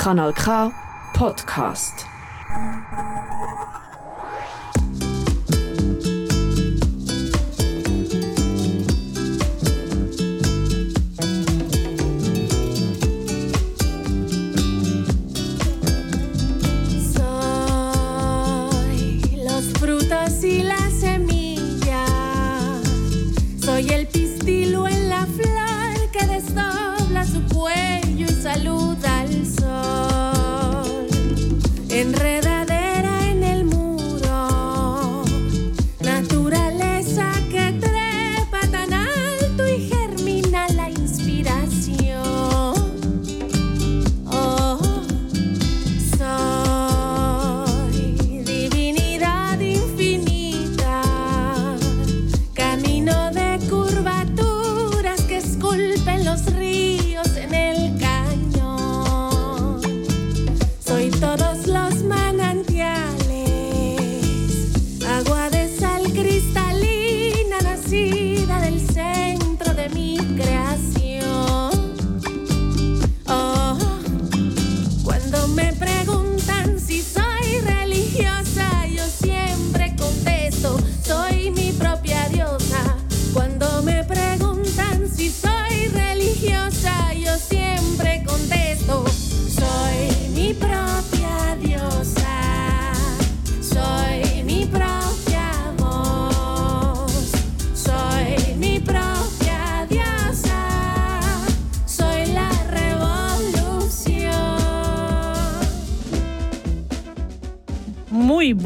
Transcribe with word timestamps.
Kanal 0.00 0.32
K 0.32 0.72
Podcast. 1.12 2.06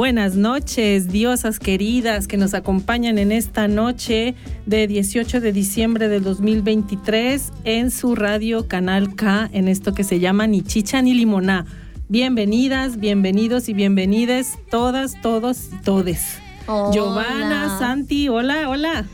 Buenas 0.04 0.36
noches, 0.36 1.08
diosas 1.08 1.58
queridas 1.58 2.28
que 2.28 2.36
nos 2.36 2.52
acompañan 2.52 3.16
en 3.16 3.32
esta 3.32 3.68
noche 3.68 4.34
de 4.66 4.86
18 4.86 5.40
de 5.40 5.50
diciembre 5.50 6.08
del 6.08 6.22
2023 6.22 7.50
en 7.64 7.90
su 7.90 8.14
radio 8.14 8.68
Canal 8.68 9.14
K, 9.14 9.48
en 9.50 9.66
esto 9.66 9.94
que 9.94 10.04
se 10.04 10.20
llama 10.20 10.46
Ni 10.46 10.60
Chicha 10.60 11.00
ni 11.00 11.14
Limoná. 11.14 11.64
Bienvenidas, 12.10 12.98
bienvenidos 12.98 13.70
y 13.70 13.72
bienvenides 13.72 14.58
todas, 14.70 15.18
todos 15.22 15.70
y 15.72 15.82
todes. 15.82 16.38
Hola. 16.66 16.92
Giovanna, 16.92 17.78
Santi, 17.78 18.28
hola, 18.28 18.68
hola. 18.68 19.06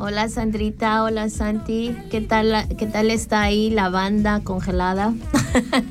Hola 0.00 0.28
Sandrita, 0.28 1.02
hola 1.02 1.28
Santi, 1.28 1.96
¿qué 2.08 2.20
tal, 2.20 2.68
qué 2.76 2.86
tal 2.86 3.10
está 3.10 3.42
ahí 3.42 3.68
la 3.68 3.88
banda 3.88 4.40
congelada? 4.44 5.12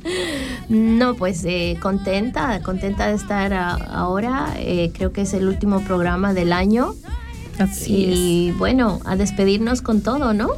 no, 0.69 1.15
pues 1.15 1.43
eh, 1.43 1.77
contenta, 1.81 2.61
contenta 2.63 3.07
de 3.07 3.15
estar 3.15 3.53
a- 3.53 3.73
ahora, 3.75 4.53
eh, 4.57 4.91
creo 4.95 5.11
que 5.11 5.21
es 5.23 5.33
el 5.33 5.47
último 5.47 5.81
programa 5.81 6.33
del 6.33 6.53
año. 6.53 6.93
Así 7.59 8.05
y 8.05 8.51
bueno, 8.51 8.99
a 9.03 9.17
despedirnos 9.17 9.81
con 9.81 9.99
todo, 10.01 10.33
¿no? 10.33 10.51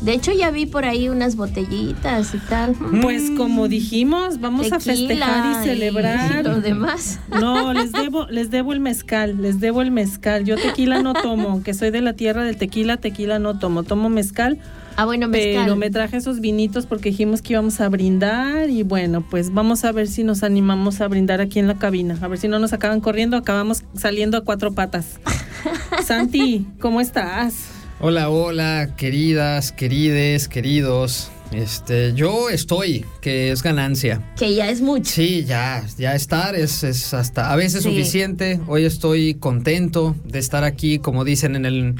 De 0.00 0.12
hecho 0.12 0.30
ya 0.32 0.50
vi 0.50 0.66
por 0.66 0.84
ahí 0.84 1.08
unas 1.08 1.36
botellitas 1.36 2.34
y 2.34 2.38
tal. 2.38 2.72
es. 2.72 2.76
Pues 3.02 3.30
como 3.36 3.66
dijimos, 3.68 4.40
vamos 4.40 4.70
a 4.70 4.78
festejar 4.78 5.62
y 5.62 5.64
celebrar. 5.66 6.40
Y 6.40 6.48
lo 6.48 6.60
demás. 6.60 7.18
No, 7.40 7.72
les 7.72 7.92
debo, 7.92 8.26
les 8.26 8.50
debo 8.50 8.72
el 8.72 8.80
mezcal, 8.80 9.40
les 9.40 9.58
debo 9.58 9.82
el 9.82 9.90
mezcal. 9.90 10.44
Yo 10.44 10.56
tequila 10.56 11.02
no 11.02 11.14
tomo, 11.14 11.48
aunque 11.48 11.72
soy 11.74 11.90
de 11.90 12.02
la 12.02 12.12
tierra 12.12 12.44
del 12.44 12.56
tequila, 12.56 12.98
tequila 12.98 13.38
no 13.38 13.58
tomo. 13.58 13.82
Tomo 13.84 14.08
mezcal, 14.10 14.58
Ah, 14.98 15.04
bueno, 15.04 15.28
mezcal. 15.28 15.64
pero 15.64 15.76
me 15.76 15.90
traje 15.90 16.16
esos 16.16 16.40
vinitos 16.40 16.86
porque 16.86 17.10
dijimos 17.10 17.42
que 17.42 17.52
íbamos 17.52 17.80
a 17.82 17.88
brindar 17.90 18.70
y 18.70 18.82
bueno, 18.82 19.22
pues 19.28 19.52
vamos 19.52 19.84
a 19.84 19.92
ver 19.92 20.08
si 20.08 20.24
nos 20.24 20.42
animamos 20.42 21.00
a 21.02 21.08
brindar 21.08 21.40
aquí 21.42 21.58
en 21.58 21.66
la 21.68 21.74
cabina. 21.78 22.16
A 22.22 22.28
ver 22.28 22.38
si 22.38 22.48
no 22.48 22.58
nos 22.58 22.72
acaban 22.72 23.00
corriendo, 23.00 23.36
acabamos 23.36 23.82
saliendo 23.94 24.38
a 24.38 24.40
cuatro 24.42 24.72
patas. 24.72 25.20
Santi, 26.04 26.66
¿cómo 26.80 27.00
estás? 27.00 27.75
Hola, 27.98 28.28
hola, 28.28 28.90
queridas, 28.96 29.72
querides, 29.72 30.48
queridos. 30.48 31.30
Este, 31.52 32.12
yo 32.14 32.50
estoy, 32.50 33.04
que 33.20 33.50
es 33.52 33.62
ganancia. 33.62 34.20
Que 34.36 34.54
ya 34.54 34.68
es 34.68 34.80
mucho. 34.80 35.10
Sí, 35.10 35.44
ya, 35.46 35.82
ya 35.96 36.14
estar 36.14 36.54
es, 36.56 36.82
es 36.82 37.14
hasta 37.14 37.52
a 37.52 37.56
veces 37.56 37.84
Sí. 37.84 37.88
suficiente. 37.90 38.60
Hoy 38.66 38.84
estoy 38.84 39.34
contento 39.34 40.14
de 40.24 40.38
estar 40.40 40.64
aquí, 40.64 40.98
como 40.98 41.24
dicen 41.24 41.56
en 41.56 41.64
el 41.64 41.94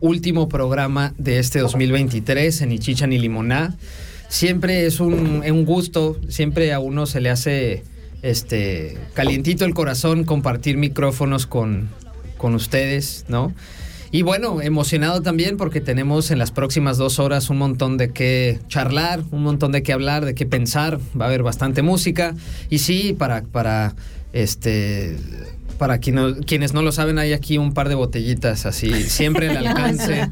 último 0.00 0.48
programa 0.48 1.14
de 1.16 1.38
este 1.38 1.60
2023 1.60 2.60
en 2.60 2.72
Ichicha 2.72 3.06
ni 3.06 3.18
Limoná. 3.18 3.76
Siempre 4.28 4.84
es 4.84 5.00
un, 5.00 5.42
un 5.48 5.64
gusto, 5.64 6.18
siempre 6.28 6.72
a 6.74 6.80
uno 6.80 7.06
se 7.06 7.20
le 7.20 7.30
hace 7.30 7.84
este 8.20 8.98
calientito 9.14 9.64
el 9.64 9.72
corazón 9.74 10.24
compartir 10.24 10.76
micrófonos 10.76 11.46
con, 11.46 11.88
con 12.36 12.54
ustedes, 12.54 13.24
¿no? 13.28 13.54
Y 14.10 14.22
bueno, 14.22 14.62
emocionado 14.62 15.20
también 15.22 15.56
porque 15.56 15.80
tenemos 15.80 16.30
en 16.30 16.38
las 16.38 16.50
próximas 16.50 16.96
dos 16.96 17.18
horas 17.18 17.50
un 17.50 17.58
montón 17.58 17.98
de 17.98 18.10
qué 18.10 18.58
charlar, 18.68 19.22
un 19.30 19.42
montón 19.42 19.72
de 19.72 19.82
qué 19.82 19.92
hablar, 19.92 20.24
de 20.24 20.34
qué 20.34 20.46
pensar. 20.46 20.98
Va 21.18 21.26
a 21.26 21.28
haber 21.28 21.42
bastante 21.42 21.82
música. 21.82 22.34
Y 22.70 22.78
sí, 22.78 23.14
para, 23.18 23.42
para 23.42 23.94
este. 24.32 25.16
Para 25.78 25.98
quien 25.98 26.16
no- 26.16 26.34
quienes 26.40 26.74
no 26.74 26.82
lo 26.82 26.90
saben, 26.92 27.18
hay 27.18 27.32
aquí 27.32 27.56
un 27.56 27.72
par 27.72 27.88
de 27.88 27.94
botellitas 27.94 28.66
así, 28.66 28.90
siempre 29.04 29.48
al 29.48 29.56
alcance. 29.66 30.28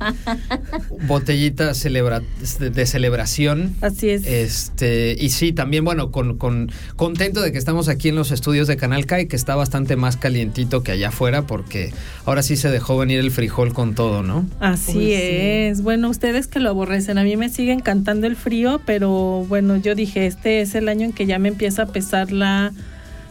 botellitas 1.06 1.78
celebra- 1.84 2.22
de, 2.58 2.70
de 2.70 2.86
celebración. 2.86 3.74
Así 3.80 4.10
es. 4.10 4.26
Este, 4.26 5.16
y 5.18 5.30
sí, 5.30 5.52
también, 5.52 5.84
bueno, 5.84 6.10
con, 6.10 6.36
con- 6.36 6.70
contento 6.96 7.40
de 7.42 7.52
que 7.52 7.58
estamos 7.58 7.88
aquí 7.88 8.08
en 8.08 8.16
los 8.16 8.30
estudios 8.32 8.66
de 8.68 8.76
Canal 8.76 9.06
K 9.06 9.20
y 9.22 9.26
que 9.26 9.36
está 9.36 9.54
bastante 9.54 9.96
más 9.96 10.16
calientito 10.16 10.82
que 10.82 10.92
allá 10.92 11.08
afuera, 11.08 11.42
porque 11.46 11.92
ahora 12.24 12.42
sí 12.42 12.56
se 12.56 12.70
dejó 12.70 12.98
venir 12.98 13.20
el 13.20 13.30
frijol 13.30 13.72
con 13.72 13.94
todo, 13.94 14.22
¿no? 14.22 14.46
Así 14.60 14.96
Uy, 14.98 15.04
sí. 15.06 15.12
es. 15.14 15.82
Bueno, 15.82 16.08
ustedes 16.10 16.46
que 16.46 16.58
lo 16.60 16.70
aborrecen, 16.70 17.18
a 17.18 17.24
mí 17.24 17.36
me 17.36 17.48
sigue 17.48 17.72
encantando 17.72 18.26
el 18.26 18.36
frío, 18.36 18.80
pero 18.84 19.44
bueno, 19.48 19.76
yo 19.76 19.94
dije, 19.94 20.26
este 20.26 20.60
es 20.60 20.74
el 20.74 20.88
año 20.88 21.04
en 21.06 21.12
que 21.12 21.26
ya 21.26 21.38
me 21.38 21.48
empieza 21.48 21.82
a 21.82 21.86
pesar 21.86 22.32
la, 22.32 22.72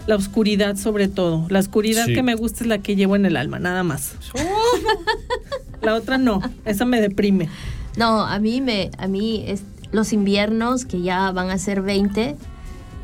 la 0.07 0.15
oscuridad 0.15 0.75
sobre 0.75 1.07
todo. 1.07 1.45
La 1.49 1.59
oscuridad 1.59 2.05
Sí. 2.05 2.13
que 2.13 2.23
me 2.23 2.35
gusta 2.35 2.63
es 2.63 2.67
la 2.67 2.77
que 2.79 2.95
llevo 2.95 3.15
en 3.15 3.25
el 3.25 3.37
alma, 3.37 3.59
nada 3.59 3.83
más. 3.83 4.13
la 5.81 5.95
otra 5.95 6.17
no, 6.17 6.41
esa 6.65 6.85
me 6.85 7.01
deprime. 7.01 7.49
No, 7.97 8.21
a 8.25 8.39
mí 8.39 8.61
me, 8.61 8.91
a 8.97 9.07
mí 9.07 9.43
es- 9.47 9.63
los 9.91 10.11
inviernos 10.13 10.85
que 10.85 11.01
ya 11.01 11.31
van 11.31 11.49
a 11.49 11.57
ser 11.57 11.81
20 11.81 12.35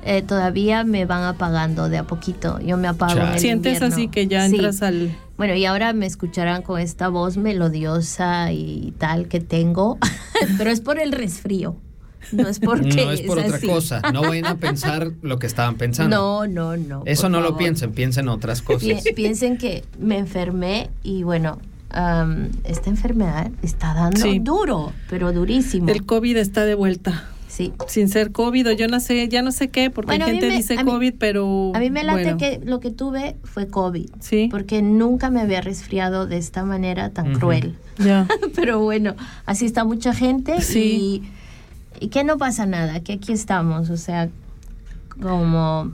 eh, 0.04 0.24
todavía 0.24 0.84
me 0.84 1.06
van 1.06 1.24
apagando 1.24 1.88
de 1.88 2.00
a 2.00 2.04
poquito. 2.06 2.60
Yo 2.60 2.76
me 2.76 2.88
apago. 2.88 3.14
Chale. 3.14 3.28
en 3.28 3.34
el 3.34 3.40
Sientes 3.40 3.74
invierno. 3.76 3.96
así 3.96 4.08
que 4.08 4.28
ya 4.28 4.48
Sí. 4.50 4.56
entras 4.56 4.82
al... 4.82 5.16
Bueno, 5.38 5.54
y 5.56 5.66
ahora 5.66 5.94
me 5.94 6.08
escucharán 6.08 6.64
con 6.64 6.80
esta 6.80 7.08
voz 7.08 7.38
melodiosa 7.38 8.52
y 8.52 8.94
tal 8.98 9.28
que 9.28 9.40
tengo, 9.40 10.00
pero 10.58 10.72
es 10.72 10.82
por 10.82 11.00
el 11.00 11.12
resfrío. 11.12 11.76
No 12.32 12.48
es 12.48 12.60
porque 12.60 13.06
no 13.06 13.12
es 13.12 13.22
por 13.22 13.40
otra 13.40 13.56
así. 13.58 13.68
cosa. 13.68 14.02
No 14.14 14.22
vayan 14.30 14.46
a 14.46 14.56
pensar 14.58 15.12
lo 15.22 15.40
que 15.40 15.48
estaban 15.48 15.76
pensando. 15.76 16.16
No, 16.16 16.48
no, 16.48 16.78
no. 16.78 17.04
Eso 17.06 17.30
no 17.30 17.42
lo 17.42 17.58
piensen, 17.58 17.92
piensen 17.92 18.28
otras 18.30 18.62
cosas. 18.62 19.04
Pi- 19.04 19.14
piensen 19.14 19.58
que 19.58 19.84
me 20.00 20.18
enfermé 20.18 20.90
y 21.04 21.24
bueno, 21.24 21.60
esta 22.64 22.90
enfermedad 22.90 23.52
está 23.62 23.94
dando 23.94 24.22
Sí. 24.22 24.40
duro, 24.40 24.94
pero 25.10 25.32
durísimo. 25.34 25.90
El 25.90 26.06
COVID 26.06 26.38
está 26.38 26.66
de 26.66 26.76
vuelta. 26.76 27.26
Sí. 27.50 27.74
Sin 27.88 28.08
ser 28.08 28.32
COVID 28.32 28.70
o 28.70 28.72
yo 28.72 28.88
no 28.88 29.02
sé, 29.02 29.28
ya 29.28 29.42
no 29.42 29.52
sé 29.52 29.68
qué, 29.68 29.90
porque 29.90 30.12
Bueno, 30.12 30.26
gente 30.26 30.48
me- 30.48 30.56
dice 30.56 30.78
mí- 30.78 30.86
COVID, 30.86 31.16
pero... 31.20 31.74
A 31.76 31.80
mí 31.80 31.90
me 31.90 32.06
late 32.06 32.22
bueno, 32.24 32.38
que 32.38 32.62
lo 32.64 32.80
que 32.80 32.92
tuve 32.92 33.36
fue 33.44 33.68
COVID. 33.68 34.10
Sí. 34.22 34.48
Porque 34.50 34.82
nunca 34.82 35.30
me 35.30 35.42
había 35.42 35.60
resfriado 35.60 36.28
de 36.28 36.38
esta 36.38 36.64
manera 36.64 37.10
tan 37.10 37.34
cruel. 37.34 37.76
Ya. 37.98 38.26
Pero 38.56 38.80
bueno, 38.80 39.16
así 39.46 39.66
está 39.66 39.84
mucha 39.84 40.14
gente 40.14 40.62
Sí. 40.62 41.24
y, 41.26 41.30
y 42.02 42.10
que 42.10 42.24
no 42.24 42.38
pasa 42.38 42.66
nada, 42.66 43.00
que 43.02 43.14
aquí 43.14 43.32
estamos. 43.32 43.90
O 43.92 43.96
sea, 43.96 44.28
como 45.22 45.94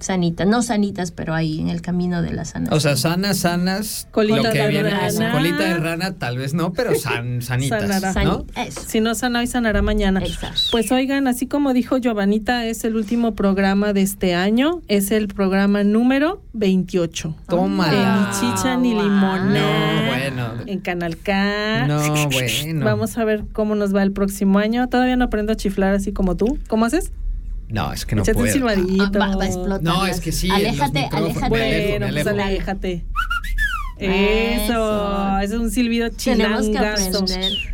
sanitas, 0.00 0.46
no 0.46 0.62
sanitas, 0.62 1.10
pero 1.10 1.34
ahí 1.34 1.60
en 1.60 1.68
el 1.68 1.82
camino 1.82 2.22
de 2.22 2.32
la 2.32 2.44
sanación. 2.44 2.76
O 2.76 2.80
sea, 2.80 2.96
sanas, 2.96 3.38
sanas, 3.38 4.08
Colita 4.10 4.36
lo 4.36 4.50
que 4.50 4.58
de 4.58 4.68
viene 4.68 4.90
rana. 4.90 5.06
es 5.06 5.32
colita 5.32 5.64
de 5.64 5.74
rana, 5.74 6.12
tal 6.14 6.38
vez 6.38 6.54
no, 6.54 6.72
pero 6.72 6.94
san, 6.94 7.42
sanitas, 7.42 7.82
Sanará. 7.82 8.24
¿no? 8.24 8.44
Eso. 8.56 8.80
Si 8.86 9.00
no 9.00 9.14
sana 9.14 9.40
hoy, 9.40 9.46
sanará 9.46 9.82
mañana. 9.82 10.20
Exacto. 10.20 10.60
Pues 10.70 10.90
oigan, 10.92 11.26
así 11.28 11.46
como 11.46 11.72
dijo 11.72 11.98
Giovanita, 11.98 12.64
es 12.66 12.84
el 12.84 12.96
último 12.96 13.34
programa 13.34 13.92
de 13.92 14.02
este 14.02 14.34
año. 14.34 14.82
Es 14.88 15.10
el 15.10 15.28
programa 15.28 15.84
número 15.84 16.42
28. 16.52 17.34
Tómala. 17.48 18.30
Ni 18.30 18.38
chicha 18.40 18.76
ni 18.76 18.94
limón. 18.94 19.52
No, 19.52 19.60
bueno. 20.08 20.52
En 20.66 20.80
Canal 20.80 21.16
K. 21.18 21.86
No, 21.86 22.00
bueno. 22.30 22.84
Vamos 22.84 23.18
a 23.18 23.24
ver 23.24 23.44
cómo 23.52 23.74
nos 23.74 23.94
va 23.94 24.02
el 24.02 24.12
próximo 24.12 24.58
año. 24.58 24.88
Todavía 24.88 25.16
no 25.16 25.24
aprendo 25.24 25.52
a 25.52 25.56
chiflar 25.56 25.94
así 25.94 26.12
como 26.12 26.36
tú. 26.36 26.58
¿Cómo 26.68 26.84
haces? 26.84 27.12
No, 27.68 27.92
es 27.92 28.06
que 28.06 28.16
no 28.16 28.22
Échate 28.22 28.38
un 28.38 28.42
puedo. 28.44 28.52
silbadito. 28.54 29.04
Ah, 29.22 29.28
va, 29.28 29.36
va 29.36 29.44
a 29.44 29.46
explotar. 29.46 29.82
No, 29.82 30.06
es 30.06 30.20
que 30.20 30.32
sí, 30.32 30.48
Aléjate, 30.50 31.02
los 31.02 31.12
aléjate. 31.12 31.50
Me 31.50 31.62
alejo, 31.62 32.00
me 32.00 32.12
pues 32.12 32.26
aléjate. 32.26 33.04
Eso. 33.98 34.64
Eso, 34.64 35.38
es 35.40 35.52
un 35.52 35.70
silbido 35.70 36.08
chilangazo. 36.08 37.24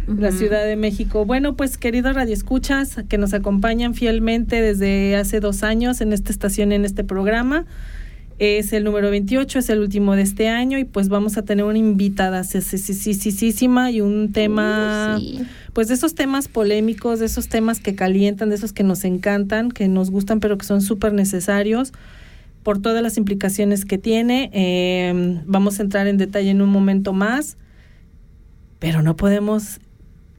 La. 0.06 0.32
Ciudad 0.32 0.64
de 0.64 0.76
México. 0.76 1.24
Bueno, 1.26 1.54
pues 1.54 1.76
queridos 1.76 2.14
radioescuchas 2.14 2.96
que 3.08 3.18
nos 3.18 3.34
acompañan 3.34 3.94
fielmente 3.94 4.62
desde 4.62 5.16
hace 5.16 5.40
dos 5.40 5.62
años 5.62 6.00
en 6.00 6.12
esta 6.14 6.32
estación, 6.32 6.72
en 6.72 6.84
este 6.86 7.04
programa. 7.04 7.66
Es 8.38 8.72
el 8.72 8.82
número 8.84 9.10
28, 9.10 9.60
es 9.60 9.68
el 9.68 9.78
último 9.80 10.16
de 10.16 10.22
este 10.22 10.48
año 10.48 10.78
y 10.78 10.84
pues 10.84 11.08
vamos 11.08 11.36
a 11.36 11.42
tener 11.42 11.64
una 11.66 11.78
invitada 11.78 12.42
sisísima 12.42 13.90
y 13.92 14.00
un 14.00 14.32
tema, 14.32 15.16
Uh, 15.16 15.20
sí. 15.20 15.40
Pues 15.74 15.88
de 15.88 15.94
esos 15.94 16.14
temas 16.14 16.48
polémicos, 16.48 17.18
de 17.18 17.26
esos 17.26 17.48
temas 17.48 17.80
que 17.80 17.94
calientan, 17.94 18.48
de 18.48 18.54
esos 18.54 18.72
que 18.72 18.84
nos 18.84 19.04
encantan, 19.04 19.70
que 19.70 19.88
nos 19.88 20.10
gustan 20.10 20.40
pero 20.40 20.56
que 20.56 20.64
son 20.64 20.80
súper 20.80 21.12
necesarios 21.12 21.92
por 22.62 22.80
todas 22.80 23.02
las 23.02 23.18
implicaciones 23.18 23.84
que 23.84 23.98
tiene. 23.98 24.50
Eh, 24.54 25.42
vamos 25.46 25.78
a 25.78 25.82
entrar 25.82 26.06
en 26.06 26.16
detalle 26.16 26.50
en 26.50 26.62
un 26.62 26.70
momento 26.70 27.12
más, 27.12 27.56
pero 28.78 29.02
no 29.02 29.16
podemos 29.16 29.80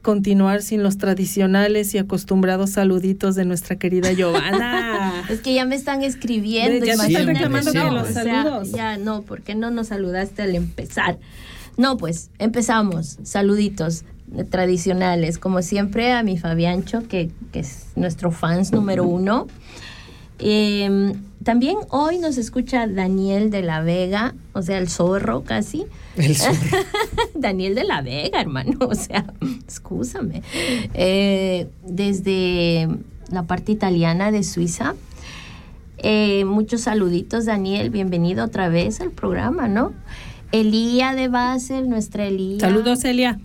continuar 0.00 0.62
sin 0.62 0.82
los 0.82 0.98
tradicionales 0.98 1.94
y 1.94 1.98
acostumbrados 1.98 2.70
saluditos 2.70 3.34
de 3.34 3.44
nuestra 3.44 3.76
querida 3.76 4.12
Giovanna. 4.12 5.24
Es 5.28 5.40
que 5.40 5.52
ya 5.52 5.64
me 5.64 5.74
están 5.74 6.02
escribiendo. 6.02 6.86
Ya 6.86 6.92
están 6.92 7.26
reclamando 7.26 7.72
que 7.72 7.78
los 7.78 8.10
o 8.10 8.12
sea, 8.12 8.44
saludos. 8.44 8.70
ya 8.70 8.96
no, 8.96 9.22
¿por 9.22 9.42
qué 9.42 9.56
no 9.56 9.72
nos 9.72 9.88
saludaste 9.88 10.42
al 10.42 10.54
empezar? 10.54 11.18
No, 11.76 11.96
pues 11.96 12.30
empezamos. 12.38 13.18
Saluditos 13.24 14.04
tradicionales. 14.50 15.38
Como 15.38 15.62
siempre, 15.62 16.12
a 16.12 16.22
mi 16.22 16.38
Fabiancho, 16.38 17.06
que, 17.08 17.30
que 17.52 17.60
es 17.60 17.86
nuestro 17.96 18.30
fans 18.30 18.72
número 18.72 19.04
uno. 19.04 19.46
Eh, 20.38 21.12
también 21.46 21.76
hoy 21.90 22.18
nos 22.18 22.38
escucha 22.38 22.88
Daniel 22.88 23.50
de 23.50 23.62
la 23.62 23.80
Vega, 23.80 24.34
o 24.52 24.62
sea, 24.62 24.78
el 24.78 24.88
zorro 24.88 25.44
casi. 25.44 25.86
El 26.16 26.34
zorro. 26.34 26.56
Daniel 27.36 27.76
de 27.76 27.84
la 27.84 28.02
Vega, 28.02 28.40
hermano, 28.40 28.78
o 28.80 28.94
sea, 28.96 29.24
excúsame. 29.62 30.42
Eh, 30.92 31.68
desde 31.84 32.88
la 33.30 33.44
parte 33.44 33.70
italiana 33.70 34.32
de 34.32 34.42
Suiza. 34.42 34.96
Eh, 35.98 36.44
muchos 36.44 36.82
saluditos, 36.82 37.46
Daniel, 37.46 37.90
bienvenido 37.90 38.44
otra 38.44 38.68
vez 38.68 39.00
al 39.00 39.12
programa, 39.12 39.68
¿no? 39.68 39.92
Elía 40.52 41.14
de 41.14 41.28
Basel, 41.28 41.88
nuestra 41.88 42.26
Elía. 42.26 42.58
Saludos, 42.58 43.00
Celia. 43.00 43.38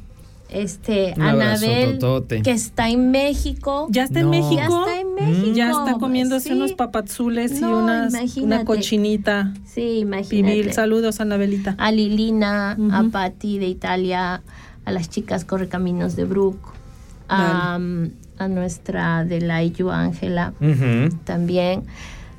Este, 0.52 1.14
Un 1.16 1.22
Anabel, 1.24 1.98
totote. 1.98 2.42
que 2.42 2.52
está 2.52 2.90
en 2.90 3.10
México. 3.12 3.88
¿Ya 3.90 4.04
está 4.04 4.20
en 4.20 4.26
No. 4.26 4.32
México? 4.32 4.56
Ya 4.56 4.66
está 4.68 5.00
en 5.00 5.16
México. 5.16 5.56
Ya 5.56 5.72
está 5.72 5.94
comiéndose 5.98 6.50
Sí. 6.50 6.54
unos 6.56 6.74
papazules 6.74 7.58
y 7.58 7.62
No, 7.62 7.80
unas, 7.84 8.14
una 8.38 8.66
cochinita. 8.66 9.54
Sí, 9.66 10.00
imagínate. 10.00 10.54
Pibil. 10.56 10.74
Saludos, 10.74 11.22
Anabelita. 11.22 11.76
a 11.78 11.92
Lilina, 11.92 12.72
a 12.74 13.02
Ujú. 13.02 13.12
Patti 13.12 13.60
de 13.60 13.68
Italia, 13.68 14.42
a 14.84 14.92
las 14.92 15.10
chicas 15.10 15.46
Correcaminos 15.46 16.16
de 16.18 16.26
Brook, 16.26 16.58
a, 17.30 17.80
a 18.38 18.48
nuestra 18.50 19.24
de 19.24 19.40
la 19.40 19.62
Ángela 19.94 20.54
Ujú. 20.60 21.16
también, 21.24 21.84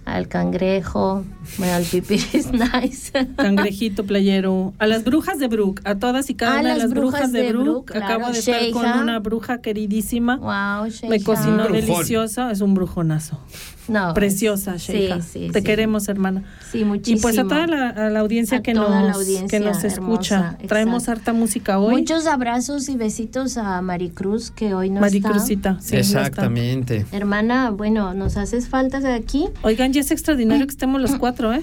al 0.04 0.26
cangrejo, 0.28 1.24
bueno, 1.58 1.74
al 1.74 1.84
pipiris 1.84 2.50
nice. 2.52 3.12
Cangrejito 3.36 4.04
playero. 4.04 4.72
A 4.78 4.86
las 4.86 5.04
brujas 5.04 5.38
de 5.38 5.46
Brook, 5.48 5.80
a 5.84 5.94
todas 5.94 6.28
y 6.28 6.34
cada 6.34 6.56
A 6.56 6.60
una 6.60 6.72
de 6.74 6.78
las 6.80 6.90
brujas, 6.90 7.12
brujas 7.12 7.32
de, 7.32 7.42
de 7.42 7.52
Brook. 7.52 7.64
Brook, 7.64 7.84
claro. 7.92 8.06
Acabo 8.06 8.32
de 8.32 8.38
estar 8.38 8.70
con 8.72 8.82
Sheija. 8.82 9.00
una 9.00 9.18
bruja 9.20 9.60
queridísima. 9.60 10.36
wow, 10.36 10.84
Me 10.84 10.90
Sheisha. 11.18 11.24
cocinó 11.24 11.68
delicioso. 11.68 12.50
Es 12.50 12.60
un 12.60 12.74
brujonazo. 12.74 13.38
No, 13.88 14.14
Preciosa, 14.14 14.78
sí, 14.78 14.92
Sheija. 14.92 15.20
sí, 15.22 15.48
Te 15.52 15.58
sí. 15.60 15.64
queremos, 15.64 16.08
hermana. 16.08 16.44
Sí, 16.70 16.80
Y 16.80 16.84
muchísimo. 16.84 17.22
pues 17.22 17.36
a 17.38 17.42
toda 17.42 17.66
la, 17.66 17.88
a 17.88 18.10
la 18.10 18.20
audiencia, 18.20 18.58
A 18.58 18.62
que, 18.62 18.74
toda 18.74 19.00
nos, 19.00 19.08
la 19.08 19.12
audiencia 19.14 19.48
que 19.58 19.64
nos 19.64 19.82
escucha. 19.82 20.36
hermosa, 20.36 20.58
Traemos 20.68 21.08
harta 21.08 21.32
música 21.32 21.78
hoy. 21.80 21.96
Muchos 21.96 22.26
abrazos 22.26 22.88
y 22.88 22.96
besitos 22.96 23.56
a 23.56 23.80
Maricruz, 23.82 24.50
que 24.52 24.74
hoy 24.74 24.88
no 24.90 25.00
Maricruzita. 25.00 25.78
sí, 25.80 25.94
no 25.94 25.98
está. 26.00 26.18
Exactamente. 26.20 26.96
está. 26.98 27.16
Hermana, 27.16 27.70
bueno, 27.70 28.14
nos 28.14 28.36
haces 28.36 28.68
falta 28.68 29.00
de 29.00 29.12
aquí. 29.12 29.46
Oigan, 29.62 29.92
ya 29.92 30.00
es 30.02 30.10
extraordinario 30.12 30.66
que 30.66 30.72
estemos 30.72 31.00
los 31.00 31.16
cuatro, 31.16 31.52
¿eh? 31.52 31.62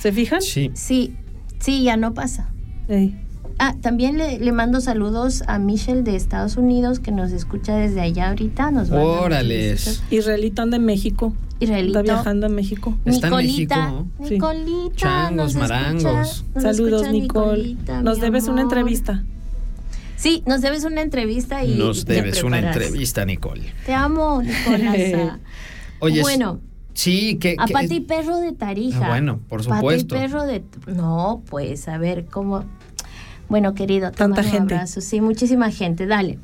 ¿Se 0.00 0.12
fijan? 0.12 0.42
Sí. 0.42 0.70
Sí, 0.74 1.14
sí, 1.60 1.82
ya 1.82 1.96
no 1.96 2.12
pasa. 2.12 2.50
Ey. 2.88 3.16
Ah, 3.58 3.76
también 3.80 4.18
le, 4.18 4.38
le 4.38 4.52
mando 4.52 4.80
saludos 4.80 5.44
a 5.46 5.58
Michelle 5.58 6.02
de 6.02 6.16
Estados 6.16 6.56
Unidos 6.56 6.98
que 6.98 7.12
nos 7.12 7.30
escucha 7.32 7.76
desde 7.76 8.00
allá 8.00 8.28
ahorita. 8.30 8.70
Nos 8.70 8.90
besitos. 8.90 10.02
Israelito 10.10 10.62
anda 10.62 10.76
en 10.76 10.84
México. 10.84 11.32
Israelito. 11.60 12.00
Está 12.00 12.12
viajando 12.14 12.46
en 12.46 12.54
México. 12.54 12.96
Está 13.04 13.28
en 13.28 13.32
Nicolita, 13.36 13.76
México, 13.76 14.06
¿no? 14.18 14.26
Sí. 14.26 14.34
Nicolita, 14.34 14.96
Changos, 14.96 15.36
nos 15.36 15.54
escucha- 15.54 15.68
marangos. 15.68 16.44
nos 16.54 16.62
Saludos, 16.62 17.02
Nicole. 17.12 17.62
Nicolita, 17.62 18.02
Nos 18.02 18.20
debes 18.20 18.48
una 18.48 18.62
entrevista. 18.62 19.22
Sí, 20.16 20.42
nos 20.46 20.60
debes 20.60 20.84
una 20.84 21.02
entrevista 21.02 21.64
y 21.64 21.76
Nos 21.76 22.04
te 22.04 22.14
debes 22.14 22.42
una 22.42 22.58
entrevista, 22.58 23.24
Nicole. 23.24 23.72
Te 23.86 23.92
amo, 23.94 24.42
Nicolasa. 24.42 25.38
Oye, 26.00 26.22
bueno, 26.22 26.60
sí, 26.92 27.36
que... 27.36 27.56
a 27.58 27.66
Pati 27.66 28.00
Perro 28.00 28.38
de 28.38 28.52
Tarija. 28.52 29.04
Ah, 29.04 29.08
bueno, 29.08 29.40
por 29.48 29.64
Pati 29.64 29.74
supuesto. 29.76 30.14
Perro 30.14 30.44
de... 30.44 30.62
No, 30.86 31.42
pues, 31.48 31.88
a 31.88 31.98
ver, 31.98 32.26
¿cómo...? 32.26 32.64
Bueno, 33.48 33.74
querido, 33.74 34.10
Tanta 34.12 34.40
un 34.42 34.46
gente. 34.48 34.74
abrazo. 34.74 35.00
Sí, 35.00 35.20
muchísima 35.20 35.70
gente, 35.70 36.06
dale. 36.06 36.38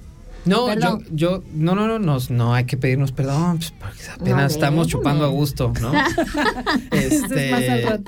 No, 0.47 0.69
yo, 0.69 0.75
Perdón. 0.75 1.05
yo, 1.11 1.43
no, 1.55 1.75
no, 1.75 1.87
no, 1.87 1.99
no, 1.99 2.19
no 2.31 2.55
hay 2.55 2.65
que 2.65 2.79
pedirnos 2.79 3.13
perdón, 3.13 3.59
pues, 3.59 3.75
porque 3.79 4.03
apenas 4.11 4.41
No, 4.41 4.47
estamos 4.47 4.89
chupando 4.89 5.25
a 5.27 5.29
gusto, 5.29 5.71
¿no? 5.83 5.93
Este, 6.93 7.99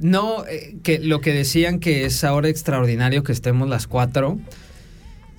no, 0.00 0.46
eh, 0.46 0.76
que 0.82 0.98
lo 0.98 1.20
que 1.20 1.32
decían 1.34 1.78
que 1.78 2.06
es 2.06 2.24
ahora 2.24 2.48
extraordinario 2.48 3.22
que 3.22 3.32
estemos 3.32 3.68
las 3.68 3.86
cuatro. 3.86 4.38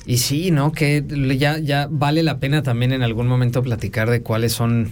Y 0.06 0.18
sí, 0.18 0.52
¿no? 0.52 0.72
Que 0.72 1.04
ya, 1.38 1.58
ya 1.60 1.88
vale 1.90 2.24
la 2.24 2.40
pena 2.40 2.64
también 2.64 2.94
en 2.94 3.02
algún 3.04 3.28
momento 3.28 3.62
platicar 3.64 4.10
de 4.10 4.22
cuáles 4.22 4.54
son 4.54 4.92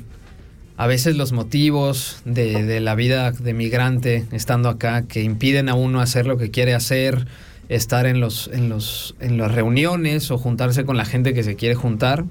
a 0.75 0.85
veces 0.85 1.15
los 1.17 1.31
motivos 1.31 2.21
de, 2.25 2.63
de 2.63 2.79
la 2.81 2.93
vida 2.93 3.31
de 3.31 3.53
migrante 3.53 4.25
estando 4.31 4.69
acá 4.69 5.03
que 5.03 5.23
impiden 5.23 5.69
a 5.69 5.75
uno 5.75 6.01
hacer 6.01 6.27
lo 6.27 6.37
que 6.37 6.51
quiere 6.51 6.75
hacer, 6.75 7.25
estar 7.69 8.05
en 8.05 8.19
los, 8.19 8.49
en 8.53 8.69
los, 8.69 9.15
en 9.19 9.37
las 9.37 9.53
reuniones 9.53 10.31
o 10.31 10.37
juntarse 10.37 10.85
con 10.85 10.97
la 10.97 11.05
gente 11.05 11.33
que 11.33 11.43
se 11.43 11.55
quiere 11.55 11.75
juntar. 11.75 12.25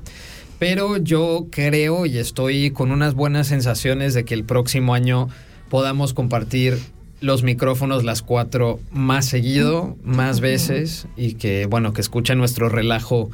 Pero 0.59 0.97
yo 0.97 1.49
creo 1.51 2.07
y 2.07 2.19
estoy 2.19 2.71
con 2.71 2.91
unas 2.91 3.15
buenas 3.15 3.47
sensaciones 3.47 4.15
de 4.15 4.25
que 4.25 4.35
el 4.35 4.45
próximo 4.45 4.95
año 4.95 5.29
podamos 5.69 6.15
compartir 6.15 6.79
los 7.21 7.43
micrófonos 7.43 8.05
las 8.05 8.23
cuatro 8.23 8.79
más 8.91 9.27
seguido, 9.27 9.97
más 10.03 10.41
veces 10.41 11.09
y 11.17 11.35
que 11.35 11.67
bueno, 11.67 11.93
que 11.93 12.01
escuchen 12.01 12.39
nuestro 12.39 12.69
relajo 12.69 13.31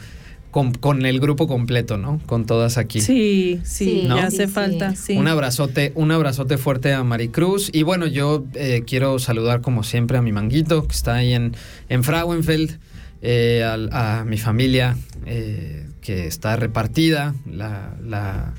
con, 0.53 0.73
con 0.75 1.05
el 1.05 1.19
grupo 1.19 1.49
completo, 1.49 1.97
¿no? 1.99 2.21
Con 2.27 2.47
todas 2.47 2.79
aquí. 2.79 3.01
Sí, 3.01 3.59
sí, 3.65 4.03
Sí, 4.03 4.05
¿no? 4.07 4.19
hace 4.19 4.47
sí. 4.47 4.53
falta, 4.53 4.95
sí. 4.95 5.17
Un 5.17 5.27
abrazote, 5.27 5.91
un 5.97 6.13
abrazote 6.13 6.59
fuerte 6.59 6.93
a 6.93 7.03
Maricruz. 7.03 7.71
Y 7.73 7.83
bueno, 7.83 8.07
yo 8.07 8.45
eh, 8.55 8.85
quiero 8.87 9.19
saludar 9.19 9.63
como 9.63 9.83
siempre 9.83 10.19
a 10.19 10.23
mi 10.23 10.31
manguito, 10.31 10.87
que 10.87 10.95
está 10.95 11.15
ahí 11.17 11.33
en, 11.33 11.57
en 11.89 12.05
Frauenfeld, 12.05 12.79
eh, 13.23 13.65
a, 13.65 14.25
mi 14.25 14.39
familia, 14.39 14.97
eh, 15.27 15.87
que 16.01 16.27
está 16.29 16.55
repartida, 16.57 17.35
la, 17.51 17.95
la- 18.05 18.53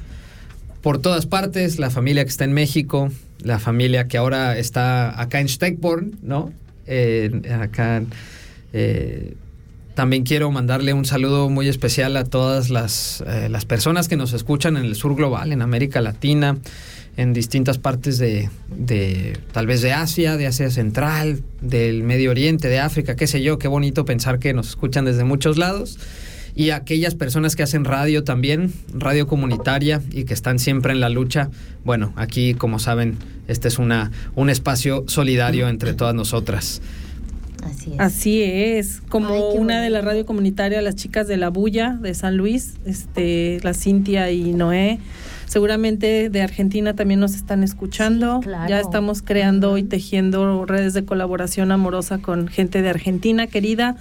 por 0.81 0.97
todas 0.99 1.25
partes, 1.27 1.79
la 1.79 1.89
familia 1.89 2.23
que 2.25 2.29
está 2.29 2.43
en 2.43 2.51
México, 2.53 3.09
la 3.39 3.59
familia 3.59 4.07
que 4.07 4.17
ahora 4.17 4.57
está 4.57 5.21
acá 5.21 5.39
en 5.39 5.47
Steckborn, 5.47 6.17
¿no? 6.21 6.51
Eh, 6.87 7.29
acá 7.61 8.01
eh, 8.73 9.35
también 9.93 10.23
quiero 10.23 10.49
mandarle 10.51 10.93
un 10.93 11.05
saludo 11.05 11.49
muy 11.49 11.67
especial 11.67 12.17
a 12.17 12.23
todas 12.23 12.69
las, 12.69 13.23
eh, 13.27 13.47
las 13.49 13.65
personas 13.65 14.07
que 14.07 14.17
nos 14.17 14.33
escuchan 14.33 14.77
en 14.77 14.85
el 14.85 14.95
sur 14.95 15.15
global, 15.15 15.51
en 15.51 15.61
América 15.61 16.01
Latina, 16.01 16.57
en 17.15 17.33
distintas 17.33 17.77
partes 17.77 18.17
de, 18.17 18.49
de, 18.75 19.37
tal 19.51 19.67
vez 19.67 19.81
de 19.81 19.93
Asia, 19.93 20.35
de 20.35 20.47
Asia 20.47 20.71
Central, 20.71 21.43
del 21.61 22.03
Medio 22.03 22.31
Oriente, 22.31 22.69
de 22.69 22.79
África, 22.79 23.15
qué 23.15 23.27
sé 23.27 23.43
yo, 23.43 23.59
qué 23.59 23.67
bonito 23.67 24.03
pensar 24.03 24.39
que 24.39 24.53
nos 24.53 24.69
escuchan 24.69 25.05
desde 25.05 25.23
muchos 25.23 25.57
lados. 25.57 25.99
y 26.55 26.69
aquellas 26.69 27.15
personas 27.15 27.55
que 27.55 27.63
hacen 27.63 27.83
radio 27.83 28.23
también, 28.23 28.71
radio 28.93 29.25
comunitaria 29.25 30.03
y 30.11 30.25
que 30.25 30.35
están 30.35 30.59
siempre 30.59 30.93
en 30.93 30.99
la 30.99 31.09
lucha. 31.09 31.49
Bueno, 31.83 32.13
aquí 32.15 32.53
como 32.53 32.77
saben, 32.77 33.17
este 33.47 33.67
es 33.69 33.79
una, 33.79 34.11
un 34.35 34.51
espacio 34.51 35.03
solidario 35.07 35.67
entre 35.67 35.93
todas 35.93 36.13
nosotras. 36.13 36.79
Así 37.65 37.93
es. 37.93 37.99
Así 37.99 38.43
es, 38.43 39.01
como 39.09 39.51
Ay, 39.51 39.57
una 39.57 39.81
de 39.81 39.89
la 39.89 40.01
radio 40.01 40.25
comunitaria, 40.25 40.81
las 40.81 40.95
chicas 40.95 41.27
de 41.27 41.37
la 41.37 41.49
Bulla 41.49 41.97
de 42.01 42.13
San 42.13 42.37
Luis, 42.37 42.75
este, 42.85 43.59
la 43.63 43.73
Cintia 43.73 44.31
y 44.31 44.53
Noé. 44.53 44.99
Seguramente 45.45 46.29
de 46.29 46.41
Argentina 46.41 46.95
también 46.95 47.19
nos 47.19 47.35
están 47.35 47.63
escuchando. 47.63 48.39
Sí, 48.41 48.47
claro. 48.47 48.69
Ya 48.69 48.79
estamos 48.79 49.21
creando 49.21 49.77
y 49.77 49.83
tejiendo 49.83 50.65
redes 50.65 50.93
de 50.93 51.05
colaboración 51.05 51.71
amorosa 51.71 52.17
con 52.17 52.47
gente 52.47 52.81
de 52.81 52.89
Argentina, 52.89 53.47
querida. 53.47 53.97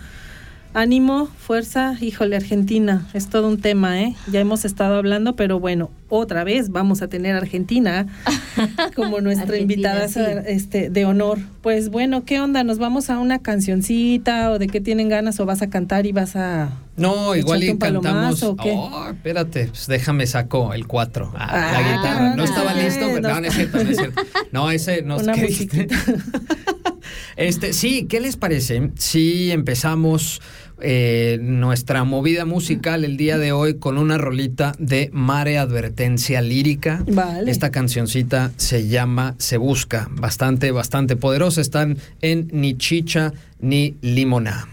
Ánimo, 0.75 1.27
fuerza, 1.27 1.97
híjole, 2.01 2.35
Argentina, 2.35 3.07
es 3.13 3.29
todo 3.29 3.47
un 3.49 3.61
tema, 3.61 4.01
¿eh? 4.01 4.15
Ya 4.31 4.41
hemos 4.41 4.65
estado 4.65 4.95
hablando, 4.97 5.37
pero 5.37 5.61
bueno, 5.61 5.91
otra 6.09 6.45
vez 6.45 6.71
vamos 6.71 7.03
a 7.03 7.09
tener 7.09 7.35
a 7.35 7.39
Argentina 7.39 8.07
como 8.97 9.21
nuestra 9.21 9.49
Argentina, 9.53 9.91
invitada 9.99 10.09
sí. 10.09 10.21
este, 10.47 10.89
de 10.89 11.05
honor. 11.05 11.41
Pues 11.61 11.91
bueno, 11.91 12.25
¿qué 12.25 12.41
onda? 12.41 12.65
¿Nos 12.65 12.79
vamos 12.79 13.11
a 13.11 13.19
una 13.19 13.41
cancioncita 13.41 14.51
o 14.51 14.59
de 14.59 14.67
qué 14.67 14.81
tienen 14.81 15.11
ganas 15.11 15.39
o 15.41 15.45
vas 15.47 15.61
a 15.61 15.69
cantar 15.69 16.07
y 16.07 16.13
vas 16.13 16.37
a... 16.37 16.71
No, 16.97 17.37
igual 17.37 17.63
y 17.63 17.69
¿Echarte 17.69 17.97
un 17.99 18.03
cantamos. 18.03 18.43
o 18.43 18.57
qué? 18.57 18.73
Oh, 18.75 19.09
espérate, 19.11 19.67
pues 19.67 19.87
déjame 19.89 20.27
saco 20.27 20.73
el 20.73 20.87
4. 20.87 21.33
la 21.35 21.47
Ah, 21.49 21.97
guitarra. 21.97 22.35
No 22.35 22.45
estaba 22.45 22.73
listo, 22.73 23.07
pero 23.13 23.21
no 23.21 23.29
no, 23.29 23.41
no 23.43 23.47
es 23.47 23.55
cierto, 23.55 23.85
no 23.85 23.91
es 23.91 23.97
cierto. 23.99 24.23
No, 24.53 24.71
ese 24.71 25.03
no. 25.03 25.19
Este, 27.37 27.73
sí, 27.73 28.07
¿qué 28.09 28.21
les 28.21 28.37
parece? 28.37 28.91
Si 28.97 29.51
empezamos 29.53 30.41
eh, 30.83 31.39
nuestra 31.41 32.05
movida 32.05 32.45
musical 32.45 33.05
el 33.05 33.17
día 33.17 33.39
de 33.39 33.53
hoy 33.53 33.79
con 33.79 33.99
una 33.99 34.19
rolita 34.19 34.73
de 34.79 35.11
Mare 35.13 35.59
Advertencia 35.59 36.41
Lírica. 36.41 37.05
Vale. 37.07 37.51
Esta 37.51 37.71
cancioncita 37.71 38.53
se 38.57 38.89
llama 38.89 39.35
Se 39.39 39.57
Busca, 39.57 40.09
bastante, 40.11 40.71
bastante 40.73 41.17
poderosa. 41.17 41.61
Están 41.61 41.99
en 42.21 42.49
Ni 42.53 42.77
Chicha 42.77 43.33
ni 43.61 43.97
Limona. 44.01 44.69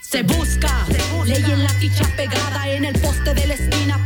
Se 0.00 0.22
busca, 0.22 0.86
ley 1.26 1.42
en 1.44 1.64
la 1.64 1.68
ficha 1.70 2.04
pegada 2.16 2.68
en 2.68 2.84
el 2.84 3.00
poste 3.00 3.34
de 3.34 3.48
la 3.48 3.54
esquina 3.54 3.98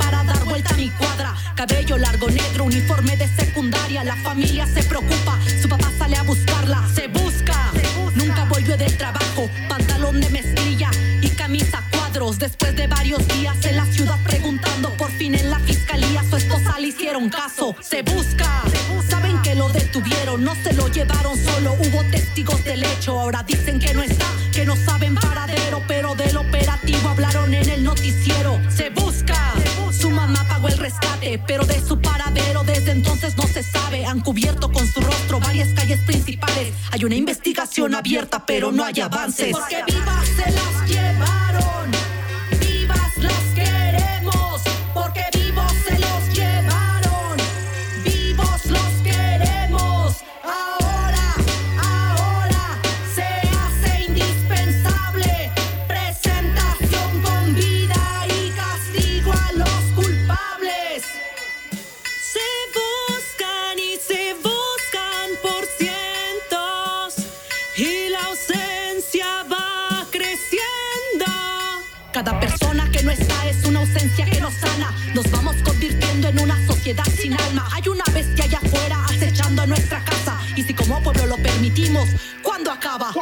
Cabello 1.58 1.98
largo, 1.98 2.30
negro, 2.30 2.66
uniforme 2.66 3.16
de 3.16 3.26
secundaria. 3.26 4.04
La 4.04 4.14
familia 4.14 4.64
se 4.64 4.80
preocupa, 4.84 5.36
su 5.60 5.68
papá 5.68 5.90
sale 5.98 6.14
a 6.14 6.22
buscarla. 6.22 6.88
Se 6.94 7.08
busca, 7.08 7.72
nunca 8.14 8.44
volvió 8.44 8.76
del 8.76 8.96
trabajo. 8.96 9.50
Pantalón 9.68 10.20
de 10.20 10.30
mezclilla 10.30 10.88
y 11.20 11.28
camisa 11.30 11.82
cuadros. 11.90 12.38
Después 12.38 12.76
de 12.76 12.86
varios 12.86 13.26
días 13.26 13.56
en 13.64 13.74
la 13.74 13.86
ciudad 13.86 14.16
preguntando, 14.22 14.90
por 14.90 15.10
fin 15.10 15.34
en 15.34 15.50
la 15.50 15.58
fiscalía 15.58 16.22
su 16.30 16.36
esposa 16.36 16.78
le 16.78 16.86
hicieron 16.88 17.28
caso. 17.28 17.74
Se 17.80 18.02
busca, 18.02 18.62
saben 19.08 19.42
que 19.42 19.56
lo 19.56 19.68
detuvieron, 19.68 20.44
no 20.44 20.54
se 20.62 20.72
lo 20.74 20.86
llevaron 20.86 21.36
solo. 21.36 21.72
Hubo 21.72 22.04
testigos 22.04 22.62
del 22.62 22.84
hecho, 22.84 23.18
ahora 23.18 23.42
dicen 23.42 23.80
que 23.80 23.92
no 23.94 24.04
está, 24.04 24.26
que 24.52 24.64
no 24.64 24.76
saben 24.76 25.16
paradero, 25.16 25.82
pero 25.88 26.14
del 26.14 26.36
operativo 26.36 27.08
hablaron 27.08 27.52
en 27.52 27.68
el 27.68 27.82
noticiero. 27.82 28.60
Se 28.68 28.90
busca, 28.90 28.97
rescate, 30.88 31.38
pero 31.46 31.64
de 31.64 31.80
su 31.80 32.00
paradero 32.00 32.64
desde 32.64 32.92
entonces 32.92 33.36
no 33.36 33.46
se 33.46 33.62
sabe. 33.62 34.06
Han 34.06 34.20
cubierto 34.20 34.72
con 34.72 34.86
su 34.86 35.00
rostro 35.00 35.38
varias 35.38 35.68
calles 35.74 36.00
principales. 36.00 36.72
Hay 36.90 37.04
una 37.04 37.14
investigación 37.14 37.94
abierta, 37.94 38.46
pero 38.46 38.72
no 38.72 38.84
hay 38.84 39.00
avances. 39.00 39.52
Porque 39.52 39.82
vivas 39.86 40.26
se 40.28 40.50
las 40.50 40.88
llevaron, 40.88 41.90
sociedad 76.88 77.20
sin 77.20 77.38
alma. 77.38 77.68
Hay 77.72 77.86
una 77.86 78.04
bestia 78.14 78.44
allá 78.44 78.60
afuera 78.64 79.04
acechando 79.04 79.60
a 79.60 79.66
nuestra 79.66 80.02
casa. 80.02 80.38
Y 80.56 80.62
si 80.62 80.72
como 80.72 81.02
pueblo 81.02 81.26
lo 81.26 81.36
permitimos, 81.36 82.08
¿cuándo 82.42 82.70
acaba? 82.70 83.12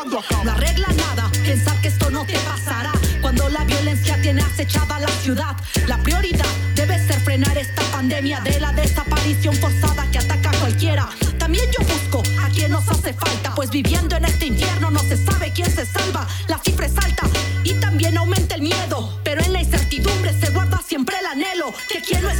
No 0.44 0.52
arregla 0.52 0.86
nada 0.96 1.28
pensar 1.44 1.76
que 1.80 1.88
esto 1.88 2.08
no 2.10 2.24
te 2.24 2.38
pasará. 2.38 2.92
Cuando 3.20 3.48
la 3.48 3.64
violencia 3.64 4.20
tiene 4.22 4.42
acechada 4.42 5.00
la 5.00 5.08
ciudad, 5.08 5.56
la 5.88 5.98
prioridad 5.98 6.46
debe 6.76 6.96
ser 7.08 7.18
frenar 7.20 7.58
esta 7.58 7.82
pandemia 7.90 8.40
de 8.40 8.60
la 8.60 8.72
desaparición 8.72 9.56
forzada 9.56 10.08
que 10.12 10.18
ataca 10.18 10.50
a 10.50 10.58
cualquiera. 10.60 11.08
También 11.36 11.68
yo 11.72 11.84
busco 11.84 12.22
a 12.40 12.48
quien 12.50 12.70
nos 12.70 12.88
hace 12.88 13.14
falta, 13.14 13.52
pues 13.56 13.70
viviendo 13.70 14.16
en 14.16 14.26
este 14.26 14.46
infierno 14.46 14.92
no 14.92 15.00
se 15.00 15.16
sabe 15.16 15.52
quién 15.52 15.70
se 15.72 15.84
salva. 15.84 16.24
La 16.46 16.58
cifra 16.58 16.86
es 16.86 16.96
alta 16.98 17.26
y 17.64 17.72
también 17.74 18.16
aumenta 18.16 18.54
el 18.54 18.62
miedo, 18.62 19.20
pero 19.24 19.42
en 19.42 19.52
la 19.52 19.62
incertidumbre 19.62 20.32
se 20.38 20.50
guarda 20.50 20.80
siempre 20.86 21.16
el 21.18 21.26
anhelo 21.26 21.74
que 21.88 22.00
quien 22.00 22.22
no 22.22 22.30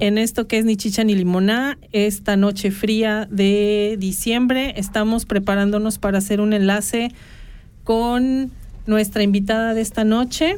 En 0.00 0.18
esto 0.18 0.48
que 0.48 0.58
es 0.58 0.64
ni 0.64 0.76
chicha 0.76 1.04
ni 1.04 1.14
limoná, 1.14 1.78
esta 1.92 2.36
noche 2.36 2.72
fría 2.72 3.28
de 3.30 3.96
diciembre, 3.98 4.74
estamos 4.76 5.24
preparándonos 5.24 5.98
para 5.98 6.18
hacer 6.18 6.40
un 6.40 6.52
enlace 6.52 7.12
con 7.84 8.50
nuestra 8.86 9.22
invitada 9.22 9.74
de 9.74 9.80
esta 9.80 10.02
noche. 10.02 10.56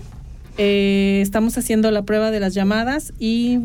Eh, 0.56 1.20
estamos 1.20 1.58
haciendo 1.58 1.90
la 1.90 2.02
prueba 2.02 2.30
de 2.30 2.40
las 2.40 2.54
llamadas 2.54 3.12
y 3.18 3.58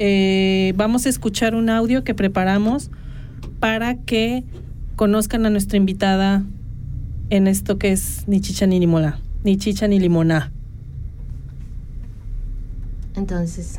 eh, 0.00 0.72
vamos 0.76 1.06
a 1.06 1.10
escuchar 1.10 1.54
un 1.54 1.70
audio 1.70 2.02
que 2.02 2.14
preparamos 2.14 2.90
para 3.60 3.94
que 3.94 4.42
conozcan 4.96 5.46
a 5.46 5.50
nuestra 5.50 5.76
invitada 5.76 6.42
en 7.30 7.46
esto 7.46 7.78
que 7.78 7.92
es 7.92 8.24
ni 8.26 8.40
chicha 8.40 8.66
ni 8.66 8.80
limoná. 8.80 9.20
Ni 9.44 9.58
chicha 9.58 9.86
ni 9.86 10.00
limoná. 10.00 10.50
Entonces, 13.14 13.78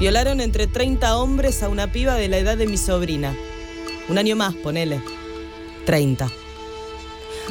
Violaron 0.00 0.40
entre 0.40 0.66
30 0.66 1.16
hombres 1.16 1.62
a 1.62 1.68
una 1.68 1.92
piba 1.92 2.14
de 2.16 2.28
la 2.28 2.38
edad 2.38 2.58
de 2.58 2.66
mi 2.66 2.76
sobrina. 2.76 3.34
Un 4.08 4.18
año 4.18 4.34
más, 4.34 4.54
ponele. 4.54 5.00
30. 5.86 6.28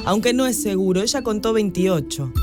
Aunque 0.05 0.33
no 0.33 0.45
es 0.45 0.61
seguro, 0.61 1.01
ella 1.01 1.21
contó 1.21 1.53
28. 1.53 2.33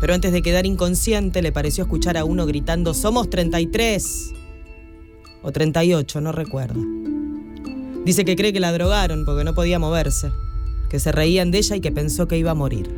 Pero 0.00 0.14
antes 0.14 0.32
de 0.32 0.42
quedar 0.42 0.66
inconsciente 0.66 1.40
le 1.40 1.50
pareció 1.50 1.84
escuchar 1.84 2.18
a 2.18 2.24
uno 2.24 2.44
gritando, 2.44 2.92
somos 2.92 3.30
33. 3.30 4.32
O 5.42 5.50
38, 5.50 6.20
no 6.20 6.32
recuerdo. 6.32 6.80
Dice 8.04 8.24
que 8.24 8.36
cree 8.36 8.52
que 8.52 8.60
la 8.60 8.72
drogaron 8.72 9.24
porque 9.24 9.44
no 9.44 9.54
podía 9.54 9.78
moverse, 9.78 10.30
que 10.90 11.00
se 11.00 11.10
reían 11.10 11.50
de 11.50 11.58
ella 11.58 11.76
y 11.76 11.80
que 11.80 11.90
pensó 11.90 12.28
que 12.28 12.36
iba 12.36 12.50
a 12.50 12.54
morir. 12.54 12.90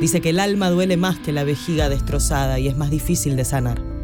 Dice 0.00 0.20
que 0.20 0.30
el 0.30 0.40
alma 0.40 0.68
duele 0.68 0.96
más 0.96 1.18
que 1.20 1.32
la 1.32 1.44
vejiga 1.44 1.88
destrozada 1.88 2.58
y 2.58 2.68
es 2.68 2.76
más 2.76 2.90
difícil 2.90 3.36
de 3.36 3.44
sanar. 3.44 3.95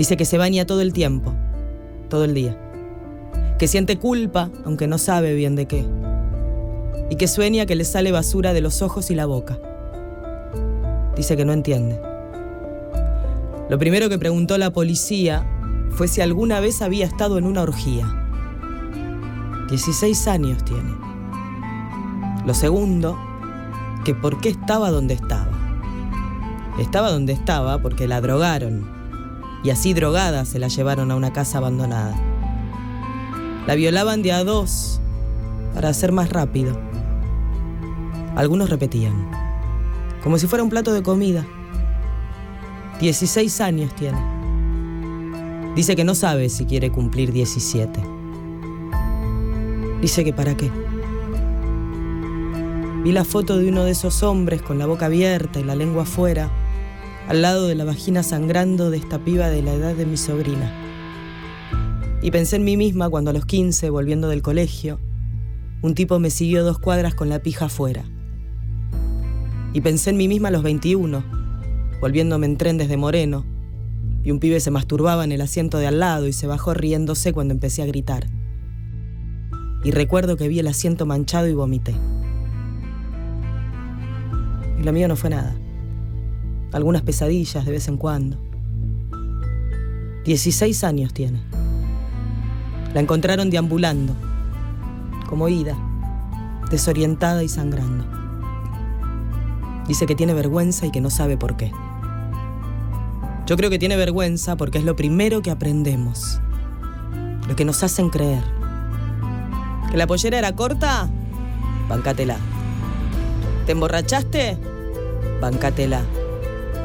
Dice 0.00 0.16
que 0.16 0.24
se 0.24 0.38
baña 0.38 0.64
todo 0.64 0.80
el 0.80 0.94
tiempo, 0.94 1.34
todo 2.08 2.24
el 2.24 2.32
día. 2.32 2.56
Que 3.58 3.68
siente 3.68 3.98
culpa, 3.98 4.48
aunque 4.64 4.86
no 4.86 4.96
sabe 4.96 5.34
bien 5.34 5.56
de 5.56 5.66
qué. 5.66 5.84
Y 7.10 7.16
que 7.16 7.28
sueña 7.28 7.66
que 7.66 7.76
le 7.76 7.84
sale 7.84 8.10
basura 8.10 8.54
de 8.54 8.62
los 8.62 8.80
ojos 8.80 9.10
y 9.10 9.14
la 9.14 9.26
boca. 9.26 9.58
Dice 11.16 11.36
que 11.36 11.44
no 11.44 11.52
entiende. 11.52 12.00
Lo 13.68 13.78
primero 13.78 14.08
que 14.08 14.18
preguntó 14.18 14.56
la 14.56 14.70
policía 14.70 15.46
fue 15.90 16.08
si 16.08 16.22
alguna 16.22 16.60
vez 16.60 16.80
había 16.80 17.04
estado 17.04 17.36
en 17.36 17.44
una 17.44 17.60
orgía. 17.60 18.06
16 19.68 20.28
años 20.28 20.64
tiene. 20.64 20.94
Lo 22.46 22.54
segundo, 22.54 23.18
que 24.06 24.14
por 24.14 24.40
qué 24.40 24.48
estaba 24.48 24.90
donde 24.90 25.12
estaba. 25.12 25.52
Estaba 26.78 27.10
donde 27.10 27.34
estaba 27.34 27.82
porque 27.82 28.08
la 28.08 28.22
drogaron. 28.22 28.99
Y 29.62 29.70
así 29.70 29.92
drogada 29.92 30.44
se 30.44 30.58
la 30.58 30.68
llevaron 30.68 31.10
a 31.10 31.16
una 31.16 31.32
casa 31.32 31.58
abandonada. 31.58 32.16
La 33.66 33.74
violaban 33.74 34.22
de 34.22 34.32
a 34.32 34.42
dos 34.42 35.00
para 35.74 35.90
hacer 35.90 36.12
más 36.12 36.30
rápido. 36.30 36.78
Algunos 38.36 38.70
repetían, 38.70 39.30
como 40.22 40.38
si 40.38 40.46
fuera 40.46 40.62
un 40.62 40.70
plato 40.70 40.92
de 40.92 41.02
comida. 41.02 41.46
16 43.00 43.60
años 43.60 43.94
tiene. 43.94 44.18
Dice 45.74 45.94
que 45.96 46.04
no 46.04 46.14
sabe 46.14 46.48
si 46.48 46.64
quiere 46.64 46.90
cumplir 46.90 47.32
17. 47.32 48.00
Dice 50.00 50.24
que 50.24 50.32
para 50.32 50.56
qué. 50.56 50.70
Vi 53.02 53.12
la 53.12 53.24
foto 53.24 53.56
de 53.56 53.68
uno 53.68 53.84
de 53.84 53.92
esos 53.92 54.22
hombres 54.22 54.60
con 54.62 54.78
la 54.78 54.86
boca 54.86 55.06
abierta 55.06 55.60
y 55.60 55.64
la 55.64 55.74
lengua 55.74 56.02
afuera, 56.02 56.50
al 57.30 57.42
lado 57.42 57.68
de 57.68 57.76
la 57.76 57.84
vagina 57.84 58.24
sangrando 58.24 58.90
de 58.90 58.96
esta 58.96 59.24
piba 59.24 59.50
de 59.50 59.62
la 59.62 59.72
edad 59.72 59.94
de 59.94 60.04
mi 60.04 60.16
sobrina. 60.16 60.68
Y 62.22 62.32
pensé 62.32 62.56
en 62.56 62.64
mí 62.64 62.76
misma 62.76 63.08
cuando 63.08 63.30
a 63.30 63.32
los 63.32 63.46
15, 63.46 63.88
volviendo 63.88 64.28
del 64.28 64.42
colegio, 64.42 64.98
un 65.80 65.94
tipo 65.94 66.18
me 66.18 66.30
siguió 66.30 66.64
dos 66.64 66.80
cuadras 66.80 67.14
con 67.14 67.28
la 67.28 67.38
pija 67.38 67.66
afuera. 67.66 68.02
Y 69.72 69.80
pensé 69.80 70.10
en 70.10 70.16
mí 70.16 70.26
misma 70.26 70.48
a 70.48 70.50
los 70.50 70.64
21, 70.64 71.22
volviéndome 72.00 72.46
en 72.46 72.56
tren 72.56 72.78
desde 72.78 72.96
Moreno, 72.96 73.46
y 74.24 74.32
un 74.32 74.40
pibe 74.40 74.58
se 74.58 74.72
masturbaba 74.72 75.22
en 75.22 75.30
el 75.30 75.40
asiento 75.40 75.78
de 75.78 75.86
al 75.86 76.00
lado 76.00 76.26
y 76.26 76.32
se 76.32 76.48
bajó 76.48 76.74
riéndose 76.74 77.32
cuando 77.32 77.54
empecé 77.54 77.82
a 77.82 77.86
gritar. 77.86 78.26
Y 79.84 79.92
recuerdo 79.92 80.36
que 80.36 80.48
vi 80.48 80.58
el 80.58 80.66
asiento 80.66 81.06
manchado 81.06 81.46
y 81.46 81.54
vomité. 81.54 81.94
Y 84.80 84.82
lo 84.82 84.92
mío 84.92 85.06
no 85.06 85.14
fue 85.14 85.30
nada. 85.30 85.56
Algunas 86.72 87.02
pesadillas 87.02 87.64
de 87.64 87.72
vez 87.72 87.88
en 87.88 87.96
cuando. 87.96 88.36
16 90.24 90.84
años 90.84 91.12
tiene. 91.12 91.40
La 92.94 93.00
encontraron 93.00 93.50
deambulando, 93.50 94.14
como 95.28 95.48
ida, 95.48 95.76
desorientada 96.70 97.42
y 97.42 97.48
sangrando. 97.48 98.04
Dice 99.88 100.06
que 100.06 100.14
tiene 100.14 100.34
vergüenza 100.34 100.86
y 100.86 100.90
que 100.90 101.00
no 101.00 101.10
sabe 101.10 101.36
por 101.36 101.56
qué. 101.56 101.72
Yo 103.46 103.56
creo 103.56 103.70
que 103.70 103.78
tiene 103.78 103.96
vergüenza 103.96 104.56
porque 104.56 104.78
es 104.78 104.84
lo 104.84 104.94
primero 104.94 105.42
que 105.42 105.50
aprendemos, 105.50 106.40
lo 107.48 107.56
que 107.56 107.64
nos 107.64 107.82
hacen 107.82 108.10
creer. 108.10 108.44
¿Que 109.90 109.96
la 109.96 110.06
pollera 110.06 110.38
era 110.38 110.54
corta? 110.54 111.08
Bancátela. 111.88 112.36
¿Te 113.66 113.72
emborrachaste? 113.72 114.56
Bancátela. 115.40 116.02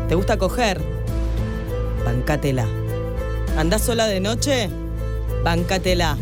¿Te 0.08 0.16
gusta 0.16 0.38
coger? 0.38 0.82
Bancátela. 2.06 2.68
¿Andás 3.58 3.82
sola 3.82 4.06
de 4.06 4.20
noche? 4.20 4.70
Bancátela. 5.44 6.18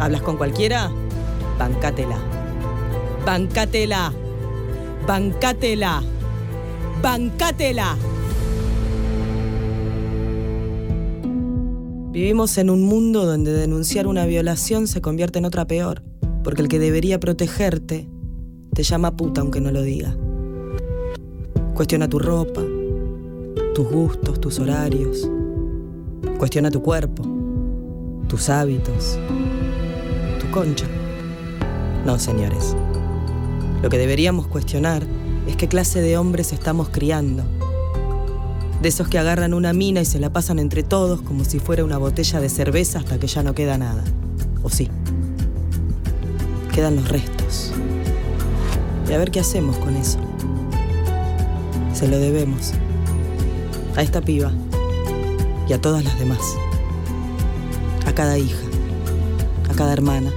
¿Hablas 0.00 0.22
con 0.22 0.36
cualquiera? 0.36 0.90
Bancátela. 1.58 2.18
Bancátela. 3.26 4.12
Bancátela. 5.06 6.02
Bancátela. 7.02 7.96
Vivimos 12.10 12.56
en 12.58 12.70
un 12.70 12.82
mundo 12.82 13.26
donde 13.26 13.52
denunciar 13.52 14.06
una 14.06 14.24
violación 14.24 14.86
se 14.88 15.02
convierte 15.02 15.38
en 15.38 15.44
otra 15.44 15.66
peor, 15.66 16.02
porque 16.42 16.62
el 16.62 16.68
que 16.68 16.78
debería 16.78 17.20
protegerte 17.20 18.08
te 18.74 18.82
llama 18.82 19.16
puta 19.16 19.40
aunque 19.42 19.60
no 19.60 19.70
lo 19.70 19.82
diga. 19.82 20.16
Cuestiona 21.74 22.08
tu 22.08 22.18
ropa, 22.18 22.62
tus 23.78 23.92
gustos, 23.92 24.40
tus 24.40 24.58
horarios. 24.58 25.30
Cuestiona 26.36 26.68
tu 26.68 26.82
cuerpo, 26.82 27.22
tus 28.26 28.48
hábitos, 28.48 29.16
tu 30.40 30.50
concha. 30.50 30.84
No, 32.04 32.18
señores. 32.18 32.74
Lo 33.80 33.88
que 33.88 33.96
deberíamos 33.96 34.48
cuestionar 34.48 35.06
es 35.46 35.54
qué 35.54 35.68
clase 35.68 36.00
de 36.00 36.18
hombres 36.18 36.52
estamos 36.52 36.88
criando. 36.88 37.44
De 38.82 38.88
esos 38.88 39.06
que 39.06 39.16
agarran 39.16 39.54
una 39.54 39.72
mina 39.72 40.00
y 40.00 40.06
se 40.06 40.18
la 40.18 40.32
pasan 40.32 40.58
entre 40.58 40.82
todos 40.82 41.22
como 41.22 41.44
si 41.44 41.60
fuera 41.60 41.84
una 41.84 41.98
botella 41.98 42.40
de 42.40 42.48
cerveza 42.48 42.98
hasta 42.98 43.20
que 43.20 43.28
ya 43.28 43.44
no 43.44 43.54
queda 43.54 43.78
nada. 43.78 44.02
¿O 44.64 44.70
sí? 44.70 44.88
Quedan 46.74 46.96
los 46.96 47.08
restos. 47.08 47.72
Y 49.08 49.12
a 49.12 49.18
ver 49.18 49.30
qué 49.30 49.38
hacemos 49.38 49.76
con 49.76 49.94
eso. 49.94 50.18
Se 51.94 52.08
lo 52.08 52.18
debemos. 52.18 52.72
A 53.96 54.02
esta 54.02 54.20
piba 54.20 54.52
y 55.68 55.72
a 55.72 55.80
todas 55.80 56.04
las 56.04 56.18
demás. 56.18 56.40
A 58.06 58.12
cada 58.12 58.38
hija, 58.38 58.64
a 59.70 59.74
cada 59.74 59.92
hermana, 59.92 60.30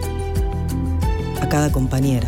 a 1.41 1.47
cada 1.49 1.71
compañera. 1.71 2.27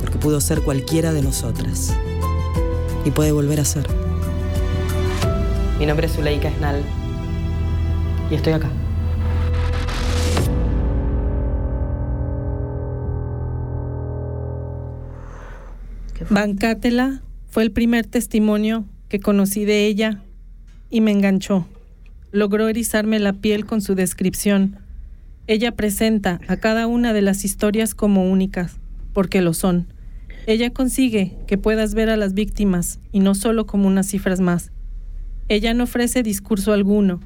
Porque 0.00 0.18
pudo 0.18 0.40
ser 0.40 0.62
cualquiera 0.62 1.12
de 1.12 1.22
nosotras. 1.22 1.94
Y 3.04 3.10
puede 3.10 3.32
volver 3.32 3.60
a 3.60 3.64
ser. 3.64 3.86
Mi 5.78 5.86
nombre 5.86 6.06
es 6.06 6.14
Zuleika 6.14 6.48
Esnal. 6.48 6.82
Y 8.30 8.34
estoy 8.34 8.52
acá. 8.52 8.70
Bancátela 16.30 17.20
fue 17.50 17.62
el 17.62 17.70
primer 17.70 18.06
testimonio 18.06 18.84
que 19.14 19.20
conocí 19.20 19.64
de 19.64 19.86
ella 19.86 20.24
y 20.90 21.00
me 21.00 21.12
enganchó. 21.12 21.68
Logró 22.32 22.68
erizarme 22.68 23.20
la 23.20 23.32
piel 23.32 23.64
con 23.64 23.80
su 23.80 23.94
descripción. 23.94 24.80
Ella 25.46 25.70
presenta 25.70 26.40
a 26.48 26.56
cada 26.56 26.88
una 26.88 27.12
de 27.12 27.22
las 27.22 27.44
historias 27.44 27.94
como 27.94 28.28
únicas, 28.28 28.78
porque 29.12 29.40
lo 29.40 29.54
son. 29.54 29.86
Ella 30.48 30.70
consigue 30.70 31.36
que 31.46 31.56
puedas 31.58 31.94
ver 31.94 32.10
a 32.10 32.16
las 32.16 32.34
víctimas 32.34 32.98
y 33.12 33.20
no 33.20 33.36
solo 33.36 33.66
como 33.66 33.86
unas 33.86 34.08
cifras 34.08 34.40
más. 34.40 34.72
Ella 35.48 35.74
no 35.74 35.84
ofrece 35.84 36.24
discurso 36.24 36.72
alguno, 36.72 37.20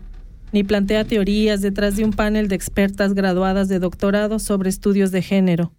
ni 0.52 0.64
plantea 0.64 1.06
teorías 1.06 1.62
detrás 1.62 1.96
de 1.96 2.04
un 2.04 2.12
panel 2.12 2.48
de 2.48 2.54
expertas 2.56 3.14
graduadas 3.14 3.68
de 3.68 3.78
doctorado 3.78 4.38
sobre 4.40 4.68
estudios 4.68 5.10
de 5.10 5.22
género. 5.22 5.72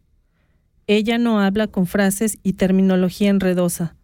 Ella 0.87 1.19
no 1.19 1.39
habla 1.39 1.67
con 1.67 1.85
frases 1.85 2.39
y 2.41 2.53
terminología 2.53 3.29
enredosa. 3.29 3.98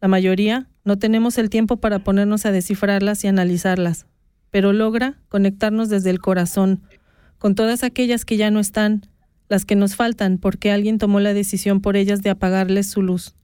La 0.00 0.08
mayoría 0.08 0.68
no 0.84 0.98
tenemos 0.98 1.38
el 1.38 1.50
tiempo 1.50 1.78
para 1.78 2.00
ponernos 2.00 2.46
a 2.46 2.52
descifrarlas 2.52 3.24
y 3.24 3.28
analizarlas, 3.28 4.06
pero 4.50 4.72
logra 4.72 5.18
conectarnos 5.28 5.88
desde 5.88 6.10
el 6.10 6.20
corazón, 6.20 6.82
con 7.38 7.54
todas 7.54 7.82
aquellas 7.82 8.24
que 8.24 8.36
ya 8.36 8.50
no 8.50 8.60
están, 8.60 9.06
las 9.48 9.64
que 9.64 9.76
nos 9.76 9.96
faltan 9.96 10.38
porque 10.38 10.70
alguien 10.70 10.98
tomó 10.98 11.20
la 11.20 11.34
decisión 11.34 11.80
por 11.80 11.96
ellas 11.96 12.22
de 12.22 12.30
apagarles 12.30 12.88
su 12.88 13.02
luz. 13.02 13.34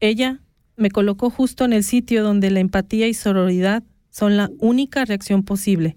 Ella 0.00 0.40
me 0.76 0.90
colocó 0.90 1.30
justo 1.30 1.64
en 1.64 1.72
el 1.72 1.84
sitio 1.84 2.22
donde 2.22 2.50
la 2.50 2.60
empatía 2.60 3.06
y 3.06 3.14
sororidad 3.14 3.82
son 4.10 4.36
la 4.36 4.50
única 4.58 5.04
reacción 5.04 5.42
posible. 5.42 5.96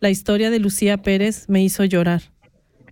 La 0.00 0.10
historia 0.10 0.50
de 0.50 0.58
Lucía 0.58 0.98
Pérez 0.98 1.46
me 1.48 1.62
hizo 1.62 1.84
llorar, 1.84 2.22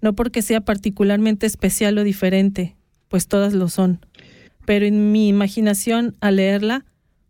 no 0.01 0.15
porque 0.15 0.43
sea 0.43 0.61
particularmente 0.62 1.47
especial 1.47 1.99
o 1.99 2.05
diferente, 2.05 2.77
pues 3.09 3.29
todas 3.29 3.53
lo 3.53 3.69
son, 3.69 4.05
pero 4.64 4.87
en 4.87 5.12
mi 5.12 5.29
imaginación, 5.29 6.16
al 6.20 6.37
leerla, 6.37 6.85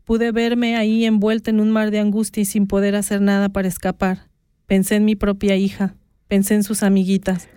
pude 0.05 0.33
verme 0.33 0.77
ahí 0.77 1.05
envuelta 1.05 1.51
en 1.51 1.61
un 1.61 1.71
mar 1.71 1.91
de 1.91 1.99
angustia 1.99 2.43
y 2.43 2.45
sin 2.45 2.67
poder 2.67 2.95
hacer 2.97 3.21
nada 3.21 3.49
para 3.49 3.69
escapar. 3.69 4.29
Pensé 4.67 4.97
en 4.97 5.05
mi 5.05 5.17
propia 5.17 5.57
hija, 5.57 5.95
pensé 6.29 6.55
en 6.55 6.65
sus 6.65 6.83
amiguitas, 6.83 7.49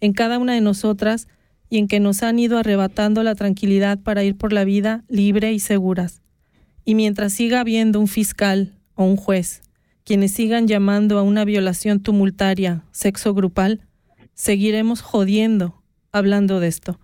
en 0.00 0.12
cada 0.12 0.38
una 0.38 0.54
de 0.54 0.60
nosotras 0.60 1.28
y 1.70 1.78
en 1.78 1.88
que 1.88 2.00
nos 2.00 2.22
han 2.22 2.38
ido 2.38 2.58
arrebatando 2.58 3.22
la 3.22 3.34
tranquilidad 3.34 3.98
para 3.98 4.24
ir 4.24 4.36
por 4.36 4.52
la 4.52 4.64
vida 4.64 5.04
libre 5.08 5.52
y 5.52 5.60
seguras. 5.60 6.22
Y 6.84 6.94
mientras 6.94 7.32
siga 7.32 7.60
habiendo 7.60 8.00
un 8.00 8.08
fiscal 8.08 8.74
o 8.94 9.04
un 9.04 9.16
juez, 9.16 9.62
quienes 10.04 10.32
sigan 10.32 10.66
llamando 10.66 11.18
a 11.18 11.22
una 11.22 11.44
violación 11.44 12.00
tumultaria, 12.00 12.84
sexo 12.92 13.34
grupal, 13.34 13.82
seguiremos 14.32 15.02
jodiendo 15.02 15.82
hablando 16.12 16.60
de 16.60 16.68
esto. 16.68 16.98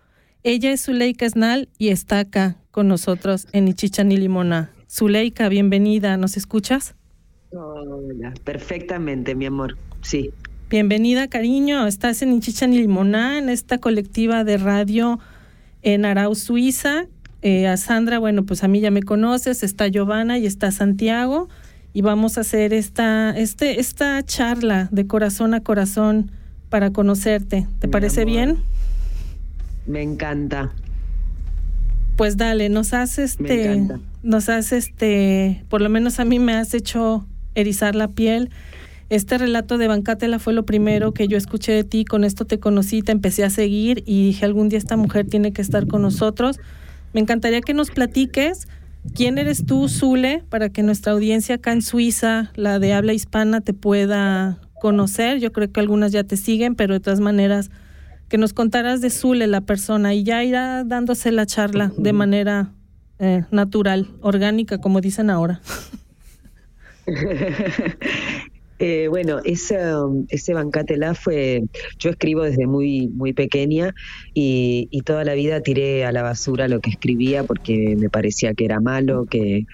Ella 0.47 0.73
es 0.73 0.83
Zuleika 0.83 1.25
Esnal 1.25 1.71
y 1.79 1.89
está 1.89 2.19
acá 2.19 2.59
con 2.71 2.87
nosotros 2.87 3.47
en 3.53 3.67
Ichichan 3.67 4.13
y 4.13 4.19
Limona. 4.19 4.73
Zuleika, 4.91 5.49
bienvenida, 5.49 6.19
¿nos 6.19 6.37
escuchas? 6.37 6.95
Hola, 7.51 8.35
perfectamente, 8.45 9.35
mi 9.35 9.47
amor, 9.47 9.79
sí. 10.03 10.33
Bienvenida, 10.69 11.29
cariño. 11.29 11.87
Estás 11.87 12.21
en 12.21 12.35
Ichichan 12.35 12.75
y 12.75 12.81
Limoná, 12.81 13.39
en 13.39 13.49
esta 13.49 13.79
colectiva 13.79 14.45
de 14.45 14.59
radio 14.59 15.19
en 15.81 16.05
Arau, 16.05 16.35
Suiza. 16.35 17.07
Eh, 17.41 17.67
a 17.67 17.79
Sandra, 17.79 18.19
bueno, 18.19 18.45
pues 18.45 18.65
a 18.65 18.69
mí 18.69 18.81
ya 18.81 18.91
me 18.91 19.03
conoces, 19.03 19.63
está 19.63 19.89
Giovanna 19.89 20.37
y 20.37 20.45
está 20.45 20.71
Santiago 20.73 21.49
y 21.95 22.03
vamos 22.03 22.37
a 22.37 22.43
hacer 22.43 22.75
esta, 22.75 23.31
este, 23.31 23.81
esta 23.81 24.23
charla 24.23 24.91
de 24.93 25.07
corazón 25.07 25.55
a 25.55 25.63
corazón 25.63 26.31
para 26.69 26.91
conocerte. 26.91 27.67
¿Te 27.79 27.89
parece 27.89 28.27
bien? 28.27 28.59
Me 29.87 30.03
encanta. 30.03 30.73
Pues 32.17 32.37
dale, 32.37 32.69
nos 32.69 32.95
has 32.95 33.19
este, 33.19 33.89
nos 34.23 34.49
has 34.49 34.73
este, 34.73 35.65
por 35.69 35.81
lo 35.81 35.89
menos 35.89 36.21
a 36.21 36.25
mí 36.25 36.39
me 36.39 36.55
has 36.55 36.73
hecho 36.73 37.27
erizar 37.55 37.95
la 37.95 38.09
piel. 38.09 38.51
Este 39.11 39.37
relato 39.37 39.79
de 39.79 39.89
Bancátela 39.89 40.39
fue 40.39 40.55
lo 40.55 40.65
primero 40.65 41.13
que 41.13 41.29
yo 41.29 41.37
escuché 41.37 41.73
de 41.73 41.85
ti, 41.85 42.05
con 42.05 42.25
esto 42.25 42.45
te 42.45 42.59
conocí, 42.59 43.03
te 43.03 43.13
empecé 43.13 43.45
a 43.45 43.51
seguir 43.51 44.03
y 44.07 44.27
dije 44.27 44.45
algún 44.45 44.69
día 44.69 44.79
esta 44.79 44.97
mujer 44.97 45.27
tiene 45.27 45.53
que 45.53 45.61
estar 45.61 45.87
con 45.87 46.03
nosotros. 46.03 46.59
Me 47.13 47.21
encantaría 47.21 47.61
que 47.61 47.75
nos 47.75 47.91
platiques 47.91 48.69
quién 49.15 49.39
eres 49.39 49.67
tú, 49.67 49.89
Zule, 49.89 50.43
para 50.49 50.69
que 50.69 50.83
nuestra 50.83 51.13
audiencia 51.13 51.57
acá 51.57 51.73
en 51.73 51.83
Suiza, 51.83 52.51
la 52.55 52.79
de 52.79 52.93
habla 52.95 53.13
hispana, 53.13 53.61
te 53.61 53.75
pueda 53.75 54.59
conocer. 54.81 55.39
Yo 55.39 55.53
creo 55.53 55.71
que 55.71 55.81
algunas 55.81 56.13
ya 56.13 56.25
te 56.25 56.37
siguen, 56.37 56.75
pero 56.75 56.95
de 56.95 57.01
todas 57.01 57.21
maneras, 57.21 57.71
que 58.35 58.39
nos 58.39 58.53
contaras 58.53 59.01
de 59.01 59.11
Zule, 59.11 59.47
la 59.47 59.61
persona, 59.61 60.13
y 60.13 60.25
ya 60.25 60.43
irá 60.43 60.83
dándose 60.83 61.31
la 61.31 61.47
charla 61.47 61.93
de 61.97 62.13
manera 62.13 62.73
eh, 63.21 63.45
natural, 63.53 64.09
orgánica, 64.23 64.79
como 64.79 65.01
dicen 65.01 65.31
ahora. 65.31 65.61
Eh, 68.81 69.07
bueno, 69.09 69.39
ese, 69.45 69.79
ese 70.31 70.53
Bancatela 70.53 71.15
fue, 71.15 71.63
yo 72.01 72.11
escribo 72.11 72.43
desde 72.43 72.67
muy, 72.67 73.07
muy 73.07 73.33
pequeña 73.33 73.95
y, 74.35 74.89
y, 74.91 75.03
toda 75.03 75.23
la 75.23 75.35
vida 75.35 75.61
tiré 75.61 76.05
a 76.05 76.11
la 76.11 76.23
basura 76.23 76.67
lo 76.67 76.81
que 76.81 76.91
escribía 76.91 77.45
porque 77.45 77.95
me 77.97 78.11
parecía 78.11 78.53
que 78.53 78.65
era 78.65 78.81
malo, 78.81 79.27
que, 79.27 79.65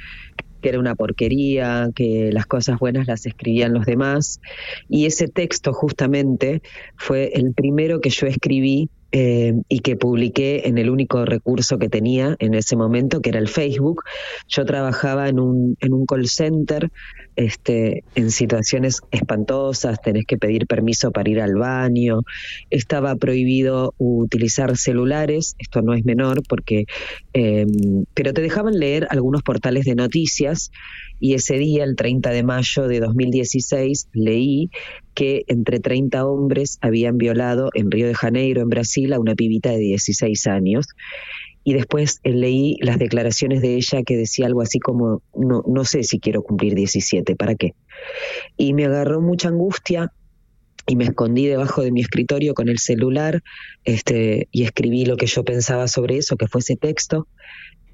que 0.60 0.68
era 0.68 0.78
una 0.78 0.94
porquería, 0.94 1.90
que 1.94 2.30
las 2.32 2.46
cosas 2.46 2.78
buenas 2.78 3.06
las 3.06 3.26
escribían 3.26 3.74
los 3.74 3.86
demás. 3.86 4.40
Y 4.88 5.06
ese 5.06 5.28
texto 5.28 5.72
justamente 5.72 6.62
fue 6.96 7.32
el 7.34 7.52
primero 7.54 8.00
que 8.00 8.10
yo 8.10 8.26
escribí 8.26 8.90
eh, 9.12 9.54
y 9.68 9.80
que 9.80 9.96
publiqué 9.96 10.68
en 10.68 10.78
el 10.78 10.90
único 10.90 11.24
recurso 11.24 11.78
que 11.78 11.88
tenía 11.88 12.36
en 12.38 12.54
ese 12.54 12.76
momento, 12.76 13.20
que 13.20 13.30
era 13.30 13.38
el 13.38 13.48
Facebook. 13.48 14.02
Yo 14.48 14.64
trabajaba 14.64 15.28
en 15.28 15.40
un, 15.40 15.76
en 15.80 15.92
un 15.92 16.06
call 16.06 16.28
center 16.28 16.90
este, 17.36 18.04
en 18.14 18.30
situaciones 18.30 19.00
espantosas, 19.10 20.00
tenés 20.02 20.26
que 20.26 20.36
pedir 20.36 20.66
permiso 20.66 21.10
para 21.10 21.30
ir 21.30 21.40
al 21.40 21.54
baño, 21.54 22.20
estaba 22.68 23.16
prohibido 23.16 23.94
utilizar 23.98 24.76
celulares, 24.76 25.54
esto 25.58 25.80
no 25.80 25.94
es 25.94 26.04
menor, 26.04 26.42
porque, 26.48 26.84
eh, 27.32 27.66
pero 28.14 28.32
te 28.32 28.42
dejaban 28.42 28.78
leer 28.78 29.06
algunos 29.10 29.42
portales 29.42 29.86
de 29.86 29.94
noticias 29.94 30.70
y 31.20 31.34
ese 31.34 31.58
día, 31.58 31.84
el 31.84 31.96
30 31.96 32.30
de 32.30 32.42
mayo 32.42 32.88
de 32.88 32.98
2016, 32.98 34.08
leí 34.14 34.70
que 35.14 35.44
entre 35.48 35.78
30 35.78 36.24
hombres 36.24 36.78
habían 36.80 37.18
violado 37.18 37.68
en 37.74 37.90
Río 37.90 38.06
de 38.06 38.14
Janeiro, 38.14 38.62
en 38.62 38.70
Brasil, 38.70 39.12
a 39.12 39.20
una 39.20 39.34
pibita 39.34 39.70
de 39.70 39.78
16 39.78 40.46
años. 40.46 40.86
Y 41.62 41.74
después 41.74 42.20
eh, 42.24 42.32
leí 42.32 42.78
las 42.80 42.98
declaraciones 42.98 43.60
de 43.60 43.74
ella 43.74 44.02
que 44.02 44.16
decía 44.16 44.46
algo 44.46 44.62
así 44.62 44.78
como, 44.78 45.22
no, 45.36 45.62
no 45.66 45.84
sé 45.84 46.04
si 46.04 46.18
quiero 46.18 46.42
cumplir 46.42 46.74
17, 46.74 47.36
¿para 47.36 47.54
qué? 47.54 47.74
Y 48.56 48.72
me 48.72 48.86
agarró 48.86 49.20
mucha 49.20 49.48
angustia 49.48 50.10
y 50.86 50.96
me 50.96 51.04
escondí 51.04 51.46
debajo 51.46 51.82
de 51.82 51.92
mi 51.92 52.00
escritorio 52.00 52.54
con 52.54 52.70
el 52.70 52.78
celular 52.78 53.42
este, 53.84 54.48
y 54.50 54.64
escribí 54.64 55.04
lo 55.04 55.18
que 55.18 55.26
yo 55.26 55.44
pensaba 55.44 55.86
sobre 55.86 56.16
eso, 56.16 56.36
que 56.36 56.48
fue 56.48 56.60
ese 56.60 56.76
texto. 56.76 57.28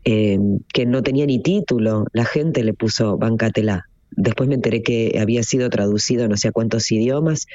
Eh, 0.09 0.39
que 0.73 0.87
no 0.87 1.03
tenía 1.03 1.27
ni 1.27 1.41
título, 1.41 2.07
la 2.13 2.25
gente 2.25 2.63
le 2.63 2.75
puso 2.75 3.19
Bancatela. 3.19 3.89
Después 4.13 4.49
me 4.49 4.55
enteré 4.55 4.81
que 4.81 5.19
había 5.21 5.43
sido 5.43 5.69
traducido 5.69 6.29
no 6.29 6.37
sé 6.37 6.49
a 6.49 6.53
cuántos 6.53 6.93
idiomas. 6.93 7.49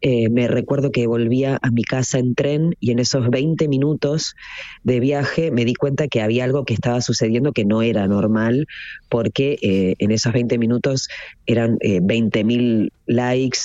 Eh, 0.00 0.28
me 0.28 0.46
recuerdo 0.46 0.92
que 0.92 1.08
volvía 1.08 1.58
a 1.60 1.70
mi 1.72 1.82
casa 1.82 2.20
en 2.20 2.36
tren 2.36 2.76
y 2.78 2.92
en 2.92 3.00
esos 3.00 3.28
20 3.28 3.66
minutos 3.66 4.36
de 4.84 5.00
viaje 5.00 5.50
me 5.50 5.64
di 5.64 5.74
cuenta 5.74 6.06
que 6.06 6.22
había 6.22 6.44
algo 6.44 6.64
que 6.64 6.74
estaba 6.74 7.00
sucediendo 7.00 7.52
que 7.52 7.64
no 7.64 7.82
era 7.82 8.06
normal, 8.06 8.68
porque 9.08 9.58
eh, 9.60 9.96
en 9.98 10.12
esos 10.12 10.32
20 10.32 10.58
minutos 10.58 11.08
eran 11.44 11.76
eh, 11.80 12.00
20.000 12.00 12.92
likes, 13.06 13.58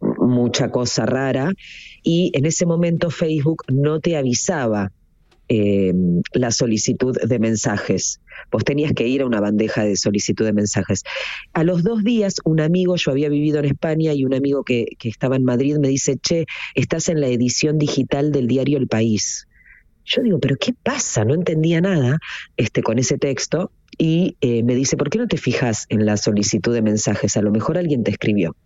mucha 0.00 0.70
cosa 0.70 1.04
rara, 1.04 1.52
y 2.04 2.30
en 2.34 2.46
ese 2.46 2.64
momento 2.64 3.10
Facebook 3.10 3.64
no 3.68 3.98
te 3.98 4.16
avisaba 4.16 4.92
eh, 5.48 5.92
la 6.32 6.50
solicitud 6.50 7.16
de 7.20 7.38
mensajes. 7.38 8.20
Vos 8.50 8.64
tenías 8.64 8.92
que 8.92 9.06
ir 9.06 9.22
a 9.22 9.26
una 9.26 9.40
bandeja 9.40 9.84
de 9.84 9.96
solicitud 9.96 10.44
de 10.44 10.52
mensajes. 10.52 11.02
A 11.52 11.64
los 11.64 11.82
dos 11.82 12.04
días, 12.04 12.36
un 12.44 12.60
amigo, 12.60 12.96
yo 12.96 13.10
había 13.10 13.28
vivido 13.28 13.58
en 13.58 13.66
España 13.66 14.12
y 14.12 14.24
un 14.24 14.34
amigo 14.34 14.64
que, 14.64 14.86
que 14.98 15.08
estaba 15.08 15.36
en 15.36 15.44
Madrid 15.44 15.76
me 15.78 15.88
dice, 15.88 16.16
che, 16.16 16.46
estás 16.74 17.08
en 17.08 17.20
la 17.20 17.28
edición 17.28 17.78
digital 17.78 18.32
del 18.32 18.46
diario 18.46 18.78
El 18.78 18.88
País. 18.88 19.46
Yo 20.04 20.22
digo, 20.22 20.38
pero 20.38 20.56
¿qué 20.56 20.72
pasa? 20.74 21.24
No 21.24 21.34
entendía 21.34 21.80
nada 21.80 22.18
este, 22.56 22.82
con 22.82 22.98
ese 22.98 23.16
texto 23.16 23.70
y 23.96 24.36
eh, 24.40 24.62
me 24.62 24.74
dice, 24.74 24.96
¿por 24.96 25.08
qué 25.08 25.18
no 25.18 25.26
te 25.26 25.38
fijas 25.38 25.86
en 25.88 26.04
la 26.04 26.16
solicitud 26.16 26.74
de 26.74 26.82
mensajes? 26.82 27.36
A 27.36 27.42
lo 27.42 27.50
mejor 27.50 27.78
alguien 27.78 28.04
te 28.04 28.10
escribió. 28.10 28.56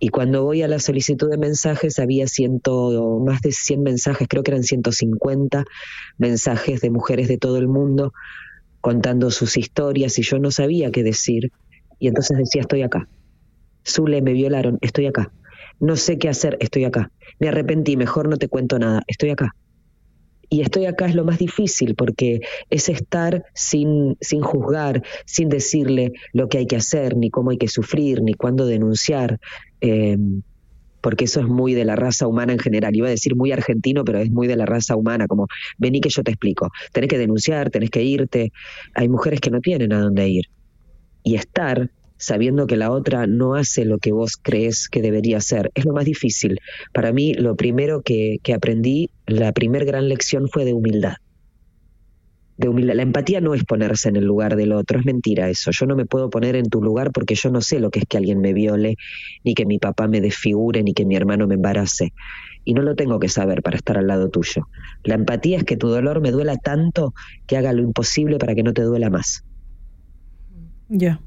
Y 0.00 0.08
cuando 0.08 0.44
voy 0.44 0.62
a 0.62 0.68
la 0.68 0.78
solicitud 0.78 1.28
de 1.28 1.38
mensajes 1.38 1.98
había 1.98 2.28
ciento, 2.28 3.20
más 3.24 3.40
de 3.42 3.52
100 3.52 3.82
mensajes, 3.82 4.28
creo 4.28 4.42
que 4.42 4.52
eran 4.52 4.62
150 4.62 5.64
mensajes 6.18 6.80
de 6.80 6.90
mujeres 6.90 7.28
de 7.28 7.38
todo 7.38 7.58
el 7.58 7.66
mundo 7.66 8.12
contando 8.80 9.30
sus 9.30 9.56
historias 9.56 10.18
y 10.18 10.22
yo 10.22 10.38
no 10.38 10.50
sabía 10.50 10.90
qué 10.92 11.02
decir. 11.02 11.50
Y 11.98 12.08
entonces 12.08 12.38
decía, 12.38 12.62
estoy 12.62 12.82
acá. 12.82 13.08
Zule, 13.86 14.22
me 14.22 14.32
violaron, 14.32 14.78
estoy 14.82 15.06
acá. 15.06 15.32
No 15.80 15.96
sé 15.96 16.18
qué 16.18 16.28
hacer, 16.28 16.56
estoy 16.60 16.84
acá. 16.84 17.10
Me 17.40 17.48
arrepentí, 17.48 17.96
mejor 17.96 18.28
no 18.28 18.36
te 18.36 18.48
cuento 18.48 18.78
nada, 18.78 19.02
estoy 19.06 19.30
acá. 19.30 19.54
Y 20.50 20.62
estoy 20.62 20.86
acá 20.86 21.06
es 21.06 21.14
lo 21.14 21.24
más 21.24 21.38
difícil 21.38 21.94
porque 21.94 22.40
es 22.70 22.88
estar 22.88 23.44
sin, 23.54 24.16
sin 24.20 24.40
juzgar, 24.40 25.02
sin 25.26 25.48
decirle 25.48 26.12
lo 26.32 26.48
que 26.48 26.58
hay 26.58 26.66
que 26.66 26.76
hacer, 26.76 27.16
ni 27.16 27.30
cómo 27.30 27.50
hay 27.50 27.58
que 27.58 27.68
sufrir, 27.68 28.22
ni 28.22 28.32
cuándo 28.32 28.66
denunciar, 28.66 29.40
eh, 29.80 30.16
porque 31.00 31.24
eso 31.24 31.40
es 31.40 31.46
muy 31.46 31.74
de 31.74 31.84
la 31.84 31.96
raza 31.96 32.26
humana 32.26 32.52
en 32.52 32.58
general. 32.58 32.96
Iba 32.96 33.08
a 33.08 33.10
decir 33.10 33.36
muy 33.36 33.52
argentino, 33.52 34.04
pero 34.04 34.18
es 34.18 34.30
muy 34.30 34.46
de 34.46 34.56
la 34.56 34.66
raza 34.66 34.96
humana, 34.96 35.26
como 35.26 35.46
vení 35.76 36.00
que 36.00 36.08
yo 36.08 36.22
te 36.22 36.30
explico. 36.30 36.70
Tenés 36.92 37.08
que 37.08 37.18
denunciar, 37.18 37.70
tenés 37.70 37.90
que 37.90 38.02
irte. 38.02 38.52
Hay 38.94 39.08
mujeres 39.08 39.40
que 39.40 39.50
no 39.50 39.60
tienen 39.60 39.92
a 39.92 40.00
dónde 40.00 40.28
ir. 40.28 40.46
Y 41.22 41.34
estar 41.36 41.90
sabiendo 42.16 42.66
que 42.66 42.76
la 42.76 42.90
otra 42.90 43.26
no 43.26 43.54
hace 43.54 43.84
lo 43.84 43.98
que 43.98 44.12
vos 44.12 44.36
crees 44.36 44.88
que 44.88 45.02
debería 45.02 45.36
hacer. 45.36 45.70
Es 45.74 45.84
lo 45.84 45.92
más 45.92 46.04
difícil. 46.04 46.58
Para 46.92 47.12
mí, 47.12 47.34
lo 47.34 47.54
primero 47.54 48.02
que, 48.02 48.38
que 48.42 48.54
aprendí, 48.54 49.10
la 49.28 49.52
primer 49.52 49.84
gran 49.84 50.08
lección 50.08 50.48
fue 50.48 50.64
de 50.64 50.72
humildad. 50.72 51.14
De 52.56 52.68
humildad. 52.68 52.94
La 52.96 53.02
empatía 53.02 53.40
no 53.40 53.54
es 53.54 53.62
ponerse 53.64 54.08
en 54.08 54.16
el 54.16 54.24
lugar 54.24 54.56
del 54.56 54.72
otro, 54.72 54.98
es 54.98 55.04
mentira 55.06 55.48
eso. 55.48 55.70
Yo 55.70 55.86
no 55.86 55.94
me 55.94 56.06
puedo 56.06 56.28
poner 56.28 56.56
en 56.56 56.68
tu 56.68 56.82
lugar 56.82 57.12
porque 57.12 57.36
yo 57.36 57.50
no 57.50 57.60
sé 57.60 57.78
lo 57.78 57.90
que 57.90 58.00
es 58.00 58.04
que 58.08 58.16
alguien 58.16 58.40
me 58.40 58.52
viole, 58.52 58.96
ni 59.44 59.54
que 59.54 59.64
mi 59.64 59.78
papá 59.78 60.08
me 60.08 60.20
desfigure, 60.20 60.82
ni 60.82 60.92
que 60.92 61.04
mi 61.04 61.14
hermano 61.14 61.46
me 61.46 61.54
embarace. 61.54 62.12
Y 62.64 62.74
no 62.74 62.82
lo 62.82 62.96
tengo 62.96 63.20
que 63.20 63.28
saber 63.28 63.62
para 63.62 63.76
estar 63.76 63.96
al 63.96 64.08
lado 64.08 64.28
tuyo. 64.28 64.66
La 65.04 65.14
empatía 65.14 65.58
es 65.58 65.64
que 65.64 65.76
tu 65.76 65.88
dolor 65.88 66.20
me 66.20 66.32
duela 66.32 66.56
tanto 66.56 67.14
que 67.46 67.56
haga 67.56 67.72
lo 67.72 67.82
imposible 67.82 68.38
para 68.38 68.54
que 68.56 68.62
no 68.64 68.72
te 68.72 68.82
duela 68.82 69.08
más. 69.08 69.44
Ya. 70.88 71.20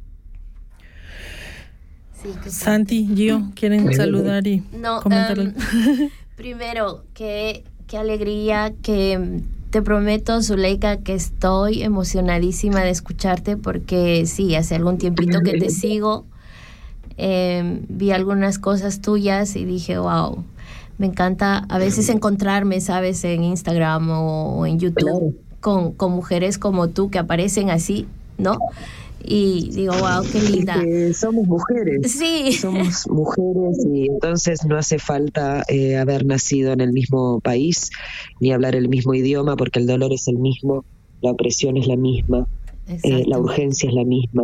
Santi, 2.47 3.07
Gio, 3.15 3.51
¿quieren 3.55 3.91
saludar 3.93 4.45
y 4.45 4.63
No, 4.77 5.01
comentar? 5.01 5.39
em, 5.39 5.53
primero, 6.35 7.05
qué, 7.15 7.63
qué 7.91 7.97
alegría 7.97 8.71
que 8.81 9.41
te 9.69 9.81
prometo, 9.81 10.41
Zuleika, 10.41 11.01
que 11.01 11.13
estoy 11.13 11.83
emocionadísima 11.83 12.79
de 12.79 12.89
escucharte 12.89 13.57
porque 13.57 14.25
sí, 14.27 14.55
hace 14.55 14.75
algún 14.75 14.97
tiempito 14.97 15.41
que 15.41 15.59
te 15.59 15.69
sigo, 15.69 16.23
em, 17.17 17.81
vi 17.89 18.11
algunas 18.11 18.59
cosas 18.59 19.01
tuyas 19.01 19.57
y 19.57 19.65
dije, 19.65 19.97
wow, 19.97 20.41
me 20.99 21.07
encanta 21.07 21.65
a 21.67 21.77
veces 21.79 22.07
encontrarme, 22.07 22.79
sabes, 22.79 23.25
en 23.25 23.43
Instagram 23.43 24.09
o, 24.09 24.59
o 24.59 24.65
en 24.65 24.79
YouTube 24.79 25.37
con, 25.59 25.91
con 25.91 26.13
mujeres 26.13 26.57
como 26.57 26.87
tú 26.87 27.09
que 27.09 27.19
aparecen 27.19 27.69
así, 27.71 28.07
¿no? 28.37 28.57
Y 29.23 29.69
digo, 29.71 29.93
wow, 29.93 30.23
qué 30.31 30.41
linda. 30.41 30.79
Que 30.81 31.13
somos 31.13 31.47
mujeres. 31.47 32.11
Sí. 32.11 32.51
Somos 32.53 33.07
mujeres 33.09 33.85
y 33.85 34.07
entonces 34.07 34.65
no 34.65 34.77
hace 34.77 34.99
falta 34.99 35.63
eh, 35.67 35.97
haber 35.97 36.25
nacido 36.25 36.71
en 36.73 36.81
el 36.81 36.91
mismo 36.91 37.39
país 37.39 37.91
ni 38.39 38.51
hablar 38.51 38.75
el 38.75 38.89
mismo 38.89 39.13
idioma 39.13 39.55
porque 39.55 39.79
el 39.79 39.87
dolor 39.87 40.13
es 40.13 40.27
el 40.27 40.37
mismo, 40.37 40.85
la 41.21 41.31
opresión 41.31 41.77
es 41.77 41.87
la 41.87 41.95
misma, 41.95 42.47
eh, 42.87 43.23
la 43.27 43.39
urgencia 43.39 43.89
es 43.89 43.95
la 43.95 44.03
misma. 44.03 44.43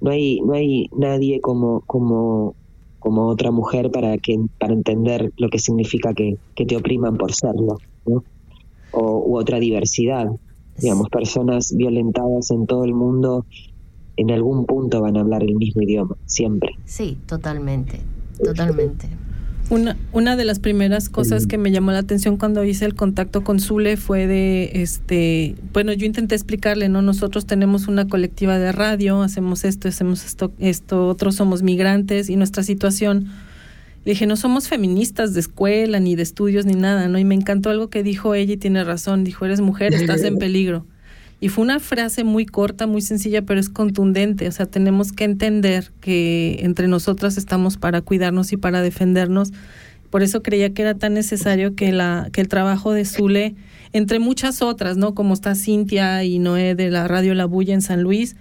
No 0.00 0.10
hay, 0.10 0.40
no 0.40 0.54
hay 0.54 0.88
nadie 0.96 1.40
como, 1.40 1.80
como, 1.86 2.54
como 2.98 3.28
otra 3.28 3.50
mujer 3.50 3.90
para 3.90 4.18
que 4.18 4.38
para 4.58 4.74
entender 4.74 5.32
lo 5.36 5.48
que 5.48 5.58
significa 5.58 6.12
que, 6.14 6.36
que 6.54 6.66
te 6.66 6.76
opriman 6.76 7.16
por 7.16 7.32
serlo, 7.32 7.78
¿no? 8.06 8.24
O, 8.92 9.18
u 9.26 9.38
otra 9.38 9.58
diversidad. 9.58 10.26
Digamos, 10.78 11.08
personas 11.08 11.74
violentadas 11.74 12.50
en 12.50 12.66
todo 12.66 12.84
el 12.84 12.92
mundo 12.92 13.46
en 14.16 14.30
algún 14.30 14.66
punto 14.66 15.00
van 15.00 15.16
a 15.16 15.20
hablar 15.20 15.42
el 15.42 15.54
mismo 15.54 15.82
idioma, 15.82 16.16
siempre. 16.26 16.70
Sí, 16.84 17.18
totalmente, 17.26 18.00
totalmente. 18.42 19.08
Una, 19.68 19.96
una 20.12 20.36
de 20.36 20.44
las 20.44 20.60
primeras 20.60 21.08
cosas 21.08 21.48
que 21.48 21.58
me 21.58 21.72
llamó 21.72 21.90
la 21.90 21.98
atención 21.98 22.36
cuando 22.36 22.62
hice 22.62 22.84
el 22.84 22.94
contacto 22.94 23.42
con 23.42 23.58
Zule 23.58 23.96
fue 23.96 24.28
de, 24.28 24.70
este, 24.74 25.56
bueno, 25.72 25.92
yo 25.92 26.06
intenté 26.06 26.36
explicarle, 26.36 26.88
¿no? 26.88 27.02
Nosotros 27.02 27.46
tenemos 27.46 27.88
una 27.88 28.06
colectiva 28.06 28.60
de 28.60 28.70
radio, 28.70 29.22
hacemos 29.22 29.64
esto, 29.64 29.88
hacemos 29.88 30.24
esto, 30.24 30.52
esto, 30.60 31.08
otros 31.08 31.34
somos 31.34 31.64
migrantes 31.64 32.30
y 32.30 32.36
nuestra 32.36 32.62
situación, 32.62 33.26
le 34.04 34.12
dije, 34.12 34.26
no 34.26 34.36
somos 34.36 34.68
feministas 34.68 35.34
de 35.34 35.40
escuela, 35.40 35.98
ni 35.98 36.14
de 36.14 36.22
estudios, 36.22 36.64
ni 36.64 36.74
nada, 36.74 37.08
¿no? 37.08 37.18
Y 37.18 37.24
me 37.24 37.34
encantó 37.34 37.70
algo 37.70 37.90
que 37.90 38.04
dijo 38.04 38.36
ella 38.36 38.52
y 38.52 38.56
tiene 38.56 38.84
razón, 38.84 39.24
dijo, 39.24 39.46
eres 39.46 39.60
mujer, 39.60 39.94
estás 39.94 40.22
en 40.22 40.38
peligro. 40.38 40.86
Y 41.38 41.50
fue 41.50 41.64
una 41.64 41.80
frase 41.80 42.24
muy 42.24 42.46
corta, 42.46 42.86
muy 42.86 43.02
sencilla, 43.02 43.42
pero 43.42 43.60
es 43.60 43.68
contundente. 43.68 44.48
O 44.48 44.52
sea, 44.52 44.66
tenemos 44.66 45.12
que 45.12 45.24
entender 45.24 45.92
que 46.00 46.58
entre 46.60 46.88
nosotras 46.88 47.36
estamos 47.36 47.76
para 47.76 48.00
cuidarnos 48.00 48.52
y 48.52 48.56
para 48.56 48.80
defendernos. 48.80 49.52
Por 50.10 50.22
eso 50.22 50.42
creía 50.42 50.72
que 50.72 50.82
era 50.82 50.94
tan 50.94 51.12
necesario 51.12 51.74
que, 51.74 51.92
la, 51.92 52.30
que 52.32 52.40
el 52.40 52.48
trabajo 52.48 52.92
de 52.92 53.04
Zule, 53.04 53.54
entre 53.92 54.18
muchas 54.18 54.62
otras, 54.62 54.96
¿no? 54.96 55.14
Como 55.14 55.34
está 55.34 55.54
Cintia 55.54 56.24
y 56.24 56.38
Noé 56.38 56.74
de 56.74 56.90
la 56.90 57.06
Radio 57.06 57.34
La 57.34 57.44
Bulla 57.44 57.74
en 57.74 57.82
San 57.82 58.02
Luis, 58.02 58.36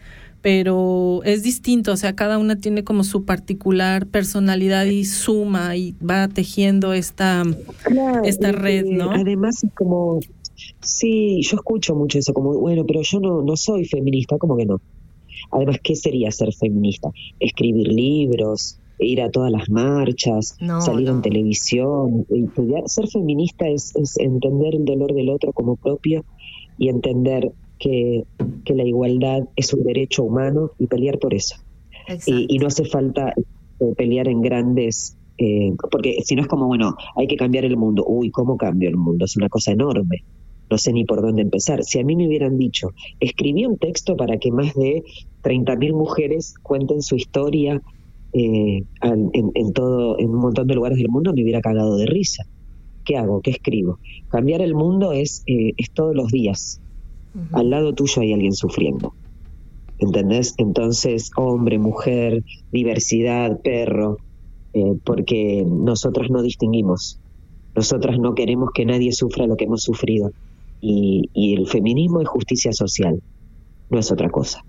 pero 0.46 1.22
es 1.24 1.42
distinto, 1.42 1.92
o 1.92 1.98
sea, 1.98 2.14
cada 2.14 2.38
una 2.38 2.56
tiene 2.56 2.84
como 2.84 3.04
su 3.04 3.26
particular 3.26 4.06
personalidad 4.06 4.86
y 4.86 5.04
suma 5.04 5.76
y 5.76 5.96
va 6.08 6.28
tejiendo 6.28 6.94
esta, 6.94 7.44
esta 8.24 8.52
red, 8.52 8.86
¿no? 8.86 9.10
Además 9.10 9.64
es 9.64 9.72
como 9.74 10.20
Sí, 10.82 11.42
yo 11.42 11.58
escucho 11.58 11.96
mucho 11.96 12.20
eso, 12.20 12.34
como, 12.34 12.54
bueno, 12.60 12.86
pero 12.86 13.02
yo 13.02 13.20
no, 13.20 13.42
no 13.42 13.56
soy 13.56 13.86
feminista, 13.86 14.38
¿cómo 14.38 14.56
que 14.58 14.66
no? 14.66 14.82
Además, 15.52 15.80
¿qué 15.84 15.96
sería 15.96 16.32
ser 16.32 16.54
feminista? 16.54 17.10
Escribir 17.40 17.88
libros, 17.88 18.80
ir 19.00 19.22
a 19.22 19.30
todas 19.30 19.52
las 19.52 19.70
marchas, 19.70 20.58
salir 20.80 21.10
en 21.10 21.22
televisión, 21.22 22.26
estudiar. 22.30 22.84
Ser 22.88 23.08
feminista 23.08 23.68
es, 23.68 23.94
entender 24.18 24.76
el 24.76 24.86
dolor 24.86 25.14
del 25.14 25.30
otro 25.30 25.52
como 25.54 25.76
propio 25.76 26.26
y 26.78 26.90
entender 26.90 27.52
que, 27.80 28.26
que 28.64 28.74
la 28.74 28.84
igualdad 28.84 29.44
es 29.56 29.74
un 29.74 29.84
derecho 29.84 30.24
humano 30.24 30.72
y 30.80 30.88
pelear 30.88 31.20
por 31.20 31.34
eso. 31.34 31.58
Y, 32.26 32.58
no 32.60 32.68
hace 32.68 32.86
falta 32.86 33.34
eh, 33.80 33.94
pelear 33.98 34.28
en 34.28 34.42
grandes 34.42 35.18
eh, 35.38 35.74
porque 35.92 36.22
si 36.24 36.36
no 36.36 36.44
es 36.44 36.48
como, 36.48 36.68
bueno, 36.68 36.96
hay 37.16 37.28
que 37.28 37.36
cambiar 37.36 37.66
el 37.66 37.76
mundo. 37.76 38.06
Uy, 38.08 38.32
¿cómo 38.32 38.56
cambio 38.56 38.88
el 38.88 38.96
mundo? 38.96 39.26
Es 39.26 39.36
una 39.36 39.50
cosa 39.50 39.72
enorme 39.72 40.24
no 40.70 40.78
sé 40.78 40.94
ni 40.94 41.06
por 41.06 41.22
dónde 41.22 41.42
empezar. 41.42 41.84
Si 41.84 42.00
a 42.00 42.04
mí 42.04 42.16
me 42.16 42.28
hubieran 42.28 42.58
dicho, 42.58 42.90
escribí 43.20 43.66
un 43.66 43.78
texto 43.78 44.16
para 44.16 44.38
que 44.38 44.52
más 44.52 44.74
de 44.74 45.04
30.000 45.44 45.94
mujeres 45.94 46.56
cuenten 46.62 47.02
su 47.02 47.16
historia 47.16 47.82
eh, 48.34 48.84
en, 49.02 49.74
todo, 49.74 50.20
en 50.20 50.30
un 50.30 50.40
montón 50.40 50.68
de 50.68 50.76
lugares 50.76 50.98
del 50.98 51.10
mundo, 51.10 51.34
me 51.34 51.44
hubiera 51.44 51.62
cagado 51.62 51.98
de 51.98 52.06
risa. 52.06 52.46
¿Qué 53.06 53.18
hago? 53.18 53.42
¿Qué 53.42 53.52
escribo? 53.52 54.00
Cambiar 54.30 54.62
el 54.62 54.74
mundo 54.74 55.12
es, 55.12 55.44
eh, 55.46 55.74
es 55.78 55.92
todos 55.92 56.16
los 56.16 56.32
días. 56.32 56.82
Al 57.52 57.70
lado 57.70 57.94
tuyo 57.94 58.22
hay 58.22 58.34
alguien 58.34 58.54
sufriendo. 58.54 59.14
¿Entendés? 60.00 60.56
Entonces, 60.58 61.32
hombre, 61.36 61.80
mujer, 61.80 62.44
diversidad, 62.72 63.62
perro, 63.62 64.18
eh, 64.74 64.98
porque 65.04 65.66
nosotros 65.66 66.30
no 66.30 66.42
distinguimos. 66.42 67.20
Nosotras 67.76 68.20
no 68.20 68.36
queremos 68.36 68.70
que 68.74 68.86
nadie 68.86 69.12
sufra 69.12 69.48
lo 69.48 69.58
que 69.58 69.66
hemos 69.66 69.84
sufrido 69.84 70.32
y, 70.88 71.56
el 71.56 71.68
feminismo 71.68 72.22
es 72.22 72.28
justicia 72.28 72.72
social, 72.72 73.22
no 73.90 74.00
es 74.00 74.12
otra 74.12 74.30
cosa. 74.30 74.64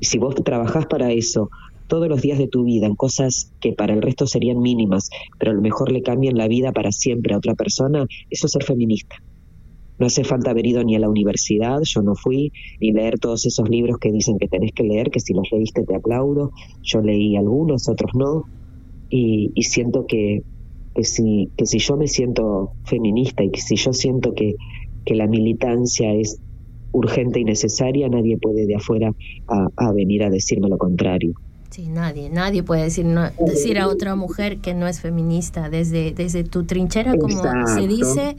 Si 0.00 0.18
vos 0.18 0.34
trabajás 0.34 0.86
para 0.86 1.12
eso 1.12 1.50
todos 1.86 2.08
los 2.08 2.22
días 2.22 2.38
de 2.38 2.48
tu 2.48 2.64
vida 2.64 2.86
en 2.86 2.96
cosas 2.96 3.52
que 3.60 3.72
para 3.72 3.94
el 3.94 4.02
resto 4.02 4.26
serían 4.26 4.60
mínimas, 4.60 5.10
pero 5.38 5.52
a 5.52 5.54
lo 5.54 5.60
mejor 5.60 5.92
le 5.92 6.02
cambian 6.02 6.36
la 6.36 6.48
vida 6.48 6.72
para 6.72 6.92
siempre 6.92 7.34
a 7.34 7.38
otra 7.38 7.54
persona, 7.54 8.06
eso 8.30 8.46
es 8.46 8.52
ser 8.52 8.64
feminista. 8.64 9.16
No 9.98 10.06
hace 10.06 10.24
falta 10.24 10.50
haber 10.50 10.66
ido 10.66 10.82
ni 10.82 10.96
a 10.96 10.98
la 10.98 11.10
universidad, 11.10 11.80
yo 11.82 12.00
no 12.00 12.14
fui, 12.14 12.52
ni 12.80 12.92
leer 12.92 13.18
todos 13.18 13.44
esos 13.44 13.68
libros 13.68 13.98
que 13.98 14.10
dicen 14.10 14.38
que 14.38 14.48
tenés 14.48 14.72
que 14.72 14.82
leer, 14.82 15.10
que 15.10 15.20
si 15.20 15.34
los 15.34 15.50
leíste 15.52 15.84
te 15.84 15.94
aplaudo. 15.94 16.52
Yo 16.82 17.02
leí 17.02 17.36
algunos, 17.36 17.88
otros 17.88 18.12
no, 18.14 18.44
y, 19.10 19.52
siento 19.62 20.06
que, 20.06 20.42
que, 20.94 21.04
si, 21.04 21.50
que 21.56 21.66
si 21.66 21.78
yo 21.78 21.96
me 21.96 22.06
siento 22.06 22.72
feminista 22.84 23.44
y 23.44 23.50
que 23.50 23.60
si 23.60 23.76
yo 23.76 23.92
siento 23.92 24.32
que 24.32 24.54
que 25.04 25.14
la 25.14 25.26
militancia 25.26 26.12
es 26.12 26.38
urgente 26.92 27.40
y 27.40 27.44
necesaria, 27.44 28.08
nadie 28.08 28.36
puede 28.38 28.66
de 28.66 28.76
afuera 28.76 29.12
a, 29.48 29.92
venir 29.92 30.24
a 30.24 30.30
decirme 30.30 30.68
lo 30.68 30.78
contrario. 30.78 31.32
Sí, 31.70 31.88
nadie, 31.88 32.30
nadie 32.30 32.64
puede 32.64 32.82
decir, 32.82 33.06
decir 33.46 33.78
a 33.78 33.86
otra 33.86 34.16
mujer 34.16 34.58
que 34.58 34.74
no 34.74 34.88
es 34.88 35.00
feminista. 35.00 35.70
Desde, 35.70 36.12
desde 36.12 36.42
tu 36.42 36.64
trinchera, 36.64 37.16
como 37.16 37.42
se 37.66 37.86
dice, 37.86 38.36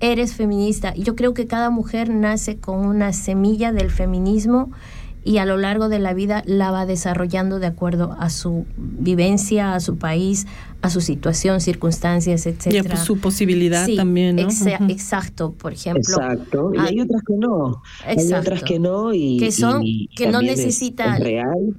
eres 0.00 0.34
feminista. 0.34 0.94
Yo 0.94 1.14
creo 1.14 1.34
que 1.34 1.46
cada 1.46 1.68
mujer 1.68 2.08
nace 2.08 2.56
con 2.56 2.86
una 2.86 3.12
semilla 3.12 3.72
del 3.72 3.90
feminismo 3.90 4.70
y 5.24 5.38
a 5.38 5.44
lo 5.44 5.56
largo 5.56 5.88
de 5.88 5.98
la 5.98 6.14
vida 6.14 6.42
la 6.46 6.70
va 6.70 6.86
desarrollando 6.86 7.58
de 7.58 7.66
acuerdo 7.66 8.16
a 8.18 8.30
su 8.30 8.66
vivencia, 8.76 9.74
a 9.74 9.80
su 9.80 9.96
país, 9.96 10.46
a 10.80 10.90
su 10.90 11.00
situación, 11.00 11.60
circunstancias, 11.60 12.46
etcétera. 12.46 12.88
Y 12.88 12.92
a 12.92 12.96
su 12.96 13.18
posibilidad 13.18 13.88
también, 13.96 14.36
¿no? 14.36 14.48
Exacto, 14.88 15.52
por 15.52 15.72
ejemplo. 15.72 16.02
Exacto, 16.02 16.72
y 16.74 16.78
hay 16.78 17.00
otras 17.00 17.22
que 17.22 17.34
no. 17.38 17.82
Hay 18.04 18.32
otras 18.32 18.62
que 18.64 18.78
no 18.78 19.14
y 19.14 19.38
que 19.38 19.52
son 19.52 19.84
que 20.16 20.26
no 20.28 20.42
necesitan 20.42 21.20
real. 21.20 21.74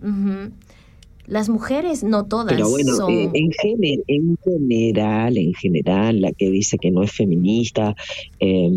Las 1.25 1.47
mujeres, 1.47 2.03
no 2.03 2.25
todas. 2.25 2.53
Pero 2.53 2.69
bueno, 2.69 2.95
son... 2.95 3.09
Eh, 3.09 3.31
en, 3.33 3.49
en 4.07 4.37
general, 4.43 5.37
en 5.37 5.53
general, 5.53 6.19
la 6.19 6.33
que 6.33 6.49
dice 6.49 6.77
que 6.77 6.91
no 6.91 7.01
es 7.01 7.13
feminista, 7.13 7.95
eh, 8.41 8.69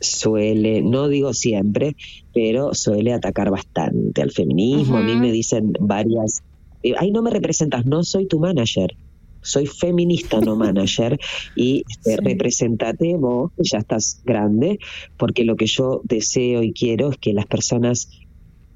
suele, 0.00 0.82
no 0.82 1.08
digo 1.08 1.32
siempre, 1.34 1.96
pero 2.32 2.74
suele 2.74 3.12
atacar 3.12 3.50
bastante 3.50 4.22
al 4.22 4.30
feminismo. 4.30 4.96
A 4.96 5.02
mí 5.02 5.16
me 5.16 5.30
dicen 5.30 5.72
varias, 5.78 6.42
eh, 6.82 6.94
ay, 6.98 7.10
no 7.10 7.22
me 7.22 7.30
representas, 7.30 7.86
no 7.86 8.02
soy 8.02 8.26
tu 8.26 8.40
manager. 8.40 8.96
Soy 9.42 9.66
feminista, 9.66 10.38
no 10.40 10.54
manager, 10.54 11.18
y 11.56 11.82
este, 11.88 12.18
representate 12.18 13.16
vos, 13.16 13.52
ya 13.56 13.78
estás 13.78 14.20
grande, 14.24 14.78
porque 15.16 15.44
lo 15.44 15.56
que 15.56 15.64
yo 15.64 16.02
deseo 16.04 16.62
y 16.62 16.74
quiero 16.74 17.10
es 17.10 17.16
que 17.16 17.32
las 17.32 17.46
personas 17.46 18.10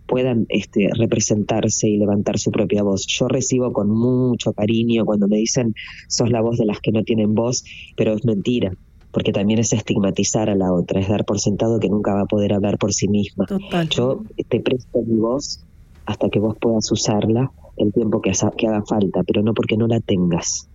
puedan 0.07 0.47
este, 0.49 0.89
representarse 0.95 1.89
y 1.89 1.99
levantar 1.99 2.39
su 2.39 2.51
propia 2.51 2.83
voz. 2.83 3.07
Yo 3.07 3.29
recibo 3.29 3.73
con 3.73 3.91
mucho 3.91 4.53
cariño 4.53 5.05
cuando 5.05 5.29
me 5.29 5.37
dicen 5.37 5.75
sos 6.09 6.31
la 6.31 6.41
voz 6.41 6.59
de 6.59 6.67
las 6.67 6.81
que 6.81 6.93
no 6.93 7.05
tienen 7.05 7.35
voz, 7.35 7.65
pero 7.97 8.15
es 8.15 8.25
mentira 8.25 8.73
porque 9.15 9.33
también 9.33 9.61
es 9.61 9.73
estigmatizar 9.73 10.51
a 10.51 10.57
la 10.57 10.73
otra, 10.73 11.01
es 11.01 11.09
dar 11.09 11.25
por 11.25 11.39
sentado 11.39 11.79
que 11.79 11.89
nunca 11.89 12.13
va 12.13 12.23
a 12.23 12.27
poder 12.27 12.53
hablar 12.53 12.77
por 12.79 12.93
sí 12.93 13.07
misma. 13.07 13.47
Yo 13.89 14.25
te 14.49 14.61
presto 14.61 15.03
mi 15.07 15.21
voz 15.21 15.65
hasta 16.05 16.29
que 16.29 16.41
vos 16.41 16.57
puedas 16.61 16.91
usarla 16.91 17.53
el 17.77 17.93
tiempo 17.93 18.21
que, 18.21 18.31
haga 18.31 18.83
falta, 18.83 19.23
pero 19.23 19.43
no 19.43 19.55
porque 19.55 19.77
no 19.77 19.87
la 19.87 20.01
tengas. 20.01 20.69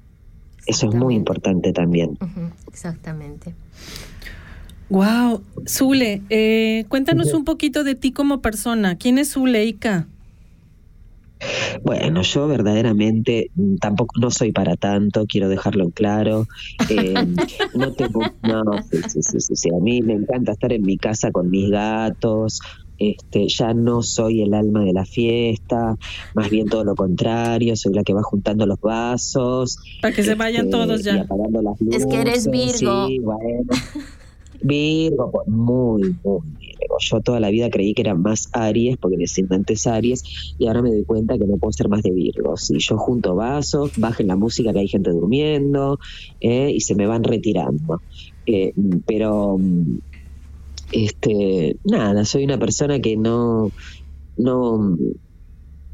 Eso 0.65 0.87
es 0.89 0.95
muy 0.95 1.15
importante 1.15 1.73
también. 1.73 2.17
Exactamente. 2.67 3.53
Wow, 4.89 5.41
Zule, 5.67 6.21
eh, 6.29 6.85
cuéntanos 6.87 7.33
un 7.33 7.43
poquito 7.43 7.83
de 7.83 7.93
ti 7.93 8.11
como 8.11 8.41
persona. 8.41 8.97
¿Quién 8.97 9.17
es 9.17 9.33
Zuleika? 9.33 10.07
Bueno, 11.83 12.21
yo 12.21 12.47
verdaderamente 12.47 13.51
tampoco 13.79 14.19
no 14.19 14.31
soy 14.31 14.51
para 14.51 14.75
tanto, 14.75 15.25
quiero 15.25 15.49
dejarlo 15.49 15.85
en 15.85 15.91
claro. 15.91 16.47
Eh, 16.89 17.13
no 17.75 17.93
tengo, 17.93 18.21
no, 18.43 18.63
sí, 18.89 19.21
sí, 19.21 19.39
sí, 19.39 19.55
sí, 19.55 19.69
a 19.69 19.79
mí 19.79 20.01
me 20.01 20.13
encanta 20.13 20.53
estar 20.53 20.73
en 20.73 20.81
mi 20.81 20.97
casa 20.97 21.31
con 21.31 21.49
mis 21.49 21.69
gatos. 21.69 22.59
Este, 22.97 23.47
ya 23.47 23.73
no 23.73 24.01
soy 24.01 24.41
el 24.41 24.53
alma 24.53 24.83
de 24.83 24.91
la 24.91 25.05
fiesta, 25.05 25.95
más 26.35 26.49
bien 26.49 26.67
todo 26.67 26.83
lo 26.83 26.95
contrario, 26.95 27.77
soy 27.77 27.93
la 27.93 28.03
que 28.03 28.13
va 28.13 28.23
juntando 28.23 28.65
los 28.65 28.81
vasos. 28.81 29.77
Para 30.01 30.13
que 30.13 30.21
se 30.21 30.35
vayan 30.35 30.65
este, 30.65 30.77
todos 30.77 31.03
ya. 31.03 31.25
es 31.91 32.05
que 32.05 32.17
eres 32.19 32.51
Virgo. 32.51 33.07
Sí, 33.07 33.19
bueno. 33.19 33.69
Virgo, 34.61 35.31
pues, 35.31 35.47
muy, 35.47 36.13
muy 36.25 36.41
Yo 36.99 37.21
toda 37.21 37.39
la 37.39 37.49
vida 37.49 37.69
creí 37.69 37.93
que 37.93 38.01
era 38.01 38.15
más 38.15 38.49
Aries, 38.53 38.97
porque 38.97 39.17
me 39.17 39.25
antes 39.55 39.87
Aries, 39.87 40.23
y 40.57 40.67
ahora 40.67 40.81
me 40.81 40.89
doy 40.89 41.05
cuenta 41.05 41.37
que 41.37 41.45
no 41.45 41.57
puedo 41.57 41.71
ser 41.71 41.89
más 41.89 42.03
de 42.03 42.11
Virgo. 42.11 42.57
Si 42.57 42.77
yo 42.79 42.97
junto 42.97 43.35
vasos, 43.35 43.91
bajen 43.97 44.27
la 44.27 44.35
música 44.35 44.73
que 44.73 44.79
hay 44.79 44.87
gente 44.87 45.11
durmiendo, 45.11 45.99
eh, 46.39 46.71
y 46.71 46.81
se 46.81 46.95
me 46.95 47.07
van 47.07 47.23
retirando. 47.23 48.01
Eh, 48.45 48.73
pero, 49.05 49.57
este, 50.91 51.77
nada, 51.83 52.25
soy 52.25 52.43
una 52.43 52.57
persona 52.57 52.99
que 52.99 53.15
no, 53.15 53.71
no, 54.37 54.97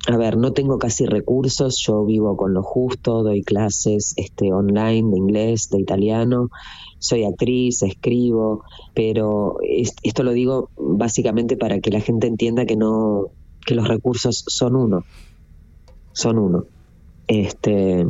a 0.08 0.18
ver, 0.18 0.38
no 0.38 0.54
tengo 0.54 0.78
casi 0.78 1.06
recursos, 1.06 1.78
yo 1.80 2.06
vivo 2.06 2.38
con 2.38 2.54
lo 2.54 2.62
justo, 2.62 3.24
doy 3.24 3.42
clases 3.42 4.14
este, 4.18 4.54
online 4.54 5.10
de 5.12 5.18
inglés, 5.18 5.70
de 5.70 5.80
italiano, 5.80 6.50
soy 7.00 7.24
actriz, 7.24 7.82
escribo, 7.82 8.64
pero 8.94 9.58
esto 10.04 10.24
lo 10.24 10.32
digo 10.34 10.70
básicamente 10.78 11.58
para 11.58 11.80
que 11.80 11.92
la 11.92 12.02
gente 12.02 12.28
entienda 12.28 12.66
que 12.66 12.76
no, 12.76 13.28
que 13.66 13.76
los 13.76 13.88
recursos 13.88 14.44
son 14.48 14.76
uno, 14.76 15.04
son 16.14 16.38
uno. 16.38 16.66
Este, 17.28 18.06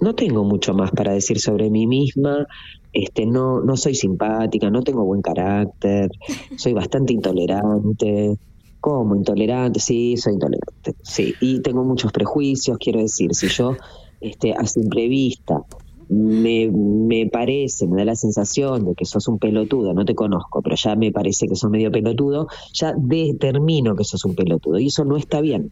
no 0.00 0.14
tengo 0.14 0.44
mucho 0.44 0.74
más 0.74 0.90
para 0.90 1.12
decir 1.12 1.40
sobre 1.40 1.70
mí 1.70 1.86
misma, 1.86 2.46
este, 2.92 3.24
no, 3.24 3.62
no 3.62 3.76
soy 3.78 3.94
simpática, 3.94 4.68
no 4.68 4.82
tengo 4.82 5.04
buen 5.04 5.22
carácter, 5.22 6.10
soy 6.56 6.74
bastante 6.74 7.14
intolerante, 7.14 8.36
¿Cómo? 8.82 9.14
Intolerante, 9.14 9.78
sí, 9.78 10.16
soy 10.16 10.32
intolerante, 10.32 10.96
sí. 11.04 11.34
Y 11.40 11.60
tengo 11.60 11.84
muchos 11.84 12.10
prejuicios, 12.10 12.78
quiero 12.78 12.98
decir, 12.98 13.32
si 13.32 13.46
yo 13.46 13.76
este, 14.20 14.54
a 14.54 14.66
simple 14.66 15.06
vista 15.06 15.62
me, 16.08 16.68
me 16.68 17.28
parece, 17.28 17.86
me 17.86 17.98
da 17.98 18.06
la 18.06 18.16
sensación 18.16 18.84
de 18.84 18.96
que 18.96 19.04
sos 19.04 19.28
un 19.28 19.38
pelotudo, 19.38 19.94
no 19.94 20.04
te 20.04 20.16
conozco, 20.16 20.62
pero 20.62 20.74
ya 20.74 20.96
me 20.96 21.12
parece 21.12 21.46
que 21.46 21.54
sos 21.54 21.70
medio 21.70 21.92
pelotudo, 21.92 22.48
ya 22.72 22.92
determino 22.98 23.94
que 23.94 24.02
sos 24.02 24.24
un 24.24 24.34
pelotudo. 24.34 24.80
Y 24.80 24.88
eso 24.88 25.04
no 25.04 25.16
está 25.16 25.40
bien, 25.40 25.70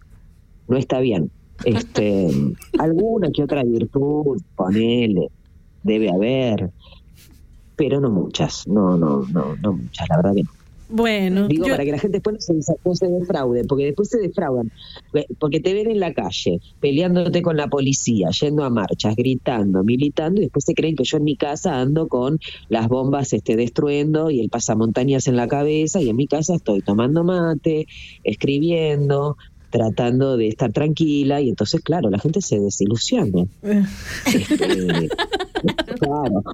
no 0.68 0.76
está 0.76 1.00
bien. 1.00 1.32
Este, 1.64 2.30
alguna 2.78 3.32
que 3.32 3.42
otra 3.42 3.64
virtud, 3.64 4.40
ponele, 4.54 5.30
debe 5.82 6.10
haber, 6.10 6.70
pero 7.74 7.98
no 7.98 8.08
muchas, 8.08 8.68
no, 8.68 8.96
no, 8.96 9.26
no, 9.32 9.56
no 9.56 9.72
muchas, 9.72 10.08
la 10.08 10.16
verdad 10.18 10.34
que 10.36 10.42
no. 10.44 10.59
Bueno, 10.90 11.48
digo 11.48 11.66
para 11.66 11.84
que 11.84 11.92
la 11.92 11.98
gente 11.98 12.18
después 12.18 12.48
no 12.84 12.94
se, 12.94 13.08
defraude, 13.08 13.64
porque 13.64 13.84
después 13.84 14.08
se 14.08 14.18
defraudan, 14.18 14.70
porque 15.38 15.60
te 15.60 15.74
ven 15.74 15.90
en 15.90 16.00
la 16.00 16.12
calle 16.12 16.60
peleándote 16.80 17.42
con 17.42 17.56
la 17.56 17.68
policía, 17.68 18.28
yendo 18.30 18.64
a 18.64 18.70
marchas, 18.70 19.14
gritando, 19.16 19.84
militando 19.84 20.40
y 20.40 20.44
después 20.44 20.64
se 20.64 20.74
creen 20.74 20.96
que 20.96 21.04
yo 21.04 21.18
en 21.18 21.24
mi 21.24 21.36
casa 21.36 21.80
ando 21.80 22.08
con 22.08 22.40
las 22.68 22.88
bombas 22.88 23.32
este 23.32 23.56
destruyendo 23.56 24.30
y 24.30 24.40
el 24.40 24.50
pasamontañas 24.50 25.28
en 25.28 25.36
la 25.36 25.48
cabeza 25.48 26.00
y 26.00 26.08
en 26.08 26.16
mi 26.16 26.26
casa 26.26 26.54
estoy 26.54 26.80
tomando 26.80 27.24
mate, 27.24 27.86
escribiendo, 28.24 29.36
tratando 29.70 30.36
de 30.36 30.48
estar 30.48 30.72
tranquila 30.72 31.40
y 31.40 31.48
entonces, 31.48 31.80
claro, 31.80 32.10
la 32.10 32.18
gente 32.18 32.40
se 32.40 32.58
desilusiona. 32.58 33.44
este, 34.26 35.08
claro. 36.10 36.42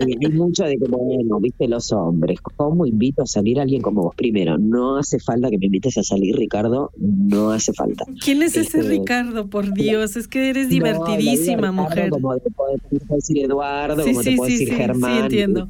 O 0.00 0.04
hay 0.04 0.32
mucho 0.32 0.64
de 0.64 0.76
que, 0.76 0.88
bueno, 0.88 1.40
viste 1.40 1.68
los 1.68 1.92
hombres, 1.92 2.40
¿cómo 2.56 2.86
invito 2.86 3.22
a 3.22 3.26
salir 3.26 3.58
a 3.58 3.62
alguien 3.62 3.82
como 3.82 4.02
vos? 4.02 4.14
Primero, 4.14 4.58
no 4.58 4.96
hace 4.96 5.18
falta 5.18 5.50
que 5.50 5.58
me 5.58 5.66
invites 5.66 5.98
a 5.98 6.02
salir, 6.02 6.36
Ricardo, 6.36 6.90
no 6.96 7.50
hace 7.50 7.72
falta. 7.72 8.04
¿Quién 8.22 8.42
es 8.42 8.56
ese 8.56 8.78
este, 8.78 8.82
Ricardo? 8.82 9.48
Por 9.48 9.72
Dios, 9.72 10.16
es 10.16 10.28
que 10.28 10.50
eres 10.50 10.68
divertidísima, 10.68 11.72
mujer. 11.72 12.10
Como 12.10 12.36
te 12.38 12.50
puede 12.50 12.78
decir 13.10 13.44
Eduardo, 13.44 14.04
como 14.04 14.22
te 14.22 14.36
puede 14.36 14.52
decir 14.52 14.74
Germán. 14.74 15.12
Sí, 15.12 15.18
entiendo. 15.18 15.68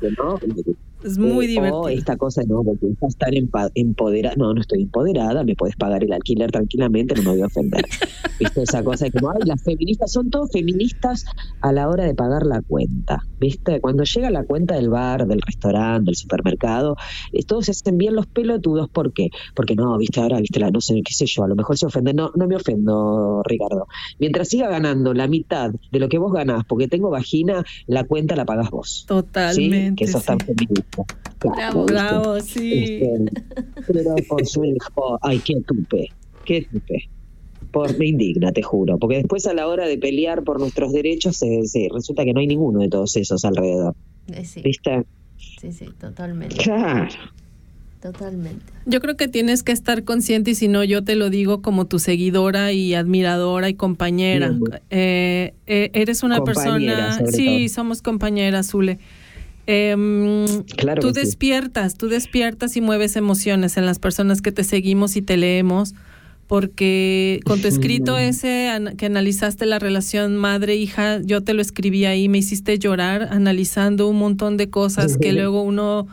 Es 1.04 1.18
muy 1.18 1.46
divertido. 1.46 1.88
esta 1.88 2.16
cosa, 2.16 2.42
no, 2.46 2.62
porque 2.62 2.88
estás 2.88 3.16
tan 3.16 3.32
empoderada. 3.74 4.36
No, 4.36 4.52
no 4.54 4.60
estoy 4.60 4.82
empoderada, 4.82 5.44
me 5.44 5.54
puedes 5.54 5.76
pagar 5.76 6.04
el 6.04 6.12
alquiler 6.12 6.50
tranquilamente, 6.50 7.14
no 7.14 7.22
me 7.22 7.30
voy 7.30 7.42
a 7.42 7.46
ofender. 7.46 7.84
¿Viste? 8.38 8.62
Esa 8.62 8.82
cosa 8.82 9.06
de 9.06 9.10
que, 9.12 9.18
ay, 9.18 9.46
las 9.46 9.62
feministas 9.62 10.12
son 10.12 10.30
todos 10.30 10.50
feministas 10.50 11.26
a 11.60 11.72
la 11.72 11.88
hora 11.88 12.04
de 12.04 12.14
pagar 12.14 12.46
la 12.46 12.62
cuenta. 12.62 13.24
¿Viste? 13.38 13.80
Cuando 13.80 14.04
llega 14.04 14.30
la 14.30 14.44
cuenta 14.44 14.74
del 14.74 14.90
bar, 14.90 15.26
del 15.26 15.40
restaurante, 15.40 16.06
del 16.06 16.16
supermercado, 16.16 16.96
eh, 17.32 17.44
todos 17.44 17.66
se 17.66 17.72
hacen 17.72 17.98
bien 17.98 18.14
los 18.14 18.26
pelotudos. 18.26 18.88
¿Por 18.88 19.12
qué? 19.12 19.30
Porque 19.54 19.74
no, 19.74 19.96
¿viste? 19.98 20.20
Ahora, 20.20 20.40
¿viste? 20.40 20.60
La, 20.60 20.70
no 20.70 20.80
sé, 20.80 21.00
qué 21.04 21.14
sé 21.14 21.26
yo, 21.26 21.44
a 21.44 21.48
lo 21.48 21.56
mejor 21.56 21.78
se 21.78 21.86
ofende. 21.86 22.14
No, 22.14 22.30
no 22.34 22.46
me 22.46 22.56
ofendo, 22.56 23.42
Ricardo. 23.44 23.86
Mientras 24.18 24.48
siga 24.48 24.68
ganando 24.68 25.14
la 25.14 25.26
mitad 25.26 25.70
de 25.90 25.98
lo 25.98 26.08
que 26.08 26.18
vos 26.18 26.32
ganás, 26.32 26.64
porque 26.64 26.88
tengo 26.88 27.10
vagina, 27.10 27.64
la 27.86 28.04
cuenta 28.04 28.36
la 28.36 28.44
pagas 28.44 28.70
vos. 28.70 29.04
Totalmente. 29.06 30.04
Que 30.04 30.10
sos 30.10 30.24
tan 30.24 30.38
feminista. 30.38 30.89
Bravo, 31.40 31.86
bravo, 31.86 32.40
sí. 32.40 33.00
Este, 33.02 33.42
pero 33.86 34.14
por 34.28 34.46
su 34.46 34.64
hijo, 34.64 35.18
ay, 35.22 35.40
qué 35.40 35.60
tupe, 35.66 36.08
qué 36.44 36.66
tupe. 36.70 37.08
Por, 37.70 37.96
me 37.98 38.08
indigna, 38.08 38.50
te 38.50 38.62
juro, 38.62 38.98
porque 38.98 39.18
después 39.18 39.46
a 39.46 39.54
la 39.54 39.68
hora 39.68 39.86
de 39.86 39.96
pelear 39.96 40.42
por 40.42 40.58
nuestros 40.58 40.92
derechos 40.92 41.36
se, 41.36 41.88
resulta 41.92 42.24
que 42.24 42.32
no 42.32 42.40
hay 42.40 42.48
ninguno 42.48 42.80
de 42.80 42.88
todos 42.88 43.16
esos 43.16 43.44
alrededor. 43.44 43.94
Eh, 44.32 44.44
sí. 44.44 44.60
¿Viste? 44.62 45.04
Sí, 45.60 45.72
sí, 45.72 45.86
totalmente. 46.00 46.56
Claro. 46.56 47.08
Totalmente. 48.00 48.64
Yo 48.86 49.00
creo 49.00 49.16
que 49.16 49.28
tienes 49.28 49.62
que 49.62 49.72
estar 49.72 50.04
consciente 50.04 50.52
y 50.52 50.54
si 50.54 50.68
no 50.68 50.82
yo 50.84 51.04
te 51.04 51.16
lo 51.16 51.28
digo 51.28 51.60
como 51.60 51.86
tu 51.86 51.98
seguidora 51.98 52.72
y 52.72 52.94
admiradora 52.94 53.68
y 53.68 53.74
compañera. 53.74 54.56
Eh, 54.88 55.52
eh, 55.66 55.90
eres 55.92 56.22
una 56.22 56.42
persona, 56.42 57.20
sí, 57.26 57.68
somos 57.68 58.00
compañeras, 58.00 58.70
Zule. 58.70 58.98
Em, 59.66 60.64
tú 61.00 61.12
despiertas, 61.12 61.96
tú 61.96 62.08
despiertas 62.08 62.76
y 62.76 62.80
mueves 62.80 63.16
emociones 63.16 63.76
en 63.76 63.86
las 63.86 63.98
personas 63.98 64.42
que 64.42 64.52
te 64.52 64.64
seguimos 64.64 65.16
y 65.16 65.22
te 65.22 65.36
leemos, 65.36 65.94
porque 66.46 67.40
con 67.44 67.60
tu 67.60 67.68
escrito 67.68 68.18
ese 68.18 68.70
que 68.96 69.06
analizaste 69.06 69.66
la 69.66 69.78
relación 69.78 70.36
madre-hija, 70.36 71.20
yo 71.22 71.42
te 71.42 71.54
lo 71.54 71.62
escribí 71.62 72.04
ahí, 72.04 72.28
me 72.28 72.38
hiciste 72.38 72.78
llorar 72.78 73.28
analizando 73.30 74.08
un 74.08 74.18
montón 74.18 74.56
de 74.56 74.70
cosas 74.70 75.16
que 75.16 75.32
luego 75.32 75.62
uno 75.62 76.08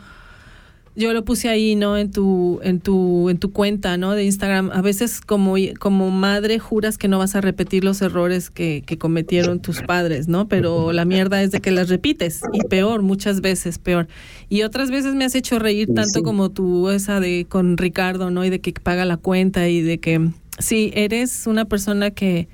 yo 0.98 1.12
lo 1.12 1.24
puse 1.24 1.48
ahí, 1.48 1.76
¿no? 1.76 1.96
En 1.96 2.10
tu, 2.10 2.58
en 2.64 2.80
tu, 2.80 3.30
en 3.30 3.38
tu 3.38 3.52
cuenta, 3.52 3.96
¿no? 3.96 4.14
De 4.14 4.24
Instagram. 4.24 4.70
A 4.72 4.82
veces 4.82 5.20
como, 5.20 5.54
como 5.78 6.10
madre 6.10 6.58
juras 6.58 6.98
que 6.98 7.06
no 7.06 7.18
vas 7.18 7.36
a 7.36 7.40
repetir 7.40 7.84
los 7.84 8.02
errores 8.02 8.50
que, 8.50 8.82
que 8.84 8.98
cometieron 8.98 9.60
tus 9.60 9.80
padres, 9.82 10.26
¿no? 10.26 10.48
Pero 10.48 10.92
la 10.92 11.04
mierda 11.04 11.40
es 11.40 11.52
de 11.52 11.60
que 11.60 11.70
las 11.70 11.88
repites 11.88 12.42
y 12.52 12.60
peor, 12.66 13.02
muchas 13.02 13.40
veces 13.40 13.78
peor. 13.78 14.08
Y 14.48 14.62
otras 14.62 14.90
veces 14.90 15.14
me 15.14 15.24
has 15.24 15.36
hecho 15.36 15.60
reír 15.60 15.88
tanto 15.94 16.24
como 16.24 16.50
tú, 16.50 16.90
esa 16.90 17.20
de 17.20 17.46
con 17.48 17.76
Ricardo, 17.76 18.32
¿no? 18.32 18.44
Y 18.44 18.50
de 18.50 18.60
que 18.60 18.72
paga 18.72 19.04
la 19.04 19.18
cuenta 19.18 19.68
y 19.68 19.82
de 19.82 20.00
que 20.00 20.30
sí, 20.58 20.90
eres 20.94 21.46
una 21.46 21.66
persona 21.66 22.10
que 22.10 22.48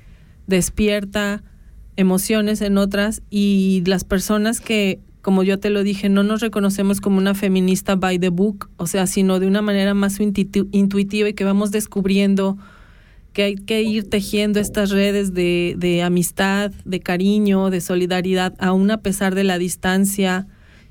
despierta 0.45 1.41
emociones 1.95 2.61
en 2.61 2.77
otras 2.77 3.23
y 3.31 3.81
las 3.87 4.03
personas 4.03 4.61
que 4.61 4.99
como 5.25 5.41
yo 5.41 5.57
te 5.57 5.71
lo 5.71 5.81
dije, 5.81 6.07
no 6.07 6.21
nos 6.21 6.39
reconocemos 6.41 7.01
como 7.01 7.17
una 7.17 7.33
feminista 7.33 7.95
by 7.95 8.19
the 8.19 8.29
book, 8.29 8.69
o 8.77 8.85
sea, 8.85 9.07
sino 9.07 9.39
de 9.39 9.47
una 9.47 9.63
manera 9.63 9.95
más 9.95 10.19
intuitiva 10.19 11.29
y 11.29 11.33
que 11.33 11.43
vamos 11.43 11.71
descubriendo 11.71 12.59
que 13.33 13.41
hay 13.41 13.55
que 13.55 13.81
ir 13.81 14.07
tejiendo 14.07 14.59
estas 14.59 14.91
redes 14.91 15.33
de, 15.33 15.77
de 15.79 16.03
amistad, 16.03 16.71
de 16.85 16.99
cariño, 16.99 17.71
de 17.71 17.81
solidaridad, 17.81 18.53
aún 18.59 18.91
a 18.91 18.99
pesar 19.01 19.33
de 19.33 19.43
la 19.43 19.57
distancia 19.57 20.45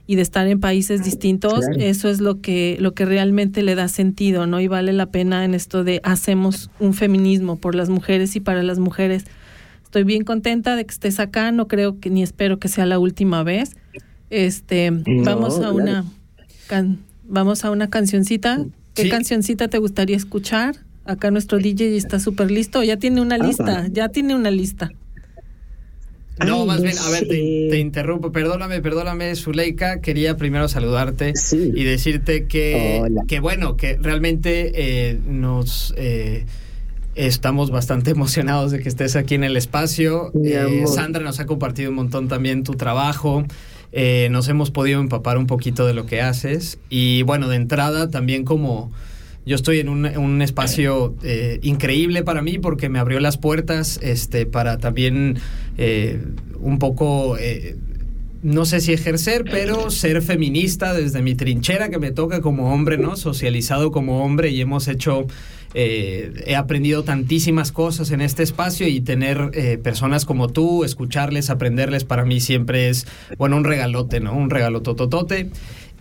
y 0.04 0.16
de 0.16 0.22
estar 0.22 0.48
en 0.48 0.58
países 0.58 1.04
distintos, 1.04 1.64
eso 1.78 2.08
es 2.08 2.20
lo 2.20 2.40
que, 2.40 2.76
lo 2.80 2.92
que 2.92 3.04
realmente 3.04 3.62
le 3.62 3.76
da 3.76 3.86
sentido, 3.86 4.48
¿no? 4.48 4.58
Y 4.58 4.66
vale 4.66 4.92
la 4.92 5.06
pena 5.06 5.44
en 5.44 5.54
esto 5.54 5.84
de 5.84 6.00
hacemos 6.02 6.72
un 6.80 6.92
feminismo 6.92 7.54
por 7.54 7.76
las 7.76 7.88
mujeres 7.88 8.34
y 8.34 8.40
para 8.40 8.64
las 8.64 8.80
mujeres. 8.80 9.26
Estoy 9.84 10.02
bien 10.02 10.24
contenta 10.24 10.74
de 10.74 10.84
que 10.84 10.92
estés 10.92 11.20
acá, 11.20 11.52
no 11.52 11.68
creo 11.68 12.00
que 12.00 12.10
ni 12.10 12.24
espero 12.24 12.58
que 12.58 12.66
sea 12.66 12.84
la 12.84 12.98
última 12.98 13.44
vez. 13.44 13.76
Este, 14.34 14.90
vamos 14.90 15.60
a 15.60 15.70
una 15.70 16.04
vamos 17.22 17.64
a 17.64 17.70
una 17.70 17.88
cancioncita. 17.88 18.64
¿Qué 18.94 19.08
cancioncita 19.08 19.68
te 19.68 19.78
gustaría 19.78 20.16
escuchar? 20.16 20.74
Acá 21.04 21.30
nuestro 21.30 21.58
DJ 21.58 21.96
está 21.96 22.18
súper 22.18 22.50
listo, 22.50 22.82
ya 22.82 22.96
tiene 22.96 23.20
una 23.20 23.36
ah, 23.36 23.46
lista, 23.46 23.86
ya 23.92 24.08
tiene 24.08 24.34
una 24.34 24.50
lista. 24.50 24.90
No, 26.44 26.66
más 26.66 26.82
bien, 26.82 26.98
a 26.98 27.10
ver, 27.10 27.28
te, 27.28 27.78
interrumpo, 27.78 28.32
perdóname, 28.32 28.80
perdóname, 28.80 29.36
Zuleika, 29.36 30.00
quería 30.00 30.36
primero 30.36 30.66
saludarte 30.66 31.32
y 31.52 31.84
decirte 31.84 32.46
que, 32.46 33.04
que, 33.28 33.38
bueno, 33.38 33.76
que 33.76 33.98
realmente 34.00 34.72
eh, 34.74 35.18
nos... 35.24 35.94
Eh, 35.96 36.44
estamos 37.14 37.70
bastante 37.70 38.10
emocionados 38.10 38.72
de 38.72 38.80
que 38.80 38.88
estés 38.88 39.14
aquí 39.14 39.36
en 39.36 39.44
el 39.44 39.56
espacio. 39.56 40.32
Eh, 40.42 40.84
Sandra 40.92 41.22
nos 41.22 41.38
ha 41.38 41.46
compartido 41.46 41.90
un 41.90 41.96
montón 41.96 42.26
también 42.26 42.64
tu 42.64 42.72
trabajo. 42.72 43.44
Eh, 43.96 44.26
nos 44.32 44.48
hemos 44.48 44.72
podido 44.72 45.00
empapar 45.00 45.38
un 45.38 45.46
poquito 45.46 45.86
de 45.86 45.94
lo 45.94 46.04
que 46.04 46.20
haces. 46.20 46.78
Y 46.90 47.22
bueno, 47.22 47.48
de 47.48 47.56
entrada 47.56 48.10
también 48.10 48.44
como 48.44 48.90
yo 49.46 49.54
estoy 49.54 49.78
en 49.78 49.88
un, 49.88 50.42
espacio 50.42 51.14
eh, 51.22 51.60
increíble 51.62 52.24
para 52.24 52.42
mí 52.42 52.58
porque 52.58 52.88
me 52.88 52.98
abrió 52.98 53.20
las 53.20 53.36
puertas 53.36 54.00
este, 54.02 54.46
para 54.46 54.78
también 54.78 55.38
eh, 55.78 56.20
un 56.58 56.78
poco 56.78 57.36
no 58.44 58.66
sé 58.66 58.82
si 58.82 58.92
ejercer, 58.92 59.44
pero 59.50 59.90
ser 59.90 60.20
feminista 60.20 60.92
desde 60.92 61.22
mi 61.22 61.34
trinchera 61.34 61.88
que 61.88 61.98
me 61.98 62.10
toca 62.10 62.42
como 62.42 62.74
hombre, 62.74 62.98
¿no? 62.98 63.16
Socializado 63.16 63.90
como 63.90 64.22
hombre 64.22 64.50
y 64.50 64.60
hemos 64.60 64.86
hecho, 64.86 65.26
eh, 65.72 66.30
he 66.46 66.54
aprendido 66.54 67.04
tantísimas 67.04 67.72
cosas 67.72 68.10
en 68.10 68.20
este 68.20 68.42
espacio 68.42 68.86
y 68.86 69.00
tener 69.00 69.50
eh, 69.54 69.78
personas 69.78 70.26
como 70.26 70.48
tú, 70.48 70.84
escucharles, 70.84 71.48
aprenderles, 71.48 72.04
para 72.04 72.26
mí 72.26 72.38
siempre 72.38 72.90
es, 72.90 73.06
bueno, 73.38 73.56
un 73.56 73.64
regalote, 73.64 74.20
¿no? 74.20 74.34
Un 74.34 74.50
regalo 74.50 74.82
tototote. 74.82 75.48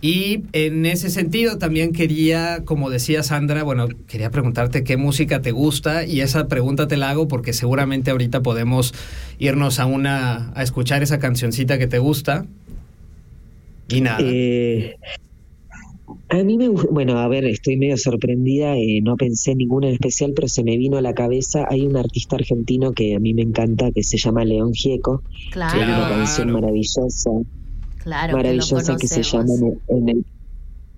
Y 0.04 0.42
en 0.52 0.84
ese 0.84 1.08
sentido 1.08 1.56
también 1.56 1.94
quería, 1.94 2.62
como 2.66 2.90
decía 2.90 3.22
Sandra, 3.22 3.62
bueno, 3.62 3.88
quería 4.06 4.30
preguntarte 4.30 4.84
qué 4.84 4.98
música 4.98 5.40
te 5.40 5.50
gusta 5.50 6.04
y 6.04 6.20
esa 6.20 6.46
pregunta 6.46 6.86
te 6.86 6.98
la 6.98 7.08
hago 7.08 7.26
porque 7.26 7.54
seguramente 7.54 8.10
ahorita 8.10 8.42
podemos 8.42 8.92
irnos 9.38 9.80
a 9.80 9.86
una 9.86 10.52
a 10.54 10.62
escuchar 10.62 11.02
esa 11.02 11.18
cancioncita 11.20 11.78
que 11.78 11.86
te 11.86 12.00
gusta. 12.00 12.44
Y 13.88 14.02
nada. 14.02 14.18
Eh, 14.20 14.96
a 16.28 16.44
mí 16.44 16.58
me 16.58 16.68
gusta, 16.68 16.88
bueno, 16.90 17.18
a 17.18 17.26
ver, 17.26 17.46
estoy 17.46 17.78
medio 17.78 17.96
sorprendida, 17.96 18.76
eh, 18.76 19.00
no 19.02 19.16
pensé 19.16 19.54
ninguna 19.54 19.86
en 19.86 19.94
especial, 19.94 20.34
pero 20.36 20.48
se 20.48 20.64
me 20.64 20.76
vino 20.76 20.98
a 20.98 21.00
la 21.00 21.14
cabeza, 21.14 21.64
hay 21.70 21.86
un 21.86 21.96
artista 21.96 22.36
argentino 22.36 22.92
que 22.92 23.16
a 23.16 23.20
mí 23.20 23.32
me 23.32 23.40
encanta, 23.40 23.90
que 23.90 24.02
se 24.02 24.18
llama 24.18 24.44
León 24.44 24.74
Gieco, 24.74 25.22
Claro, 25.50 25.78
tiene 25.78 25.94
una 25.94 26.10
canción 26.10 26.50
maravillosa, 26.52 27.30
claro, 28.04 28.36
maravillosa 28.36 28.96
que, 28.96 29.08
se 29.08 29.22
llama 29.22 29.52
en 29.54 29.64
el, 29.66 29.78
en 29.88 30.08
el- 30.10 30.24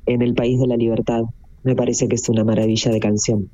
en 0.07 0.23
el 0.23 0.35
País 0.35 0.61
de 0.61 0.67
la 0.67 0.77
Libertad. 0.77 1.23
Me 1.65 1.75
parece 1.75 2.07
que 2.09 2.15
es 2.17 2.29
una 2.29 2.45
maravilla 2.45 2.93
de 2.93 3.01
canción. 3.01 3.49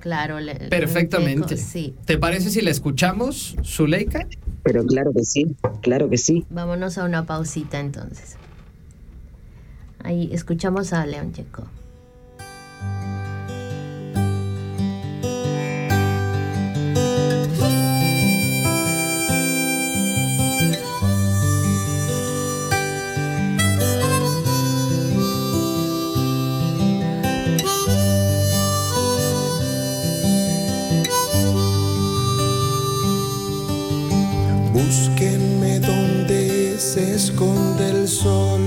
Claro, 0.00 0.38
le- 0.38 0.54
Perfectamente. 0.68 1.56
Sí. 1.56 1.94
¿Te 2.04 2.16
parece 2.18 2.50
si 2.50 2.60
la 2.60 2.70
escuchamos, 2.70 3.56
Zuleika? 3.64 4.26
Pero 4.62 4.84
claro 4.86 5.12
que 5.12 5.24
sí, 5.24 5.56
claro 5.80 6.08
que 6.10 6.16
sí. 6.18 6.44
Vámonos 6.50 6.96
a 6.98 7.04
una 7.04 7.26
pausita 7.26 7.80
entonces. 7.80 8.36
Ahí 10.04 10.30
escuchamos 10.32 10.92
a 10.92 11.04
León 11.06 11.32
Checo. 11.32 11.64
Esconde 37.24 37.90
el 37.90 38.08
sol, 38.08 38.62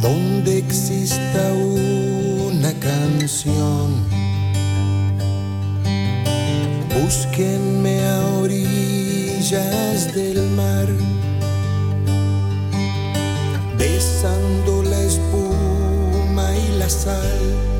donde 0.00 0.58
exista 0.58 1.52
una 1.52 2.72
canción. 2.74 3.88
Búsquenme 6.94 8.06
a 8.06 8.26
orillas 8.44 10.14
del 10.14 10.48
mar, 10.50 10.86
besando 13.76 14.84
la 14.84 15.00
espuma 15.10 16.46
y 16.56 16.78
la 16.78 16.88
sal. 16.88 17.77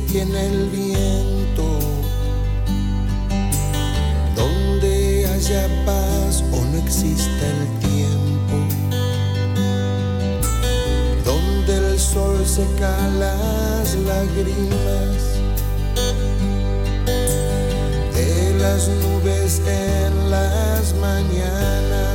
Detiene 0.00 0.46
el 0.46 0.70
viento, 0.70 1.78
donde 4.34 5.26
haya 5.26 5.68
paz 5.84 6.42
o 6.52 6.64
no 6.64 6.78
exista 6.78 7.46
el 7.46 7.88
tiempo, 7.88 8.56
donde 11.24 11.76
el 11.76 11.98
sol 11.98 12.44
seca 12.46 12.96
las 13.18 13.94
lágrimas. 14.06 15.20
De 18.14 18.54
las 18.60 18.88
nubes 18.88 19.60
en 19.66 20.30
las 20.30 20.94
mañanas. 20.94 22.09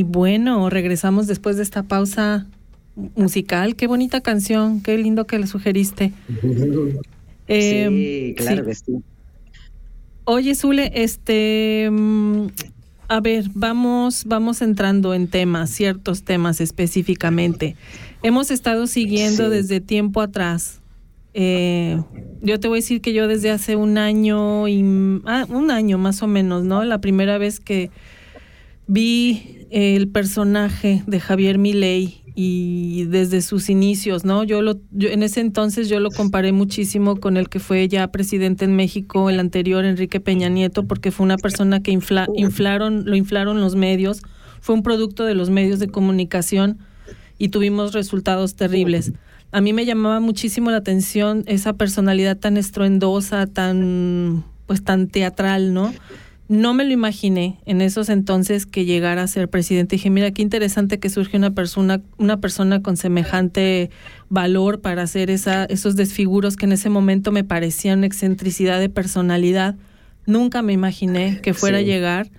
Y 0.00 0.02
bueno, 0.02 0.70
regresamos 0.70 1.26
después 1.26 1.58
de 1.58 1.62
esta 1.62 1.82
pausa 1.82 2.46
musical. 3.16 3.76
Qué 3.76 3.86
bonita 3.86 4.22
canción, 4.22 4.80
qué 4.80 4.96
lindo 4.96 5.26
que 5.26 5.38
le 5.38 5.46
sugeriste. 5.46 6.12
Eh, 7.52 7.88
sí, 7.90 8.34
claro 8.36 8.62
sí. 8.62 8.68
que 8.68 8.74
sí. 8.76 8.92
Oye, 10.24 10.54
Zule, 10.54 10.92
este, 10.94 11.88
mm, 11.90 12.46
a 13.08 13.20
ver, 13.20 13.46
vamos, 13.54 14.24
vamos 14.24 14.62
entrando 14.62 15.12
en 15.14 15.26
temas, 15.26 15.68
ciertos 15.70 16.22
temas 16.22 16.60
específicamente. 16.60 17.74
Hemos 18.22 18.52
estado 18.52 18.86
siguiendo 18.86 19.46
Sí. 19.46 19.50
desde 19.50 19.80
tiempo 19.80 20.20
atrás. 20.22 20.80
eh, 21.34 22.00
yo 22.42 22.58
te 22.60 22.68
voy 22.68 22.78
a 22.78 22.82
decir 22.82 23.00
que 23.00 23.12
yo 23.12 23.26
desde 23.28 23.50
hace 23.50 23.74
un 23.76 23.98
año 23.98 24.66
y 24.68 24.82
ah, 25.26 25.44
un 25.48 25.70
año 25.72 25.98
más 25.98 26.22
o 26.22 26.28
menos, 26.28 26.62
¿no? 26.64 26.84
La 26.84 27.00
primera 27.00 27.36
vez 27.36 27.58
que 27.60 27.90
vi 28.86 29.59
el 29.70 30.08
personaje 30.08 31.02
de 31.06 31.20
Javier 31.20 31.58
Milei 31.58 32.22
y 32.34 33.04
desde 33.04 33.42
sus 33.42 33.68
inicios, 33.70 34.24
¿no? 34.24 34.44
Yo 34.44 34.62
lo 34.62 34.80
yo, 34.92 35.08
en 35.08 35.22
ese 35.22 35.40
entonces 35.40 35.88
yo 35.88 36.00
lo 36.00 36.10
comparé 36.10 36.52
muchísimo 36.52 37.16
con 37.16 37.36
el 37.36 37.48
que 37.48 37.58
fue 37.58 37.86
ya 37.88 38.10
presidente 38.10 38.64
en 38.64 38.76
México, 38.76 39.30
el 39.30 39.40
anterior 39.40 39.84
Enrique 39.84 40.20
Peña 40.20 40.48
Nieto, 40.48 40.86
porque 40.86 41.10
fue 41.10 41.24
una 41.24 41.36
persona 41.36 41.82
que 41.82 41.92
infla- 41.92 42.28
inflaron 42.36 43.04
lo 43.04 43.16
inflaron 43.16 43.60
los 43.60 43.74
medios, 43.76 44.22
fue 44.60 44.74
un 44.74 44.82
producto 44.82 45.24
de 45.24 45.34
los 45.34 45.50
medios 45.50 45.78
de 45.78 45.88
comunicación 45.88 46.78
y 47.38 47.48
tuvimos 47.48 47.92
resultados 47.92 48.54
terribles. 48.54 49.12
A 49.52 49.60
mí 49.60 49.72
me 49.72 49.84
llamaba 49.84 50.20
muchísimo 50.20 50.70
la 50.70 50.76
atención 50.76 51.42
esa 51.46 51.72
personalidad 51.72 52.36
tan 52.38 52.56
estruendosa, 52.56 53.46
tan 53.46 54.44
pues 54.66 54.84
tan 54.84 55.08
teatral, 55.08 55.74
¿no? 55.74 55.92
No 56.50 56.74
me 56.74 56.84
lo 56.84 56.90
imaginé 56.90 57.60
en 57.64 57.80
esos 57.80 58.08
entonces 58.08 58.66
que 58.66 58.84
llegara 58.84 59.22
a 59.22 59.28
ser 59.28 59.48
presidente. 59.48 59.94
Dije, 59.94 60.10
mira, 60.10 60.32
qué 60.32 60.42
interesante 60.42 60.98
que 60.98 61.08
surge 61.08 61.36
una 61.36 61.54
persona, 61.54 62.02
una 62.18 62.40
persona 62.40 62.82
con 62.82 62.96
semejante 62.96 63.90
valor 64.30 64.80
para 64.80 65.02
hacer 65.02 65.30
esa, 65.30 65.64
esos 65.66 65.94
desfiguros 65.94 66.56
que 66.56 66.66
en 66.66 66.72
ese 66.72 66.90
momento 66.90 67.30
me 67.30 67.44
parecían 67.44 68.02
excentricidad 68.02 68.80
de 68.80 68.88
personalidad. 68.88 69.76
Nunca 70.26 70.60
me 70.62 70.72
imaginé 70.72 71.40
que 71.40 71.54
fuera 71.54 71.78
a 71.78 71.82
llegar, 71.82 72.32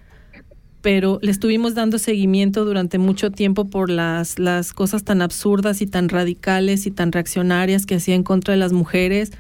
pero 0.82 1.20
le 1.22 1.32
estuvimos 1.32 1.74
dando 1.74 1.98
seguimiento 1.98 2.66
durante 2.66 2.98
mucho 2.98 3.32
tiempo 3.32 3.70
por 3.70 3.90
las, 3.90 4.40
las 4.40 4.74
cosas 4.74 5.06
tan 5.06 5.22
absurdas 5.22 5.82
y 5.82 5.88
tan 5.88 6.10
radicales 6.10 6.86
y 6.86 6.92
tan 6.92 7.14
reaccionarias 7.14 7.86
que 7.86 7.96
hacía 7.96 8.16
en 8.16 8.24
contra 8.24 8.52
de 8.52 8.58
las 8.58 8.74
mujeres 8.74 9.32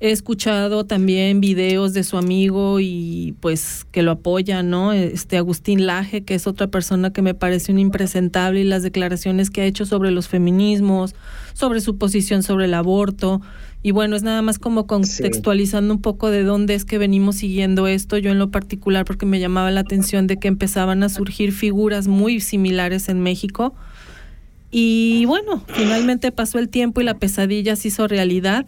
He 0.00 0.12
escuchado 0.12 0.86
también 0.86 1.40
videos 1.40 1.92
de 1.92 2.04
su 2.04 2.18
amigo 2.18 2.78
y 2.78 3.34
pues 3.40 3.84
que 3.90 4.02
lo 4.04 4.12
apoya, 4.12 4.62
¿no? 4.62 4.92
Este 4.92 5.36
Agustín 5.36 5.86
Laje, 5.86 6.22
que 6.22 6.36
es 6.36 6.46
otra 6.46 6.68
persona 6.68 7.12
que 7.12 7.20
me 7.20 7.34
parece 7.34 7.72
un 7.72 7.80
impresentable 7.80 8.60
y 8.60 8.64
las 8.64 8.84
declaraciones 8.84 9.50
que 9.50 9.62
ha 9.62 9.64
hecho 9.64 9.86
sobre 9.86 10.12
los 10.12 10.28
feminismos, 10.28 11.16
sobre 11.52 11.80
su 11.80 11.98
posición 11.98 12.44
sobre 12.44 12.66
el 12.66 12.74
aborto. 12.74 13.40
Y 13.82 13.90
bueno, 13.90 14.14
es 14.14 14.22
nada 14.22 14.40
más 14.40 14.60
como 14.60 14.86
contextualizando 14.86 15.94
un 15.94 16.00
poco 16.00 16.30
de 16.30 16.44
dónde 16.44 16.74
es 16.74 16.84
que 16.84 16.98
venimos 16.98 17.36
siguiendo 17.36 17.88
esto, 17.88 18.18
yo 18.18 18.30
en 18.30 18.38
lo 18.38 18.52
particular 18.52 19.04
porque 19.04 19.26
me 19.26 19.40
llamaba 19.40 19.72
la 19.72 19.80
atención 19.80 20.28
de 20.28 20.36
que 20.36 20.46
empezaban 20.46 21.02
a 21.02 21.08
surgir 21.08 21.50
figuras 21.50 22.06
muy 22.06 22.38
similares 22.38 23.08
en 23.08 23.20
México. 23.20 23.74
Y 24.70 25.24
bueno, 25.26 25.64
finalmente 25.66 26.30
pasó 26.30 26.60
el 26.60 26.68
tiempo 26.68 27.00
y 27.00 27.04
la 27.04 27.18
pesadilla 27.18 27.74
se 27.74 27.88
hizo 27.88 28.06
realidad 28.06 28.66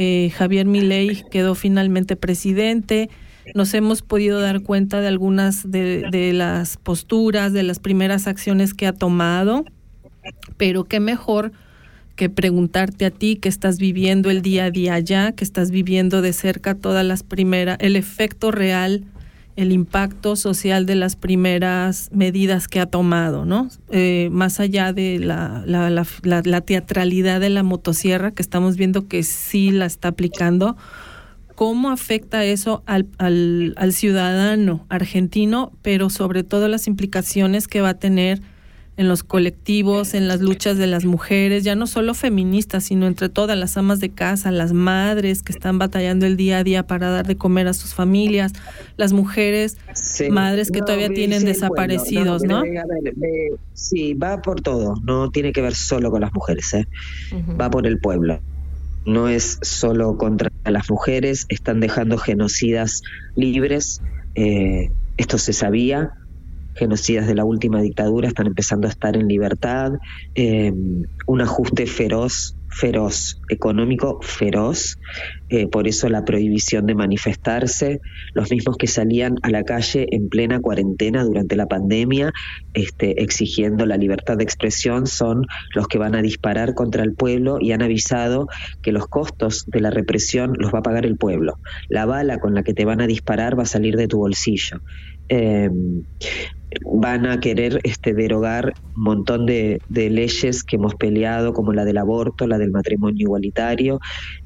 eh, 0.00 0.30
Javier 0.30 0.64
Milei 0.64 1.24
quedó 1.28 1.56
finalmente 1.56 2.14
presidente. 2.14 3.10
Nos 3.56 3.74
hemos 3.74 4.00
podido 4.00 4.40
dar 4.40 4.60
cuenta 4.60 5.00
de 5.00 5.08
algunas 5.08 5.68
de, 5.68 6.30
las 6.32 6.76
posturas, 6.76 7.52
de 7.52 7.64
las 7.64 7.80
primeras 7.80 8.28
acciones 8.28 8.74
que 8.74 8.86
ha 8.86 8.92
tomado, 8.92 9.64
pero 10.56 10.84
qué 10.84 11.00
mejor 11.00 11.50
que 12.14 12.30
preguntarte 12.30 13.06
a 13.06 13.10
ti 13.10 13.36
que 13.36 13.48
estás 13.48 13.78
viviendo 13.78 14.30
el 14.30 14.40
día 14.40 14.66
a 14.66 14.70
día 14.70 14.94
allá, 14.94 15.32
que 15.32 15.42
estás 15.42 15.72
viviendo 15.72 16.22
de 16.22 16.32
cerca 16.32 16.76
todas 16.76 17.04
las 17.04 17.24
primeras, 17.24 17.76
el 17.80 17.96
efecto 17.96 18.52
real 18.52 19.04
el 19.58 19.72
impacto 19.72 20.36
social 20.36 20.86
de 20.86 20.94
las 20.94 21.16
primeras 21.16 22.10
medidas 22.12 22.68
que 22.68 22.78
ha 22.78 22.86
tomado, 22.86 23.44
¿no? 23.44 23.68
Eh, 23.90 24.28
más 24.30 24.60
allá 24.60 24.92
de 24.92 25.18
la, 25.18 25.64
la, 25.66 26.60
teatralidad 26.60 27.40
de 27.40 27.50
la 27.50 27.64
motosierra, 27.64 28.30
que 28.30 28.40
estamos 28.40 28.76
viendo 28.76 29.08
que 29.08 29.24
sí 29.24 29.72
la 29.72 29.86
está 29.86 30.08
aplicando, 30.08 30.76
¿cómo 31.56 31.90
afecta 31.90 32.44
eso 32.44 32.84
al, 32.86 33.08
al, 33.18 33.74
al 33.76 33.92
ciudadano 33.92 34.86
argentino, 34.90 35.72
pero 35.82 36.08
sobre 36.08 36.44
todo 36.44 36.68
las 36.68 36.86
implicaciones 36.86 37.66
que 37.66 37.80
va 37.80 37.88
a 37.88 37.98
tener 37.98 38.40
en 38.98 39.06
los 39.06 39.22
colectivos, 39.22 40.12
en 40.12 40.26
las 40.26 40.40
luchas 40.40 40.76
de 40.76 40.88
las 40.88 41.04
mujeres, 41.04 41.62
ya 41.62 41.76
no 41.76 41.86
solo 41.86 42.14
feministas, 42.14 42.82
sino 42.82 43.06
entre 43.06 43.28
todas 43.28 43.56
las 43.56 43.76
amas 43.76 44.00
de 44.00 44.10
casa, 44.10 44.50
las 44.50 44.72
madres 44.72 45.42
que 45.44 45.52
están 45.52 45.78
batallando 45.78 46.26
el 46.26 46.36
día 46.36 46.58
a 46.58 46.64
día 46.64 46.84
para 46.84 47.08
dar 47.08 47.24
de 47.24 47.36
comer 47.36 47.68
a 47.68 47.74
sus 47.74 47.94
familias, 47.94 48.52
las 48.96 49.12
mujeres, 49.12 49.76
madres 50.30 50.72
que 50.72 50.80
todavía 50.80 51.10
tienen 51.10 51.44
desaparecidos, 51.44 52.42
¿no? 52.42 52.64
sí, 53.72 54.14
va 54.14 54.42
por 54.42 54.62
todo, 54.62 54.96
no 55.04 55.30
tiene 55.30 55.52
que 55.52 55.62
ver 55.62 55.76
solo 55.76 56.10
con 56.10 56.22
las 56.22 56.34
mujeres, 56.34 56.74
¿eh? 56.74 56.88
va 57.58 57.70
por 57.70 57.86
el 57.86 58.00
pueblo. 58.00 58.40
No 59.06 59.28
es 59.28 59.58
solo 59.62 60.18
contra 60.18 60.50
las 60.64 60.90
mujeres, 60.90 61.46
están 61.50 61.78
dejando 61.78 62.18
genocidas 62.18 63.02
libres, 63.36 64.02
eh, 64.34 64.90
esto 65.16 65.38
se 65.38 65.52
sabía, 65.52 66.17
genocidas 66.78 67.26
de 67.26 67.34
la 67.34 67.44
última 67.44 67.82
dictadura 67.82 68.28
están 68.28 68.46
empezando 68.46 68.86
a 68.86 68.90
estar 68.90 69.16
en 69.16 69.28
libertad, 69.28 69.92
eh, 70.34 70.72
un 71.26 71.40
ajuste 71.40 71.86
feroz, 71.86 72.54
feroz, 72.68 73.40
económico 73.48 74.20
feroz, 74.22 74.98
eh, 75.48 75.66
por 75.66 75.88
eso 75.88 76.08
la 76.08 76.24
prohibición 76.24 76.86
de 76.86 76.94
manifestarse, 76.94 78.00
los 78.34 78.50
mismos 78.50 78.76
que 78.76 78.86
salían 78.86 79.36
a 79.42 79.50
la 79.50 79.64
calle 79.64 80.06
en 80.10 80.28
plena 80.28 80.60
cuarentena 80.60 81.24
durante 81.24 81.56
la 81.56 81.66
pandemia, 81.66 82.32
este, 82.74 83.22
exigiendo 83.22 83.86
la 83.86 83.96
libertad 83.96 84.36
de 84.36 84.44
expresión, 84.44 85.06
son 85.06 85.46
los 85.74 85.88
que 85.88 85.98
van 85.98 86.14
a 86.14 86.22
disparar 86.22 86.74
contra 86.74 87.02
el 87.02 87.14
pueblo 87.14 87.58
y 87.60 87.72
han 87.72 87.82
avisado 87.82 88.48
que 88.82 88.92
los 88.92 89.08
costos 89.08 89.64
de 89.66 89.80
la 89.80 89.90
represión 89.90 90.52
los 90.58 90.72
va 90.72 90.80
a 90.80 90.82
pagar 90.82 91.06
el 91.06 91.16
pueblo. 91.16 91.58
La 91.88 92.04
bala 92.04 92.38
con 92.38 92.54
la 92.54 92.62
que 92.62 92.74
te 92.74 92.84
van 92.84 93.00
a 93.00 93.06
disparar 93.06 93.58
va 93.58 93.62
a 93.62 93.66
salir 93.66 93.96
de 93.96 94.08
tu 94.08 94.18
bolsillo. 94.18 94.80
Eh, 95.28 95.70
van 96.84 97.26
a 97.26 97.40
querer 97.40 97.80
este, 97.82 98.14
derogar 98.14 98.74
un 98.96 99.02
montón 99.02 99.46
de, 99.46 99.80
leyes 99.88 100.64
que 100.64 100.76
hemos 100.76 100.94
peleado, 100.94 101.52
como 101.52 101.72
la 101.72 101.84
del 101.84 101.98
aborto, 101.98 102.46
la 102.46 102.58
del 102.58 102.70
matrimonio 102.70 103.24
igualitario. 103.24 104.00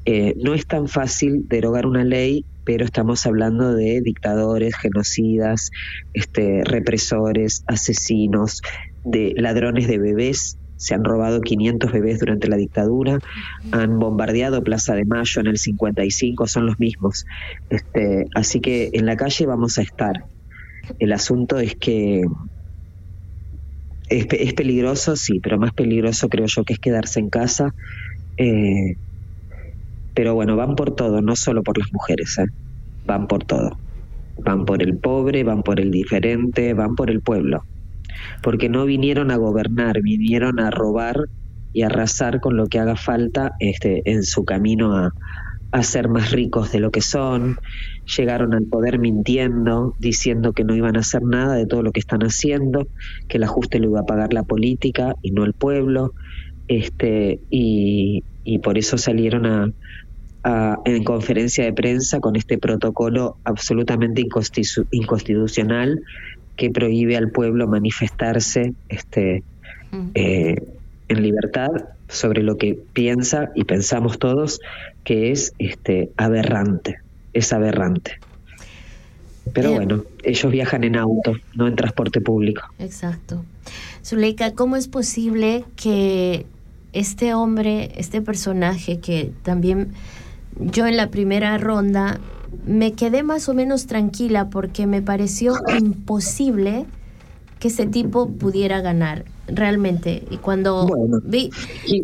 Eh, 0.05 0.35
no 0.37 0.53
es 0.53 0.65
tan 0.65 0.87
fácil 0.87 1.47
derogar 1.47 1.85
una 1.85 2.03
ley, 2.03 2.45
pero 2.63 2.85
estamos 2.85 3.25
hablando 3.25 3.73
de 3.73 4.01
dictadores, 4.01 4.75
genocidas, 4.75 5.71
este, 6.13 6.63
represores, 6.63 7.63
asesinos, 7.67 8.61
de 9.03 9.33
ladrones 9.35 9.87
de 9.87 9.97
bebés. 9.97 10.57
Se 10.77 10.93
han 10.93 11.03
robado 11.03 11.39
500 11.41 11.91
bebés 11.91 12.19
durante 12.19 12.49
la 12.49 12.57
dictadura, 12.57 13.19
han 13.71 13.99
bombardeado 13.99 14.63
Plaza 14.63 14.95
de 14.95 15.05
Mayo 15.05 15.39
en 15.39 15.47
el 15.47 15.57
55, 15.57 16.47
son 16.47 16.65
los 16.65 16.79
mismos. 16.79 17.25
Este, 17.69 18.27
así 18.35 18.59
que 18.59 18.89
en 18.93 19.05
la 19.05 19.15
calle 19.15 19.45
vamos 19.45 19.77
a 19.77 19.81
estar 19.81 20.25
el 20.99 21.13
asunto 21.13 21.59
es 21.59 21.75
que 21.75 22.23
es, 24.09 24.53
peligroso, 24.53 25.15
sí, 25.15 25.39
pero 25.39 25.57
más 25.57 25.73
peligroso 25.73 26.29
creo 26.29 26.45
yo 26.45 26.63
que 26.63 26.73
es 26.73 26.79
quedarse 26.79 27.19
en 27.19 27.29
casa. 27.29 27.73
Eh, 28.37 28.95
pero 30.13 30.35
bueno, 30.35 30.55
van 30.55 30.75
por 30.75 30.95
todo, 30.95 31.21
no 31.21 31.35
solo 31.35 31.63
por 31.63 31.77
las 31.77 31.91
mujeres, 31.91 32.37
¿eh? 32.37 32.45
van 33.05 33.27
por 33.27 33.43
todo. 33.43 33.77
Van 34.37 34.65
por 34.65 34.83
el 34.83 34.97
pobre, 34.97 35.43
van 35.43 35.63
por 35.63 35.79
el 35.79 35.91
diferente, 35.91 36.73
van 36.73 36.95
por 36.95 37.09
el 37.09 37.21
pueblo. 37.21 37.63
Porque 38.41 38.69
no 38.69 38.85
vinieron 38.85 39.31
a 39.31 39.37
gobernar, 39.37 40.01
vinieron 40.01 40.59
a 40.59 40.69
robar 40.69 41.27
y 41.71 41.81
arrasar 41.81 42.39
con 42.39 42.55
lo 42.55 42.67
que 42.67 42.79
haga 42.79 42.95
falta 42.95 43.53
este, 43.59 44.03
en 44.05 44.23
su 44.23 44.45
camino 44.45 44.95
a, 44.95 45.13
a 45.71 45.83
ser 45.83 46.07
más 46.07 46.31
ricos 46.31 46.71
de 46.71 46.79
lo 46.79 46.91
que 46.91 47.01
son, 47.01 47.57
llegaron 48.05 48.53
al 48.53 48.65
poder 48.65 48.99
mintiendo, 48.99 49.95
diciendo 49.99 50.53
que 50.53 50.63
no 50.63 50.75
iban 50.75 50.95
a 50.95 50.99
hacer 50.99 51.23
nada 51.23 51.55
de 51.55 51.65
todo 51.65 51.81
lo 51.83 51.91
que 51.91 51.99
están 51.99 52.21
haciendo, 52.21 52.87
que 53.27 53.37
el 53.37 53.43
ajuste 53.43 53.79
lo 53.79 53.89
iba 53.89 54.01
a 54.01 54.05
pagar 54.05 54.33
la 54.33 54.43
política 54.43 55.15
y 55.21 55.31
no 55.31 55.43
el 55.45 55.53
pueblo, 55.53 56.13
este, 56.67 57.39
y, 57.49 58.23
por 58.63 58.77
eso 58.77 58.97
salieron 58.97 59.45
a, 59.45 59.71
en 60.85 61.03
conferencia 61.03 61.63
de 61.63 61.71
prensa 61.71 62.19
con 62.19 62.35
este 62.35 62.57
protocolo 62.57 63.37
absolutamente 63.45 64.21
inconstitucional 64.91 66.01
que 66.57 66.69
prohíbe 66.69 67.15
al 67.15 67.31
pueblo 67.31 67.67
manifestarse 67.67 68.73
este, 68.89 69.43
mm. 69.91 70.09
eh, 70.13 70.55
en 71.07 71.23
libertad 71.23 71.69
sobre 72.07 72.43
lo 72.43 72.57
que 72.57 72.77
piensa 72.93 73.51
y 73.55 73.63
pensamos 73.63 74.19
todos 74.19 74.59
que 75.03 75.31
es 75.31 75.53
este 75.57 76.11
aberrante, 76.17 76.97
es 77.33 77.53
aberrante. 77.53 78.19
Pero 79.53 79.69
eh, 79.69 79.75
bueno, 79.75 80.03
ellos 80.23 80.51
viajan 80.51 80.83
en 80.83 80.95
auto, 80.95 81.35
no 81.55 81.67
en 81.67 81.75
transporte 81.75 82.21
público. 82.21 82.61
Exacto. 82.79 83.43
Zuleika, 84.03 84.53
¿cómo 84.53 84.75
es 84.75 84.87
posible 84.87 85.65
que 85.75 86.45
este 86.93 87.33
hombre, 87.33 87.91
este 87.97 88.21
personaje 88.21 88.99
que 88.99 89.31
también 89.43 89.93
yo 90.59 90.85
en 90.85 90.97
la 90.97 91.09
primera 91.09 91.57
ronda 91.57 92.19
me 92.65 92.93
quedé 92.93 93.23
más 93.23 93.49
o 93.49 93.53
menos 93.53 93.87
tranquila 93.87 94.49
porque 94.49 94.85
me 94.85 95.01
pareció 95.01 95.55
imposible 95.79 96.85
que 97.59 97.69
ese 97.69 97.87
tipo 97.87 98.29
pudiera 98.29 98.81
ganar 98.81 99.25
realmente 99.47 100.23
y 100.29 100.37
cuando 100.37 100.87
vi 101.23 101.49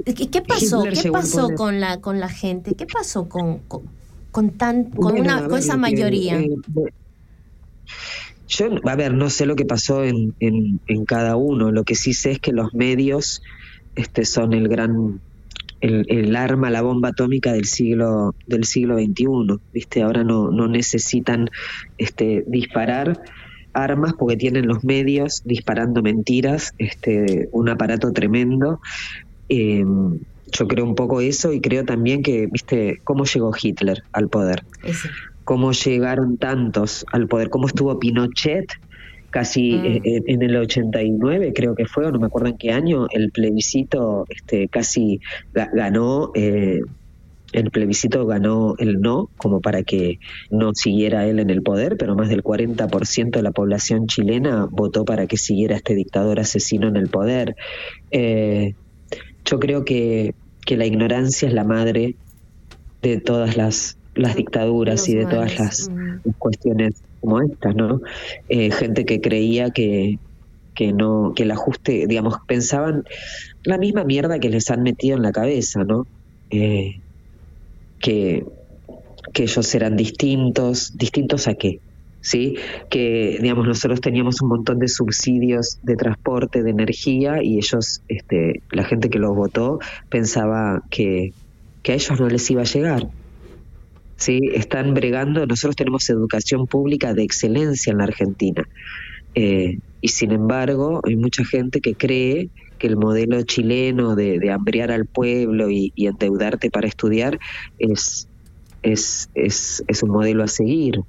qué 0.05 0.41
pasó 0.41 0.83
qué 0.83 1.11
pasó 1.11 1.49
con 1.55 1.79
la 1.79 2.01
con 2.01 2.19
la 2.19 2.29
gente 2.29 2.75
qué 2.75 2.85
pasó 2.85 3.29
con 3.29 3.59
con, 3.59 3.83
tan 4.57 4.85
con 4.91 5.19
una 5.19 5.47
con 5.47 5.59
esa 5.59 5.77
mayoría. 5.77 6.39
eh, 6.39 6.49
yo 8.47 8.67
a 8.83 8.95
ver 8.95 9.13
no 9.13 9.29
sé 9.29 9.45
lo 9.45 9.55
que 9.55 9.65
pasó 9.65 10.03
en, 10.03 10.33
en, 10.39 10.79
en, 10.87 11.05
cada 11.05 11.35
uno. 11.35 11.71
Lo 11.71 11.83
que 11.83 11.95
sí 11.95 12.13
sé 12.13 12.31
es 12.31 12.39
que 12.39 12.51
los 12.51 12.73
medios 12.73 13.41
este 13.95 14.25
son 14.25 14.53
el 14.53 14.67
gran 14.67 15.19
el, 15.81 16.05
el, 16.09 16.35
arma 16.35 16.69
la 16.69 16.81
bomba 16.81 17.09
atómica 17.09 17.53
del 17.53 17.65
siglo 17.65 18.35
del 18.47 18.65
siglo 18.65 18.97
XXI 18.97 19.59
viste 19.71 20.01
ahora 20.01 20.25
no 20.25 20.51
no 20.51 20.67
necesitan 20.67 21.49
este 21.97 22.43
disparar 22.47 23.21
armas 23.73 24.13
porque 24.17 24.37
tienen 24.37 24.67
los 24.67 24.83
medios 24.83 25.41
disparando 25.45 26.01
mentiras, 26.01 26.73
este, 26.77 27.49
un 27.51 27.69
aparato 27.69 28.11
tremendo. 28.11 28.79
Eh, 29.47 29.85
yo 30.51 30.67
creo 30.67 30.85
un 30.85 30.95
poco 30.95 31.21
eso 31.21 31.51
y 31.53 31.61
creo 31.61 31.85
también 31.85 32.21
que, 32.23 32.47
viste, 32.51 32.97
cómo 33.03 33.25
llegó 33.25 33.51
Hitler 33.61 34.03
al 34.13 34.29
poder. 34.29 34.63
cómo 35.43 35.71
llegaron 35.71 36.37
tantos 36.37 37.05
al 37.11 37.27
poder, 37.27 37.49
cómo 37.49 37.65
estuvo 37.67 37.97
Pinochet 37.97 38.67
casi 39.31 39.71
Mm. 39.71 39.85
eh, 39.85 40.01
eh, 40.03 40.21
en 40.27 40.41
el 40.43 40.55
89 40.57 41.53
creo 41.55 41.73
que 41.75 41.85
fue, 41.85 42.05
o 42.05 42.11
no 42.11 42.19
me 42.19 42.27
acuerdo 42.27 42.49
en 42.49 42.57
qué 42.57 42.71
año, 42.71 43.07
el 43.11 43.31
plebiscito 43.31 44.25
este, 44.29 44.67
casi 44.67 45.19
ga- 45.53 45.69
ganó, 45.73 46.31
eh, 46.35 46.81
el 47.51 47.71
plebiscito 47.71 48.27
ganó 48.27 48.75
el 48.77 49.01
no, 49.01 49.29
como 49.37 49.59
para 49.59 49.81
que 49.81 50.19
no 50.51 50.71
siguiera 50.75 51.25
él 51.25 51.39
en 51.39 51.49
el 51.49 51.63
poder, 51.63 51.95
pero 51.97 52.15
más 52.15 52.29
del 52.29 52.43
40% 52.43 53.39
de 53.39 53.43
la 53.43 53.51
población 53.51 54.05
chilena 54.05 54.67
votó 54.69 55.03
para 55.03 55.25
que 55.25 55.37
siguiera 55.37 55.75
este 55.75 55.95
dictador 55.95 56.39
asesino 56.39 56.87
en 56.87 56.95
el 56.95 57.09
poder. 57.09 57.55
Eh, 58.11 58.73
yo 59.49 59.59
creo 59.59 59.83
que, 59.85 60.35
que 60.65 60.77
la 60.77 60.85
ignorancia 60.85 61.47
es 61.47 61.53
la 61.53 61.63
madre 61.63 62.15
de 63.01 63.19
todas 63.19 63.57
las, 63.57 63.97
las 64.15 64.35
dictaduras 64.35 65.07
y 65.09 65.15
de 65.15 65.25
todas 65.25 65.57
las 65.57 65.89
cuestiones 66.37 67.01
como 67.21 67.41
estas, 67.41 67.75
¿no? 67.75 68.01
Eh, 68.47 68.71
gente 68.71 69.05
que 69.05 69.21
creía 69.21 69.71
que, 69.71 70.19
que 70.75 70.93
no, 70.93 71.33
que 71.35 71.43
el 71.43 71.51
ajuste, 71.51 72.05
digamos, 72.07 72.35
pensaban 72.47 73.05
la 73.63 73.77
misma 73.77 74.03
mierda 74.03 74.39
que 74.39 74.49
les 74.49 74.69
han 74.69 74.83
metido 74.83 75.17
en 75.17 75.23
la 75.23 75.31
cabeza, 75.31 75.83
¿no? 75.83 76.05
Eh, 76.51 76.99
que, 77.99 78.45
que 79.33 79.43
ellos 79.43 79.75
eran 79.75 79.95
distintos, 79.97 80.97
distintos 80.97 81.47
a 81.47 81.55
qué, 81.55 81.79
¿sí? 82.21 82.55
Que, 82.89 83.37
digamos, 83.41 83.67
nosotros 83.67 84.01
teníamos 84.01 84.41
un 84.41 84.49
montón 84.49 84.79
de 84.79 84.87
subsidios 84.87 85.79
de 85.83 85.95
transporte, 85.95 86.63
de 86.63 86.71
energía, 86.71 87.43
y 87.43 87.57
ellos, 87.57 88.01
este, 88.07 88.61
la 88.71 88.83
gente 88.83 89.09
que 89.09 89.19
los 89.19 89.35
votó, 89.35 89.79
pensaba 90.09 90.83
que, 90.89 91.33
que 91.83 91.91
a 91.93 91.95
ellos 91.95 92.19
no 92.19 92.27
les 92.27 92.49
iba 92.51 92.61
a 92.61 92.65
llegar. 92.65 93.07
¿sí? 94.17 94.39
Están 94.53 94.93
bregando, 94.93 95.45
nosotros 95.45 95.75
tenemos 95.75 96.09
educación 96.09 96.67
pública 96.67 97.13
de 97.13 97.23
excelencia 97.23 97.91
en 97.91 97.97
la 97.97 98.03
Argentina. 98.03 98.67
Eh, 99.35 99.79
y 100.01 100.07
sin 100.09 100.31
embargo, 100.31 101.01
hay 101.03 101.15
mucha 101.15 101.45
gente 101.45 101.81
que 101.81 101.95
cree 101.95 102.49
que 102.77 102.87
el 102.87 102.97
modelo 102.97 103.41
chileno 103.43 104.15
de, 104.15 104.39
de 104.39 104.51
hambriar 104.51 104.91
al 104.91 105.05
pueblo 105.05 105.69
y, 105.69 105.91
y 105.95 106.07
endeudarte 106.07 106.69
para 106.71 106.87
estudiar 106.87 107.39
es, 107.77 108.27
es, 108.83 109.29
es, 109.35 109.83
es 109.87 110.03
un 110.03 110.09
modelo 110.09 110.43
a 110.43 110.47
seguir. 110.47 111.01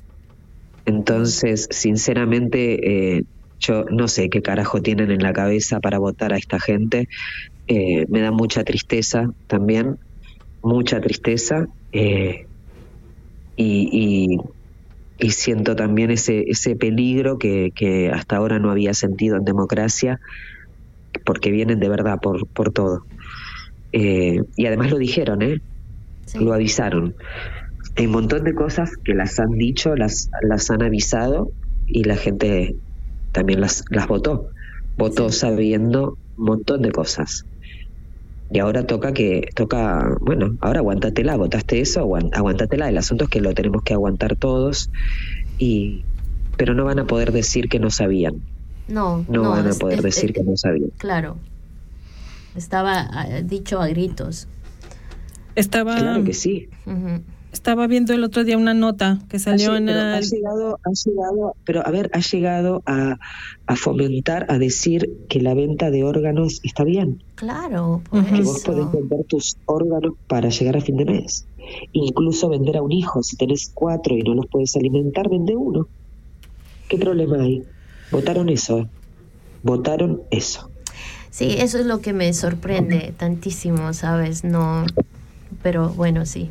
Entonces, 0.85 1.69
sinceramente, 1.71 3.17
eh, 3.19 3.23
yo 3.61 3.85
no 3.91 4.09
sé 4.09 4.31
qué 4.31 4.43
carajo 4.43 4.81
tienen 4.83 5.11
en 5.11 5.23
la 5.23 5.33
cabeza 5.33 5.81
para 5.81 5.99
votar 5.99 6.33
a 6.33 6.39
esta 6.39 6.61
gente. 6.61 7.07
Eh, 7.69 8.07
me 8.11 8.21
da 8.23 8.33
mucha 8.33 8.65
tristeza 8.65 9.31
también, 9.49 9.99
mucha 10.63 11.01
tristeza. 11.01 11.67
eh, 11.93 12.47
y, 13.57 13.89
y- 14.35 14.39
y 15.19 15.31
siento 15.33 15.77
también 15.77 16.11
ese, 16.13 16.45
ese 16.49 16.77
peligro 16.77 17.39
que, 17.39 17.71
que 17.75 18.11
hasta 18.11 18.37
ahora 18.37 18.59
no 18.59 18.71
había 18.71 18.95
sentido 18.95 19.37
en 19.37 19.45
democracia, 19.45 20.19
porque 21.25 21.51
vienen 21.51 21.81
de 21.81 21.89
verdad 21.89 22.19
por, 22.23 22.49
por 22.51 22.73
todo. 22.73 23.07
Eh, 23.93 24.41
y 24.57 24.67
además 24.67 24.91
lo 24.91 24.99
dijeron, 24.99 25.43
¿eh? 25.43 25.59
Sí. 26.27 26.39
lo 26.41 26.53
avisaron. 26.55 27.17
Hay 27.97 28.07
un 28.07 28.13
montón 28.13 28.45
de 28.45 28.55
cosas 28.55 28.91
que 29.05 29.15
las 29.15 29.39
han 29.41 29.51
dicho, 29.53 29.95
las, 29.97 30.31
las 30.43 30.71
han 30.71 30.83
avisado 30.83 31.51
y 31.87 32.05
la 32.05 32.17
gente 32.17 32.75
también 33.33 33.61
las, 33.61 33.85
las 33.91 34.07
votó. 34.07 34.49
Votó 34.97 35.31
sabiendo 35.31 36.17
un 36.39 36.45
montón 36.45 36.83
de 36.83 36.93
cosas. 36.93 37.45
Y 38.53 38.59
ahora 38.59 38.85
toca 38.87 39.13
que, 39.13 39.49
toca, 39.55 40.17
bueno, 40.21 40.57
ahora 40.61 40.81
aguántatela, 40.81 41.37
votaste 41.37 41.81
eso, 41.81 42.01
aguántatela. 42.33 42.89
El 42.89 42.99
asunto 42.99 43.25
es 43.25 43.31
que 43.31 43.41
lo 43.41 43.55
tenemos 43.55 43.83
que 43.85 43.95
aguantar 43.95 44.35
todos, 44.37 44.91
y, 45.59 46.03
pero 46.57 46.75
no 46.75 46.85
van 46.85 46.99
a 46.99 47.07
poder 47.07 47.31
decir 47.33 47.69
que 47.69 47.79
no 47.79 47.91
sabían. 47.91 48.41
No, 48.89 49.25
No, 49.29 49.51
van 49.51 49.69
a 49.71 49.75
poder 49.75 49.99
es- 49.99 50.05
decir 50.05 50.31
es- 50.31 50.37
que 50.37 50.43
no 50.43 50.57
sabían. 50.57 50.91
Claro. 50.99 51.37
Estaba 52.57 53.07
ah, 53.13 53.41
dicho 53.45 53.81
a 53.81 53.87
gritos. 53.87 54.49
Estaba, 55.55 55.97
Claro 55.97 56.25
que 56.25 56.33
sí. 56.35 56.69
Estaba 57.53 57.87
viendo 57.87 58.13
el 58.13 58.25
otro 58.25 58.45
día 58.45 58.57
una 58.57 58.75
nota 58.75 59.19
que 59.29 59.39
salió 59.39 59.73
Ha 59.73 59.79
en 59.79 59.87
pero 59.87 60.01
ha 60.01 60.19
el... 60.19 60.25
llegado, 60.25 60.79
ha 60.85 60.91
llegado, 60.91 61.55
pero 61.65 61.87
a 61.87 61.91
ver, 61.91 62.11
ha 62.13 62.21
llegado 62.21 62.83
a, 62.87 63.19
a 63.67 63.77
fomentar, 63.77 64.47
a 64.49 64.59
decir 64.59 65.11
que 65.29 65.41
la 65.41 65.55
venta 65.55 65.91
de 65.91 66.05
órganos 66.05 66.61
está 66.63 66.85
bien, 66.85 67.23
Claro, 67.35 68.03
por 68.11 68.25
que 68.25 68.43
vos 68.43 68.63
podés 68.63 68.93
vender 68.93 69.25
tus 69.25 69.57
órganos 69.67 70.15
para 70.27 70.51
llegar 70.51 70.77
a 70.77 70.81
fin 70.81 70.97
de 70.97 71.07
mes. 71.07 71.47
Incluso 71.93 72.49
vender 72.49 72.77
a 72.77 72.83
un 72.83 72.93
hijo, 72.93 73.23
si 73.23 73.37
tenés 73.37 73.71
cuatro 73.73 74.17
y 74.17 74.23
no 74.23 74.35
los 74.35 74.47
puedes 74.47 74.77
alimentar, 74.77 75.29
vende 75.29 75.57
uno. 75.57 75.89
¿Qué 76.89 76.99
problema 76.99 77.43
hay? 77.43 77.63
Votaron 78.11 78.49
eso, 78.49 78.89
votaron 79.63 80.23
eso. 80.31 80.71
Sí, 81.31 81.55
eso 81.59 81.79
es 81.79 81.87
lo 81.87 82.01
que 82.01 82.13
me 82.13 82.33
sorprende 82.33 83.15
tantísimo, 83.17 83.93
¿sabes? 83.93 84.43
No, 84.43 84.85
pero 85.63 85.91
bueno, 85.91 86.27
sí. 86.27 86.51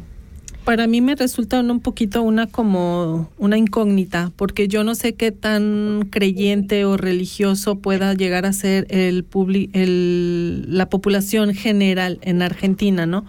Para 0.64 0.86
mí 0.88 1.02
me 1.02 1.16
resulta 1.16 1.62
un 1.62 1.80
poquito 1.80 2.22
una 2.22 2.46
como 2.48 3.32
una 3.38 3.58
incógnita, 3.58 4.32
porque 4.36 4.68
yo 4.68 4.84
no 4.84 4.94
sé 4.94 5.14
qué 5.14 5.32
tan 5.32 6.08
creyente 6.12 6.86
o 6.86 6.96
religioso 6.96 7.80
pueda 7.80 8.14
llegar 8.14 8.46
a 8.46 8.54
ser 8.54 8.86
el, 8.90 9.26
la 10.68 10.90
población 10.90 11.56
general 11.56 12.20
en 12.22 12.42
Argentina, 12.42 13.06
¿no? 13.06 13.26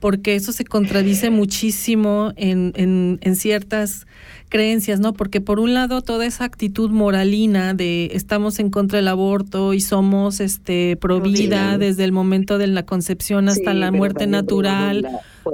Porque 0.00 0.34
eso 0.34 0.52
se 0.52 0.64
contradice 0.64 1.28
muchísimo 1.28 2.32
en, 2.36 2.72
en, 2.76 3.18
en 3.20 3.36
ciertas 3.36 4.06
creencias, 4.48 5.00
¿no? 5.00 5.12
Porque 5.12 5.40
por 5.40 5.60
un 5.60 5.74
lado 5.74 6.02
toda 6.02 6.26
esa 6.26 6.44
actitud 6.44 6.90
moralina 6.90 7.74
de 7.74 8.10
estamos 8.12 8.58
en 8.58 8.70
contra 8.70 8.96
del 8.98 9.08
aborto 9.08 9.74
y 9.74 9.80
somos 9.80 10.40
este 10.40 10.96
pro 10.96 11.20
vida 11.20 11.72
Sí. 11.74 11.78
desde 11.78 12.04
el 12.04 12.12
momento 12.12 12.58
de 12.58 12.66
la 12.66 12.84
concepción 12.84 13.48
hasta 13.48 13.72
Sí, 13.72 13.78
la 13.78 13.90
muerte 13.92 14.26
natural, 14.26 15.06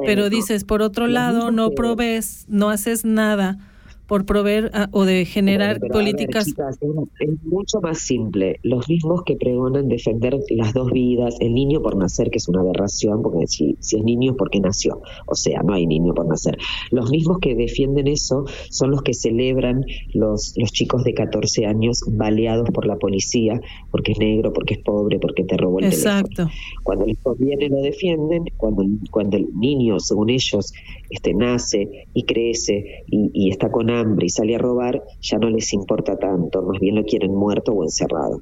pero 0.07 0.31
dices, 0.31 0.65
por 0.65 0.83
otro 0.83 1.07
lado, 1.07 1.51
no 1.51 1.71
provees, 1.71 2.45
no 2.49 2.71
haces 2.71 3.05
nada 3.05 3.59
por 4.07 4.27
proveer 4.27 4.71
ah, 4.75 4.89
o 4.93 5.05
de 5.05 5.25
generar 5.25 5.81
Pero, 5.81 5.95
a 5.95 5.99
ver, 5.99 6.13
políticas. 6.13 6.47
chicas, 6.47 6.79
es, 6.81 7.29
es 7.29 7.43
mucho 7.45 7.81
más 7.81 7.99
simple. 7.99 8.59
Los 8.63 8.89
mismos 8.89 9.23
que 9.25 9.37
pregonan 9.37 9.89
defender 9.89 10.39
las 10.51 10.75
dos 10.75 10.91
vidas, 10.91 11.37
el 11.41 11.55
niño 11.55 11.81
por 11.81 11.97
nacer, 11.97 12.31
que 12.31 12.39
es 12.39 12.49
una 12.49 12.61
aberración, 12.61 13.23
porque 13.23 13.47
si, 13.47 13.77
si 13.81 13.97
es 13.97 14.05
niño 14.05 14.33
es 14.33 14.37
porque 14.37 14.61
nació. 14.61 15.01
O 15.27 15.35
sea, 15.35 15.63
no 15.63 15.75
hay 15.75 15.87
niño 15.87 16.13
por 16.15 16.27
nacer. 16.27 16.59
Los 16.91 17.11
mismos 17.11 17.39
que 17.39 17.55
defienden 17.55 18.07
eso 18.07 18.45
son 18.71 18.91
los 18.91 19.03
que 19.03 19.15
celebran 19.15 19.85
los, 20.13 20.55
los 20.57 20.73
chicos 20.73 21.05
de 21.05 21.15
14 21.15 21.67
años 21.67 22.03
baleados 22.07 22.69
por 22.71 22.87
la 22.87 22.97
policía, 22.97 23.61
porque 23.91 24.13
es 24.13 24.19
negro, 24.19 24.53
porque 24.53 24.75
es 24.75 24.81
pobre, 24.81 25.19
porque 25.19 25.45
te 25.45 25.57
robó 25.57 25.79
el 25.79 25.91
teléfono. 25.91 26.19
Exacto. 26.19 26.49
Cuando 26.83 27.07
les 27.07 27.19
conviene 27.19 27.69
lo 27.69 27.81
defienden, 27.81 28.45
cuando, 28.57 28.85
cuando 29.11 29.37
el 29.37 29.49
niño, 29.55 29.99
según 29.99 30.31
ellos, 30.31 30.73
este, 31.11 31.33
nace 31.33 32.07
y 32.13 32.25
crece 32.25 33.05
y, 33.07 33.31
y 33.33 33.51
está 33.51 33.71
con 33.71 33.91
hambre 33.95 34.27
y 34.27 34.31
sale 34.31 34.55
a 34.57 34.59
robar, 34.59 35.03
ya 35.21 35.39
no 35.39 35.51
les 35.51 35.73
importa 35.73 36.17
tanto, 36.17 36.63
más 36.63 36.81
bien 36.81 36.97
lo 36.97 37.05
quieren 37.05 37.35
muerto 37.35 37.73
o 37.73 37.85
encerrado. 37.85 38.41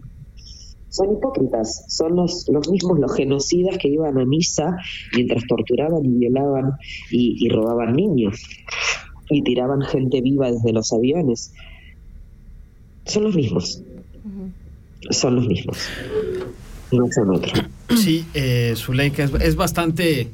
Son 0.89 1.11
hipócritas, 1.11 1.87
son 1.89 2.17
los, 2.17 2.47
los 2.53 2.69
mismos 2.69 2.99
los 2.99 3.15
genocidas 3.15 3.79
que 3.79 3.89
iban 3.89 4.19
a 4.19 4.27
misa 4.27 4.77
mientras 5.15 5.47
torturaban 5.47 6.05
y 6.05 6.19
violaban 6.19 6.73
y, 7.11 7.47
y 7.47 7.49
robaban 7.49 7.95
niños 7.95 8.43
y 9.31 9.43
tiraban 9.43 9.81
gente 9.83 10.21
viva 10.21 10.51
desde 10.51 10.73
los 10.73 10.93
aviones. 10.93 11.53
Son 13.07 13.25
los 13.25 13.35
mismos, 13.35 13.83
son 15.11 15.37
los 15.37 15.47
mismos, 15.47 15.79
no 16.93 17.07
son 17.11 17.31
otros. 17.37 17.65
Sí, 17.97 18.25
eh, 18.35 18.75
Zuleika, 18.77 19.25
es, 19.25 19.33
es 19.41 19.57
bastante. 19.57 20.29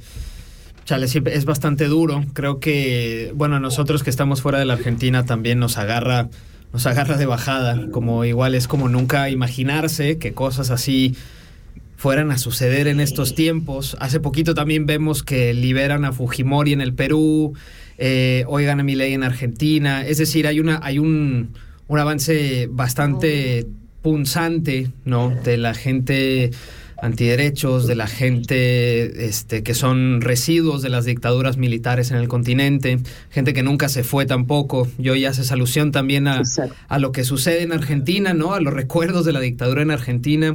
Chale, 0.89 1.07
siempre 1.07 1.34
es 1.34 1.45
bastante 1.45 1.84
duro. 1.84 2.24
Creo 2.32 2.61
que, 2.61 3.30
bueno, 3.34 3.61
nosotros 3.61 4.03
que 4.03 4.09
estamos 4.09 4.41
fuera 4.41 4.59
de 4.59 4.64
la 4.64 4.72
Argentina 4.72 5.26
también 5.26 5.59
nos 5.59 5.76
agarra, 5.76 6.30
nos 6.72 6.86
agarra 6.86 7.18
de 7.18 7.26
bajada. 7.26 7.91
Como 7.91 8.24
igual 8.24 8.55
es 8.55 8.66
como 8.68 8.89
nunca 8.89 9.28
imaginarse 9.28 10.16
que 10.16 10.32
cosas 10.32 10.70
así 10.70 11.14
fueran 11.99 12.30
a 12.30 12.39
suceder 12.39 12.89
en 12.89 13.01
estos 13.01 13.34
tiempos. 13.34 13.99
Hace 14.01 14.18
poquito 14.18 14.55
también 14.55 14.86
vemos 14.86 15.22
que 15.22 15.53
liberan 15.53 16.07
a 16.07 16.12
Fujimori 16.12 16.72
en 16.72 16.80
el 16.80 16.95
Perú, 16.95 17.53
eh, 17.99 18.45
oigan 18.47 18.80
a 18.80 18.82
Milei 18.82 19.12
en 19.12 19.24
Argentina. 19.24 20.07
Es 20.07 20.16
decir, 20.16 20.47
hay 20.47 20.59
una, 20.59 20.80
hay 20.82 20.99
un, 20.99 21.51
un 21.86 21.99
avance 21.99 22.66
bastante 22.70 23.66
punzante, 24.01 24.91
¿no? 25.05 25.28
De 25.45 25.59
la 25.59 25.74
gente 25.74 26.51
antiderechos, 27.01 27.86
de 27.86 27.94
la 27.94 28.07
gente 28.07 29.26
este, 29.26 29.62
que 29.62 29.74
son 29.74 30.20
residuos 30.20 30.82
de 30.82 30.88
las 30.88 31.05
dictaduras 31.05 31.57
militares 31.57 32.11
en 32.11 32.16
el 32.16 32.28
continente, 32.28 32.99
gente 33.30 33.55
que 33.55 33.62
nunca 33.62 33.88
se 33.88 34.05
fue 34.05 34.26
tampoco. 34.26 34.88
Yo 34.99 35.14
ya 35.14 35.30
haces 35.30 35.53
alusión 35.53 35.92
también 35.92 36.28
a, 36.28 36.42
a 36.88 36.99
lo 36.99 37.12
que 37.12 37.24
sucede 37.24 37.62
en 37.62 37.72
Argentina, 37.72 38.34
¿no? 38.34 38.55
A 38.55 38.61
los 38.61 38.72
recuerdos 38.74 39.24
de 39.24 39.32
la 39.32 39.40
dictadura 39.40 39.82
en 39.82 39.90
Argentina. 39.90 40.55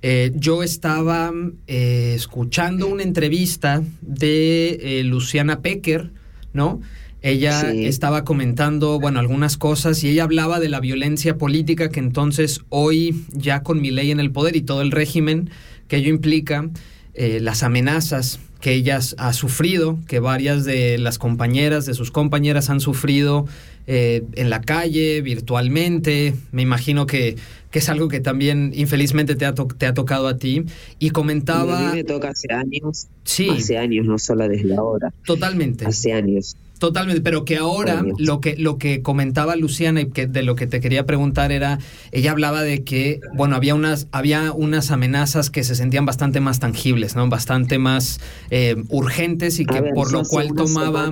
Eh, 0.00 0.30
yo 0.36 0.62
estaba 0.62 1.32
eh, 1.66 2.12
escuchando 2.14 2.86
una 2.86 3.02
entrevista 3.02 3.82
de 4.00 5.00
eh, 5.00 5.04
Luciana 5.04 5.60
Pecker, 5.60 6.12
¿no? 6.52 6.80
Ella 7.20 7.72
estaba 7.72 8.22
comentando, 8.22 9.00
bueno, 9.00 9.18
algunas 9.18 9.56
cosas 9.56 10.04
y 10.04 10.08
ella 10.08 10.22
hablaba 10.22 10.60
de 10.60 10.68
la 10.68 10.78
violencia 10.78 11.36
política 11.36 11.88
que 11.88 11.98
entonces 11.98 12.60
hoy, 12.68 13.24
ya 13.32 13.64
con 13.64 13.80
mi 13.80 13.90
ley 13.90 14.12
en 14.12 14.20
el 14.20 14.30
poder 14.30 14.54
y 14.54 14.62
todo 14.62 14.82
el 14.82 14.92
régimen 14.92 15.50
que 15.88 15.96
ello 15.96 16.10
implica, 16.10 16.68
eh, 17.14 17.40
las 17.40 17.62
amenazas 17.62 18.38
que 18.60 18.72
ella 18.74 18.98
ha 19.18 19.32
sufrido, 19.32 19.98
que 20.06 20.20
varias 20.20 20.64
de 20.64 20.98
las 20.98 21.18
compañeras, 21.18 21.86
de 21.86 21.94
sus 21.94 22.10
compañeras 22.10 22.70
han 22.70 22.80
sufrido 22.80 23.46
eh, 23.86 24.24
en 24.34 24.50
la 24.50 24.60
calle, 24.60 25.22
virtualmente. 25.22 26.34
Me 26.50 26.62
imagino 26.62 27.06
que, 27.06 27.36
que, 27.70 27.78
es 27.78 27.88
algo 27.88 28.08
que 28.08 28.20
también 28.20 28.72
infelizmente 28.74 29.36
te 29.36 29.46
ha, 29.46 29.54
te 29.54 29.86
ha 29.86 29.94
tocado 29.94 30.28
a 30.28 30.36
ti. 30.36 30.64
Y 30.98 31.10
comentaba... 31.10 31.88
A 31.88 31.90
mí 31.90 31.96
me 31.98 32.04
toca 32.04 32.30
hace 32.30 32.52
años. 32.52 33.06
Sí. 33.24 33.48
Hace 33.48 33.78
años, 33.78 34.06
no 34.06 34.18
solo 34.18 34.48
desde 34.48 34.74
ahora. 34.74 35.12
Totalmente. 35.24 35.86
Hace 35.86 36.12
años. 36.12 36.56
Totalmente, 36.78 37.20
pero 37.20 37.44
que 37.44 37.56
ahora 37.56 38.04
lo 38.18 38.40
que, 38.40 38.56
lo 38.56 38.78
que 38.78 39.02
comentaba 39.02 39.56
Luciana 39.56 40.02
y 40.02 40.10
que 40.10 40.26
de 40.26 40.42
lo 40.42 40.54
que 40.54 40.68
te 40.68 40.80
quería 40.80 41.06
preguntar 41.06 41.50
era, 41.50 41.78
ella 42.12 42.30
hablaba 42.30 42.62
de 42.62 42.84
que, 42.84 43.20
bueno, 43.34 43.56
había 43.56 43.74
unas, 43.74 44.06
había 44.12 44.52
unas 44.52 44.92
amenazas 44.92 45.50
que 45.50 45.64
se 45.64 45.74
sentían 45.74 46.06
bastante 46.06 46.40
más 46.40 46.60
tangibles, 46.60 47.16
¿no? 47.16 47.28
Bastante 47.28 47.78
más 47.78 48.20
eh, 48.50 48.76
urgentes 48.90 49.58
y 49.58 49.66
que 49.66 49.82
por 49.94 50.12
lo 50.12 50.22
cual 50.24 50.54
tomaba... 50.54 51.10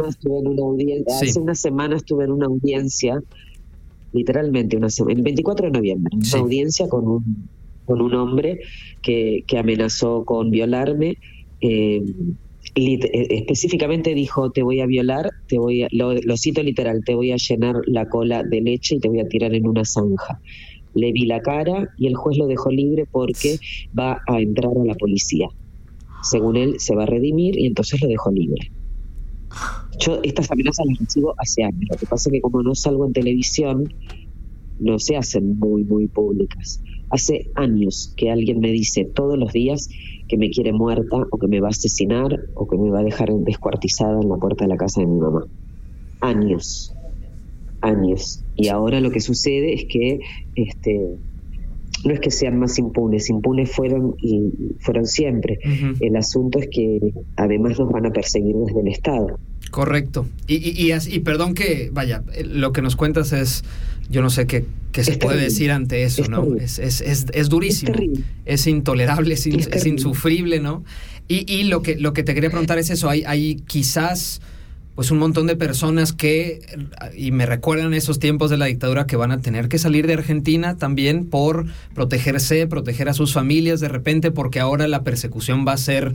Hace 1.20 1.40
una 1.40 1.54
semana 1.56 1.96
estuve 1.96 2.24
en 2.24 2.30
una 2.30 2.46
audiencia, 2.46 3.20
literalmente 4.12 4.76
una 4.76 4.90
semana, 4.90 5.16
el 5.16 5.22
24 5.22 5.66
de 5.66 5.72
noviembre, 5.72 6.16
una 6.16 6.38
audiencia 6.38 6.88
con 6.88 7.08
un, 7.08 7.48
con 7.86 8.00
un 8.00 8.14
hombre 8.14 8.60
que, 9.02 9.42
que 9.48 9.58
amenazó 9.58 10.24
con 10.24 10.50
violarme. 10.50 11.18
Eh, 11.60 12.02
específicamente 12.74 14.14
dijo 14.14 14.50
te 14.50 14.62
voy 14.62 14.80
a 14.80 14.86
violar, 14.86 15.30
te 15.48 15.58
voy 15.58 15.84
a, 15.84 15.88
lo, 15.92 16.36
cito 16.36 16.62
literal, 16.62 17.02
te 17.04 17.14
voy 17.14 17.32
a 17.32 17.36
llenar 17.36 17.76
la 17.86 18.08
cola 18.08 18.42
de 18.42 18.60
leche 18.60 18.96
y 18.96 18.98
te 18.98 19.08
voy 19.08 19.20
a 19.20 19.28
tirar 19.28 19.54
en 19.54 19.66
una 19.66 19.84
zanja. 19.84 20.40
Le 20.94 21.12
vi 21.12 21.26
la 21.26 21.40
cara 21.40 21.88
y 21.98 22.06
el 22.06 22.14
juez 22.14 22.38
lo 22.38 22.46
dejó 22.46 22.70
libre 22.70 23.06
porque 23.10 23.58
va 23.98 24.20
a 24.26 24.40
entrar 24.40 24.72
a 24.76 24.84
la 24.84 24.94
policía. 24.94 25.48
Según 26.22 26.56
él, 26.56 26.74
se 26.78 26.94
va 26.94 27.04
a 27.04 27.06
redimir 27.06 27.58
y 27.58 27.66
entonces 27.66 28.00
lo 28.00 28.08
dejó 28.08 28.30
libre. 28.30 28.70
Yo 29.98 30.20
estas 30.22 30.50
amenazas 30.50 30.86
las 30.86 30.98
recibo 30.98 31.34
hace 31.38 31.64
años. 31.64 31.88
Lo 31.90 31.96
que 31.96 32.06
pasa 32.06 32.28
es 32.28 32.32
que 32.34 32.40
como 32.40 32.62
no 32.62 32.74
salgo 32.74 33.06
en 33.06 33.12
televisión, 33.12 33.92
no 34.78 34.98
se 34.98 35.16
hacen 35.16 35.58
muy, 35.58 35.84
muy 35.84 36.06
públicas. 36.08 36.82
Hace 37.10 37.50
años 37.54 38.12
que 38.16 38.30
alguien 38.30 38.60
me 38.60 38.70
dice 38.70 39.04
todos 39.04 39.38
los 39.38 39.52
días 39.52 39.88
que 40.28 40.36
me 40.36 40.50
quiere 40.50 40.72
muerta 40.72 41.16
o 41.30 41.38
que 41.38 41.48
me 41.48 41.60
va 41.60 41.68
a 41.68 41.70
asesinar 41.70 42.40
o 42.54 42.66
que 42.66 42.76
me 42.76 42.90
va 42.90 43.00
a 43.00 43.02
dejar 43.02 43.32
descuartizada 43.32 44.20
en 44.20 44.28
la 44.28 44.36
puerta 44.36 44.64
de 44.64 44.68
la 44.68 44.76
casa 44.76 45.00
de 45.00 45.06
mi 45.06 45.18
mamá. 45.18 45.46
Años, 46.20 46.94
años. 47.80 48.42
Y 48.56 48.68
ahora 48.68 49.00
lo 49.00 49.10
que 49.10 49.20
sucede 49.20 49.74
es 49.74 49.84
que 49.84 50.20
este, 50.56 51.16
no 52.04 52.12
es 52.12 52.20
que 52.20 52.30
sean 52.30 52.58
más 52.58 52.78
impunes, 52.78 53.28
impunes 53.30 53.70
fueron 53.70 54.14
y 54.20 54.52
fueron 54.80 55.06
siempre. 55.06 55.58
El 56.00 56.16
asunto 56.16 56.58
es 56.58 56.68
que 56.70 57.12
además 57.36 57.78
nos 57.78 57.90
van 57.90 58.06
a 58.06 58.10
perseguir 58.10 58.56
desde 58.56 58.80
el 58.80 58.88
Estado. 58.88 59.38
Correcto. 59.70 60.26
Y, 60.46 60.56
y, 60.56 60.92
y, 60.92 61.20
perdón 61.20 61.54
que, 61.54 61.90
vaya, 61.92 62.22
lo 62.44 62.72
que 62.72 62.82
nos 62.82 62.96
cuentas 62.96 63.32
es, 63.32 63.64
yo 64.08 64.22
no 64.22 64.30
sé 64.30 64.46
qué, 64.46 64.64
se 65.02 65.18
puede 65.18 65.40
decir 65.40 65.70
ante 65.70 66.04
eso, 66.04 66.24
¿no? 66.28 66.56
Es, 66.56 66.78
es, 66.78 67.00
es, 67.00 67.48
durísimo, 67.48 67.94
es, 68.44 68.66
intolerable, 68.66 69.34
es, 69.34 69.86
insufrible, 69.86 70.60
¿no? 70.60 70.84
Y, 71.28 71.52
y, 71.52 71.64
lo, 71.64 71.82
que, 71.82 71.96
lo 71.96 72.12
que 72.12 72.22
te 72.22 72.34
quería 72.34 72.50
preguntar 72.50 72.78
es 72.78 72.90
eso, 72.90 73.10
hay, 73.10 73.24
hay 73.24 73.56
quizás 73.66 74.40
pues 74.96 75.10
un 75.10 75.18
montón 75.18 75.46
de 75.46 75.56
personas 75.56 76.14
que, 76.14 76.60
y 77.14 77.30
me 77.30 77.44
recuerdan 77.44 77.92
esos 77.92 78.18
tiempos 78.18 78.48
de 78.48 78.56
la 78.56 78.64
dictadura, 78.64 79.06
que 79.06 79.16
van 79.16 79.30
a 79.30 79.42
tener 79.42 79.68
que 79.68 79.78
salir 79.78 80.06
de 80.06 80.14
Argentina 80.14 80.78
también 80.78 81.26
por 81.26 81.66
protegerse, 81.94 82.66
proteger 82.66 83.10
a 83.10 83.12
sus 83.12 83.34
familias 83.34 83.80
de 83.80 83.88
repente, 83.88 84.30
porque 84.30 84.58
ahora 84.58 84.88
la 84.88 85.04
persecución 85.04 85.66
va 85.68 85.72
a 85.72 85.76
ser 85.76 86.14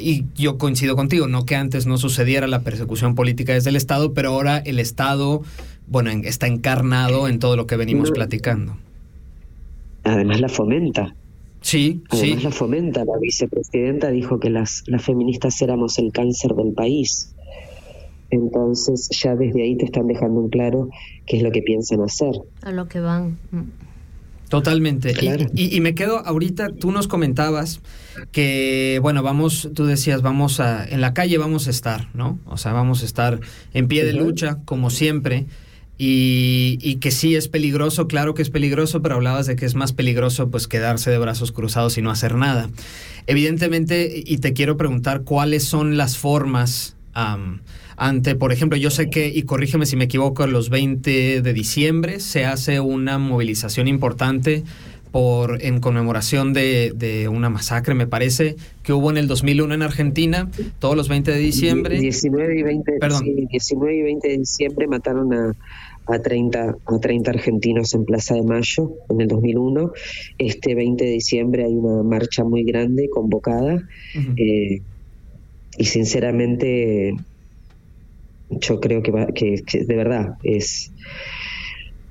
y 0.00 0.24
yo 0.34 0.56
coincido 0.58 0.96
contigo, 0.96 1.26
no 1.26 1.44
que 1.44 1.56
antes 1.56 1.86
no 1.86 1.98
sucediera 1.98 2.46
la 2.46 2.62
persecución 2.62 3.14
política 3.14 3.52
desde 3.52 3.70
el 3.70 3.76
Estado, 3.76 4.14
pero 4.14 4.30
ahora 4.30 4.58
el 4.58 4.78
Estado, 4.78 5.42
bueno, 5.86 6.10
está 6.10 6.46
encarnado 6.46 7.28
en 7.28 7.38
todo 7.38 7.56
lo 7.56 7.66
que 7.66 7.76
venimos 7.76 8.10
platicando. 8.10 8.76
Además 10.04 10.40
la 10.40 10.48
fomenta. 10.48 11.14
Sí, 11.60 12.02
Además 12.10 12.38
sí. 12.40 12.44
la 12.44 12.50
fomenta. 12.50 13.04
La 13.04 13.18
vicepresidenta 13.20 14.10
dijo 14.10 14.38
que 14.38 14.50
las, 14.50 14.84
las 14.86 15.02
feministas 15.02 15.60
éramos 15.62 15.98
el 15.98 16.12
cáncer 16.12 16.54
del 16.54 16.72
país. 16.72 17.34
Entonces 18.30 19.08
ya 19.10 19.34
desde 19.36 19.62
ahí 19.62 19.76
te 19.76 19.86
están 19.86 20.06
dejando 20.06 20.40
en 20.40 20.48
claro 20.48 20.88
qué 21.26 21.38
es 21.38 21.42
lo 21.42 21.50
que 21.52 21.62
piensan 21.62 22.02
hacer. 22.02 22.34
A 22.62 22.72
lo 22.72 22.88
que 22.88 23.00
van. 23.00 23.38
Totalmente. 24.48 25.14
Y, 25.54 25.80
me 25.80 25.94
quedo 25.94 26.18
ahorita, 26.18 26.70
tú 26.70 26.92
nos 26.92 27.08
comentabas 27.08 27.80
que, 28.30 28.98
bueno, 29.02 29.22
vamos, 29.22 29.70
tú 29.74 29.86
decías, 29.86 30.22
vamos 30.22 30.60
a, 30.60 30.86
en 30.86 31.00
la 31.00 31.14
calle 31.14 31.38
vamos 31.38 31.66
a 31.66 31.70
estar, 31.70 32.08
¿no? 32.14 32.38
O 32.46 32.56
sea, 32.56 32.72
vamos 32.72 33.02
a 33.02 33.06
estar 33.06 33.40
en 33.72 33.88
pie 33.88 34.04
de 34.04 34.12
lucha, 34.12 34.58
como 34.64 34.90
siempre. 34.90 35.46
Y, 35.96 36.78
y, 36.82 36.96
que 36.96 37.12
sí 37.12 37.36
es 37.36 37.46
peligroso, 37.46 38.08
claro 38.08 38.34
que 38.34 38.42
es 38.42 38.50
peligroso, 38.50 39.00
pero 39.00 39.14
hablabas 39.14 39.46
de 39.46 39.54
que 39.54 39.64
es 39.64 39.76
más 39.76 39.92
peligroso 39.92 40.50
pues 40.50 40.66
quedarse 40.66 41.10
de 41.10 41.18
brazos 41.18 41.52
cruzados 41.52 41.96
y 41.98 42.02
no 42.02 42.10
hacer 42.10 42.34
nada. 42.34 42.68
Evidentemente, 43.28 44.22
y 44.26 44.38
te 44.38 44.54
quiero 44.54 44.76
preguntar 44.76 45.22
cuáles 45.22 45.64
son 45.64 45.96
las 45.96 46.18
formas 46.18 46.96
ante, 47.96 48.34
por 48.34 48.52
ejemplo, 48.52 48.76
yo 48.76 48.90
sé 48.90 49.08
que, 49.08 49.28
y 49.28 49.42
corrígeme 49.42 49.86
si 49.86 49.96
me 49.96 50.04
equivoco, 50.04 50.46
los 50.46 50.68
20 50.68 51.42
de 51.42 51.52
diciembre 51.52 52.18
se 52.20 52.44
hace 52.44 52.80
una 52.80 53.18
movilización 53.18 53.86
importante 53.86 54.64
por, 55.14 55.62
en 55.62 55.78
conmemoración 55.78 56.52
de, 56.52 57.28
una 57.30 57.48
masacre, 57.48 57.94
me 57.94 58.08
parece, 58.08 58.56
que 58.82 58.92
hubo 58.92 59.12
en 59.12 59.16
el 59.16 59.28
2001 59.28 59.72
en 59.72 59.82
Argentina, 59.82 60.50
todos 60.80 60.96
los 60.96 61.08
20 61.08 61.30
de 61.30 61.38
diciembre. 61.38 62.00
19 62.00 62.58
y 62.58 62.62
20, 62.64 62.92
Perdón. 62.98 63.22
19 63.48 63.96
y 63.96 64.02
20 64.02 64.28
de 64.28 64.38
diciembre 64.38 64.88
mataron 64.88 65.32
a, 65.32 65.54
a 66.06 66.18
30, 66.18 66.78
a 66.84 66.98
30 66.98 67.30
argentinos 67.30 67.94
en 67.94 68.04
Plaza 68.04 68.34
de 68.34 68.42
Mayo 68.42 68.90
en 69.08 69.20
el 69.20 69.28
2001. 69.28 69.92
Este 70.38 70.74
20 70.74 71.04
de 71.04 71.10
diciembre 71.12 71.62
hay 71.62 71.74
una 71.74 72.02
marcha 72.02 72.42
muy 72.42 72.64
grande 72.64 73.08
convocada 73.08 73.88
eh, 74.36 74.80
y 75.78 75.84
sinceramente 75.84 77.14
yo 78.50 78.80
creo 78.80 79.00
que, 79.00 79.12
que, 79.32 79.84
de 79.84 79.94
verdad 79.94 80.38
es 80.42 80.90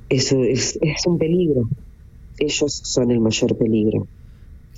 eso 0.08 0.41
es, 0.45 0.80
es, 0.82 1.06
un 1.06 1.18
peligro. 1.18 1.68
Ellos 2.44 2.82
son 2.84 3.12
el 3.12 3.20
mayor 3.20 3.58
peligro. 3.58 4.08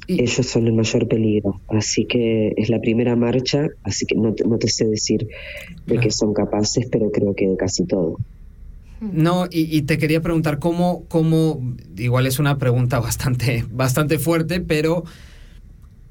Ellos 0.07 0.45
son 0.45 0.67
el 0.67 0.73
mayor 0.73 1.07
peligro. 1.07 1.61
Así 1.67 2.05
que 2.05 2.53
es 2.57 2.69
la 2.69 2.79
primera 2.79 3.15
marcha, 3.15 3.67
así 3.83 4.05
que 4.05 4.15
no 4.15 4.33
te, 4.33 4.43
no 4.43 4.57
te 4.57 4.67
sé 4.67 4.85
decir 4.85 5.27
de 5.87 5.99
qué 5.99 6.11
son 6.11 6.33
capaces, 6.33 6.87
pero 6.91 7.11
creo 7.11 7.33
que 7.35 7.47
de 7.47 7.57
casi 7.57 7.85
todo. 7.85 8.17
No, 9.01 9.45
y, 9.51 9.75
y, 9.75 9.81
te 9.81 9.97
quería 9.97 10.21
preguntar 10.21 10.57
cómo, 10.59 11.03
cómo, 11.09 11.75
igual 11.97 12.27
es 12.27 12.39
una 12.39 12.57
pregunta 12.57 12.99
bastante, 12.99 13.65
bastante 13.71 14.19
fuerte, 14.19 14.61
pero 14.61 15.03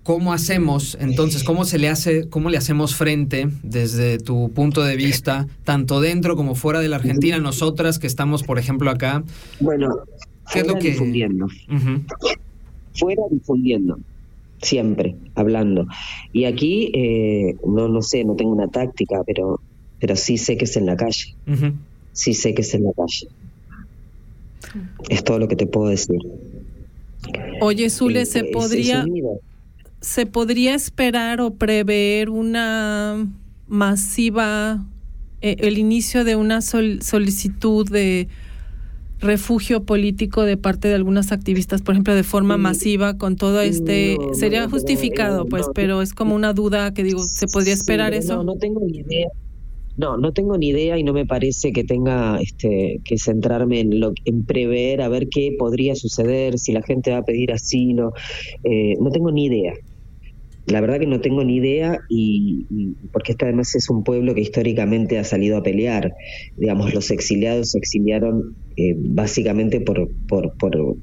¿Cómo 0.04 0.34
hacemos 0.34 0.98
entonces, 1.00 1.44
cómo 1.44 1.64
se 1.64 1.78
le 1.78 1.88
hace, 1.88 2.28
cómo 2.28 2.50
le 2.50 2.58
hacemos 2.58 2.94
frente 2.94 3.48
desde 3.62 4.18
tu 4.18 4.50
punto 4.50 4.84
de 4.84 4.96
vista, 4.96 5.46
tanto 5.64 6.02
dentro 6.02 6.36
como 6.36 6.54
fuera 6.54 6.80
de 6.80 6.90
la 6.90 6.96
Argentina, 6.96 7.38
nosotras 7.38 7.98
que 7.98 8.06
estamos, 8.06 8.42
por 8.42 8.58
ejemplo, 8.58 8.90
acá? 8.90 9.24
Bueno, 9.60 9.88
¿qué 10.52 10.60
es 10.60 10.66
lo 10.66 10.78
que 10.78 10.90
difundiendo? 10.90 11.46
Fuera 12.94 13.22
difundiendo, 13.30 13.98
siempre 14.62 15.16
hablando. 15.34 15.86
Y 16.32 16.44
aquí 16.44 16.90
eh, 16.94 17.56
no 17.66 17.88
no 17.88 18.02
sé, 18.02 18.24
no 18.24 18.34
tengo 18.34 18.52
una 18.52 18.68
táctica, 18.68 19.22
pero 19.26 19.60
pero 20.00 20.16
sí 20.16 20.36
sé 20.36 20.56
que 20.56 20.64
es 20.64 20.76
en 20.76 20.86
la 20.86 20.96
calle. 20.96 21.34
Sí 22.12 22.34
sé 22.34 22.54
que 22.54 22.62
es 22.62 22.74
en 22.74 22.84
la 22.84 22.92
calle. 22.92 23.28
Es 25.08 25.24
todo 25.24 25.38
lo 25.38 25.48
que 25.48 25.56
te 25.56 25.66
puedo 25.66 25.88
decir. 25.88 26.18
Oye, 27.60 27.88
Zule, 27.90 28.26
¿se 28.26 28.44
podría 28.44 29.04
¿se 30.04 30.26
podría 30.26 30.74
esperar 30.74 31.40
o 31.40 31.54
prever 31.54 32.28
una 32.28 33.26
masiva, 33.66 34.84
eh, 35.40 35.56
el 35.60 35.78
inicio 35.78 36.24
de 36.24 36.36
una 36.36 36.60
solicitud 36.60 37.90
de 37.90 38.28
refugio 39.24 39.84
político 39.84 40.42
de 40.42 40.56
parte 40.56 40.88
de 40.88 40.94
algunas 40.94 41.32
activistas, 41.32 41.82
por 41.82 41.94
ejemplo, 41.94 42.14
de 42.14 42.22
forma 42.22 42.56
masiva 42.56 43.18
con 43.18 43.36
todo 43.36 43.60
este... 43.60 44.16
sería 44.34 44.68
justificado, 44.68 45.46
pues, 45.46 45.66
pero 45.74 46.02
es 46.02 46.14
como 46.14 46.34
una 46.34 46.52
duda 46.52 46.94
que 46.94 47.02
digo, 47.02 47.22
¿se 47.22 47.46
podría 47.46 47.74
esperar 47.74 48.14
eso? 48.14 48.36
No, 48.36 48.44
no 48.44 48.56
tengo 48.56 48.80
ni 48.80 48.98
idea. 48.98 49.28
No, 49.96 50.16
no 50.16 50.32
tengo 50.32 50.58
ni 50.58 50.68
idea 50.68 50.98
y 50.98 51.04
no 51.04 51.12
me 51.12 51.24
parece 51.24 51.72
que 51.72 51.84
tenga 51.84 52.38
este, 52.40 53.00
que 53.04 53.16
centrarme 53.16 53.80
en, 53.80 54.00
lo, 54.00 54.12
en 54.24 54.44
prever 54.44 55.00
a 55.02 55.08
ver 55.08 55.28
qué 55.28 55.54
podría 55.56 55.94
suceder, 55.94 56.58
si 56.58 56.72
la 56.72 56.82
gente 56.82 57.12
va 57.12 57.18
a 57.18 57.24
pedir 57.24 57.52
asilo. 57.52 58.12
Eh, 58.64 58.94
no 59.00 59.10
tengo 59.10 59.30
ni 59.30 59.46
idea 59.46 59.74
la 60.66 60.80
verdad 60.80 60.98
que 60.98 61.06
no 61.06 61.20
tengo 61.20 61.44
ni 61.44 61.56
idea 61.56 61.98
y, 62.08 62.66
porque 63.12 63.32
este 63.32 63.44
además 63.44 63.74
es 63.74 63.90
un 63.90 64.02
pueblo 64.02 64.34
que 64.34 64.40
históricamente 64.40 65.18
ha 65.18 65.24
salido 65.24 65.58
a 65.58 65.62
pelear. 65.62 66.14
Digamos, 66.56 66.94
los 66.94 67.10
exiliados 67.10 67.72
se 67.72 67.78
exiliaron 67.78 68.56
eh, 68.76 68.94
básicamente 68.96 69.80
por, 69.80 70.10
por, 70.26 70.54
por, 70.56 70.96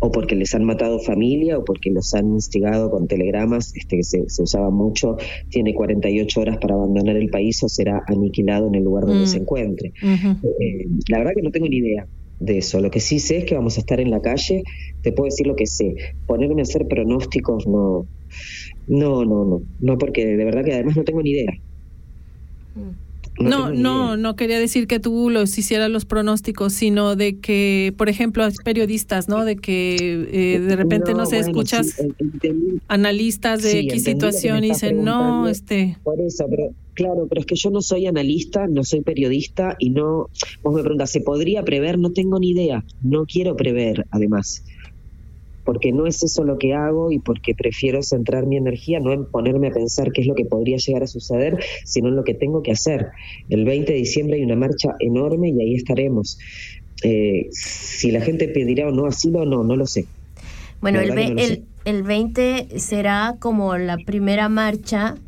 o 0.00 0.10
porque 0.10 0.34
les 0.34 0.54
han 0.54 0.64
matado 0.64 0.98
familia 0.98 1.58
o 1.58 1.64
porque 1.64 1.90
los 1.90 2.14
han 2.14 2.32
instigado 2.32 2.90
con 2.90 3.06
telegramas, 3.06 3.74
este 3.76 3.96
que 3.96 4.02
se, 4.02 4.42
usaba 4.42 4.70
mucho, 4.70 5.16
tiene 5.50 5.72
48 5.74 6.40
horas 6.40 6.58
para 6.58 6.74
abandonar 6.74 7.16
el 7.16 7.28
país 7.28 7.62
o 7.62 7.68
será 7.68 8.02
aniquilado 8.06 8.68
en 8.68 8.74
el 8.74 8.84
lugar 8.84 9.06
donde 9.06 9.24
mm. 9.24 9.28
se 9.28 9.38
encuentre. 9.38 9.92
Eh, 10.02 10.86
la 11.08 11.18
verdad 11.18 11.32
que 11.36 11.42
no 11.42 11.50
tengo 11.50 11.68
ni 11.68 11.76
idea 11.76 12.06
de 12.40 12.58
eso. 12.58 12.80
Lo 12.80 12.90
que 12.90 13.00
sí 13.00 13.20
sé 13.20 13.38
es 13.38 13.44
que 13.44 13.54
vamos 13.54 13.76
a 13.76 13.80
estar 13.80 14.00
en 14.00 14.10
la 14.10 14.20
calle, 14.20 14.64
te 15.02 15.12
puedo 15.12 15.26
decir 15.26 15.46
lo 15.46 15.54
que 15.54 15.66
sé. 15.66 15.94
Ponerme 16.26 16.62
a 16.62 16.64
hacer 16.64 16.88
pronósticos 16.88 17.66
no, 17.66 18.06
no, 18.86 19.24
no, 19.24 19.44
no, 19.44 19.62
no, 19.80 19.98
porque 19.98 20.26
de 20.26 20.44
verdad 20.44 20.64
que 20.64 20.74
además 20.74 20.96
no 20.96 21.04
tengo 21.04 21.22
ni 21.22 21.30
idea. 21.30 21.52
No, 23.38 23.72
no, 23.72 24.18
no, 24.18 24.36
quería 24.36 24.58
decir 24.58 24.86
que 24.86 25.00
tú 25.00 25.30
los 25.30 25.56
hicieras 25.56 25.90
los 25.90 26.04
pronósticos, 26.04 26.74
sino 26.74 27.16
de 27.16 27.38
que, 27.38 27.94
por 27.96 28.10
ejemplo, 28.10 28.46
periodistas, 28.64 29.28
¿no? 29.28 29.44
De 29.44 29.56
que 29.56 29.96
eh, 29.96 30.60
de 30.60 30.76
repente 30.76 31.14
no, 31.14 31.24
se 31.24 31.38
escuchas 31.38 31.96
analistas 32.88 33.62
de 33.62 33.86
qué 33.86 33.98
situación 33.98 34.64
y 34.64 34.70
dicen, 34.70 35.04
no, 35.04 35.48
este... 35.48 35.96
Por 36.02 36.20
eso, 36.20 36.46
pero 36.50 36.74
claro, 36.92 37.26
pero 37.28 37.40
es 37.40 37.46
que 37.46 37.56
yo 37.56 37.70
no 37.70 37.80
soy 37.80 38.06
analista, 38.06 38.66
no 38.66 38.84
soy 38.84 39.00
periodista 39.00 39.74
y 39.78 39.90
no, 39.90 40.28
vos 40.62 40.74
me 40.74 40.82
preguntas, 40.82 41.10
¿se 41.10 41.20
podría 41.20 41.62
prever? 41.64 41.98
No 41.98 42.12
tengo 42.12 42.38
ni 42.38 42.50
idea, 42.50 42.84
no 43.02 43.24
quiero 43.24 43.56
prever, 43.56 44.06
además 44.10 44.64
porque 45.70 45.92
no 45.92 46.08
es 46.08 46.20
eso 46.24 46.42
lo 46.42 46.58
que 46.58 46.74
hago 46.74 47.12
y 47.12 47.20
porque 47.20 47.54
prefiero 47.54 48.02
centrar 48.02 48.44
mi 48.44 48.56
energía 48.56 48.98
no 48.98 49.12
en 49.12 49.24
ponerme 49.24 49.68
a 49.68 49.70
pensar 49.70 50.10
qué 50.10 50.22
es 50.22 50.26
lo 50.26 50.34
que 50.34 50.44
podría 50.44 50.78
llegar 50.78 51.04
a 51.04 51.06
suceder, 51.06 51.60
sino 51.84 52.08
en 52.08 52.16
lo 52.16 52.24
que 52.24 52.34
tengo 52.34 52.60
que 52.60 52.72
hacer. 52.72 53.10
El 53.48 53.64
20 53.64 53.92
de 53.92 53.98
diciembre 54.00 54.38
hay 54.38 54.42
una 54.42 54.56
marcha 54.56 54.96
enorme 54.98 55.50
y 55.50 55.62
ahí 55.62 55.76
estaremos. 55.76 56.40
Eh, 57.04 57.46
si 57.52 58.10
la 58.10 58.20
gente 58.20 58.48
pedirá 58.48 58.88
o 58.88 58.90
no 58.90 59.06
asilo, 59.06 59.44
no, 59.44 59.62
no 59.62 59.76
lo 59.76 59.86
sé. 59.86 60.06
Bueno, 60.80 60.98
el, 60.98 61.62
el, 61.84 62.02
20 62.02 62.80
será 62.80 63.36
como 63.38 63.76
la 63.76 63.96
primera 63.98 64.48
marcha, 64.48 65.18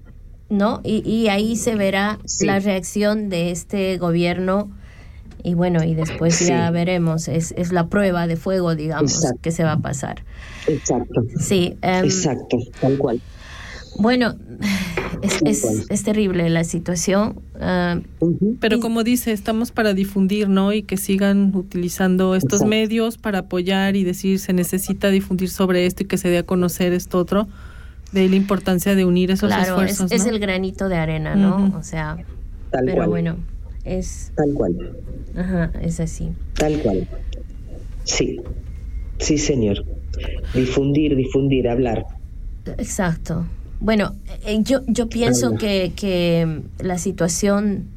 ¿no? 0.51 0.80
Y, 0.82 1.28
ahí 1.28 1.55
se 1.55 1.76
verá 1.76 2.18
la 2.40 2.59
reacción 2.59 3.28
de 3.28 3.53
este 3.53 3.97
gobierno 3.97 4.72
y 5.43 5.55
bueno, 5.55 5.82
y 5.82 5.95
después 5.95 6.47
ya 6.47 6.70
veremos, 6.70 7.28
es, 7.28 7.53
es 7.57 7.72
la 7.72 7.88
prueba 7.88 8.26
de 8.26 8.36
fuego, 8.36 8.74
digamos, 8.74 9.24
que 9.40 9.51
se 9.51 9.64
va 9.64 9.72
a 9.72 9.78
pasar. 9.78 10.24
Exacto. 10.66 11.24
Sí. 11.38 11.76
Em, 11.82 12.05
Exacto, 12.05 12.59
tal 12.80 12.99
cual. 12.99 13.20
Bueno, 13.99 14.36
es, 15.22 15.86
es, 15.90 16.03
terrible 16.03 16.49
la 16.49 16.64
situación. 16.64 17.40
Ah, 17.61 18.01
Pero 18.61 18.80
como 18.80 19.05
dice, 19.05 19.32
estamos 19.32 19.70
para 19.70 19.93
difundir, 19.93 20.49
¿no? 20.49 20.72
Y 20.72 20.82
que 20.82 20.97
sigan 20.97 21.55
utilizando 21.55 22.34
estos 22.34 22.64
medios 22.64 23.18
para 23.18 23.40
apoyar 23.40 23.97
y 23.97 24.05
decir 24.05 24.38
se 24.38 24.53
necesita 24.53 25.11
difundir 25.11 25.51
sobre 25.51 25.86
esto 25.86 26.05
y 26.05 26.07
que 26.07 26.16
se 26.16 26.28
dé 26.28 26.38
a 26.38 26.43
conocer 26.45 26.93
esto 26.93 27.18
otro, 27.18 27.49
de 28.12 28.28
la 28.28 28.36
importancia 28.36 28.95
de 28.95 29.05
unir 29.05 29.30
esos 29.30 29.53
esfuerzos. 29.53 30.11
Es, 30.11 30.22
es 30.22 30.26
el 30.26 30.38
granito 30.38 30.88
de 30.88 30.97
arena, 30.97 31.34
¿no? 31.34 31.76
O 31.78 31.82
sea, 31.82 32.16
pero 32.70 33.09
bueno, 33.09 33.36
es... 33.85 34.33
Tal 34.37 34.53
cual. 34.55 34.97
Ajá, 35.37 35.72
es 35.80 36.01
así. 36.01 36.30
Tal 36.55 36.78
cual. 36.80 37.09
Sí, 38.05 38.41
sí, 39.18 39.39
señor. 39.39 39.85
Difundir, 40.55 41.16
difundir, 41.16 41.68
hablar. 41.68 42.05
Exacto. 42.78 43.47
Bueno, 43.80 44.14
eh, 44.45 44.61
yo, 44.62 44.80
yo 44.87 45.09
pienso 45.09 45.57
que, 45.57 45.93
que 45.97 46.62
la 46.78 46.99
situación 46.99 47.89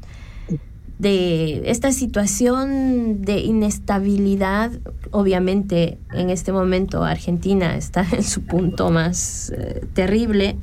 de 0.98 1.70
esta 1.70 1.92
situación 1.92 3.22
de 3.22 3.40
inestabilidad, 3.40 4.72
obviamente 5.10 5.98
en 6.14 6.30
este 6.30 6.52
momento 6.52 7.04
Argentina 7.04 7.76
está 7.76 8.06
en 8.12 8.22
su 8.22 8.42
punto 8.42 8.90
más 8.90 9.52
eh, 9.56 9.82
terrible 9.92 10.56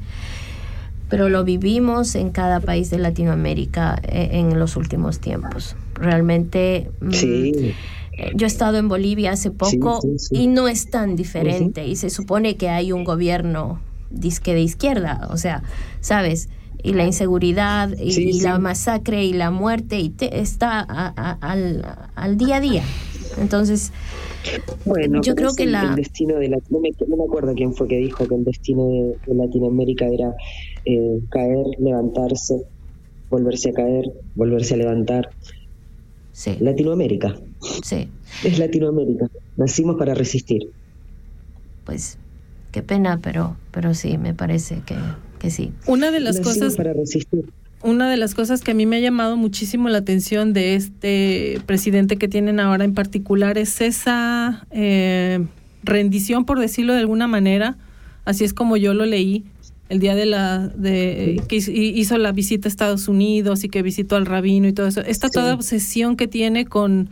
pero 1.14 1.30
lo 1.30 1.44
vivimos 1.44 2.16
en 2.16 2.32
cada 2.32 2.60
país 2.60 2.90
de 2.90 2.98
Latinoamérica 2.98 4.02
eh, 4.02 4.30
en 4.32 4.58
los 4.58 4.76
últimos 4.76 5.20
tiempos. 5.20 5.76
Realmente... 5.94 6.90
Mm, 7.02 7.12
eh, 7.14 7.76
yo 8.34 8.48
he 8.48 8.48
estado 8.48 8.80
en 8.80 8.88
Bolivia 8.88 9.34
hace 9.34 9.52
poco 9.52 10.00
y 10.32 10.48
no 10.48 10.68
es 10.68 10.90
tan 10.90 11.16
diferente 11.16 11.86
y 11.86 11.98
se 11.98 12.10
supone 12.10 12.58
que 12.58 12.70
hay 12.70 12.92
un 12.92 13.04
gobierno 13.04 13.80
disque 14.10 14.56
de 14.56 14.62
izquierda, 14.62 15.28
o 15.30 15.38
sea, 15.38 15.62
¿sabes? 16.02 16.50
Y 16.82 16.94
la 16.94 17.06
inseguridad 17.06 17.96
y, 17.96 18.42
la 18.42 18.58
masacre 18.58 19.24
y 19.24 19.34
la 19.34 19.52
muerte 19.52 20.00
y 20.00 20.16
está 20.20 20.80
al, 20.80 22.38
día 22.38 22.56
a 22.56 22.60
día. 22.60 22.84
Entonces, 23.40 23.92
bueno, 24.84 25.22
yo 25.22 25.36
creo 25.36 25.54
que 25.56 25.68
la... 25.68 25.84
El 25.84 25.96
destino 25.96 26.38
de 26.38 26.50
la... 26.50 26.58
No 26.70 26.80
me, 26.80 26.90
no 27.08 27.18
me 27.18 27.24
acuerdo 27.24 27.54
quién 27.54 27.76
fue 27.76 27.88
que 27.88 27.98
dijo 27.98 28.28
que 28.28 28.34
el 28.34 28.44
destino 28.44 28.88
de 28.88 29.36
Latinoamérica 29.36 30.08
era 30.08 30.36
eh, 30.86 31.20
caer, 31.30 31.66
levantarse, 31.80 32.64
volverse 33.30 33.70
a 33.70 33.74
caer, 33.74 34.12
volverse 34.36 34.74
a 34.74 34.78
levantar. 34.78 35.30
Sí. 36.32 36.58
Latinoamérica. 36.60 37.36
Sí. 37.84 38.10
Es 38.44 38.60
Latinoamérica. 38.60 39.28
Nacimos 39.56 39.98
para 39.98 40.14
resistir. 40.14 40.70
Pues 41.86 42.18
qué 42.72 42.82
pena, 42.82 43.20
pero, 43.22 43.56
pero 43.72 43.94
sí, 43.94 44.18
me 44.18 44.34
parece 44.34 44.82
que, 44.86 44.96
que 45.40 45.52
sí. 45.52 45.72
Una 45.88 46.12
de 46.12 46.20
las 46.20 46.40
cosas 46.40 46.76
para 46.76 46.94
resistir. 46.94 47.46
Una 47.84 48.10
de 48.10 48.16
las 48.16 48.34
cosas 48.34 48.62
que 48.62 48.72
a 48.72 48.74
mí 48.74 48.86
me 48.86 48.96
ha 48.96 49.00
llamado 49.02 49.36
muchísimo 49.36 49.90
la 49.90 49.98
atención 49.98 50.54
de 50.54 50.76
este 50.76 51.60
presidente 51.66 52.18
que 52.18 52.30
tienen 52.30 52.62
ahora 52.62 52.86
en 52.86 52.94
particular 52.94 53.58
es 53.58 53.82
esa 53.82 54.66
eh, 54.72 55.46
rendición, 55.84 56.46
por 56.46 56.60
decirlo 56.60 56.94
de 56.94 57.00
alguna 57.00 57.28
manera, 57.28 57.78
así 58.24 58.46
es 58.46 58.54
como 58.54 58.78
yo 58.78 58.94
lo 58.94 59.06
leí, 59.06 59.44
el 59.90 60.00
día 60.00 60.16
de 60.16 60.26
la 60.26 60.68
de 60.70 61.42
que 61.48 61.58
hizo 61.58 62.18
la 62.18 62.32
visita 62.32 62.68
a 62.68 62.70
Estados 62.70 63.08
Unidos 63.08 63.64
y 63.64 63.70
que 63.70 63.82
visitó 63.82 64.16
al 64.16 64.26
rabino 64.26 64.68
y 64.68 64.74
todo 64.74 64.88
eso. 64.88 65.02
Esta 65.02 65.30
toda 65.30 65.54
obsesión 65.54 66.16
que 66.16 66.28
tiene 66.28 66.66
con 66.66 67.10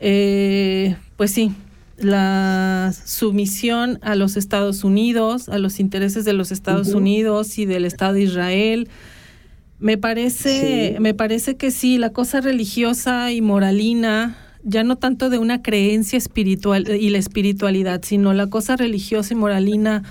eh, 0.00 0.96
pues 1.16 1.32
sí 1.32 1.52
la 1.98 2.92
sumisión 3.04 3.98
a 4.02 4.16
los 4.16 4.36
Estados 4.36 4.82
Unidos 4.82 5.48
a 5.48 5.58
los 5.58 5.78
intereses 5.78 6.24
de 6.24 6.32
los 6.32 6.50
Estados 6.50 6.88
Unidos 6.88 7.58
y 7.58 7.66
del 7.66 7.84
Estado 7.84 8.14
de 8.14 8.22
Israel. 8.22 8.88
Me 9.78 9.98
parece 9.98 10.96
me 11.00 11.14
parece 11.14 11.56
que 11.56 11.70
sí 11.70 11.98
la 11.98 12.10
cosa 12.10 12.40
religiosa 12.40 13.32
y 13.32 13.40
moralina 13.42 14.36
ya 14.64 14.84
no 14.84 14.96
tanto 14.96 15.28
de 15.28 15.38
una 15.38 15.60
creencia 15.60 16.16
espiritual 16.16 16.88
y 16.88 17.10
la 17.10 17.18
espiritualidad 17.18 18.00
sino 18.04 18.32
la 18.32 18.48
cosa 18.48 18.76
religiosa 18.76 19.34
y 19.34 19.36
moralina 19.36 20.04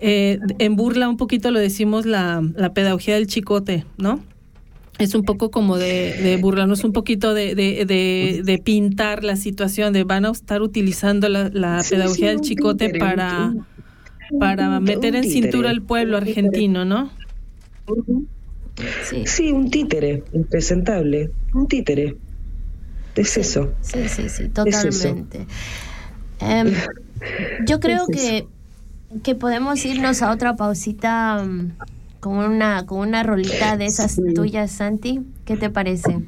eh, 0.00 0.38
en 0.58 0.76
burla 0.76 1.08
un 1.08 1.16
poquito 1.16 1.50
lo 1.50 1.58
decimos 1.58 2.06
la, 2.06 2.42
la, 2.56 2.72
pedagogía 2.72 3.14
del 3.14 3.26
chicote, 3.26 3.84
¿no? 3.98 4.20
Es 4.98 5.14
un 5.14 5.22
poco 5.24 5.50
como 5.50 5.78
de, 5.78 6.14
de 6.22 6.36
burlarnos 6.36 6.84
un 6.84 6.92
poquito 6.92 7.32
de, 7.32 7.54
de, 7.54 8.62
pintar 8.62 9.24
la 9.24 9.36
situación, 9.36 9.92
de 9.92 10.04
van 10.04 10.26
a 10.26 10.30
estar 10.30 10.62
utilizando 10.62 11.28
la, 11.28 11.82
pedagogía 11.88 12.28
del 12.28 12.40
chicote 12.40 12.90
para, 12.98 13.54
para 14.38 14.80
meter 14.80 15.16
en 15.16 15.24
cintura 15.24 15.70
al 15.70 15.82
pueblo 15.82 16.16
argentino, 16.16 16.84
¿no? 16.84 17.10
Sí. 19.24 19.50
un 19.52 19.70
títere, 19.70 20.22
impresentable, 20.32 21.30
un 21.54 21.66
títere. 21.66 22.16
Es 23.16 23.36
eso. 23.36 23.72
Sí, 23.82 24.08
sí, 24.08 24.28
sí, 24.28 24.48
totalmente. 24.48 25.46
Em, 26.40 26.72
yo 27.66 27.80
creo 27.80 28.06
que 28.06 28.46
que 29.22 29.34
podemos 29.34 29.84
irnos 29.84 30.22
a 30.22 30.30
otra 30.30 30.56
pausita 30.56 31.42
mm, 31.44 31.72
con 32.20 32.36
una, 32.38 32.86
con 32.86 32.98
una 32.98 33.22
rolita 33.22 33.76
de 33.76 33.86
esas 33.86 34.20
tuyas, 34.34 34.70
Santi. 34.70 35.20
¿Qué 35.44 35.56
te 35.56 35.70
parece? 35.70 36.20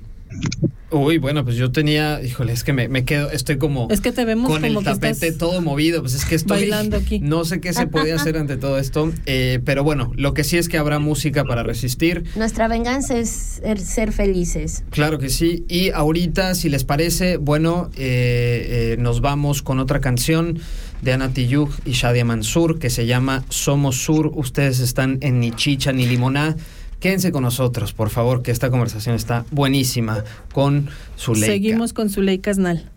Uy, 0.93 1.17
bueno, 1.17 1.43
pues 1.43 1.57
yo 1.57 1.73
tenía, 1.73 2.23
híjole, 2.23 2.53
es 2.53 2.65
que 2.65 2.75
me, 2.75 3.05
quedo, 3.05 3.31
estoy 3.31 3.57
como 3.57 3.89
es 3.91 4.03
que 4.03 4.13
te 4.13 4.27
vemos 4.27 4.51
con 4.51 4.65
el 4.65 4.77
tapete 4.85 5.33
todo 5.33 5.63
movido, 5.63 6.03
pues 6.03 6.13
es 6.13 6.27
que 6.27 6.35
estoy 6.35 6.61
bailando 6.61 6.99
aquí. 6.99 7.19
No 7.23 7.45
sé 7.45 7.61
qué 7.61 7.73
se 7.73 7.87
puede 7.87 8.13
hacer 8.13 8.37
ante 8.37 8.59
todo 8.59 8.79
esto, 8.79 9.11
eh, 9.25 9.61
pero 9.65 9.85
bueno, 9.85 10.13
lo 10.17 10.35
que 10.35 10.45
sí 10.45 10.59
es 10.59 10.69
que 10.69 10.77
habrá 10.77 10.99
música 10.99 11.45
para 11.45 11.63
resistir. 11.63 12.25
Nuestra 12.37 12.69
venganza 12.69 13.17
es 13.17 13.63
ser 13.79 14.13
felices. 14.13 14.85
Claro 14.91 15.19
que 15.19 15.31
sí. 15.31 15.65
Y 15.69 15.91
ahorita, 15.91 16.55
si 16.55 16.69
les 16.69 16.85
parece, 16.85 17.39
bueno, 17.39 17.91
eh, 17.97 18.93
eh, 18.93 18.97
nos 18.99 19.23
vamos 19.23 19.63
con 19.63 19.81
otra 19.81 20.01
canción 20.01 20.59
de 21.01 21.13
Ana 21.13 21.33
y 21.35 21.93
Shadia 21.93 22.25
Mansur 22.25 22.79
que 22.79 22.91
se 22.91 23.07
llama 23.07 23.45
Somos 23.49 23.97
Sur. 23.97 24.31
Ustedes 24.35 24.79
están 24.81 25.19
en 25.23 25.41
ni 25.41 25.53
chicha 25.53 25.93
ni 25.93 26.07
limoná. 26.07 26.57
Quédense 27.03 27.33
con 27.33 27.43
nosotros, 27.43 27.93
por 27.93 28.11
favor, 28.11 28.43
que 28.43 28.53
esta 28.53 28.71
conversación 28.71 29.17
está 29.17 29.45
buenísima 29.51 30.23
con 30.53 30.89
Zuleika. 31.19 31.47
Seguimos 31.47 31.93
con 31.93 32.09
Zuleika 32.09 32.53
Casnal. 32.53 32.89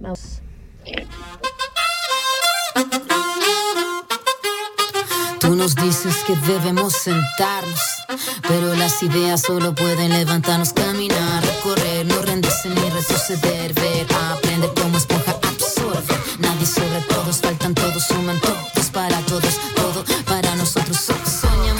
Vamos. 0.00 0.40
Tú 5.38 5.54
nos 5.54 5.74
dices 5.74 6.16
que 6.26 6.34
debemos 6.50 6.94
sentarnos, 6.94 7.80
pero 8.48 8.74
las 8.74 9.02
ideas 9.02 9.42
solo 9.42 9.74
pueden 9.74 10.12
levantarnos, 10.12 10.72
caminar, 10.72 11.44
recorrer, 11.44 12.06
no 12.06 12.22
rendirse 12.22 12.70
ni 12.70 12.88
retroceder, 12.88 13.74
ver, 13.74 14.06
aprender 14.32 14.70
como 14.80 14.96
esponja, 14.96 15.32
absorber. 15.32 16.02
Nadie 16.38 16.64
sobre 16.64 17.02
todos, 17.06 17.36
faltan 17.42 17.74
todos, 17.74 18.02
suman 18.02 18.40
todos 18.40 18.90
para 18.90 19.20
todos, 19.26 19.60
todo 19.74 20.04
para 20.24 20.54
nosotros. 20.56 21.35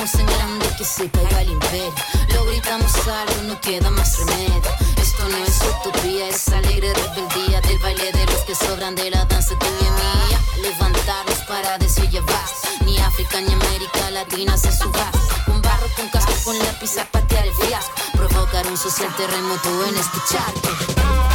Soñamos 0.07 0.15
en 0.15 0.27
grande 0.39 0.77
que 0.77 0.85
se 0.85 1.11
caiga 1.11 1.43
el 1.43 1.51
imperio. 1.51 1.93
Lo 2.35 2.45
gritamos 2.45 2.95
algo, 3.09 3.43
no 3.45 3.61
queda 3.61 3.91
más 3.91 4.19
remedio. 4.19 4.63
Esto 5.01 5.29
no 5.29 5.37
es 5.39 5.61
utopía, 5.63 6.29
es 6.29 6.49
alegre 6.49 6.93
rebeldía 6.95 7.61
del 7.63 7.79
baile 7.79 8.13
de 8.13 8.27
los 8.27 8.41
que 8.43 8.55
sobran 8.55 8.95
de 8.95 9.11
la 9.11 9.25
danza 9.25 9.55
y 9.55 9.57
mía. 9.57 10.41
Levantarnos 10.63 11.39
para 11.49 11.79
decir 11.79 12.09
llevar. 12.11 12.49
Ni 12.85 12.99
África 12.99 13.41
ni 13.41 13.53
América 13.53 14.11
Latina 14.13 14.57
se 14.57 14.71
suba. 14.71 15.11
Un 15.49 15.61
barro 15.63 15.89
con 15.97 16.09
casco, 16.11 16.33
con 16.45 16.59
lápiz 16.59 16.99
a 16.99 17.05
patear 17.07 17.47
el 17.47 17.55
fiasco. 17.55 17.93
Provocar 18.13 18.67
un 18.69 18.77
social 18.77 19.13
terremoto 19.17 19.87
en. 19.87 19.95
Todos 19.95 21.26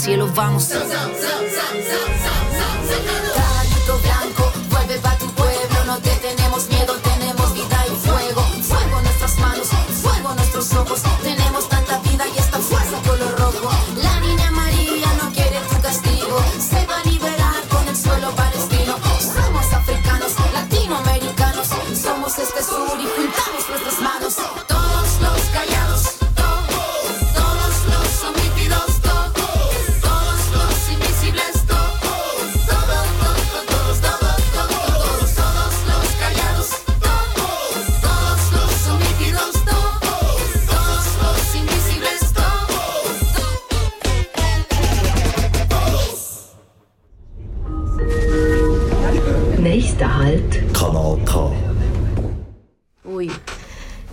cielo 0.00 0.26
vamos. 0.34 0.72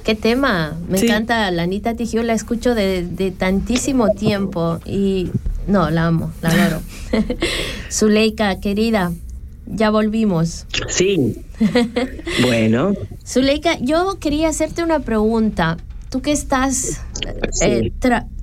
Qué 0.08 0.16
tema. 0.16 0.74
Me 0.88 0.98
Sí. 0.98 1.06
encanta. 1.06 1.52
La 1.52 1.64
Anita 1.64 1.94
Tijoux 1.94 2.24
la 2.24 2.32
escucho 2.34 2.74
de, 2.74 3.06
de 3.06 3.32
tantísimo 3.32 4.08
tiempo 4.12 4.80
y 4.86 5.30
no, 5.68 5.90
la 5.90 6.08
amo, 6.08 6.32
la 6.42 6.50
adoro. 6.50 6.82
Zuleika, 7.92 8.60
querida, 8.62 9.12
ya 9.66 9.90
volvimos. 9.92 10.66
Sí. 10.88 11.36
Bueno, 12.42 12.94
Zuleika, 13.26 13.78
yo 13.82 14.18
quería 14.20 14.48
hacerte 14.50 14.82
una 14.84 15.00
pregunta. 15.00 15.76
Tú 16.10 16.22
que 16.22 16.32
estás, 16.32 17.02
eh, 17.62 17.92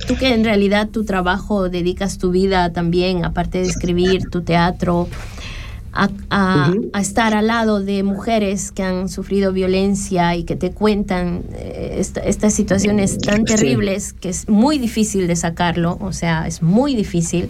tú 0.06 0.16
que 0.16 0.34
en 0.34 0.44
realidad 0.44 0.88
tu 0.90 1.04
trabajo 1.06 1.70
dedicas 1.70 2.18
tu 2.18 2.30
vida 2.30 2.72
también, 2.74 3.24
aparte 3.24 3.58
de 3.62 3.68
escribir, 3.68 4.28
tu 4.30 4.42
teatro, 4.42 5.08
a, 5.96 6.08
a- 6.30 6.70
Ujú. 6.70 6.90
a 6.92 7.00
estar 7.00 7.34
al 7.34 7.46
lado 7.46 7.80
de 7.80 8.02
mujeres 8.02 8.72
que 8.72 8.82
han 8.82 9.08
sufrido 9.08 9.52
violencia 9.52 10.34
y 10.34 10.42
que 10.42 10.56
te 10.56 10.72
cuentan 10.72 11.42
eh, 11.52 11.96
esta- 11.98 12.20
estas 12.20 12.52
situaciones 12.52 13.18
tan 13.18 13.38
Sí. 13.46 13.54
terribles 13.54 14.12
que 14.12 14.28
es 14.28 14.48
muy 14.48 14.78
difícil 14.78 15.28
de 15.28 15.36
sacarlo, 15.36 15.96
o 16.00 16.12
sea, 16.12 16.46
es 16.48 16.62
muy 16.62 16.96
difícil 16.96 17.48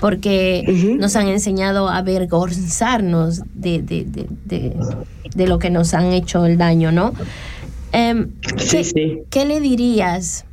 porque 0.00 0.96
nos 0.98 1.14
han 1.16 1.28
enseñado 1.28 1.88
a 1.88 1.98
avergonzarnos 1.98 3.42
de, 3.54 3.80
de, 3.82 4.04
de, 4.04 4.26
de- 4.44 4.76
de 5.34 5.46
lo 5.46 5.58
que 5.58 5.70
nos 5.70 5.94
han 5.94 6.12
hecho 6.12 6.46
el 6.46 6.58
daño, 6.58 6.90
¿no? 6.90 7.12
Em, 7.92 8.30
Sí, 8.58 8.66
¿qué, 8.78 8.84
sí. 8.84 9.18
qué 9.30 9.44
le 9.44 9.60
dirías 9.60 10.44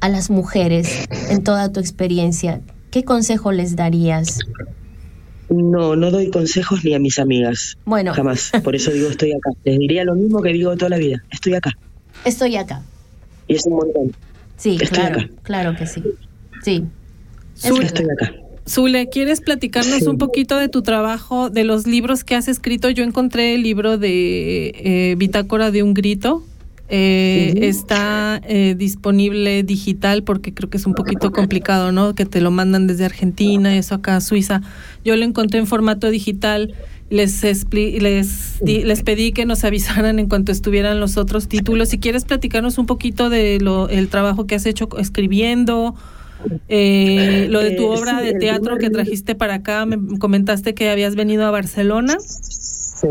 a 0.00 0.08
las 0.08 0.30
mujeres 0.30 1.06
en 1.30 1.42
toda 1.42 1.72
tu 1.72 1.80
experiencia? 1.80 2.60
¿Qué 2.90 3.04
consejo 3.04 3.50
les 3.52 3.76
darías? 3.76 4.38
No, 5.50 5.96
no 5.96 6.10
doy 6.10 6.30
consejos 6.30 6.84
ni 6.84 6.94
a 6.94 6.98
mis 6.98 7.18
amigas. 7.18 7.76
Bueno. 7.84 8.12
Jamás. 8.14 8.50
Por 8.64 8.74
eso 8.76 8.90
digo 8.90 9.08
estoy 9.08 9.32
acá. 9.32 9.50
Les 9.64 9.78
diría 9.78 10.04
lo 10.04 10.14
mismo 10.14 10.40
que 10.42 10.52
digo 10.52 10.76
toda 10.76 10.90
la 10.90 10.98
vida. 10.98 11.22
Estoy 11.30 11.54
acá. 11.54 11.72
Estoy 12.24 12.56
acá. 12.56 12.82
Y 13.46 13.54
es 13.54 13.66
un 13.66 13.74
montón. 13.76 14.12
Sí, 14.56 14.78
Estoy 14.80 14.88
claro, 14.88 15.20
acá. 15.20 15.30
claro 15.42 15.76
que 15.76 15.86
sí. 15.86 16.02
Sí. 16.62 16.84
Es 17.56 17.64
Zul- 17.64 17.78
verdad. 17.78 17.84
Estoy 17.86 18.06
acá. 18.10 18.32
Zule, 18.68 19.08
¿quieres 19.08 19.40
platicarnos 19.40 20.02
un 20.02 20.18
poquito 20.18 20.58
de 20.58 20.68
tu 20.68 20.82
trabajo, 20.82 21.48
de 21.48 21.64
los 21.64 21.86
libros 21.86 22.22
que 22.22 22.34
has 22.34 22.48
escrito? 22.48 22.90
Yo 22.90 23.02
encontré 23.02 23.54
el 23.54 23.62
libro 23.62 23.96
de 23.96 24.72
eh, 24.76 25.14
Bitácora 25.16 25.70
de 25.70 25.82
un 25.82 25.94
grito. 25.94 26.44
Eh, 26.90 27.54
Está 27.68 28.40
eh, 28.44 28.74
disponible 28.76 29.62
digital 29.62 30.22
porque 30.22 30.54
creo 30.54 30.70
que 30.70 30.78
es 30.78 30.86
un 30.86 30.94
poquito 30.94 31.32
complicado, 31.32 31.92
¿no? 31.92 32.14
Que 32.14 32.24
te 32.24 32.40
lo 32.40 32.50
mandan 32.50 32.86
desde 32.86 33.04
Argentina 33.04 33.74
y 33.74 33.78
eso 33.78 33.94
acá 33.94 34.16
a 34.16 34.20
Suiza. 34.20 34.62
Yo 35.04 35.14
lo 35.16 35.24
encontré 35.24 35.58
en 35.58 35.66
formato 35.66 36.08
digital. 36.10 36.74
Les, 37.10 37.42
les, 37.72 38.60
les 38.62 39.02
pedí 39.02 39.32
que 39.32 39.46
nos 39.46 39.64
avisaran 39.64 40.18
en 40.18 40.28
cuanto 40.28 40.52
estuvieran 40.52 41.00
los 41.00 41.16
otros 41.16 41.48
títulos. 41.48 41.88
Si 41.88 41.98
quieres 41.98 42.24
platicarnos 42.24 42.76
un 42.76 42.84
poquito 42.84 43.30
de 43.30 43.58
lo, 43.60 43.88
el 43.88 44.08
trabajo 44.08 44.46
que 44.46 44.54
has 44.54 44.66
hecho 44.66 44.88
escribiendo, 44.98 45.94
eh, 46.68 47.46
lo 47.48 47.60
de 47.60 47.70
tu 47.72 47.84
Eh, 47.84 47.98
obra 47.98 48.20
sí, 48.20 48.26
de 48.26 48.34
teatro 48.34 48.76
que 48.76 48.90
trajiste 48.90 49.34
para 49.34 49.54
acá, 49.54 49.86
me 49.86 50.18
comentaste 50.18 50.74
que 50.74 50.90
habías 50.90 51.14
venido 51.16 51.46
a 51.46 51.50
Barcelona. 51.50 52.16
Sí. 52.20 53.08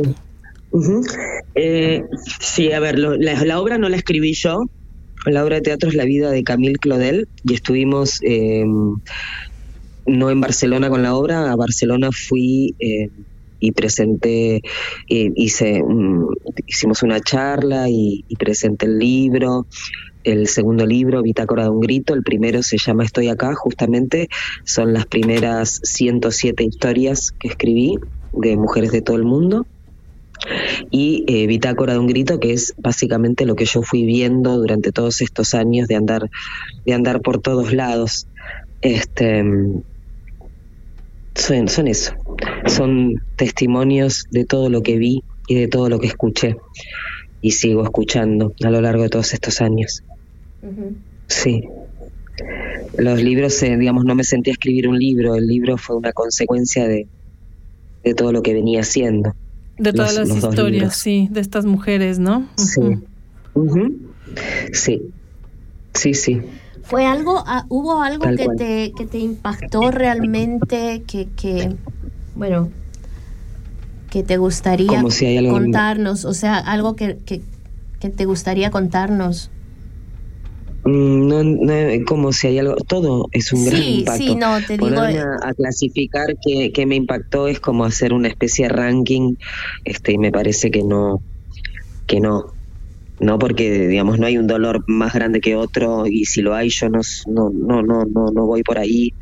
Eh, 1.56 2.04
sí, 2.40 2.72
a 2.72 2.80
ver, 2.80 3.00
la, 3.00 3.44
la 3.44 3.60
obra 3.60 3.78
no 3.78 3.90
la 3.90 3.98
escribí 3.98 4.34
yo. 4.34 4.66
La 5.26 5.44
obra 5.44 5.56
de 5.58 5.62
teatro 5.62 5.90
es 5.90 5.96
La 5.96 6.06
vida 6.06 6.32
de 6.32 6.44
Camille 6.44 6.76
Claudel 6.76 7.28
y 7.44 7.54
estuvimos 7.54 8.20
eh, 8.24 8.64
no 10.06 10.30
en 10.30 10.42
Barcelona 10.42 10.90
con 10.90 11.04
la 11.04 11.16
obra, 11.16 11.52
a 11.52 11.56
Barcelona 11.56 12.10
fui 12.12 12.76
eh, 12.80 13.10
y 13.60 13.72
presenté, 13.72 14.62
eh, 15.10 15.32
hice, 15.36 15.84
hicimos 16.66 17.04
una 17.04 17.20
charla 17.20 17.90
y, 17.90 18.24
y 18.28 18.36
presenté 18.36 18.86
el 18.86 19.00
libro. 19.00 19.68
El 20.24 20.48
segundo 20.48 20.86
libro, 20.86 21.22
Bitácora 21.22 21.64
de 21.64 21.70
un 21.70 21.80
grito, 21.80 22.14
el 22.14 22.24
primero 22.24 22.62
se 22.62 22.78
llama 22.78 23.06
Estoy 23.06 23.30
acá, 23.30 23.54
justamente 23.56 24.28
son 24.66 24.94
las 24.94 25.06
primeras 25.06 25.80
107 25.84 26.64
historias 26.64 27.34
que 27.40 27.48
escribí 27.48 27.98
de 28.34 28.58
mujeres 28.58 28.92
de 28.92 29.02
todo 29.02 29.16
el 29.16 29.24
mundo 29.24 29.66
y 30.92 31.24
eh, 31.28 31.48
Bitácora 31.48 31.94
de 31.94 32.00
un 32.00 32.08
grito, 32.08 32.40
que 32.40 32.54
es 32.54 32.74
básicamente 32.78 33.46
lo 33.46 33.56
que 33.56 33.66
yo 33.66 33.82
fui 33.82 34.06
viendo 34.06 34.58
durante 34.58 34.92
todos 34.92 35.22
estos 35.22 35.54
años 35.54 35.88
de 35.88 35.96
andar, 35.96 36.30
de 36.86 36.94
andar 36.94 37.22
por 37.22 37.42
todos 37.42 37.74
lados. 37.74 38.28
Este, 38.82 39.44
son, 41.36 41.68
son 41.68 41.88
eso, 41.88 42.14
son 42.66 43.22
testimonios 43.36 44.26
de 44.32 44.46
todo 44.46 44.70
lo 44.70 44.82
que 44.82 44.98
vi 44.98 45.24
y 45.48 45.56
de 45.56 45.68
todo 45.68 45.90
lo 45.90 46.00
que 46.00 46.08
escuché 46.08 46.56
y 47.42 47.52
sigo 47.52 47.84
escuchando 47.84 48.54
a 48.64 48.70
lo 48.70 48.82
largo 48.82 49.04
de 49.04 49.10
todos 49.10 49.34
estos 49.34 49.62
años. 49.62 50.04
Sí. 51.28 51.64
Los 52.98 53.22
libros, 53.22 53.62
eh, 53.64 53.78
digamos, 53.78 54.06
no 54.06 54.16
me 54.16 54.24
sentí 54.24 54.50
a 54.50 54.54
escribir 54.54 54.88
un 54.88 54.98
libro, 54.98 55.36
el 55.36 55.48
libro 55.48 55.78
fue 55.78 55.96
una 55.96 56.12
consecuencia 56.14 56.88
de, 56.88 57.08
de 58.04 58.14
todo 58.14 58.32
lo 58.32 58.42
que 58.42 58.54
venía 58.54 58.82
haciendo. 58.82 59.36
De 59.78 59.94
todas 59.94 60.16
Los- 60.16 60.28
las 60.30 60.30
los 60.30 60.38
historias, 60.52 60.96
sí, 60.98 61.28
de 61.32 61.40
estas 61.40 61.66
mujeres, 61.66 62.20
¿no? 62.20 62.48
Sí. 62.56 62.80
Sí, 64.74 65.02
sí, 65.94 66.14
sí. 66.14 66.42
¿Fue 66.84 67.06
algo, 67.06 67.44
ah, 67.46 67.66
hubo 67.70 68.02
algo 68.02 68.24
Tal 68.24 68.38
que 68.38 68.46
cual. 68.46 68.58
te, 68.58 68.92
que 68.98 69.06
te 69.06 69.18
impactó 69.20 69.92
realmente, 69.92 71.04
que, 71.06 71.28
que, 71.36 71.76
bueno, 72.36 72.70
que 74.10 74.24
te 74.24 74.38
gustaría 74.38 75.04
si 75.10 75.48
contarnos? 75.50 76.24
O 76.26 76.34
sea, 76.34 76.58
algo 76.58 76.96
que, 76.96 77.18
que, 77.26 77.42
que 78.00 78.10
te 78.10 78.26
gustaría 78.26 78.72
contarnos. 78.72 79.50
Mm, 80.88 81.28
No, 81.28 81.44
no, 81.44 82.06
como 82.06 82.32
si 82.32 82.48
hay 82.48 82.60
algo, 82.60 82.76
todo 82.76 83.28
es 83.34 83.52
un 83.52 83.66
gran 83.66 83.84
impacto. 83.84 84.24
sí, 84.24 84.36
no, 84.36 84.58
te 84.62 84.74
digo, 84.74 84.86
Ponerme 84.86 85.20
eh, 85.20 85.24
a, 85.44 85.50
a 85.50 85.54
clasificar 85.54 86.28
qué, 86.42 86.72
qué 86.72 86.86
me 86.86 86.96
impactó 86.96 87.50
es 87.50 87.60
como 87.60 87.84
hacer 87.84 88.14
una 88.14 88.30
especie 88.30 88.68
de 88.68 88.70
ranking, 88.70 89.36
este, 89.84 90.14
y 90.14 90.18
me 90.18 90.32
parece 90.32 90.72
que 90.72 90.84
no, 90.84 91.22
que 92.06 92.22
no, 92.22 92.54
no 93.20 93.38
porque 93.38 93.88
digamos 93.90 94.18
no 94.18 94.28
hay 94.28 94.38
un 94.38 94.48
dolor 94.48 94.86
más 94.88 95.14
grande 95.14 95.42
que 95.42 95.56
otro 95.58 96.06
y 96.08 96.24
si 96.26 96.42
lo 96.42 96.56
hay 96.56 96.70
yo 96.70 96.88
no, 96.88 97.02
no, 97.26 97.50
no, 97.50 97.82
no, 97.82 98.06
no, 98.06 98.32
no 98.32 98.46
voy 98.46 98.64
por 98.64 98.78
ahí. 98.80 99.14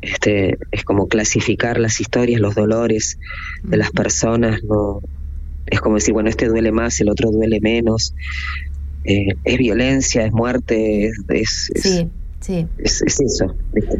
Este, 0.00 0.58
es 0.72 0.84
como 0.84 1.06
clasificar 1.06 1.78
las 1.78 2.00
historias, 2.00 2.40
los 2.40 2.54
dolores 2.56 3.18
de 3.62 3.76
las 3.76 3.90
personas, 3.90 4.60
no, 4.64 5.00
es 5.66 5.80
como 5.80 5.94
decir, 5.94 6.12
bueno, 6.12 6.28
este 6.28 6.46
duele 6.48 6.72
más, 6.72 7.00
el 7.00 7.08
otro 7.08 7.30
duele 7.30 7.60
menos. 7.60 8.12
Eh, 9.04 9.28
es 9.44 9.58
violencia, 9.58 10.24
es 10.26 10.32
muerte, 10.32 11.06
es, 11.06 11.20
es, 11.28 11.70
es- 11.74 11.82
Sí, 11.82 12.08
sí. 12.40 12.66
es- 12.78 13.02
es 13.02 13.20
eso. 13.20 13.54
¿viste? 13.74 13.98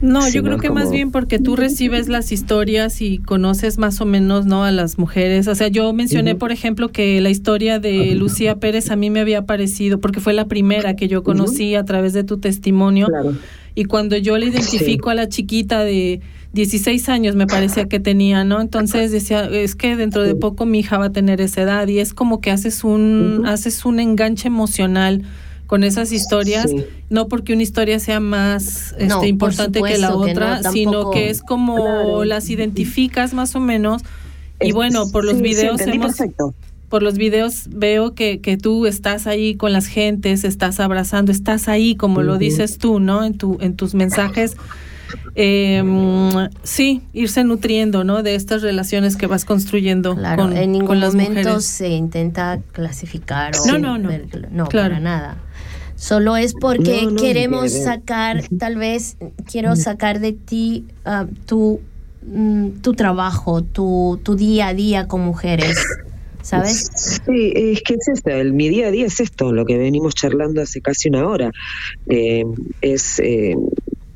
No, 0.00 0.22
Sí, 0.22 0.34
yo 0.34 0.42
creo 0.42 0.58
que 0.58 0.68
más 0.70 0.90
bien 0.90 1.10
porque 1.10 1.38
tú 1.38 1.56
recibes 1.56 2.08
las 2.08 2.30
historias 2.30 3.00
y 3.00 3.18
conoces 3.18 3.78
más 3.78 4.00
o 4.02 4.04
menos, 4.06 4.44
¿no? 4.44 4.62
A 4.64 4.70
las 4.70 4.98
mujeres. 4.98 5.48
O 5.48 5.54
sea, 5.54 5.68
yo 5.68 5.92
mencioné, 5.94 6.34
por 6.34 6.52
ejemplo, 6.52 6.90
que 6.90 7.20
la 7.22 7.30
historia 7.30 7.78
de 7.78 8.14
Lucía 8.14 8.56
Pérez 8.56 8.90
a 8.90 8.96
mí 8.96 9.08
me 9.08 9.20
había 9.20 9.46
parecido, 9.46 10.00
porque 10.00 10.20
fue 10.20 10.34
la 10.34 10.46
primera 10.46 10.94
que 10.94 11.08
yo 11.08 11.22
conocí 11.22 11.74
a 11.74 11.84
través 11.84 12.12
de 12.12 12.22
tu 12.24 12.38
testimonio. 12.38 13.06
Claro. 13.06 13.34
Y 13.74 13.84
cuando 13.86 14.16
yo 14.18 14.36
le 14.36 14.46
identifico 14.46 15.08
a 15.10 15.14
la 15.14 15.28
chiquita 15.28 15.84
de 15.84 16.20
16 16.54 17.08
años, 17.08 17.34
me 17.34 17.46
parecía 17.46 17.86
que 17.86 18.00
tenía, 18.00 18.44
¿no? 18.44 18.60
Entonces 18.60 19.10
decía, 19.10 19.44
es 19.50 19.74
que 19.74 19.96
dentro 19.96 20.22
de 20.22 20.34
poco 20.34 20.66
mi 20.66 20.78
hija 20.80 20.98
va 20.98 21.06
a 21.06 21.12
tener 21.12 21.40
esa 21.40 21.62
edad 21.62 21.88
y 21.88 21.98
es 21.98 22.14
como 22.14 22.40
que 22.40 22.50
haces 22.50 22.84
un, 22.84 23.42
haces 23.46 23.84
un 23.84 23.98
enganche 24.00 24.46
emocional 24.46 25.22
con 25.66 25.82
esas 25.82 26.12
historias, 26.12 26.70
Sí. 26.70 26.84
no 27.10 27.26
porque 27.26 27.54
una 27.54 27.62
historia 27.62 27.98
sea 27.98 28.20
más 28.20 28.92
este, 28.92 29.06
No, 29.06 29.24
importante 29.24 29.82
que 29.82 29.98
la 29.98 30.08
que 30.08 30.14
otra, 30.14 30.60
no, 30.60 30.70
sino 30.72 31.10
que 31.10 31.30
es 31.30 31.42
como 31.42 31.76
Claro. 31.76 32.24
las 32.24 32.48
identificas 32.50 33.34
más 33.34 33.56
o 33.56 33.60
menos. 33.60 34.02
Y 34.60 34.72
bueno, 34.72 35.10
por 35.10 35.24
los 35.24 35.32
sí, 35.34 35.38
sí, 35.38 35.42
videos 35.44 35.80
entendí 35.80 35.96
hemos, 35.96 36.16
perfecto. 36.16 36.54
por 36.88 37.02
los 37.02 37.16
videos 37.18 37.64
veo 37.70 38.14
que, 38.14 38.40
que 38.40 38.56
tú 38.56 38.86
estás 38.86 39.26
ahí 39.26 39.56
con 39.56 39.72
las 39.72 39.86
gentes, 39.86 40.44
estás 40.44 40.78
abrazando, 40.78 41.32
estás 41.32 41.66
ahí, 41.66 41.96
como 41.96 42.22
lo 42.22 42.38
dices 42.38 42.78
tú, 42.78 43.00
¿no? 43.00 43.24
En, 43.24 43.36
tu, 43.36 43.58
en 43.60 43.74
tus 43.74 43.94
mensajes. 43.94 44.56
Eh, 45.34 45.82
mm, 45.82 46.48
sí, 46.62 47.02
irse 47.12 47.44
nutriendo, 47.44 48.04
¿no? 48.04 48.22
De 48.22 48.34
estas 48.34 48.62
relaciones 48.62 49.16
que 49.16 49.26
vas 49.26 49.44
construyendo 49.44 50.14
Claro, 50.16 50.44
con, 50.44 50.56
en 50.56 50.72
ningún 50.72 50.86
con 50.88 51.00
las 51.00 51.14
momento 51.14 51.38
mujeres. 51.40 51.64
se 51.64 51.88
intenta 51.90 52.60
clasificar 52.72 53.52
o 53.62 53.66
No, 53.66 53.78
no, 53.78 53.98
no. 53.98 54.08
ver- 54.08 54.26
no, 54.50 54.66
Claro. 54.66 54.88
para 54.90 55.00
nada. 55.00 55.36
Solo 55.96 56.36
es 56.36 56.54
porque 56.54 57.02
No, 57.04 57.10
no, 57.12 57.20
queremos 57.22 57.72
que- 57.72 57.82
sacar, 57.82 58.42
tal 58.58 58.76
vez 58.76 59.16
quiero 59.50 59.76
sacar 59.76 60.20
de 60.20 60.32
ti 60.32 60.84
ah, 61.04 61.26
tu, 61.46 61.80
mm, 62.26 62.80
tu 62.82 62.94
trabajo, 62.94 63.62
tu, 63.62 64.20
tu 64.22 64.34
día 64.34 64.68
a 64.68 64.74
día 64.74 65.06
con 65.06 65.20
mujeres, 65.22 65.78
¿sabes? 66.42 66.90
Sí, 66.96 67.52
es 67.54 67.80
que 67.82 67.94
es 67.94 68.08
esto, 68.08 68.30
el, 68.30 68.52
mi 68.52 68.68
día 68.68 68.88
a 68.88 68.90
día 68.90 69.06
es 69.06 69.20
esto, 69.20 69.52
lo 69.52 69.64
que 69.64 69.78
venimos 69.78 70.14
charlando 70.14 70.60
hace 70.60 70.80
casi 70.80 71.08
una 71.08 71.26
hora. 71.26 71.50
Eh, 72.08 72.44
es 72.82 73.20
eh, 73.20 73.54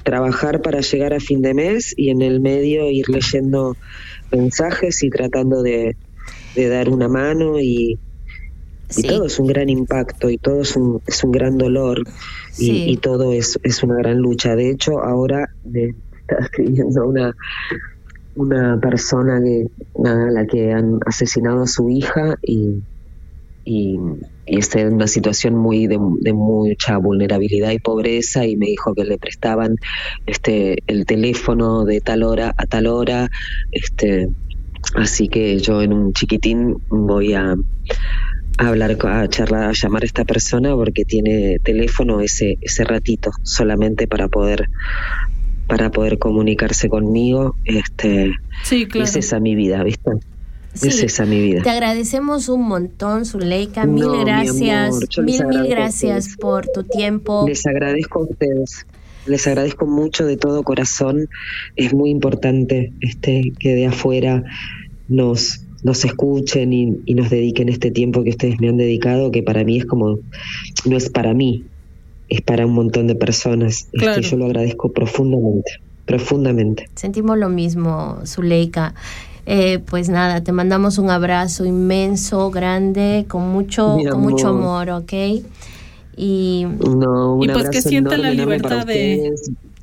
trabajar 0.02 0.62
para 0.62 0.80
llegar 0.80 1.12
a 1.14 1.20
fin 1.20 1.42
de 1.42 1.54
mes 1.54 1.94
y 1.96 2.10
en 2.10 2.22
el 2.22 2.40
medio 2.40 2.90
ir 2.90 3.08
leyendo 3.08 3.76
mensajes 4.32 5.02
y 5.02 5.10
tratando 5.10 5.62
de, 5.62 5.96
de 6.54 6.68
dar 6.68 6.88
una 6.88 7.08
mano 7.08 7.58
y, 7.60 7.98
y 8.96 9.02
todo 9.02 9.26
es 9.26 9.38
un 9.38 9.46
gran 9.46 9.68
impacto 9.68 10.30
y 10.30 10.38
todo 10.38 10.62
es 10.62 10.76
un, 10.76 11.02
es 11.06 11.22
un 11.24 11.32
gran 11.32 11.58
dolor 11.58 12.00
y, 12.00 12.10
Sí. 12.52 12.84
y 12.88 12.96
todo 12.96 13.32
es, 13.32 13.58
es 13.62 13.82
una 13.82 13.96
gran 13.96 14.18
lucha. 14.18 14.56
De 14.56 14.70
hecho, 14.70 14.98
ahora 15.04 15.48
me 15.64 15.94
está 16.20 16.36
escribiendo 16.40 17.06
una, 17.06 17.34
una 18.34 18.80
persona 18.80 19.40
que 19.42 19.66
a 20.04 20.14
la 20.30 20.46
que 20.46 20.72
han 20.72 20.98
asesinado 21.06 21.62
a 21.62 21.66
su 21.66 21.88
hija 21.90 22.36
y, 22.42 22.82
y, 23.64 23.98
y 24.48 24.58
está 24.58 24.80
en 24.80 24.94
una 24.94 25.06
situación 25.06 25.54
muy 25.54 25.86
de, 25.86 25.98
de 26.20 26.32
mucha 26.32 26.96
vulnerabilidad 26.98 27.70
y 27.70 27.78
pobreza 27.78 28.46
y 28.46 28.56
me 28.56 28.66
dijo 28.66 28.94
que 28.94 29.04
le 29.04 29.18
prestaban 29.18 29.76
este 30.26 30.82
el 30.86 31.06
teléfono 31.06 31.84
de 31.84 32.00
tal 32.00 32.22
hora 32.22 32.54
a 32.56 32.66
tal 32.66 32.86
hora 32.86 33.30
este 33.72 34.28
así 34.94 35.28
que 35.28 35.58
yo 35.58 35.82
en 35.82 35.92
un 35.92 36.12
chiquitín 36.12 36.76
voy 36.88 37.34
a 37.34 37.54
a 38.60 38.66
hablar, 38.66 38.98
a 39.06 39.28
charlar, 39.28 39.68
a 39.68 39.72
llamar 39.72 40.02
a 40.02 40.06
esta 40.06 40.24
persona 40.24 40.74
porque 40.74 41.04
tiene 41.04 41.60
teléfono 41.60 42.20
ese, 42.20 42.58
ese 42.60 42.82
ratito 42.82 43.30
solamente 43.44 44.08
para 44.08 44.26
poder 44.26 44.68
para 45.68 45.90
poder 45.90 46.18
comunicarse 46.18 46.88
conmigo, 46.88 47.54
este, 47.64 48.32
Sí, 48.64 48.86
claro. 48.86 49.04
es 49.04 49.16
esa 49.16 49.38
mi 49.38 49.54
vida, 49.54 49.84
¿viste? 49.84 50.12
Sí. 50.80 50.88
Es 50.88 51.02
esa 51.02 51.24
mi 51.26 51.40
vida. 51.40 51.62
Te 51.62 51.70
agradecemos 51.70 52.48
un 52.48 52.68
montón, 52.68 53.24
Zuleika. 53.24 53.84
Mil 53.86 54.04
No, 54.04 54.12
mi 54.18 54.24
gracias. 54.24 54.94
mil, 55.22 55.46
mil 55.46 55.66
gracias 55.68 56.36
por 56.38 56.66
tu 56.68 56.84
tiempo. 56.84 57.44
Les 57.48 57.66
agradezco 57.66 58.20
a 58.20 58.22
ustedes. 58.24 58.86
Les 59.26 59.46
agradezco 59.46 59.86
mucho 59.86 60.24
de 60.24 60.36
todo 60.36 60.62
corazón. 60.62 61.28
Es 61.76 61.92
muy 61.92 62.10
importante 62.10 62.92
este 63.00 63.52
que 63.58 63.74
de 63.74 63.86
afuera 63.86 64.42
nos 65.08 65.60
nos 65.84 66.04
escuchen 66.04 66.72
y, 66.72 66.98
y 67.04 67.14
nos 67.14 67.30
dediquen 67.30 67.68
este 67.68 67.92
tiempo 67.92 68.24
que 68.24 68.30
ustedes 68.30 68.58
me 68.60 68.68
han 68.68 68.76
dedicado, 68.78 69.30
que 69.30 69.44
para 69.44 69.62
mí 69.62 69.78
es 69.78 69.86
como, 69.86 70.18
no 70.84 70.96
es 70.96 71.08
para 71.08 71.34
mí, 71.34 71.64
es 72.28 72.40
para 72.40 72.66
un 72.66 72.72
montón 72.74 73.06
de 73.06 73.14
personas. 73.14 73.82
Este, 73.92 73.98
Claro. 73.98 74.20
yo 74.22 74.36
lo 74.38 74.46
agradezco 74.46 74.90
profundamente. 74.92 75.70
profundamente. 76.04 76.88
Sentimos 76.96 77.38
lo 77.38 77.48
mismo, 77.48 78.18
Zuleika. 78.26 78.94
Eh, 79.50 79.78
pues 79.78 80.10
nada, 80.10 80.42
te 80.44 80.52
mandamos 80.52 80.98
un 80.98 81.08
abrazo 81.08 81.64
inmenso, 81.64 82.50
grande, 82.50 83.24
con 83.28 83.48
mucho, 83.48 83.96
Mi 83.96 84.04
con 84.04 84.20
mucho 84.20 84.48
amor. 84.48 84.90
¿ok? 84.90 85.12
Y 86.18 86.66
No, 86.66 87.36
un 87.36 87.44
Y 87.44 87.48
pues 87.48 87.70
que 87.70 87.80
sientan 87.80 88.20
la 88.20 88.30
libertad 88.30 88.84
de, 88.84 89.32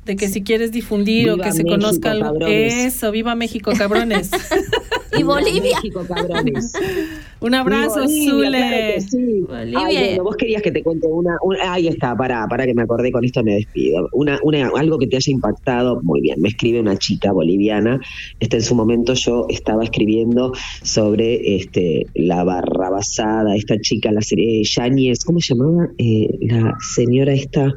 de 0.04 0.14
que 0.16 0.28
si 0.28 0.42
quieres 0.42 0.70
difundir 0.70 1.30
o 1.30 1.36
que 1.36 1.50
se 1.50 1.64
México, 1.64 1.70
conozca 1.70 2.12
algo. 2.12 2.26
cabrones. 2.26 2.94
Eso, 2.94 3.10
viva 3.10 3.34
México, 3.34 3.72
cabrones. 3.76 4.30
Y 5.18 5.22
Bolivia. 5.22 5.62
México, 5.76 6.02
cabrones. 6.08 6.72
Un 7.40 7.54
abrazo, 7.54 8.00
Bolivia, 8.00 8.30
Zule. 8.30 8.58
claro 8.58 8.76
que 8.94 9.00
sí. 9.00 9.40
Bolivia. 9.46 9.78
Ay, 9.86 9.96
bueno, 10.08 10.24
vos 10.24 10.36
querías 10.36 10.62
que 10.62 10.70
te 10.72 10.82
cuente 10.82 11.06
una, 11.06 11.36
un- 11.42 11.56
ahí 11.60 11.86
está, 11.88 12.16
para, 12.16 12.46
para 12.48 12.64
que 12.66 12.74
me 12.74 12.82
acordé, 12.82 13.12
con 13.12 13.24
esto 13.24 13.42
me 13.44 13.54
despido. 13.56 14.08
Una, 14.12 14.38
una, 14.42 14.70
algo 14.76 14.98
que 14.98 15.06
te 15.06 15.16
haya 15.16 15.30
impactado, 15.32 16.00
muy 16.02 16.20
bien, 16.22 16.40
me 16.40 16.48
escribe 16.48 16.80
una 16.80 16.96
chica 16.96 17.32
boliviana, 17.32 18.00
este, 18.40 18.56
en 18.56 18.62
su 18.62 18.74
momento 18.74 19.12
yo 19.14 19.46
estaba 19.50 19.84
escribiendo 19.84 20.52
sobre 20.82 21.56
este, 21.56 22.06
la 22.14 22.42
barrabasada, 22.44 23.54
esta 23.54 23.78
chica, 23.80 24.10
la 24.12 24.22
serie 24.22 24.62
Yáñez, 24.64 25.24
¿cómo 25.24 25.40
se 25.40 25.54
llamaba? 25.54 25.88
Eh, 25.98 26.28
la 26.40 26.74
señora 26.94 27.32
esta, 27.34 27.72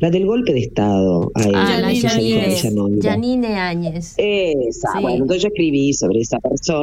la 0.00 0.10
del 0.10 0.26
golpe 0.26 0.52
de 0.52 0.60
Estado. 0.60 1.30
Ay, 1.34 1.50
Ah, 1.54 1.78
la. 1.80 1.92
Yanine 1.92 3.54
Áñez. 3.58 4.14
Esa, 4.16 4.92
Sí. 4.92 4.98
bueno, 5.02 5.18
entonces 5.22 5.42
yo 5.42 5.48
escribí 5.48 5.92
sobre 5.92 6.20
esa 6.20 6.38
persona 6.38 6.79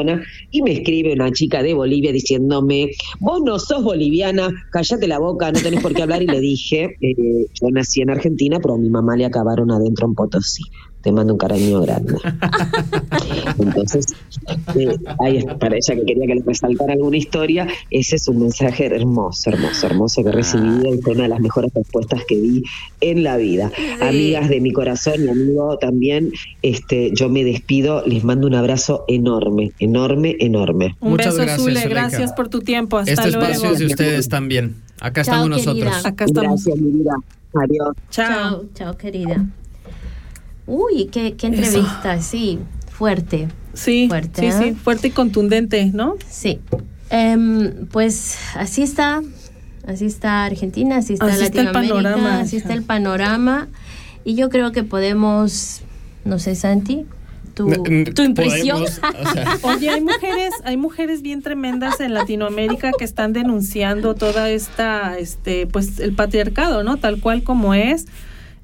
y 0.51 0.61
me 0.61 0.73
escribe 0.73 1.13
una 1.13 1.31
chica 1.31 1.63
de 1.63 1.73
Bolivia 1.73 2.11
diciéndome, 2.11 2.91
vos 3.19 3.41
no 3.43 3.59
sos 3.59 3.83
boliviana, 3.83 4.49
cállate 4.71 5.07
la 5.07 5.19
boca, 5.19 5.51
no 5.51 5.59
tenés 5.59 5.81
por 5.81 5.93
qué 5.93 6.03
hablar. 6.03 6.21
Y 6.21 6.27
le 6.27 6.39
dije, 6.39 6.95
eh, 7.01 7.45
yo 7.53 7.67
nací 7.71 8.01
en 8.01 8.09
Argentina, 8.09 8.59
pero 8.59 8.75
a 8.75 8.77
mi 8.77 8.89
mamá 8.89 9.15
le 9.15 9.25
acabaron 9.25 9.71
adentro 9.71 10.07
en 10.07 10.15
Potosí. 10.15 10.63
Te 11.01 11.11
mando 11.11 11.33
un 11.33 11.39
cariño 11.39 11.81
grande. 11.81 12.15
Entonces, 13.59 14.05
eh, 14.75 14.97
ahí 15.23 15.37
es, 15.37 15.45
para 15.45 15.75
ella 15.75 15.95
que 15.95 16.05
quería 16.05 16.27
que 16.27 16.35
le 16.35 16.41
resaltara 16.45 16.93
alguna 16.93 17.17
historia, 17.17 17.67
ese 17.91 18.15
es 18.17 18.27
un 18.27 18.39
mensaje 18.41 18.85
hermoso, 18.87 19.49
hermoso, 19.49 19.87
hermoso 19.87 20.23
que 20.23 20.29
he 20.29 20.31
recibido 20.33 20.93
y 20.93 21.01
fue 21.01 21.13
una 21.13 21.23
de 21.23 21.29
las 21.29 21.39
mejores 21.39 21.71
respuestas 21.73 22.21
que 22.27 22.35
di 22.35 22.63
en 23.01 23.23
la 23.23 23.37
vida. 23.37 23.71
Amigas 24.01 24.49
de 24.49 24.59
mi 24.59 24.71
corazón 24.73 25.25
y 25.25 25.29
amigo 25.29 25.77
también, 25.77 26.31
este, 26.61 27.11
yo 27.13 27.29
me 27.29 27.43
despido, 27.43 28.03
les 28.05 28.23
mando 28.23 28.47
un 28.47 28.55
abrazo 28.55 29.05
enorme, 29.07 29.71
enorme, 29.79 30.35
enorme. 30.39 30.95
Un 30.99 31.11
Muchas 31.11 31.35
beso, 31.35 31.45
gracias, 31.45 31.61
Zule. 31.61 31.87
Gracias 31.87 32.33
por 32.33 32.49
tu 32.49 32.61
tiempo. 32.61 32.97
Hasta 32.97 33.11
Este 33.11 33.31
luego. 33.31 33.45
espacio 33.45 33.71
es 33.71 33.79
de 33.79 33.85
ustedes 33.85 34.29
también. 34.29 34.75
Acá 34.99 35.23
Chao, 35.23 35.35
estamos 35.35 35.49
nosotros. 35.49 35.75
querida. 35.75 36.09
Acá 36.09 36.25
estamos. 36.25 36.63
Gracias, 36.65 36.77
mi 36.81 36.91
vida. 36.99 37.15
Adiós. 37.53 37.95
Chao. 38.09 38.27
Chao, 38.29 38.65
chao, 38.73 38.97
querida. 38.97 39.45
Uy, 40.67 41.05
qué, 41.11 41.33
qué 41.35 41.47
entrevista, 41.47 42.21
sí, 42.21 42.59
fuerte. 42.91 43.47
Sí, 43.73 44.07
Fuerte, 44.07 44.41
sí, 44.41 44.47
¿eh? 44.47 44.51
sí, 44.51 44.71
fuerte 44.73 45.07
y 45.09 45.11
contundente, 45.11 45.91
¿no? 45.93 46.15
Sí. 46.29 46.59
Em, 47.11 47.85
pues 47.91 48.37
así 48.55 48.81
está, 48.81 49.21
así 49.85 50.05
está 50.05 50.45
Argentina, 50.45 50.97
así 50.97 51.13
está 51.13 51.27
Así 51.27 51.43
está 51.43 51.59
el 51.61 51.65
Latinoamérica, 51.67 52.11
panorama. 52.15 52.39
así 52.39 52.57
está 52.57 52.73
el 52.73 52.81
panorama. 52.83 53.67
Y 54.25 54.33
yo 54.35 54.49
creo 54.49 54.71
que 54.71 54.83
podemos, 54.83 55.81
no 56.25 56.39
sé, 56.39 56.55
Santi, 56.55 57.05
tu, 57.53 57.69
tu 58.13 58.23
impresión. 58.23 58.79
podemos, 58.83 58.99
o 58.99 59.33
sea, 59.33 59.57
Oye, 59.63 59.89
hay 59.89 60.01
mujeres, 60.01 60.53
hay 60.63 60.75
mujeres 60.77 61.21
bien 61.21 61.41
tremendas 61.43 61.99
en 61.99 62.13
Latinoamérica 62.13 62.91
que 62.97 63.05
están 63.05 63.31
denunciando 63.31 64.15
toda 64.15 64.49
esta, 64.49 65.17
este, 65.19 65.67
pues 65.67 65.99
el 65.99 66.13
patriarcado, 66.13 66.83
¿no? 66.83 66.97
Tal 66.97 67.21
cual 67.21 67.43
como 67.43 67.73
es. 67.73 68.05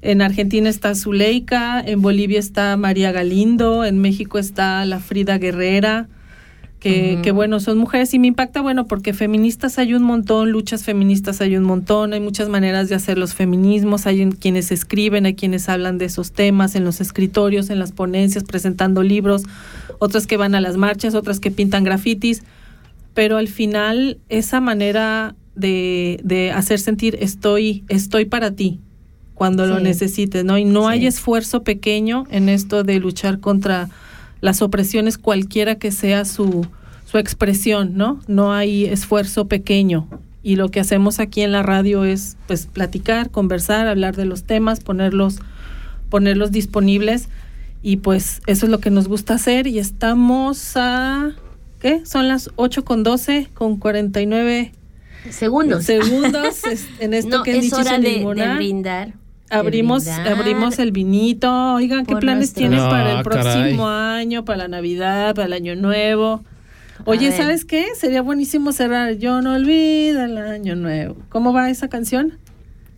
En 0.04 0.20
Argentina 0.20 0.68
está 0.68 0.94
Zuleika, 0.94 1.80
en 1.80 2.02
Bolivia 2.02 2.38
está 2.38 2.76
María 2.76 3.10
Galindo, 3.10 3.86
en 3.86 3.98
México 4.00 4.38
está 4.38 4.84
la 4.84 5.00
Frida 5.00 5.38
Guerrera, 5.38 6.08
que, 6.78 7.20
que 7.22 7.30
bueno, 7.30 7.58
son 7.58 7.78
mujeres. 7.78 8.12
Y 8.12 8.18
me 8.18 8.26
impacta, 8.26 8.60
bueno, 8.60 8.86
porque 8.86 9.14
feministas 9.14 9.78
hay 9.78 9.94
un 9.94 10.02
montón, 10.02 10.50
luchas 10.50 10.84
feministas 10.84 11.40
hay 11.40 11.56
un 11.56 11.64
montón, 11.64 12.12
hay 12.12 12.20
muchas 12.20 12.50
maneras 12.50 12.90
de 12.90 12.94
hacer 12.96 13.16
los 13.16 13.32
feminismos, 13.32 14.06
hay 14.06 14.20
en- 14.20 14.32
quienes 14.32 14.70
escriben, 14.70 15.24
hay 15.24 15.34
quienes 15.34 15.70
hablan 15.70 15.96
de 15.96 16.04
esos 16.04 16.32
temas 16.32 16.74
en 16.74 16.84
los 16.84 17.00
escritorios, 17.00 17.70
en 17.70 17.78
las 17.78 17.92
ponencias, 17.92 18.44
presentando 18.44 19.02
libros, 19.02 19.44
otras 20.00 20.26
que 20.26 20.36
van 20.36 20.54
a 20.54 20.60
las 20.60 20.76
marchas, 20.76 21.14
otras 21.14 21.40
que 21.40 21.50
pintan 21.50 21.82
grafitis, 21.82 22.42
pero 23.14 23.38
al 23.38 23.48
final 23.48 24.18
esa 24.28 24.60
manera 24.60 25.34
de, 25.54 26.20
de 26.22 26.52
hacer 26.52 26.78
sentir 26.78 27.16
estoy, 27.20 27.84
estoy 27.88 28.26
para 28.26 28.50
ti 28.50 28.80
cuando 29.34 29.66
lo 29.66 29.80
necesites, 29.80 30.44
¿no? 30.44 30.58
Y 30.58 30.64
no 30.64 30.88
hay 30.88 31.06
esfuerzo 31.06 31.62
pequeño 31.62 32.26
en 32.30 32.48
esto 32.48 32.84
de 32.84 33.00
luchar 33.00 33.40
contra 33.40 33.88
las 34.40 34.62
opresiones, 34.62 35.18
cualquiera 35.18 35.76
que 35.76 35.90
sea 35.90 36.24
su, 36.24 36.66
su 37.06 37.18
expresión, 37.18 37.96
¿no? 37.96 38.20
No 38.26 38.52
hay 38.52 38.84
esfuerzo 38.84 39.46
pequeño. 39.48 40.06
Y 40.42 40.56
lo 40.56 40.68
que 40.68 40.78
hacemos 40.78 41.20
aquí 41.20 41.40
en 41.40 41.52
la 41.52 41.62
radio 41.62 42.04
es 42.04 42.36
pues 42.46 42.66
platicar, 42.66 43.30
conversar, 43.30 43.86
hablar 43.86 44.14
de 44.14 44.26
los 44.26 44.44
temas, 44.44 44.80
ponerlos, 44.80 45.38
ponerlos 46.10 46.52
disponibles. 46.52 47.28
Y 47.82 47.96
pues 47.96 48.42
eso 48.46 48.66
es 48.66 48.70
lo 48.70 48.78
que 48.78 48.90
nos 48.90 49.08
gusta 49.08 49.34
hacer. 49.34 49.66
Y 49.66 49.78
estamos 49.78 50.76
a 50.76 51.32
¿qué? 51.80 52.04
Son 52.04 52.28
las 52.28 52.50
8 52.56 52.84
con 52.84 53.02
12, 53.02 53.48
con 53.54 53.78
49 53.78 54.72
Segundos. 55.30 55.84
segundos 55.84 56.60
en 57.00 57.14
esto 57.14 57.38
no, 57.38 57.42
que 57.42 57.56
es 57.56 57.66
es 57.66 57.72
hora 57.72 57.98
de, 57.98 58.22
de 58.34 58.54
brindar. 58.54 59.14
Abrimos, 59.50 60.08
abrimos 60.08 60.78
el 60.78 60.90
vinito. 60.92 61.74
Oigan, 61.74 62.06
¿qué 62.06 62.16
planes 62.16 62.56
nuestro- 62.56 62.68
No, 62.76 62.88
para 62.88 63.12
el 63.12 63.18
Ah, 63.18 63.22
caray. 63.22 63.52
próximo 63.62 63.88
año, 63.88 64.44
para 64.44 64.58
la 64.58 64.68
Navidad, 64.68 65.34
para 65.34 65.46
el 65.46 65.52
Año 65.52 65.76
Nuevo? 65.76 66.42
Oye. 67.04 67.32
¿sabes 67.32 67.64
qué? 67.64 67.86
Sería 67.96 68.22
buenísimo 68.22 68.72
cerrar. 68.72 69.14
Yo 69.14 69.42
no 69.42 69.54
olvido 69.54 70.24
el 70.24 70.38
Año 70.38 70.76
Nuevo. 70.76 71.16
¿Cómo 71.28 71.52
va 71.52 71.68
esa 71.70 71.88
canción? 71.88 72.38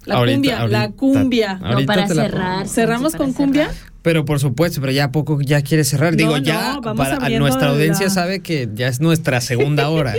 La 0.05 0.17
Ahorita, 0.17 0.35
cumbia, 0.37 0.69
la 0.69 0.91
cumbia. 0.93 1.55
No, 1.55 1.85
para 1.85 2.07
cerrar. 2.07 2.59
pongo. 2.59 2.69
¿Cerramos 2.69 3.17
con 3.17 3.33
cumbia? 3.33 3.71
Pero 4.07 4.25
por 4.25 4.39
supuesto, 4.39 4.81
pero 4.81 4.93
ya 4.93 5.11
poco 5.11 5.41
ya 5.41 5.63
quiere 5.63 5.83
cerrar. 5.83 6.13
No, 6.13 6.17
Digo, 6.17 6.31
no, 6.39 6.45
ya 6.45 6.79
para 6.81 7.29
nuestra 7.41 7.71
audiencia 7.71 8.07
la- 8.07 8.13
sabe 8.13 8.39
que 8.39 8.69
ya 8.73 8.87
es 8.87 9.01
nuestra 9.01 9.41
segunda 9.41 9.89
hora. 9.89 10.15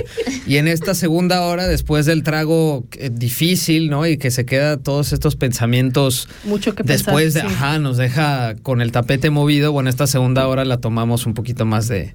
y 0.45 0.57
en 0.57 0.67
esta 0.67 0.93
segunda 0.93 1.43
hora, 1.43 1.67
después 1.67 2.05
del 2.05 2.21
trago 2.21 2.85
eh, 2.97 3.09
difícil, 3.13 3.89
¿no? 3.89 4.05
Y 4.05 4.17
que 4.17 4.29
se 4.29 4.45
queda 4.45 4.75
todos 4.75 5.13
estos 5.13 5.37
pensamientos 5.37 6.27
Mucho 6.43 6.75
que 6.75 6.83
después 6.83 7.33
de, 7.33 7.39
sí. 7.39 7.47
ajá, 7.47 7.79
nos 7.79 7.95
deja 7.95 8.55
con 8.61 8.81
el 8.81 8.91
tapete 8.91 9.29
movido. 9.29 9.71
Bueno, 9.71 9.89
esta 9.89 10.05
segunda 10.05 10.45
hora 10.49 10.65
la 10.65 10.79
tomamos 10.79 11.25
un 11.25 11.33
poquito 11.33 11.65
más 11.65 11.87
de 11.87 12.13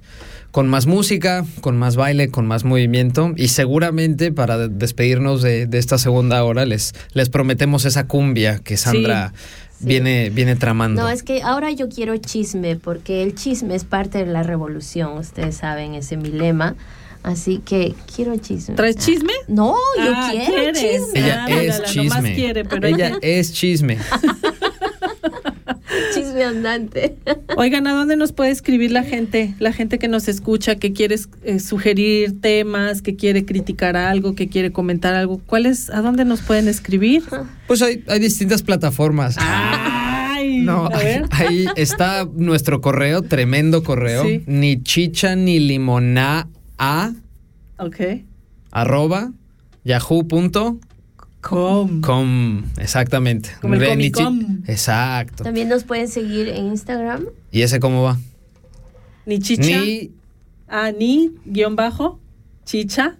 con 0.51 0.67
más 0.67 0.85
música, 0.85 1.43
con 1.61 1.75
más 1.79 1.95
baile, 1.95 2.29
con 2.29 2.45
más 2.45 2.63
movimiento 2.65 3.33
y 3.35 3.47
seguramente 3.47 4.31
para 4.31 4.59
de- 4.59 4.69
despedirnos 4.69 5.41
de, 5.41 5.65
de 5.65 5.79
esta 5.79 5.97
segunda 5.97 6.43
hora 6.43 6.67
les, 6.67 6.93
les 7.13 7.29
prometemos 7.29 7.85
esa 7.85 8.05
cumbia 8.05 8.59
que 8.59 8.77
Sandra 8.77 9.33
Sí. 9.33 9.39
Viene, 9.83 10.29
viene 10.29 10.55
tramando. 10.55 11.01
No, 11.03 11.09
es 11.09 11.23
que 11.23 11.41
ahora 11.43 11.71
yo 11.71 11.89
quiero 11.89 12.15
chisme, 12.17 12.75
porque 12.75 13.23
el 13.23 13.35
chisme 13.35 13.75
es 13.75 13.83
parte 13.83 14.19
de 14.19 14.25
la 14.25 14.43
revolución, 14.43 15.17
ustedes 15.17 15.55
saben, 15.57 15.93
ese 15.95 16.15
es 16.15 16.21
mi 16.21 16.29
lema. 16.29 16.75
Así 17.23 17.59
que 17.63 17.95
quiero 18.13 18.35
chisme. 18.35 18.75
¿Traes 18.75 18.97
chisme? 18.97 19.31
No, 19.47 19.75
yo 19.97 20.11
Ah, 20.13 20.27
quiero 20.29 20.53
¿quieres? 20.53 20.81
chisme. 20.81 21.19
Ella 21.19 21.45
Ah, 21.45 21.49
es 21.51 21.61
mírala, 21.61 21.85
chisme. 21.85 22.35
quiere, 22.35 22.65
pero 22.65 22.85
Ella 22.87 23.07
ella- 23.07 23.19
es 23.21 23.53
chisme. 23.53 23.97
Chisme 26.13 26.43
andante. 26.43 27.15
Oigan, 27.57 27.87
¿a 27.87 27.93
dónde 27.93 28.15
nos 28.15 28.31
puede 28.31 28.51
escribir 28.51 28.91
la 28.91 29.03
gente? 29.03 29.53
La 29.59 29.73
gente 29.73 29.99
que 29.99 30.07
nos 30.07 30.27
escucha, 30.27 30.75
que 30.75 30.93
quiere 30.93 31.15
eh, 31.43 31.59
sugerir 31.59 32.39
temas, 32.41 33.01
que 33.01 33.15
quiere 33.15 33.45
criticar 33.45 33.95
algo, 33.97 34.35
que 34.35 34.47
quiere 34.47 34.71
comentar 34.71 35.13
algo. 35.15 35.39
¿Cuál 35.45 35.65
es, 35.65 35.89
¿A 35.89 36.01
dónde 36.01 36.25
nos 36.25 36.41
pueden 36.41 36.67
escribir? 36.67 37.23
Pues 37.67 37.81
hay, 37.81 38.03
hay 38.07 38.19
distintas 38.19 38.63
plataformas. 38.63 39.35
Ay, 39.39 40.59
No, 40.59 40.85
a 40.87 40.97
ver. 40.97 41.25
ahí 41.31 41.65
está 41.75 42.27
nuestro 42.33 42.81
correo, 42.81 43.21
tremendo 43.21 43.83
correo. 43.83 44.23
Sí. 44.23 44.43
Ni 44.47 44.81
chicha 44.83 45.35
ni 45.35 45.59
limoná 45.59 46.47
a 46.77 47.11
Ok. 47.77 47.97
arroba 48.71 49.31
yahoo.com. 49.83 50.79
Com. 51.43 52.63
Exactamente. 52.77 53.49
Como 53.61 53.75
el 53.75 53.97
ni. 53.97 54.11
Exacto. 54.67 55.43
También 55.43 55.69
nos 55.69 55.83
pueden 55.83 56.07
seguir 56.07 56.47
en 56.47 56.67
Instagram. 56.67 57.25
¿Y 57.51 57.61
ese 57.61 57.79
cómo 57.79 58.03
va? 58.03 58.17
Ni 59.25 59.39
chicha. 59.39 59.79
Ni 59.81 60.11
Ah, 60.75 60.91
ni, 60.91 61.29
guion 61.45 61.75
bajo, 61.75 62.19
chicha, 62.65 63.15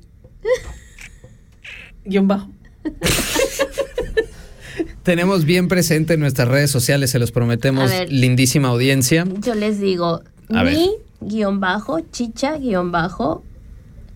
guion 2.04 2.28
bajo. 2.28 2.50
tenemos 5.04 5.46
bien 5.46 5.68
presente 5.68 6.16
en 6.16 6.20
nuestras 6.20 6.48
redes 6.48 6.72
sociales, 6.72 7.12
se 7.12 7.20
los 7.20 7.32
prometemos, 7.32 7.92
ver. 7.92 8.12
lindísima 8.12 8.70
audiencia. 8.70 9.26
Yo 9.42 9.54
les 9.54 9.80
digo, 9.80 10.24
A 10.50 10.64
ver. 10.64 10.74
mi 10.74 10.90
guion 11.22 11.60
bajo, 11.60 12.00
chicha 12.00 12.58
guion 12.58 12.92
bajo, 12.92 13.44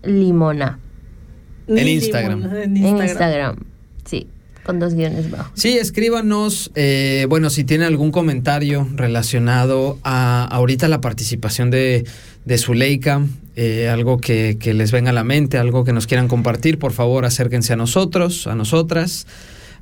limona. 0.02 0.80
Ni 1.68 1.80
En 1.80 1.88
Instagram. 1.88 2.42
En 2.56 2.76
Instagram. 2.76 3.56
Con 4.68 4.80
dos 4.80 4.92
guiones 4.92 5.30
bajos. 5.30 5.50
Sí, 5.54 5.78
escríbanos, 5.78 6.70
eh, 6.74 7.24
bueno, 7.30 7.48
si 7.48 7.64
tienen 7.64 7.86
algún 7.86 8.12
comentario 8.12 8.86
relacionado 8.96 9.98
a 10.04 10.44
ahorita 10.44 10.88
la 10.88 11.00
participación 11.00 11.70
de, 11.70 12.04
de 12.44 12.58
Zuleika, 12.58 13.24
eh, 13.56 13.88
algo 13.88 14.18
que, 14.18 14.58
que 14.60 14.74
les 14.74 14.92
venga 14.92 15.08
a 15.08 15.14
la 15.14 15.24
mente, 15.24 15.56
algo 15.56 15.84
que 15.84 15.94
nos 15.94 16.06
quieran 16.06 16.28
compartir, 16.28 16.78
por 16.78 16.92
favor 16.92 17.24
acérquense 17.24 17.72
a 17.72 17.76
nosotros, 17.76 18.46
a 18.46 18.54
nosotras 18.54 19.26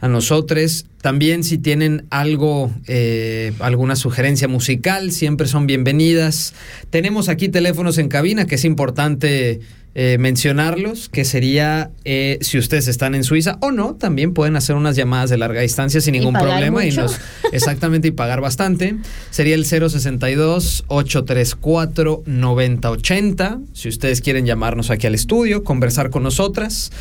a 0.00 0.08
nosotros. 0.08 0.86
También 1.00 1.42
si 1.42 1.58
tienen 1.58 2.06
algo, 2.10 2.70
eh, 2.86 3.54
alguna 3.58 3.96
sugerencia 3.96 4.46
musical, 4.46 5.10
siempre 5.10 5.48
son 5.48 5.66
bienvenidas. 5.66 6.54
Tenemos 6.90 7.28
aquí 7.28 7.48
teléfonos 7.48 7.98
en 7.98 8.08
cabina, 8.08 8.46
que 8.46 8.56
es 8.56 8.64
importante 8.64 9.60
eh, 9.98 10.18
mencionarlos, 10.18 11.08
que 11.08 11.24
sería 11.24 11.90
eh, 12.04 12.36
si 12.42 12.58
ustedes 12.58 12.86
están 12.86 13.14
en 13.14 13.24
Suiza 13.24 13.56
o 13.62 13.72
no, 13.72 13.94
también 13.94 14.34
pueden 14.34 14.54
hacer 14.54 14.76
unas 14.76 14.94
llamadas 14.94 15.30
de 15.30 15.38
larga 15.38 15.62
distancia 15.62 16.02
sin 16.02 16.12
ningún 16.12 16.34
pagar 16.34 16.50
problema 16.50 16.84
y 16.84 16.92
nos 16.92 17.18
exactamente 17.52 18.08
y 18.08 18.10
pagar 18.10 18.42
bastante. 18.42 18.96
Sería 19.30 19.54
el 19.54 19.64
062 19.64 20.84
834 20.88 22.24
9080, 22.26 23.60
si 23.72 23.88
ustedes 23.88 24.20
quieren 24.20 24.44
llamarnos 24.44 24.90
aquí 24.90 25.06
al 25.06 25.14
estudio, 25.14 25.64
conversar 25.64 26.10
con 26.10 26.24
nosotras 26.24 26.92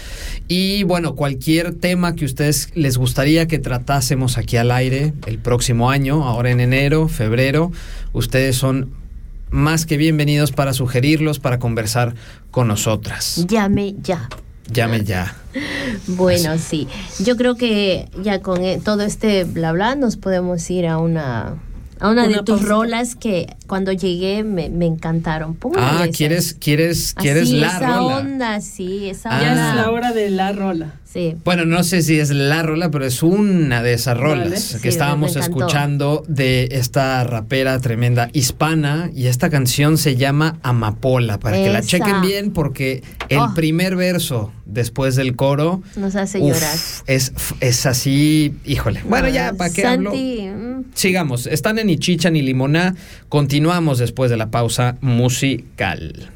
y 0.47 0.83
bueno, 0.83 1.15
cualquier 1.15 1.75
tema 1.75 2.15
que 2.15 2.23
ustedes 2.23 2.69
les 2.75 2.97
gustaría 2.97 3.45
que 3.45 3.59
tratásemos 3.59 4.37
aquí 4.37 4.55
al 4.55 4.71
aire 4.71 5.11
el 5.25 5.37
próximo 5.39 5.91
año, 5.91 6.23
ahora 6.23 6.49
en 6.49 6.61
enero, 6.61 7.09
febrero, 7.09 7.73
ustedes 8.13 8.55
son 8.55 9.03
más 9.49 9.85
que 9.85 9.97
bienvenidos 9.97 10.51
para 10.51 10.73
sugerirlos, 10.73 11.39
para 11.39 11.59
conversar 11.59 12.15
con 12.51 12.67
nosotras. 12.67 13.45
Llame 13.47 13.95
ya. 14.01 14.29
Llame 14.71 15.03
ya. 15.03 15.35
Bueno, 16.07 16.57
sí. 16.57 16.87
Yo 17.23 17.37
creo 17.37 17.55
que 17.55 18.09
ya 18.21 18.41
con 18.41 18.61
eh, 18.61 18.81
todo 18.83 19.03
este 19.03 19.45
bla 19.45 19.71
bla 19.71 19.95
nos 19.95 20.17
podemos 20.17 20.69
ir 20.69 20.85
a 20.87 20.97
una 20.97 21.55
a 21.99 22.09
una, 22.09 22.27
de 22.27 22.43
tus 22.43 22.61
rolas 22.61 23.15
que 23.15 23.55
cuando 23.67 23.93
llegué 23.93 24.43
me, 24.43 24.69
me 24.69 24.85
encantaron. 24.85 25.57
Ah, 25.77 25.99
esa. 26.03 26.11
¿quieres, 26.11 26.53
quieres, 26.59 27.13
quieres 27.13 27.43
Así, 27.43 27.59
la 27.59 27.67
esa 27.67 27.79
rola? 27.97 28.17
onda, 28.17 28.61
sí, 28.61 29.07
esa 29.09 29.29
Ah. 29.31 29.41
Ya 29.41 29.51
onda. 29.51 29.69
es 29.69 29.75
la 29.77 29.91
hora 29.91 30.11
de 30.11 30.29
la 30.29 30.51
rola. 30.51 30.93
Sí. 31.15 31.37
Bueno, 31.45 31.63
no 31.65 31.81
sé 31.85 32.01
si 32.01 32.19
es 32.19 32.29
la 32.29 32.61
rola, 32.61 32.91
pero 32.91 33.05
es 33.05 33.23
una 33.23 33.81
de 33.81 33.93
esas 33.93 34.19
Vale. 34.19 34.43
rolas 34.43 34.61
Sí, 34.63 34.81
que 34.81 34.89
estábamos 34.89 35.37
escuchando 35.37 36.25
de 36.27 36.67
esta 36.73 37.23
rapera 37.23 37.79
tremenda 37.79 38.29
hispana 38.33 39.09
y 39.15 39.27
esta 39.27 39.49
canción 39.49 39.97
se 39.97 40.17
llama 40.17 40.59
Amapola, 40.61 41.39
para 41.39 41.55
que 41.55 41.69
la 41.71 41.81
chequen 41.81 42.21
bien 42.21 42.51
porque 42.51 43.01
el 43.29 43.39
Oh. 43.39 43.53
primer 43.55 43.95
verso 43.95 44.51
después 44.65 45.15
del 45.15 45.37
coro 45.37 45.81
Nos 45.95 46.17
hace 46.17 46.39
uf, 46.39 46.53
llorar. 46.53 46.75
es, 47.07 47.31
es 47.61 47.85
así, 47.85 48.53
híjole. 48.65 49.01
Bueno, 49.07 49.29
ya, 49.29 49.53
¿para 49.53 49.71
qué 49.73 49.85
hablo? 49.85 50.11
Santi, 50.11 50.41
mm, 50.49 50.83
Sigamos, 50.95 51.47
están 51.47 51.79
en 51.79 51.89
Ichicha 51.89 52.29
ni 52.29 52.41
Limoná, 52.41 52.93
continuamos 53.29 53.99
después 53.99 54.29
de 54.29 54.35
la 54.37 54.51
pausa 54.51 54.97
musical. 54.99 56.29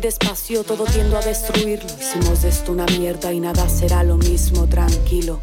Despacio, 0.00 0.64
todo 0.64 0.84
tiendo 0.84 1.16
a 1.16 1.20
destruirlo. 1.20 1.88
Hicimos 2.00 2.42
de 2.42 2.48
esto 2.48 2.72
una 2.72 2.86
mierda 2.86 3.32
y 3.32 3.40
nada 3.40 3.68
será 3.68 4.02
lo 4.02 4.16
mismo. 4.16 4.66
Tranquilo. 4.66 5.40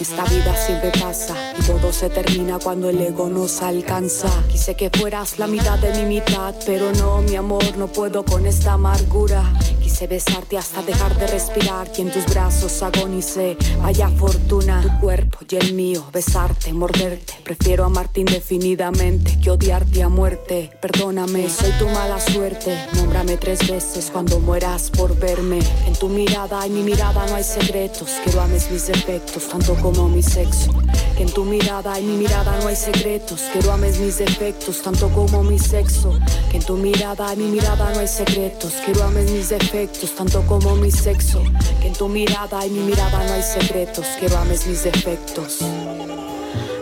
Esta 0.00 0.24
vida 0.24 0.56
siempre 0.56 0.90
pasa 1.00 1.54
y 1.56 1.62
todo 1.62 1.92
se 1.92 2.10
termina 2.10 2.58
cuando 2.58 2.90
el 2.90 3.00
ego 3.00 3.28
nos 3.28 3.62
alcanza. 3.62 4.28
Quise 4.50 4.74
que 4.74 4.90
fueras 4.90 5.38
la 5.38 5.46
mitad 5.46 5.78
de 5.78 5.92
mi 5.94 6.16
mitad, 6.16 6.52
pero 6.66 6.92
no, 6.92 7.22
mi 7.22 7.36
amor, 7.36 7.76
no 7.78 7.86
puedo 7.86 8.24
con 8.24 8.44
esta 8.44 8.72
amargura. 8.72 9.52
Quise 9.80 10.08
besarte 10.08 10.58
hasta 10.58 10.82
dejar 10.82 11.16
de 11.16 11.28
respirar 11.28 11.88
y 11.96 12.00
en 12.00 12.10
tus 12.10 12.26
brazos 12.26 12.82
agonicé. 12.82 13.56
Vaya 13.80 14.08
fortuna, 14.08 14.82
tu 14.82 15.00
cuerpo 15.00 15.38
y 15.48 15.56
el 15.56 15.74
mío, 15.74 16.04
besarte, 16.12 16.72
morderte. 16.72 17.34
Prefiero 17.44 17.84
amarte 17.84 18.20
indefinidamente 18.20 19.38
que 19.40 19.50
odiarte 19.52 20.02
a 20.02 20.08
muerte. 20.08 20.70
Perdóname, 20.80 21.48
soy 21.48 21.70
tu 21.78 21.88
mala 21.88 22.18
suerte. 22.18 22.76
Nómbrame 22.94 23.36
tres 23.36 23.60
veces 23.68 24.10
cuando 24.12 24.40
mueras 24.40 24.90
por 24.90 25.16
verme. 25.16 25.60
En 25.86 25.94
tu 25.94 26.08
mirada 26.08 26.66
y 26.66 26.70
mi 26.70 26.82
mirada 26.82 27.24
no 27.28 27.36
hay 27.36 27.44
secretos. 27.44 28.08
Quiero 28.24 28.40
ames 28.40 28.68
mis 28.72 28.88
defectos, 28.88 29.48
tanto 29.48 29.76
como 29.84 30.08
mi 30.08 30.22
sexo. 30.22 30.72
Que 31.14 31.24
en 31.24 31.30
tu 31.30 31.44
mirada 31.44 32.00
y 32.00 32.04
mi 32.04 32.16
mirada 32.16 32.58
no 32.62 32.68
hay 32.68 32.74
secretos. 32.74 33.42
Quiero 33.52 33.70
ames 33.70 33.98
mis 33.98 34.16
defectos, 34.16 34.80
tanto 34.80 35.10
como 35.10 35.42
mi 35.42 35.58
sexo. 35.58 36.18
Que 36.50 36.56
en 36.56 36.64
tu 36.64 36.78
mirada 36.78 37.34
y 37.34 37.36
mi 37.36 37.48
mirada 37.50 37.92
no 37.92 38.00
hay 38.00 38.08
secretos. 38.08 38.72
Quiero 38.82 39.04
ames 39.04 39.30
mis 39.30 39.50
defectos, 39.50 40.14
tanto 40.14 40.40
como 40.46 40.74
mi 40.76 40.90
sexo. 40.90 41.42
Que 41.82 41.88
en 41.88 41.92
tu 41.92 42.08
mirada 42.08 42.64
y 42.64 42.70
mi 42.70 42.80
mirada 42.80 43.24
no 43.26 43.34
hay 43.34 43.42
secretos. 43.42 44.06
Quiero 44.18 44.38
ames 44.38 44.66
mis 44.66 44.84
defectos. 44.84 45.58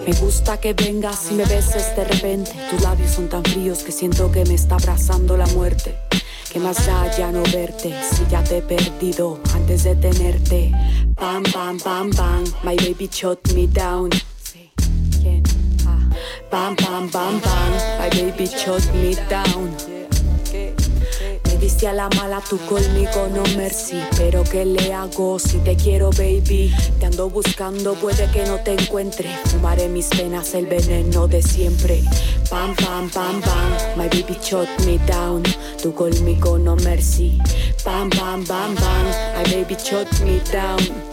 Me 0.06 0.12
gusta 0.20 0.60
que 0.60 0.72
vengas 0.72 1.32
y 1.32 1.34
me 1.34 1.44
beses 1.44 1.96
de 1.96 2.04
repente. 2.04 2.52
Tus 2.70 2.82
labios 2.82 3.10
son 3.10 3.28
tan 3.28 3.42
fríos 3.42 3.80
que 3.82 3.90
siento 3.90 4.30
que 4.30 4.44
me 4.44 4.54
está 4.54 4.76
abrazando 4.76 5.36
la 5.36 5.46
muerte. 5.48 5.98
Que 6.52 6.60
más 6.60 6.86
da 6.86 7.10
ya 7.16 7.32
no 7.32 7.42
verte 7.44 7.94
si 8.12 8.26
ya 8.30 8.44
te 8.44 8.58
he 8.58 8.60
perdido 8.60 9.40
antes 9.54 9.84
de 9.84 9.94
tenerte. 9.94 10.70
Bam, 11.18 11.42
bam, 11.44 11.78
bam, 11.78 12.10
bam, 12.10 12.44
my 12.62 12.76
baby 12.76 13.08
shot 13.10 13.38
me 13.54 13.66
down. 13.66 14.10
Bam, 16.50 16.76
bam, 16.76 17.08
bam, 17.08 17.40
bam, 17.40 17.72
my 17.98 18.10
baby 18.10 18.46
shot 18.46 18.82
me 18.92 19.14
down. 19.30 20.01
Me 21.62 21.68
diste 21.68 21.86
a 21.86 21.92
la 21.92 22.08
mala, 22.16 22.40
tú 22.40 22.58
conmigo 22.66 23.28
no 23.32 23.44
mercy. 23.56 24.02
Pero 24.16 24.42
¿qué 24.42 24.64
le 24.64 24.92
hago 24.92 25.38
si 25.38 25.58
te 25.58 25.76
quiero, 25.76 26.10
baby? 26.10 26.74
Te 26.98 27.06
ando 27.06 27.30
buscando, 27.30 27.94
puede 27.94 28.28
que 28.32 28.44
no 28.46 28.56
te 28.56 28.72
encuentre. 28.72 29.30
Fumaré 29.44 29.88
mis 29.88 30.08
penas, 30.08 30.54
el 30.54 30.66
veneno 30.66 31.28
de 31.28 31.40
siempre. 31.40 32.02
Pam, 32.50 32.74
pam, 32.74 33.08
pam, 33.10 33.40
pam, 33.40 33.70
my 33.96 34.08
baby 34.08 34.36
shot 34.42 34.66
me 34.84 34.98
down. 35.06 35.44
Tú 35.80 35.94
conmigo 35.94 36.58
no 36.58 36.74
mercy. 36.74 37.38
Pam, 37.84 38.10
pam, 38.10 38.44
pam, 38.44 38.74
pam, 38.74 39.06
my 39.36 39.44
baby 39.44 39.76
shot 39.76 40.08
me 40.24 40.40
down. 40.50 41.11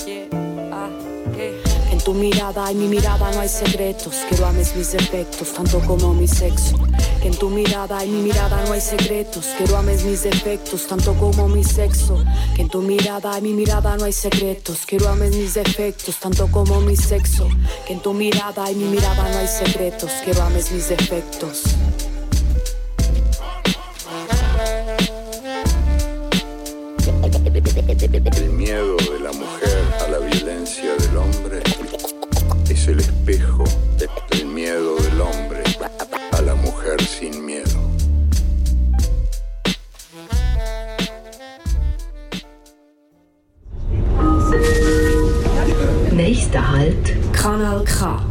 Tu 2.09 2.15
mirada 2.15 2.71
y 2.71 2.73
mi 2.73 2.87
mirada 2.87 3.31
no 3.33 3.41
hay 3.41 3.47
secretos. 3.47 4.15
Quiero 4.27 4.47
ames 4.47 4.75
mis 4.75 4.93
defectos, 4.93 5.53
tanto 5.53 5.79
como 5.81 6.11
mi 6.15 6.27
sexo. 6.27 6.75
Que 7.21 7.27
en 7.27 7.35
tu 7.35 7.51
mirada 7.51 8.03
y 8.03 8.09
mi 8.09 8.23
mirada 8.23 8.65
no 8.65 8.73
hay 8.73 8.81
secretos. 8.81 9.45
Quiero 9.55 9.77
ames 9.77 10.03
mis 10.03 10.23
defectos, 10.23 10.87
tanto 10.87 11.13
como 11.13 11.47
mi 11.47 11.63
sexo. 11.63 12.17
Que 12.55 12.63
en 12.63 12.69
tu 12.69 12.81
mirada 12.81 13.37
y 13.37 13.41
mi 13.43 13.53
mirada 13.53 13.95
no 13.95 14.05
hay 14.05 14.11
secretos. 14.13 14.87
Quiero 14.87 15.07
ames 15.07 15.35
mis 15.35 15.53
defectos, 15.53 16.15
tanto 16.19 16.47
como 16.47 16.81
mi 16.81 16.97
sexo. 16.97 17.47
Que 17.85 17.93
en 17.93 17.99
tu 17.99 18.11
mirada 18.11 18.71
y 18.71 18.73
mi 18.73 18.85
mirada 18.85 19.29
no 19.29 19.37
hay 19.37 19.47
secretos. 19.47 20.09
Quiero 20.23 20.41
ames 20.41 20.71
mis 20.71 20.89
defectos. 20.89 21.61
El 28.35 28.49
miedo 28.49 28.97
es 33.29 33.39
el 33.39 33.45
espejo 33.45 33.63
del 34.31 34.45
miedo 34.47 34.95
del 34.97 35.21
hombre 35.21 35.63
a 36.31 36.41
la 36.41 36.55
mujer 36.55 37.01
sin 37.01 37.45
miedo. 37.45 37.65
Nächster 46.13 46.61
Halt, 46.61 47.31
Kanal 47.31 47.83
K. 47.83 48.25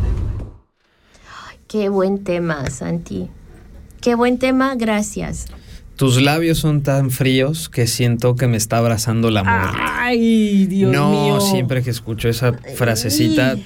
Qué 1.69 1.89
buen 1.89 2.25
tema, 2.25 2.69
Santi. 2.71 3.29
Qué 4.01 4.15
buen 4.15 4.39
tema, 4.39 4.75
gracias. 4.75 5.47
Tus 5.97 6.23
labios 6.23 6.59
son 6.59 6.83
tan 6.83 7.11
fríos 7.11 7.69
que 7.69 7.87
siento 7.87 8.37
que 8.37 8.47
me 8.47 8.57
está 8.57 8.79
abrazando 8.79 9.31
la 9.31 9.43
muerte. 9.43 9.79
Ay, 9.81 10.67
Dios 10.67 10.93
no, 10.93 11.11
mío. 11.11 11.41
siempre 11.41 11.83
que 11.83 11.91
escucho 11.91 12.29
esa 12.29 12.53
frasecita, 12.77 13.57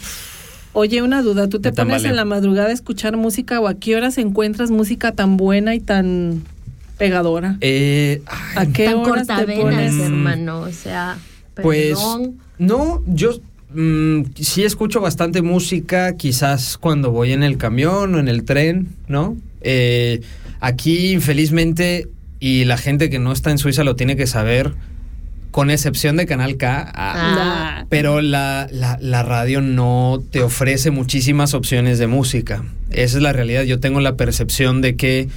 Oye, 0.74 1.03
una 1.03 1.23
duda, 1.23 1.49
¿tú 1.49 1.61
te 1.61 1.70
pones 1.70 1.77
tambaleo. 1.77 2.11
en 2.11 2.16
la 2.16 2.24
madrugada 2.24 2.69
a 2.69 2.73
escuchar 2.73 3.16
música 3.16 3.61
o 3.61 3.69
a 3.69 3.74
qué 3.74 3.94
horas 3.97 4.16
encuentras 4.19 4.70
música 4.70 5.12
tan 5.12 5.36
buena 5.36 5.74
y 5.74 5.81
tan 5.81 6.43
pegadora? 6.99 7.59
eh, 7.61 8.23
¿A 8.57 8.66
qué 8.66 8.86
Tan 8.86 8.94
horas 8.97 9.27
te 9.27 9.47
pones? 9.57 9.99
hermano. 9.99 10.61
O 10.61 10.73
sea, 10.73 11.19
Pues 11.61 11.89
perdón. 11.99 12.39
no, 12.59 13.03
yo 13.07 13.32
mm, 13.74 14.23
sí 14.40 14.65
escucho 14.65 15.01
bastante 15.01 15.43
música, 15.43 16.16
quizás 16.16 16.78
cuando 16.78 17.11
voy 17.11 17.32
en 17.32 17.43
el 17.43 17.59
camión 17.59 18.15
o 18.15 18.19
en 18.19 18.28
el 18.28 18.44
tren, 18.44 18.89
¿no? 19.09 19.36
Eh, 19.61 20.23
aquí, 20.61 21.12
infelizmente, 21.12 22.09
y 22.40 22.65
la 22.65 22.78
gente 22.78 23.11
que 23.11 23.19
no 23.19 23.32
está 23.32 23.51
en 23.51 23.59
Suiza 23.59 23.85
lo 23.85 23.94
tiene 23.94 24.16
que 24.16 24.27
saber, 24.27 24.73
con 25.53 25.70
excepción 25.70 26.16
de 26.16 26.27
Canal 26.27 26.57
K, 26.57 26.91
ah, 26.95 27.15
Ah. 27.83 27.87
pero 27.89 28.20
la, 28.20 28.66
la- 28.73 28.99
la 29.01 29.23
radio 29.23 29.61
no 29.61 30.20
te 30.33 30.43
ofrece 30.43 30.91
muchísimas 30.91 31.55
opciones 31.55 32.01
de 32.01 32.09
música. 32.09 32.65
Esa 32.91 33.19
es 33.19 33.23
la 33.23 33.33
realidad. 33.33 33.62
Yo 33.62 33.79
tengo 33.79 34.01
la 34.01 34.16
percepción 34.16 34.81
de 34.81 34.97
que, 34.97 35.29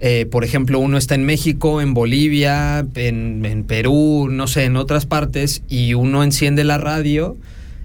eh, 0.00 0.26
por 0.30 0.44
ejemplo, 0.44 0.78
uno 0.78 0.96
está 0.98 1.14
en 1.16 1.24
México, 1.24 1.80
en 1.80 1.94
Bolivia, 1.94 2.86
en, 2.94 3.44
en 3.44 3.64
Perú, 3.64 4.28
no 4.30 4.46
sé, 4.46 4.64
en 4.64 4.76
otras 4.76 5.06
partes, 5.06 5.62
y 5.68 5.94
uno 5.94 6.22
enciende 6.22 6.62
la 6.62 6.78
radio 6.78 7.36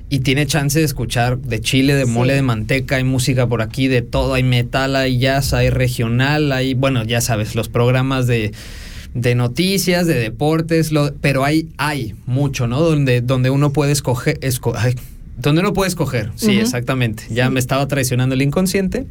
y 0.10 0.20
tiene 0.20 0.46
chance 0.48 0.80
de 0.80 0.86
escuchar 0.86 1.38
de 1.38 1.62
Chile, 1.62 1.96
de 1.96 2.06
mole 2.06 2.34
Sí. 2.34 2.36
de 2.38 2.42
manteca, 2.42 2.96
hay 2.98 3.04
música 3.04 3.48
por 3.48 3.62
aquí, 3.62 3.88
de 3.88 4.02
todo, 4.02 4.34
hay 4.34 4.44
metal, 4.44 4.96
hay 4.96 5.18
jazz, 5.20 5.54
hay 5.54 5.70
regional, 5.70 6.52
hay, 6.52 6.74
bueno, 6.74 7.04
ya 7.06 7.22
sabes, 7.22 7.56
los 7.56 7.70
programas 7.70 8.26
de 8.28 8.52
de 9.14 9.36
noticias, 9.36 10.06
de 10.08 10.16
deportes, 10.16 10.92
lo- 10.92 11.14
pero 11.16 11.44
hay, 11.46 11.70
hay 11.78 12.16
mucho, 12.26 12.68
¿no? 12.68 12.80
Donde, 12.82 13.22
donde 13.22 13.50
uno 13.50 13.72
puede 13.74 13.92
escoger, 13.92 14.40
esco- 14.42 14.74
ay, 14.78 14.96
donde 15.38 15.62
uno 15.62 15.74
puede 15.74 15.88
escoger, 15.90 16.32
sí, 16.36 16.60
exactamente. 16.60 17.24
Ya 17.32 17.50
me 17.50 17.60
estaba 17.60 17.88
traicionando 17.88 18.36
el 18.36 18.42
inconsciente. 18.42 19.06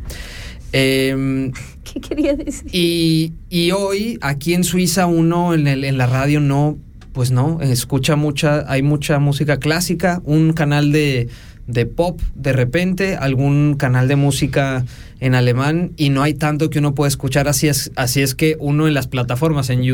Em, 0.72 1.52
¿Qué 1.84 2.00
quería 2.00 2.34
decir? 2.34 2.68
y, 2.72 3.32
y 3.48 3.70
hoy 3.70 4.18
aquí 4.20 4.52
en 4.54 4.64
Suiza 4.64 5.06
uno 5.06 5.54
en, 5.54 5.66
el- 5.66 5.84
en 5.84 5.96
la 5.96 6.06
radio 6.06 6.40
no, 6.40 6.76
pues 7.12 7.30
no, 7.30 7.60
escucha 7.62 8.16
mucha, 8.16 8.70
hay 8.70 8.82
mucha 8.82 9.18
música 9.18 9.56
clásica, 9.58 10.20
un 10.24 10.52
canal 10.52 10.92
de, 10.92 11.28
de 11.68 11.86
pop 11.86 12.20
de 12.34 12.52
repente, 12.52 13.14
algún 13.16 13.76
canal 13.78 14.08
de 14.08 14.16
música 14.16 14.84
en 15.20 15.34
alemán 15.34 15.92
y 15.96 16.08
no 16.08 16.22
hay 16.22 16.34
tanto 16.34 16.70
que 16.70 16.80
uno 16.80 16.94
pueda 16.94 17.08
escuchar, 17.08 17.46
así 17.46 17.68
es, 17.68 17.92
así 17.94 18.20
es 18.22 18.34
que 18.34 18.56
uno 18.58 18.88
en 18.88 18.94
las 18.94 19.06
plataformas, 19.06 19.70
en, 19.70 19.84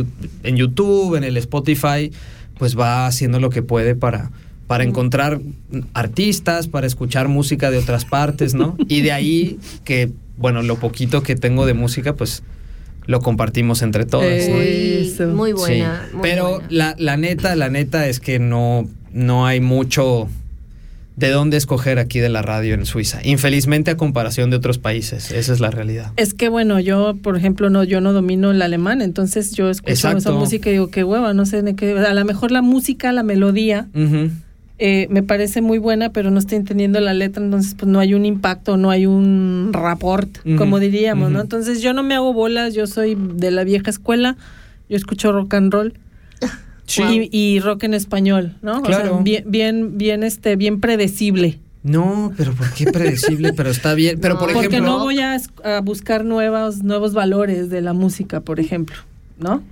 en 0.44 0.56
YouTube, 0.56 1.16
en 1.16 1.24
el 1.24 1.36
Spotify, 1.36 2.10
pues 2.58 2.78
va 2.78 3.06
haciendo 3.06 3.40
lo 3.40 3.50
que 3.50 3.62
puede 3.62 3.94
para, 3.96 4.30
para 4.66 4.84
encontrar 4.84 5.40
artistas, 5.92 6.68
para 6.68 6.86
escuchar 6.86 7.28
música 7.28 7.70
de 7.70 7.78
otras 7.78 8.04
partes, 8.04 8.54
¿no? 8.54 8.76
Y 8.88 9.02
de 9.02 9.12
ahí 9.12 9.58
que, 9.84 10.10
bueno, 10.36 10.62
lo 10.62 10.76
poquito 10.76 11.22
que 11.22 11.34
tengo 11.36 11.66
de 11.66 11.74
música, 11.74 12.14
pues 12.14 12.42
lo 13.06 13.20
compartimos 13.20 13.82
entre 13.82 14.06
todas. 14.06 14.48
¿no? 14.48 14.56
Eh, 14.56 15.02
Eso. 15.02 15.26
Muy, 15.28 15.50
Sí. 15.50 15.56
buena. 15.56 16.08
muy 16.12 16.22
Pero 16.22 16.50
buena. 16.60 16.66
La, 16.70 16.94
la 16.98 17.16
neta, 17.16 17.54
la 17.56 17.68
neta 17.68 18.08
es 18.08 18.20
que 18.20 18.38
no, 18.38 18.88
no 19.12 19.46
hay 19.46 19.60
mucho 19.60 20.28
de 21.16 21.30
dónde 21.30 21.56
escoger 21.56 21.98
aquí 21.98 22.18
de 22.18 22.28
la 22.28 22.42
radio 22.42 22.74
en 22.74 22.86
Suiza. 22.86 23.20
Infelizmente 23.22 23.92
a 23.92 23.96
comparación 23.96 24.50
de 24.50 24.56
otros 24.56 24.78
países. 24.78 25.30
Esa 25.30 25.52
es 25.52 25.60
la 25.60 25.70
realidad. 25.70 26.12
Es 26.16 26.34
que 26.34 26.48
bueno, 26.48 26.80
yo 26.80 27.14
por 27.22 27.36
ejemplo 27.36 27.70
no, 27.70 27.84
yo 27.84 28.00
no 28.00 28.12
domino 28.12 28.50
el 28.50 28.62
alemán, 28.62 29.02
entonces 29.02 29.52
yo 29.52 29.70
escucho 29.70 29.92
esa 29.92 30.32
música 30.32 30.70
y 30.70 30.72
digo 30.72 30.88
qué 30.88 31.04
hueva, 31.04 31.34
no 31.34 31.46
sé 31.46 31.62
de 31.62 31.76
qué, 31.76 31.92
a 31.98 32.14
lo 32.14 32.24
mejor 32.24 32.50
la 32.50 32.62
música, 32.62 33.12
la 33.12 33.22
melodía 33.22 33.88
eh, 34.78 35.06
me 35.08 35.22
parece 35.22 35.60
muy 35.60 35.78
buena, 35.78 36.10
pero 36.10 36.32
no 36.32 36.40
estoy 36.40 36.56
entendiendo 36.56 36.98
la 36.98 37.14
letra, 37.14 37.44
entonces 37.44 37.76
pues 37.78 37.88
no 37.88 38.00
hay 38.00 38.12
un 38.14 38.26
impacto, 38.26 38.76
no 38.76 38.90
hay 38.90 39.06
un 39.06 39.70
rapport, 39.72 40.28
como 40.58 40.80
diríamos, 40.80 41.30
¿no? 41.30 41.40
Entonces 41.40 41.80
yo 41.80 41.92
no 41.92 42.02
me 42.02 42.14
hago 42.14 42.32
bolas, 42.32 42.74
yo 42.74 42.88
soy 42.88 43.16
de 43.16 43.52
la 43.52 43.62
vieja 43.62 43.88
escuela, 43.90 44.36
yo 44.88 44.96
escucho 44.96 45.30
rock 45.30 45.54
and 45.54 45.72
roll. 45.72 45.94
Sí. 46.94 47.28
Y, 47.32 47.56
y 47.56 47.60
rock 47.60 47.84
en 47.84 47.94
español, 47.94 48.56
¿no? 48.62 48.80
O 48.80 48.86
sea, 48.86 49.00
Claro. 49.00 49.20
bien, 49.22 49.44
bien, 49.46 49.98
bien, 49.98 50.22
este, 50.22 50.56
bien 50.56 50.80
predecible. 50.80 51.58
No, 51.82 52.32
pero 52.36 52.52
¿por 52.54 52.72
qué 52.72 52.86
predecible? 52.86 53.52
pero 53.52 53.68
está 53.70 53.92
bien. 53.94 54.18
Pero 54.20 54.34
No, 54.34 54.40
por 54.40 54.52
Porque 54.52 54.68
ejemplo. 54.68 54.90
no 54.92 54.98
voy 55.00 55.20
a, 55.20 55.38
buscar 55.82 56.24
nuevos, 56.24 56.82
nuevos 56.82 57.12
valores 57.12 57.68
de 57.68 57.80
la 57.82 57.92
música, 57.92 58.40
por 58.40 58.58
ejemplo, 58.60 58.96
¿no? 59.38 59.62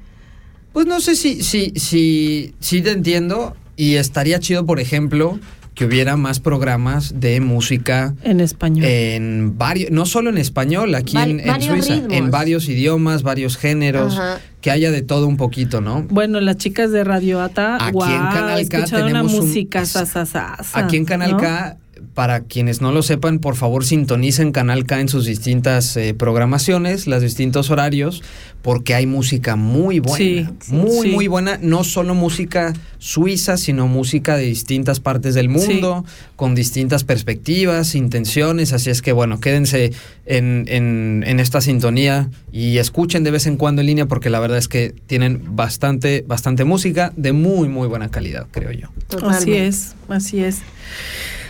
Pues 0.75 0.87
no 0.87 1.01
sé 1.01 1.17
si, 1.17 1.43
si, 1.43 1.71
si, 1.77 2.55
si 2.61 2.83
te 2.83 2.91
entiendo. 2.93 3.57
Y 3.77 3.95
estaría 3.95 4.39
chido, 4.39 4.67
por 4.67 4.79
ejemplo, 4.81 5.39
que 5.75 5.87
hubiera 5.87 6.17
más 6.17 6.39
programas 6.41 7.19
de 7.21 7.41
música 7.41 8.15
En 8.23 8.41
español. 8.41 8.85
en 8.85 9.57
varios, 9.57 9.91
no 9.91 10.05
solo 10.07 10.29
en 10.31 10.39
español, 10.39 10.95
aquí 10.95 11.17
en, 11.17 11.41
en 11.41 11.63
Suiza, 11.63 11.95
ritmos. 11.95 12.13
en 12.13 12.31
varios 12.31 12.69
idiomas, 12.69 13.23
varios 13.23 13.57
géneros, 13.57 14.15
Ajá. 14.19 14.39
que 14.61 14.71
haya 14.71 14.91
de 14.91 15.01
todo 15.03 15.27
un 15.27 15.37
poquito, 15.39 15.81
¿no? 15.81 16.03
Bueno, 16.11 16.41
las 16.41 16.59
chicas 16.59 16.93
de 16.93 17.05
Radio 17.05 17.41
Ata, 17.41 17.77
Aquí 17.77 17.87
en 17.87 17.93
guau, 17.93 18.09
Canal 18.35 18.69
K 18.69 18.79
una 18.79 18.87
tenemos 18.87 19.33
un- 19.33 19.47
música 19.47 19.85
sasasasa, 19.87 20.79
Aquí 20.79 20.97
en 20.97 21.05
Canal 21.07 21.33
¿no? 21.33 21.37
K, 21.39 21.79
para 22.15 22.41
quienes 22.41 22.81
no 22.81 22.93
lo 22.93 23.03
sepan, 23.03 23.39
por 23.39 23.57
favor 23.57 23.85
sintonicen 23.85 24.53
Canal 24.53 24.85
K 24.85 25.01
en 25.01 25.09
sus 25.09 25.25
distintas 25.27 25.97
eh, 25.97 26.15
programaciones, 26.15 27.07
los 27.07 27.23
distintos 27.23 27.71
horarios, 27.71 28.23
porque 28.63 28.95
hay 28.95 29.07
música 29.07 29.57
muy 29.57 29.99
buena, 29.99 30.17
Sí, 30.17 30.47
muy, 30.69 31.03
sí. 31.03 31.09
muy 31.09 31.27
buena, 31.29 31.59
no 31.61 31.83
solo 31.85 32.15
música 32.15 32.73
suiza, 32.99 33.57
sino 33.57 33.89
música 33.89 34.37
de 34.37 34.45
distintas 34.45 35.01
partes 35.01 35.35
del 35.35 35.49
mundo, 35.49 36.05
con 36.37 36.55
distintas 36.55 37.03
perspectivas, 37.05 37.95
intenciones, 37.95 38.73
así 38.73 38.91
es 38.91 39.03
que 39.03 39.13
bueno, 39.13 39.41
quédense 39.41 39.93
en, 40.27 40.65
en- 40.69 41.25
en 41.27 41.41
esta 41.41 41.61
sintonía 41.61 42.31
y 42.53 42.79
escuchen 42.79 43.25
de 43.25 43.31
vez 43.33 43.47
en 43.47 43.57
cuando 43.57 43.81
en 43.81 43.87
línea, 43.89 44.07
porque 44.07 44.31
la 44.31 44.39
verdad 44.39 44.59
es 44.59 44.69
que 44.69 44.95
tienen 45.07 45.43
bastante, 45.57 46.25
bastante 46.27 46.65
música 46.65 47.13
de 47.17 47.33
muy, 47.33 47.69
muy 47.69 47.89
buena 47.89 48.11
calidad, 48.11 48.47
creo 48.53 48.71
yo. 48.71 48.89
Así 49.29 49.53
es, 49.55 49.95
así 50.09 50.45
es. 50.45 50.59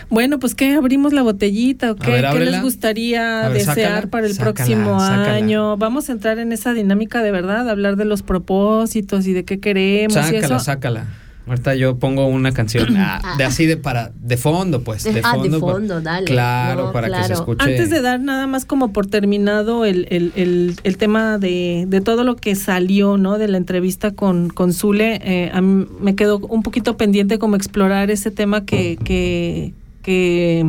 Bueno, 0.09 0.39
pues 0.39 0.55
¿qué? 0.55 0.73
¿Abrimos 0.75 1.13
la 1.13 1.21
botellita 1.23 1.91
o 1.91 1.95
qué? 1.95 2.11
ver, 2.11 2.21
¿Qué 2.21 2.27
ábrela. 2.27 2.51
les 2.51 2.61
gustaría 2.61 3.43
ver, 3.49 3.53
desear 3.53 3.75
sácala, 3.75 4.07
para 4.07 4.27
el 4.27 4.33
sácala, 4.33 4.53
próximo 4.53 4.99
sácala. 4.99 5.33
año? 5.33 5.77
Vamos 5.77 6.09
a 6.09 6.11
entrar 6.13 6.39
en 6.39 6.51
esa 6.51 6.73
dinámica 6.73 7.21
de 7.23 7.31
verdad, 7.31 7.69
hablar 7.69 7.95
de 7.95 8.05
los 8.05 8.21
propósitos 8.23 9.25
y 9.27 9.33
de 9.33 9.43
qué 9.45 9.59
queremos 9.59 10.15
y 10.17 10.21
Sácala, 10.21 10.45
eso. 10.45 10.59
sácala. 10.59 11.05
Ahorita 11.45 11.75
yo 11.75 11.97
pongo 11.99 12.25
una 12.27 12.53
canción 12.53 12.87
ah, 12.97 13.35
de 13.37 13.43
así 13.43 13.65
de 13.65 13.75
para 13.75 14.13
de 14.15 14.37
fondo, 14.37 14.81
pues, 14.81 15.03
de 15.03 15.19
Ah, 15.25 15.33
de 15.35 15.49
fondo. 15.49 15.59
fondo, 15.59 15.99
dale. 16.01 16.25
Claro, 16.25 16.85
No, 16.85 16.91
para 16.93 17.09
que 17.09 17.27
se 17.27 17.33
escuche. 17.33 17.63
Antes 17.65 17.89
de 17.89 18.01
dar 18.01 18.21
nada 18.21 18.47
más 18.47 18.63
como 18.63 18.93
por 18.93 19.07
terminado 19.07 19.83
el, 19.83 20.07
el, 20.09 20.31
el, 20.37 20.75
el 20.85 20.97
tema 20.97 21.37
de, 21.39 21.83
de 21.89 21.99
todo 21.99 22.23
lo 22.23 22.37
que 22.37 22.55
salió, 22.55 23.17
¿no? 23.17 23.37
De 23.37 23.49
la 23.49 23.57
entrevista 23.57 24.11
con, 24.11 24.49
con 24.51 24.71
Zule, 24.71 25.19
eh, 25.21 25.51
a 25.53 25.59
mí 25.59 25.85
me 25.99 26.15
quedó 26.15 26.37
un 26.37 26.63
poquito 26.63 26.95
pendiente 26.95 27.37
como 27.39 27.57
explorar 27.57 28.09
ese 28.09 28.31
tema 28.31 28.63
que, 28.65 28.97
que, 29.03 29.73
que 30.03 30.63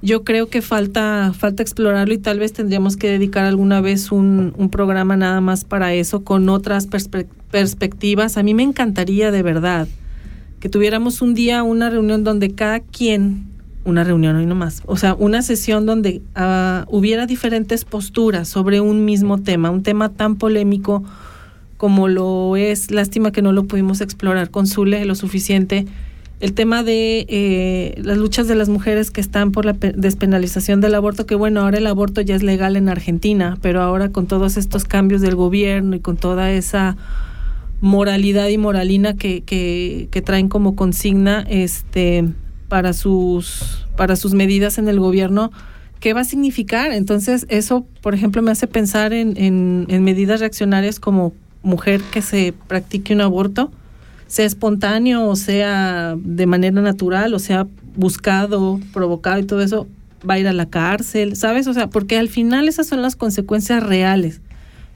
yo 0.00 0.24
creo 0.24 0.48
que 0.48 0.62
falta, 0.62 1.32
falta 1.36 1.62
explorarlo 1.62 2.14
y 2.14 2.18
tal 2.18 2.38
vez 2.38 2.52
tendríamos 2.52 2.96
que 2.96 3.10
dedicar 3.10 3.44
alguna 3.44 3.80
vez 3.80 4.12
un, 4.12 4.54
un 4.56 4.70
programa 4.70 5.16
nada 5.16 5.40
más 5.40 5.64
para 5.64 5.92
eso, 5.92 6.22
con 6.22 6.48
otras 6.48 6.88
perspe- 6.88 7.26
perspectivas. 7.50 8.38
A 8.38 8.42
mí 8.42 8.54
me 8.54 8.62
encantaría 8.62 9.30
de 9.30 9.42
verdad 9.42 9.88
que 10.60 10.68
tuviéramos 10.68 11.20
un 11.20 11.34
día 11.34 11.62
una 11.62 11.90
reunión 11.90 12.24
donde 12.24 12.54
cada 12.54 12.80
quien, 12.80 13.46
una 13.84 14.04
reunión 14.04 14.36
hoy 14.36 14.46
nomás, 14.46 14.82
o 14.86 14.96
sea, 14.96 15.14
una 15.14 15.42
sesión 15.42 15.84
donde 15.84 16.22
ah, 16.34 16.84
hubiera 16.88 17.26
diferentes 17.26 17.84
posturas 17.84 18.48
sobre 18.48 18.80
un 18.80 19.04
mismo 19.04 19.38
tema, 19.38 19.70
un 19.70 19.82
tema 19.82 20.10
tan 20.10 20.36
polémico 20.36 21.02
como 21.76 22.08
lo 22.08 22.56
es, 22.56 22.90
lástima 22.90 23.30
que 23.30 23.40
no 23.40 23.52
lo 23.52 23.64
pudimos 23.64 24.00
explorar 24.00 24.50
con 24.50 24.66
Zule 24.66 25.04
lo 25.04 25.14
suficiente, 25.14 25.86
el 26.40 26.52
tema 26.52 26.84
de 26.84 27.26
eh, 27.28 28.00
las 28.02 28.16
luchas 28.16 28.46
de 28.46 28.54
las 28.54 28.68
mujeres 28.68 29.10
que 29.10 29.20
están 29.20 29.50
por 29.50 29.64
la 29.64 29.74
pe- 29.74 29.92
despenalización 29.96 30.80
del 30.80 30.94
aborto, 30.94 31.26
que 31.26 31.34
bueno, 31.34 31.62
ahora 31.62 31.78
el 31.78 31.86
aborto 31.86 32.20
ya 32.20 32.36
es 32.36 32.42
legal 32.42 32.76
en 32.76 32.88
Argentina, 32.88 33.58
pero 33.60 33.82
ahora 33.82 34.10
con 34.10 34.26
todos 34.26 34.56
estos 34.56 34.84
cambios 34.84 35.20
del 35.20 35.34
gobierno 35.34 35.96
y 35.96 36.00
con 36.00 36.16
toda 36.16 36.52
esa 36.52 36.96
moralidad 37.80 38.48
y 38.48 38.58
moralina 38.58 39.14
que, 39.16 39.42
que, 39.42 40.08
traen 40.22 40.48
como 40.48 40.74
consigna 40.74 41.44
este 41.48 42.24
para 42.68 42.92
sus 42.92 43.86
para 43.96 44.16
sus 44.16 44.34
medidas 44.34 44.78
en 44.78 44.88
el 44.88 44.98
gobierno 45.00 45.52
qué 46.00 46.12
va 46.12 46.20
a 46.22 46.24
significar 46.24 46.92
entonces 46.92 47.46
eso 47.48 47.86
por 48.02 48.14
ejemplo 48.14 48.42
me 48.42 48.50
hace 48.50 48.66
pensar 48.66 49.12
en, 49.12 49.36
en, 49.36 49.86
en 49.88 50.04
medidas 50.04 50.40
reaccionarias 50.40 50.98
como 50.98 51.32
mujer 51.62 52.00
que 52.12 52.20
se 52.20 52.52
practique 52.66 53.14
un 53.14 53.20
aborto 53.20 53.70
sea 54.28 54.46
espontáneo 54.46 55.26
o 55.26 55.34
sea 55.34 56.14
de 56.16 56.46
manera 56.46 56.80
natural 56.80 57.34
o 57.34 57.38
sea 57.40 57.66
buscado 57.96 58.78
provocado 58.92 59.40
y 59.40 59.44
todo 59.44 59.60
eso 59.60 59.88
va 60.28 60.34
a 60.34 60.38
ir 60.38 60.46
a 60.46 60.52
la 60.52 60.66
cárcel 60.66 61.34
sabes 61.34 61.66
o 61.66 61.74
sea 61.74 61.88
porque 61.90 62.16
al 62.16 62.28
final 62.28 62.68
esas 62.68 62.86
son 62.86 63.02
las 63.02 63.16
consecuencias 63.16 63.82
reales 63.82 64.40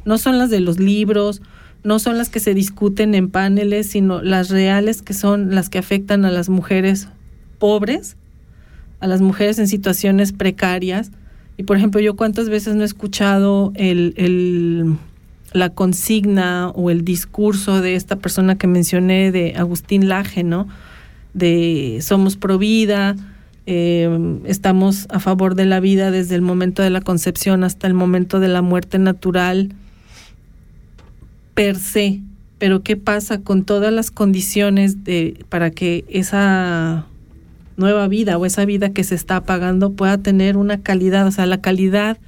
no 0.05 0.19
son 0.19 0.39
las 0.39 0.51
de 0.51 0.61
los 0.61 0.79
libros, 0.79 1.43
no 1.85 1.99
son 1.99 2.19
las 2.19 2.29
que 2.29 2.41
se 2.41 2.55
discuten 2.55 3.15
en 3.15 3.31
paneles, 3.31 3.89
sino 3.89 4.23
las 4.23 4.51
reales 4.51 5.03
que 5.03 5.15
son 5.15 5.55
las 5.55 5.69
que 5.69 5.79
afectan 5.79 6.25
a 6.25 6.31
las 6.31 6.49
mujeres 6.49 7.09
pobres, 7.59 8.17
a 9.01 9.07
las 9.07 9.21
mujeres 9.21 9.59
en 9.59 9.69
situaciones 9.69 10.33
precarias. 10.33 11.11
Y 11.57 11.65
por 11.65 11.77
ejemplo, 11.77 12.01
yo 12.01 12.17
cuántas 12.17 12.49
veces 12.49 12.75
no 12.75 12.83
he 12.83 12.87
escuchado 12.87 13.73
el, 13.75 14.15
el, 14.17 14.97
la 15.53 15.71
consigna 15.71 16.71
o 16.71 16.91
el 16.91 17.05
discurso 17.05 17.81
de 17.81 17.95
esta 17.95 18.17
persona 18.17 18.57
que 18.57 18.67
mencioné, 18.67 19.33
de 19.33 19.55
Agustín 19.57 20.09
Laje, 20.09 20.45
¿no? 20.45 20.69
De 21.35 21.99
somos 22.03 22.37
pro 22.37 22.59
vida, 22.59 23.17
eh, 23.67 24.41
estamos 24.45 25.07
a 25.11 25.21
favor 25.21 25.55
de 25.55 25.67
la 25.67 25.79
vida 25.79 26.11
desde 26.11 26.35
el 26.35 26.43
momento 26.43 26.83
de 26.83 26.91
la 26.91 27.01
concepción 27.01 27.63
hasta 27.63 27.87
el 27.87 27.95
momento 27.95 28.41
de 28.41 28.49
la 28.49 28.61
muerte 28.61 28.99
natural 28.99 29.73
per 31.55 31.77
se, 31.77 32.21
pero 32.59 32.83
¿qué 32.83 32.97
pasa 32.97 33.41
con 33.41 33.65
todas 33.65 33.93
las 33.93 34.11
condiciones 34.11 35.05
de, 35.05 35.45
para 35.49 35.71
que 35.71 36.05
esa 36.09 37.07
nueva 37.77 38.09
vida 38.09 38.37
o 38.37 38.47
esa 38.47 38.65
vida 38.65 38.91
que 38.91 39.05
se 39.05 39.15
está 39.15 39.37
apagando 39.37 39.93
pueda 39.93 40.19
tener 40.19 40.57
una 40.57 40.81
calidad? 40.81 41.27
O 41.27 41.31
sea, 41.31 41.47
la 41.47 41.61
calidad 41.61 42.19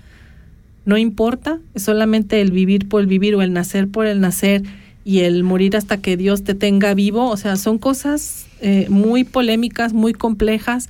no 0.85 0.99
importa, 0.99 1.59
es 1.75 1.83
solamente 1.83 2.41
el 2.41 2.51
vivir 2.51 2.89
por 2.89 3.01
el 3.01 3.07
vivir 3.07 3.35
o 3.35 3.43
el 3.43 3.53
nacer 3.53 3.89
por 3.89 4.07
el 4.07 4.21
nacer 4.21 4.63
y 5.05 5.21
el 5.21 5.43
morir 5.45 5.77
hasta 5.77 5.99
que 5.99 6.17
Dios 6.17 6.45
te 6.45 6.55
tenga 6.55 6.95
vivo. 6.95 7.29
O 7.29 7.37
sea, 7.37 7.57
son 7.57 7.79
cosas 7.79 8.47
eh, 8.61 8.87
muy 8.89 9.25
polémicas, 9.25 9.93
muy 9.93 10.13
complejas 10.13 10.89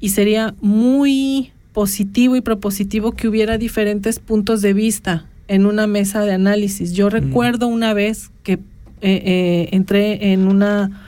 y 0.00 0.10
sería 0.10 0.54
muy 0.60 1.52
positivo 1.72 2.36
y 2.36 2.40
propositivo 2.40 3.12
que 3.12 3.28
hubiera 3.28 3.58
diferentes 3.58 4.18
puntos 4.18 4.62
de 4.62 4.72
vista 4.72 5.26
en 5.48 5.66
una 5.66 5.86
mesa 5.86 6.24
de 6.24 6.32
análisis. 6.32 6.92
Yo 6.92 7.10
recuerdo 7.10 7.66
una 7.66 7.94
vez 7.94 8.30
que 8.42 8.54
eh, 8.54 8.60
eh, 9.02 9.68
entré 9.72 10.32
en 10.32 10.46
una, 10.46 11.01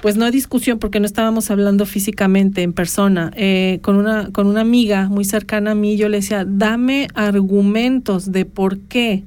pues 0.00 0.16
no 0.16 0.30
discusión 0.30 0.78
porque 0.78 1.00
no 1.00 1.06
estábamos 1.06 1.50
hablando 1.50 1.86
físicamente 1.86 2.62
en 2.62 2.72
persona, 2.72 3.30
eh, 3.34 3.78
con, 3.82 3.96
una, 3.96 4.30
con 4.30 4.46
una 4.46 4.60
amiga 4.60 5.08
muy 5.08 5.24
cercana 5.24 5.72
a 5.72 5.74
mí, 5.74 5.96
yo 5.96 6.08
le 6.08 6.18
decía, 6.18 6.44
dame 6.46 7.08
argumentos 7.14 8.30
de 8.32 8.44
por 8.44 8.78
qué 8.78 9.24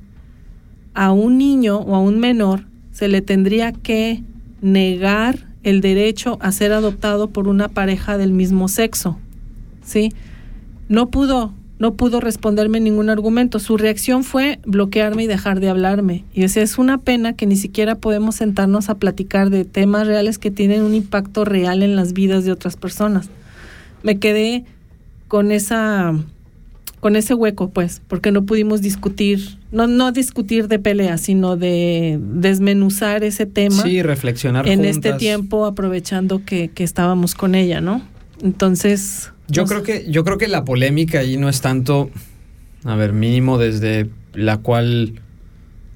a 0.94 1.12
un 1.12 1.38
niño 1.38 1.78
o 1.80 1.96
a 1.96 2.00
un 2.00 2.20
menor 2.20 2.66
se 2.92 3.08
le 3.08 3.22
tendría 3.22 3.72
que 3.72 4.24
negar 4.62 5.48
el 5.64 5.82
derecho 5.82 6.38
a 6.42 6.52
ser 6.52 6.74
adoptado 6.74 7.30
por 7.30 7.48
una 7.48 7.68
pareja 7.68 8.18
del 8.18 8.32
mismo 8.32 8.68
sexo. 8.68 9.18
¿Sí? 9.84 10.14
No 10.88 11.10
pudo, 11.10 11.54
no 11.80 11.94
pudo 11.94 12.20
responderme 12.20 12.82
ningún 12.82 13.10
argumento. 13.10 13.58
Su 13.58 13.78
reacción 13.78 14.26
fue 14.26 14.60
bloquearme 14.66 15.24
y 15.24 15.28
dejar 15.28 15.62
de 15.62 15.70
hablarme. 15.70 16.26
Y 16.34 16.42
decía, 16.42 16.62
es 16.62 16.78
una 16.78 16.98
pena 16.98 17.34
que 17.34 17.46
ni 17.46 17.56
siquiera 17.56 17.96
podemos 17.96 18.36
sentarnos 18.36 18.90
a 18.90 18.96
platicar 18.96 19.50
de 19.50 19.64
temas 19.64 20.06
reales 20.06 20.38
que 20.38 20.52
tienen 20.52 20.84
un 20.84 20.94
impacto 20.94 21.46
real 21.46 21.82
en 21.82 21.96
las 21.96 22.12
vidas 22.12 22.44
de 22.44 22.52
otras 22.52 22.76
personas. 22.76 23.30
Me 24.04 24.20
quedé 24.20 24.66
con 25.30 25.52
esa 25.52 26.14
con 27.00 27.16
ese 27.16 27.34
hueco, 27.34 27.70
pues, 27.70 28.02
porque 28.10 28.30
no 28.30 28.46
pudimos 28.46 28.82
discutir, 28.82 29.58
no, 29.72 29.88
no 29.88 30.12
discutir 30.12 30.68
de 30.68 30.80
pelea, 30.80 31.18
sino 31.18 31.56
de 31.56 32.20
desmenuzar 32.22 33.24
ese 33.24 33.46
tema. 33.46 33.84
Sí, 33.84 34.02
reflexionar 34.02 34.68
en 34.68 34.84
este 34.84 35.14
tiempo, 35.14 35.66
aprovechando 35.66 36.44
que, 36.44 36.68
que 36.68 36.84
estábamos 36.84 37.36
con 37.36 37.56
ella, 37.56 37.80
¿no? 37.80 38.02
Entonces, 38.42 39.32
yo 39.50 39.66
creo 39.66 39.84
que, 39.84 40.06
yo 40.10 40.24
creo 40.24 40.38
que 40.38 40.48
la 40.48 40.64
polémica 40.64 41.20
ahí 41.20 41.38
no 41.38 41.50
es 41.50 41.62
tanto, 41.62 42.10
a 42.84 42.96
ver, 42.96 43.14
mínimo 43.14 43.58
desde 43.58 44.10
la 44.34 44.58
cual, 44.58 45.22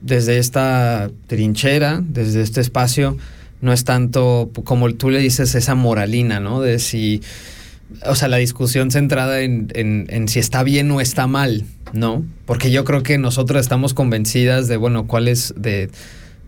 desde 0.02 0.40
esta 0.40 1.12
trinchera, 1.28 2.02
desde 2.04 2.42
este 2.42 2.62
espacio, 2.62 3.18
no 3.62 3.72
es 3.72 3.86
tanto 3.86 4.52
como 4.66 4.94
tú 4.94 5.10
le 5.10 5.20
dices 5.20 5.56
esa 5.56 5.76
moralina, 5.76 6.40
¿no? 6.40 6.60
De 6.60 6.80
si, 6.80 7.22
o 8.06 8.16
sea, 8.16 8.28
la 8.28 8.38
discusión 8.38 8.92
centrada 8.92 9.42
en, 9.42 9.70
en, 9.74 10.08
en 10.10 10.28
si 10.28 10.40
está 10.40 10.64
bien 10.64 10.92
o 10.92 11.00
está 11.00 11.28
mal, 11.28 11.64
¿no? 11.94 12.26
Porque 12.46 12.72
yo 12.72 12.84
creo 12.84 13.04
que 13.04 13.18
nosotros 13.18 13.62
estamos 13.62 13.94
convencidas 13.94 14.68
de, 14.68 14.78
bueno, 14.78 15.08
cuáles 15.08 15.54
de, 15.56 15.90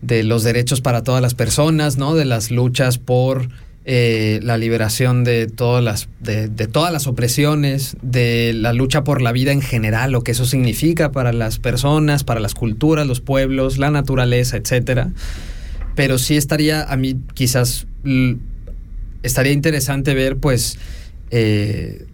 de 0.02 0.24
los 0.24 0.44
derechos 0.44 0.80
para 0.80 1.02
todas 1.02 1.22
las 1.22 1.34
personas, 1.34 1.96
¿no? 1.96 2.14
De 2.14 2.24
las 2.24 2.50
luchas 2.50 2.98
por 2.98 3.48
eh, 3.88 4.40
la 4.42 4.58
liberación 4.58 5.22
de 5.22 5.46
todas 5.46 5.82
las 5.82 6.08
de, 6.18 6.48
todas 6.66 6.92
las 6.92 7.06
opresiones, 7.06 7.96
de 8.02 8.52
la 8.52 8.72
lucha 8.72 9.04
por 9.04 9.22
la 9.22 9.30
vida 9.30 9.52
en 9.52 9.62
general, 9.62 10.10
lo 10.10 10.22
que 10.22 10.32
eso 10.32 10.44
significa 10.44 11.12
para 11.12 11.32
las 11.32 11.60
personas, 11.60 12.24
para 12.24 12.40
las 12.40 12.54
culturas, 12.54 13.06
los 13.06 13.20
pueblos, 13.20 13.78
la 13.78 13.92
naturaleza, 13.92 14.56
etcétera. 14.56 15.12
Pero 15.94 16.18
sí 16.18 16.36
estaría 16.36 16.82
a 16.82 16.96
mí 16.96 17.16
quizás 17.34 17.86
estaría 19.22 19.52
interesante 19.52 20.14
ver, 20.14 20.38
pues, 20.38 20.78
eh, 21.30 22.06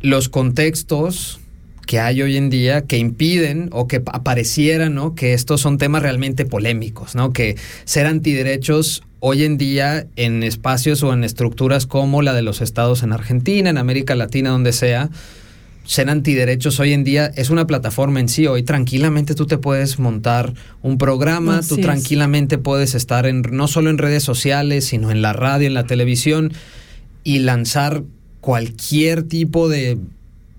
los 0.00 0.30
contextos 0.30 1.40
que 1.86 2.00
hay 2.00 2.22
hoy 2.22 2.36
en 2.36 2.50
día 2.50 2.86
que 2.86 2.98
impiden 2.98 3.68
o 3.72 3.86
que 3.86 4.02
aparecieran, 4.06 4.94
¿no? 4.94 5.14
Que 5.14 5.34
estos 5.34 5.60
son 5.60 5.78
temas 5.78 6.02
realmente 6.02 6.44
polémicos, 6.44 7.14
¿no? 7.14 7.32
Que 7.32 7.56
ser 7.84 8.06
antiderechos 8.06 9.02
hoy 9.28 9.42
en 9.42 9.58
día 9.58 10.06
en 10.14 10.44
espacios 10.44 11.02
o 11.02 11.12
en 11.12 11.24
estructuras 11.24 11.84
como 11.84 12.22
la 12.22 12.32
de 12.32 12.42
los 12.42 12.60
estados 12.60 13.02
en 13.02 13.12
Argentina, 13.12 13.68
en 13.68 13.76
América 13.76 14.14
Latina, 14.14 14.50
donde 14.50 14.72
sea, 14.72 15.10
ser 15.84 16.08
antiderechos 16.10 16.78
hoy 16.78 16.92
en 16.92 17.02
día 17.02 17.32
es 17.34 17.50
una 17.50 17.66
plataforma 17.66 18.20
en 18.20 18.28
sí. 18.28 18.46
Hoy 18.46 18.62
tranquilamente 18.62 19.34
tú 19.34 19.46
te 19.46 19.58
puedes 19.58 19.98
montar 19.98 20.54
un 20.80 20.96
programa, 20.96 21.58
Así 21.58 21.74
tú 21.74 21.80
tranquilamente 21.80 22.54
es. 22.54 22.60
puedes 22.60 22.94
estar 22.94 23.26
en, 23.26 23.42
no 23.50 23.66
solo 23.66 23.90
en 23.90 23.98
redes 23.98 24.22
sociales, 24.22 24.84
sino 24.84 25.10
en 25.10 25.22
la 25.22 25.32
radio, 25.32 25.66
en 25.66 25.74
la 25.74 25.88
televisión 25.88 26.52
y 27.24 27.40
lanzar 27.40 28.04
cualquier 28.40 29.24
tipo 29.24 29.68
de 29.68 29.98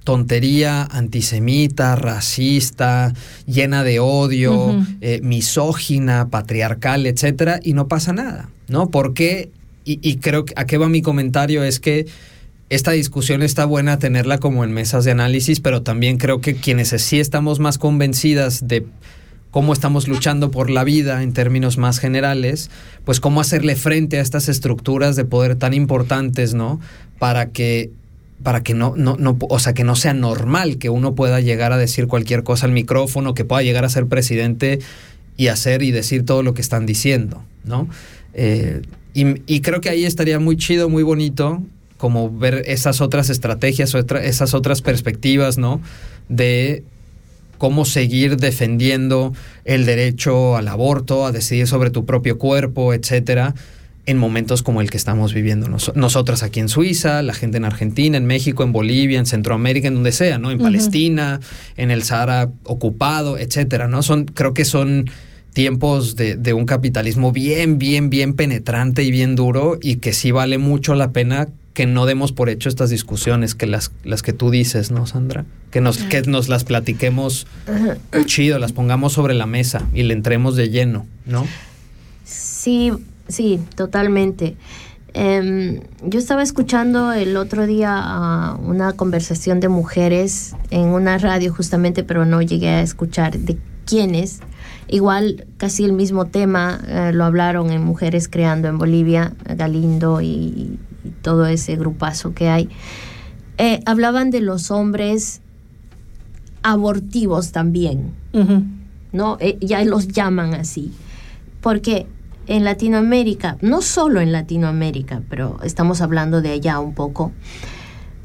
tontería 0.08 0.84
antisemita, 0.84 1.98
racista, 1.98 3.14
llena 3.46 3.84
de 3.84 4.00
odio, 4.00 4.68
uh 4.68 4.74
-huh. 4.76 4.98
eh, 5.02 5.20
misógina, 5.22 6.30
patriarcal, 6.30 7.06
etcétera, 7.06 7.60
y 7.62 7.74
no 7.74 7.90
pasa 7.90 8.14
nada, 8.14 8.48
¿no? 8.70 8.90
Porque, 8.90 9.50
y, 9.84 10.00
y 10.02 10.16
creo 10.16 10.46
que 10.46 10.54
a 10.56 10.64
qué 10.64 10.78
va 10.78 10.88
mi 10.88 11.02
comentario 11.02 11.62
es 11.62 11.82
que 11.82 12.06
esta 12.70 12.92
discusión 12.92 13.44
está 13.44 13.66
buena 13.66 14.00
tenerla 14.00 14.38
como 14.38 14.64
en 14.64 14.72
mesas 14.72 15.04
de 15.04 15.12
análisis, 15.12 15.60
pero 15.60 15.82
también 15.82 16.18
creo 16.18 16.40
que 16.40 16.56
quienes 16.56 16.88
sí 16.88 17.20
estamos 17.20 17.60
más 17.60 17.78
convencidas 17.78 18.66
de 18.66 18.86
cómo 19.52 19.74
estamos 19.74 20.08
luchando 20.08 20.52
por 20.52 20.70
la 20.70 20.86
vida 20.86 21.22
en 21.22 21.34
términos 21.34 21.78
más 21.78 22.00
generales, 22.00 22.72
pues 23.04 23.20
cómo 23.20 23.42
hacerle 23.42 23.76
frente 23.76 24.20
a 24.20 24.22
estas 24.22 24.48
estructuras 24.48 25.18
de 25.18 25.26
poder 25.26 25.58
tan 25.58 25.74
importantes, 25.74 26.54
¿no? 26.54 26.80
Para 27.20 27.50
que 27.50 27.92
para 28.44 28.62
que 28.62 28.74
no, 28.74 28.96
no, 28.96 29.16
no, 29.18 29.38
o 29.40 29.60
sea, 29.60 29.74
que 29.74 29.84
no 29.84 29.96
sea 29.96 30.14
normal 30.14 30.78
que 30.78 30.90
uno 30.90 31.16
pueda 31.16 31.40
llegar 31.40 31.74
a 31.74 31.78
decir 31.78 32.08
cualquier 32.08 32.44
cosa 32.44 32.66
al 32.66 32.72
micrófono, 32.72 33.34
que 33.34 33.46
pueda 33.46 33.64
llegar 33.64 33.84
a 33.86 33.90
ser 33.90 34.08
presidente 34.08 34.80
y 35.38 35.48
hacer 35.48 35.82
y 35.82 35.92
decir 35.92 36.26
todo 36.26 36.44
lo 36.44 36.54
que 36.54 36.62
están 36.62 36.86
diciendo, 36.86 37.44
¿no? 37.64 37.88
Eh, 38.34 38.82
y, 39.14 39.62
creo 39.62 39.82
que 39.82 39.90
ahí 39.90 40.06
estaría 40.06 40.40
muy 40.40 40.58
chido, 40.58 40.90
muy 40.90 41.02
bonito, 41.02 41.64
como 41.98 42.30
ver 42.30 42.62
esas 42.68 43.02
otras 43.02 43.32
estrategias, 43.32 43.96
otra, 43.96 44.24
esas 44.24 44.54
otras 44.54 44.84
perspectivas, 44.84 45.58
¿no? 45.58 45.82
De 46.30 46.84
cómo 47.58 47.84
seguir 47.84 48.38
defendiendo 48.38 49.34
el 49.66 49.88
derecho 49.88 50.56
al 50.56 50.68
aborto, 50.68 51.26
a 51.26 51.32
decidir 51.32 51.66
sobre 51.66 51.90
tu 51.90 52.06
propio 52.06 52.38
cuerpo, 52.38 52.94
etcétera 52.94 53.56
en 54.08 54.18
momentos 54.18 54.64
como 54.64 54.82
el 54.82 54.90
que 54.90 54.98
estamos 54.98 55.34
viviendo 55.34 55.68
nos 55.68 55.96
nosotras 55.96 56.42
aquí 56.42 56.60
en 56.60 56.70
Suiza, 56.70 57.22
la 57.22 57.34
gente 57.34 57.58
en 57.58 57.66
Argentina, 57.66 58.18
en 58.18 58.26
México, 58.26 58.64
en 58.64 58.72
Bolivia, 58.72 59.20
en 59.20 59.26
Centroamérica, 59.26 59.90
en 59.90 59.96
donde 59.96 60.14
sea, 60.14 60.40
¿no? 60.40 60.50
En 60.50 60.58
uh 60.58 60.62
-huh. 60.62 60.64
Palestina, 60.64 61.40
en 61.76 61.92
el 61.92 62.04
Sahara 62.04 62.50
ocupado, 62.64 63.38
etcétera, 63.38 63.88
¿no? 63.88 64.02
Son, 64.02 64.26
creo 64.26 64.54
que 64.54 64.66
son 64.66 65.10
tiempos 65.54 66.16
de, 66.16 66.36
de, 66.36 66.54
un 66.54 66.66
capitalismo 66.66 67.32
bien, 67.32 67.78
bien, 67.80 68.10
bien 68.10 68.34
penetrante 68.34 69.04
y 69.04 69.12
bien 69.12 69.36
duro 69.36 69.78
y 69.82 69.98
que 69.98 70.14
sí 70.14 70.32
vale 70.32 70.58
mucho 70.58 70.96
la 70.96 71.12
pena 71.12 71.50
que 71.74 71.86
no 71.86 72.06
demos 72.06 72.32
por 72.32 72.50
hecho 72.50 72.70
estas 72.70 72.90
discusiones, 72.90 73.56
que 73.56 73.68
las, 73.68 73.92
las 74.04 74.24
que 74.24 74.34
tú 74.34 74.50
dices, 74.50 74.90
¿no, 74.90 75.06
Sandra? 75.06 75.46
Que 75.70 75.82
nos, 75.82 75.98
que 75.98 76.22
nos 76.24 76.48
las 76.48 76.64
platiquemos 76.64 77.46
chido, 78.26 78.58
las 78.58 78.72
pongamos 78.72 79.14
sobre 79.14 79.34
la 79.34 79.46
mesa 79.46 79.88
y 79.94 80.04
le 80.04 80.14
entremos 80.14 80.56
de 80.56 80.70
lleno, 80.70 81.06
¿no? 81.26 81.46
Sí, 82.24 82.92
Sí, 83.28 83.60
totalmente. 83.76 84.56
Eh, 85.14 85.82
yo 86.04 86.20
estaba 86.20 86.44
escuchando 86.44 87.12
el 87.12 87.38
otro 87.38 87.66
día 87.66 88.56
uh, 88.60 88.70
una 88.70 88.94
conversación 88.94 89.60
de 89.60 89.68
mujeres 89.70 90.56
en 90.70 90.90
una 90.90 91.18
radio 91.18 91.54
justamente, 91.54 92.04
pero 92.04 92.26
no 92.26 92.42
llegué 92.42 92.70
a 92.70 92.82
escuchar 92.82 93.38
de 93.38 93.58
quiénes. 93.86 94.40
Igual 94.88 95.48
casi 95.58 95.86
el 95.86 95.94
mismo 95.94 96.26
tema 96.26 96.80
uh, 96.84 97.14
lo 97.14 97.26
hablaron 97.26 97.72
en 97.72 97.84
Mujeres 97.84 98.28
Creando 98.28 98.68
en 98.68 98.78
Bolivia, 98.78 99.34
Galindo 99.46 100.22
y, 100.22 100.28
y 100.28 100.80
todo 101.22 101.46
ese 101.48 101.76
grupazo 101.76 102.34
que 102.34 102.50
hay. 102.50 102.70
Eh, 103.58 103.82
hablaban 103.86 104.30
de 104.30 104.42
los 104.42 104.70
hombres 104.70 105.42
abortivos 106.62 107.52
también. 107.52 108.12
Uh 108.34 108.40
-huh. 108.40 108.64
¿no? 109.12 109.38
Eh, 109.40 109.58
ya 109.62 109.84
los 109.84 110.08
llaman 110.08 110.54
así. 110.54 110.92
Porque 111.62 112.08
en 112.48 112.64
Latinoamérica, 112.64 113.58
no 113.62 113.82
solo 113.82 114.22
en 114.22 114.32
Latinoamérica, 114.32 115.22
pero 115.30 115.60
estamos 115.64 116.02
hablando 116.02 116.42
de 116.42 116.52
allá 116.52 116.80
un 116.80 116.94
poco, 116.94 117.32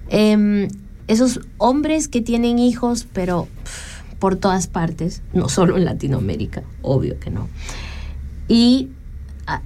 em, 0.08 0.68
esos 1.08 1.40
hombres 1.58 2.08
que 2.08 2.20
tienen 2.20 2.58
hijos, 2.58 3.06
pero 3.12 3.48
por 4.18 4.36
todas 4.36 4.68
partes, 4.68 5.22
no 5.32 5.48
solo 5.48 5.76
en 5.76 5.84
Latinoamérica, 5.84 6.62
obvio 6.82 7.18
que 7.18 7.30
no. 7.30 7.48
Y 8.46 8.90
ah, 9.46 9.62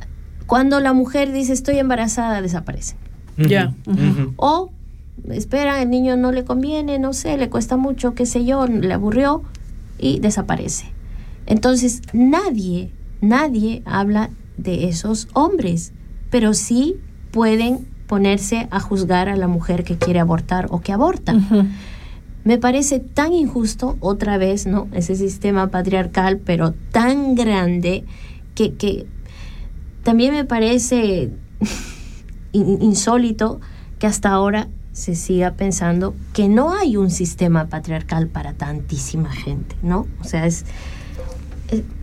cuando 0.46 0.80
la 0.80 0.94
mujer 0.94 1.32
dice 1.32 1.52
estoy 1.52 1.78
embarazada, 1.78 2.40
desaparece. 2.40 2.96
Ya. 3.36 3.74
O 4.36 4.70
espera, 5.28 5.82
el 5.82 5.90
niño 5.90 6.16
no 6.16 6.32
le 6.32 6.44
conviene, 6.44 6.98
no 6.98 7.12
sé, 7.12 7.36
le 7.36 7.50
cuesta 7.50 7.76
mucho, 7.76 8.14
qué 8.14 8.24
sé 8.24 8.46
yo, 8.46 8.66
le 8.66 8.92
aburrió 8.94 9.42
y 9.98 10.20
desaparece. 10.20 10.86
Entonces, 11.46 12.00
nadie, 12.12 12.90
nadie 13.20 13.82
habla 13.84 14.30
de 14.56 14.88
esos 14.88 15.28
hombres, 15.32 15.92
pero 16.30 16.54
sí 16.54 16.96
pueden 17.30 17.86
ponerse 18.06 18.68
a 18.70 18.80
juzgar 18.80 19.28
a 19.28 19.36
la 19.36 19.48
mujer 19.48 19.84
que 19.84 19.96
quiere 19.98 20.20
abortar 20.20 20.66
o 20.70 20.80
que 20.80 20.92
aborta. 20.92 21.34
Me 22.44 22.58
parece 22.58 23.00
tan 23.00 23.32
injusto, 23.32 23.96
otra 24.00 24.38
vez, 24.38 24.66
¿no? 24.66 24.86
Ese 24.92 25.16
sistema 25.16 25.68
patriarcal, 25.68 26.38
pero 26.38 26.74
tan 26.92 27.34
grande, 27.34 28.04
que, 28.54 28.74
que 28.74 29.06
también 30.04 30.32
me 30.32 30.44
parece 30.44 31.30
in- 32.52 32.80
insólito 32.82 33.60
que 33.98 34.06
hasta 34.06 34.30
ahora 34.30 34.68
se 34.92 35.14
siga 35.16 35.54
pensando 35.54 36.14
que 36.32 36.48
no 36.48 36.72
hay 36.72 36.96
un 36.96 37.10
sistema 37.10 37.66
patriarcal 37.66 38.28
para 38.28 38.52
tantísima 38.54 39.30
gente, 39.32 39.74
¿no? 39.82 40.06
O 40.20 40.24
sea, 40.24 40.46
es, 40.46 40.64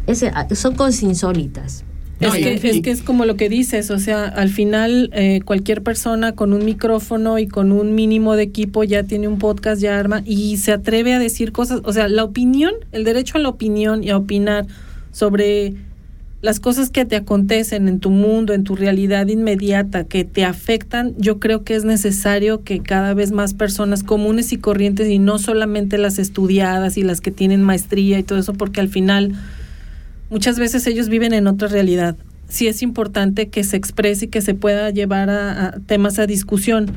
es- 0.06 0.24
es- 0.24 0.60
son 0.60 0.76
cosas 0.76 1.02
insólitas. 1.04 1.86
Es, 2.28 2.62
que, 2.62 2.70
es 2.70 2.82
que 2.82 2.92
es 2.92 3.02
como 3.02 3.26
lo 3.26 3.36
que 3.36 3.50
dices, 3.50 3.92
o 3.92 4.00
sea, 4.00 4.26
al 4.26 4.50
final 4.50 5.10
eh, 5.14 5.42
cualquier 5.44 5.84
persona 5.84 6.34
con 6.34 6.54
un 6.54 6.66
micrófono 6.66 7.40
y 7.40 7.48
con 7.48 7.72
un 7.72 7.96
mínimo 7.96 8.36
de 8.36 8.44
equipo 8.44 8.84
ya 8.84 9.04
tiene 9.04 9.28
un 9.28 9.40
podcast, 9.40 9.82
ya 9.82 10.00
arma 10.00 10.22
y 10.26 10.58
se 10.58 10.72
atreve 10.72 11.14
a 11.14 11.20
decir 11.20 11.52
cosas, 11.52 11.82
o 11.84 11.94
sea, 11.94 12.08
la 12.08 12.24
opinión, 12.24 12.74
el 12.92 13.04
derecho 13.04 13.38
a 13.38 13.42
la 13.42 13.50
opinión 13.50 14.04
y 14.04 14.10
a 14.10 14.18
opinar 14.18 14.66
sobre 15.12 15.74
las 16.44 16.60
cosas 16.60 16.90
que 16.90 17.06
te 17.06 17.16
acontecen 17.16 17.88
en 17.88 18.02
tu 18.02 18.10
mundo, 18.10 18.54
en 18.54 18.66
tu 18.66 18.76
realidad 18.76 19.28
inmediata, 19.28 20.04
que 20.04 20.26
te 20.26 20.44
afectan, 20.44 21.16
yo 21.18 21.40
creo 21.40 21.64
que 21.64 21.74
es 21.74 21.86
necesario 21.86 22.66
que 22.66 22.82
cada 22.82 23.14
vez 23.14 23.32
más 23.32 23.54
personas 23.54 24.04
comunes 24.04 24.52
y 24.52 24.58
corrientes 24.58 25.08
y 25.08 25.20
no 25.20 25.40
solamente 25.40 25.98
las 25.98 26.20
estudiadas 26.20 26.98
y 26.98 27.04
las 27.04 27.22
que 27.22 27.32
tienen 27.32 27.64
maestría 27.64 28.20
y 28.20 28.24
todo 28.24 28.40
eso, 28.40 28.54
porque 28.56 28.82
al 28.82 28.90
final 28.90 29.32
muchas 30.30 30.60
veces 30.60 30.86
ellos 30.88 31.10
viven 31.10 31.34
en 31.34 31.48
otra 31.48 31.68
realidad. 31.68 32.16
Sí 32.48 32.68
es 32.68 32.82
importante 32.82 33.50
que 33.50 33.64
se 33.64 33.78
exprese 33.78 34.26
y 34.26 34.28
que 34.28 34.42
se 34.42 34.54
pueda 34.54 34.90
llevar 34.90 35.30
a, 35.30 35.80
temas 35.86 36.20
a 36.20 36.28
discusión, 36.28 36.92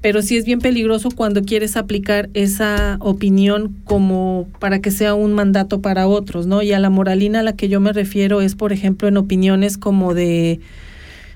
pero 0.00 0.20
sí 0.20 0.36
es 0.36 0.44
bien 0.44 0.58
peligroso 0.58 1.10
cuando 1.10 1.42
quieres 1.42 1.76
aplicar 1.76 2.28
esa 2.34 2.96
opinión 3.00 3.76
como 3.84 4.48
para 4.58 4.80
que 4.80 4.90
sea 4.90 5.14
un 5.14 5.32
mandato 5.32 5.80
para 5.80 6.08
otros, 6.08 6.46
¿no? 6.46 6.62
Y 6.62 6.72
a 6.72 6.80
la 6.80 6.90
moralina 6.90 7.40
a 7.40 7.42
la 7.42 7.54
que 7.54 7.68
yo 7.68 7.80
me 7.80 7.92
refiero 7.92 8.40
es, 8.40 8.54
por 8.56 8.72
ejemplo, 8.72 9.08
en 9.08 9.16
opiniones 9.16 9.78
como 9.78 10.12
de, 10.12 10.60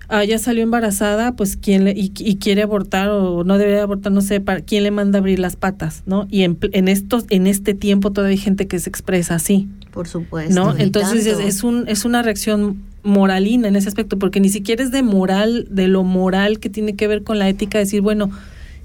ah, 0.08 0.24
ya 0.24 0.38
salió 0.38 0.62
embarazada, 0.62 1.36
pues 1.36 1.56
quién 1.56 1.84
le, 1.84 1.92
y, 1.92 2.12
y 2.18 2.36
quiere 2.36 2.62
abortar 2.62 3.08
o 3.08 3.44
no 3.44 3.58
debe 3.58 3.80
abortar, 3.80 4.12
no 4.12 4.20
sé, 4.20 4.40
para, 4.40 4.60
quién 4.60 4.82
le 4.82 4.90
manda 4.90 5.18
a 5.18 5.20
abrir 5.20 5.38
las 5.38 5.56
patas, 5.56 6.02
¿no? 6.06 6.26
Y 6.30 6.42
en, 6.42 6.58
en 6.72 6.88
estos, 6.88 7.24
en 7.30 7.46
este 7.46 7.74
tiempo 7.74 8.12
todavía 8.12 8.36
hay 8.36 8.42
gente 8.42 8.66
que 8.66 8.78
se 8.78 8.88
expresa 8.90 9.34
así. 9.34 9.68
Por 9.92 10.08
supuesto. 10.08 10.54
¿no? 10.54 10.76
Entonces 10.76 11.26
es, 11.26 11.38
es 11.38 11.64
un 11.64 11.88
es 11.88 12.04
una 12.04 12.22
reacción 12.22 12.82
moralina 13.02 13.68
en 13.68 13.76
ese 13.76 13.88
aspecto, 13.88 14.18
porque 14.18 14.40
ni 14.40 14.48
siquiera 14.48 14.82
es 14.82 14.90
de 14.90 15.02
moral, 15.02 15.66
de 15.70 15.88
lo 15.88 16.02
moral 16.02 16.58
que 16.58 16.68
tiene 16.68 16.94
que 16.96 17.08
ver 17.08 17.22
con 17.22 17.38
la 17.38 17.48
ética, 17.48 17.78
decir, 17.78 18.02
bueno, 18.02 18.30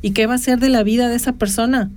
¿y 0.02 0.12
qué 0.12 0.28
va 0.28 0.36
a 0.36 0.38
ser 0.38 0.60
de 0.60 0.70
la 0.70 0.84
vida 0.84 1.10
de 1.10 1.16
esa 1.16 1.34
persona? 1.34 1.90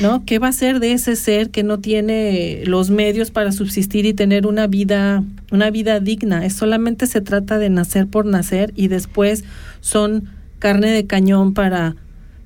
¿No? 0.00 0.24
¿Qué 0.24 0.38
va 0.38 0.48
a 0.48 0.52
ser 0.52 0.80
de 0.80 0.92
ese 0.92 1.16
ser 1.16 1.50
que 1.50 1.62
no 1.62 1.80
tiene 1.80 2.62
los 2.64 2.90
medios 2.90 3.30
para 3.30 3.50
subsistir 3.52 4.06
y 4.06 4.14
tener 4.14 4.46
una 4.46 4.66
vida, 4.66 5.24
una 5.50 5.70
vida 5.70 5.98
digna? 5.98 6.44
Es 6.46 6.54
solamente 6.54 7.06
se 7.06 7.20
trata 7.20 7.58
de 7.58 7.68
nacer 7.68 8.06
por 8.06 8.24
nacer 8.24 8.72
y 8.76 8.88
después 8.88 9.44
son 9.80 10.28
carne 10.58 10.90
de 10.90 11.06
cañón 11.06 11.54
para 11.54 11.96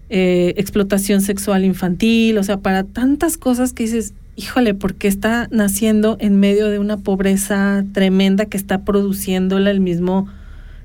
eh, 0.09 0.55
explotación 0.59 1.21
sexual 1.21 1.65
infantil, 1.65 2.37
o 2.39 2.43
sea, 2.43 2.59
para 2.59 2.85
tantas 2.85 3.39
cosas 3.39 3.73
que 3.73 3.85
dices, 3.85 4.13
híjole, 4.37 4.75
porque 4.75 5.09
está 5.09 5.49
naciendo 5.51 6.17
en 6.21 6.39
medio 6.39 6.69
de 6.69 6.79
una 6.79 6.99
pobreza 6.99 7.85
tremenda 7.93 8.47
que 8.47 8.57
está 8.57 8.85
produciéndola 8.85 9.71
el 9.71 9.81
mismo 9.81 10.29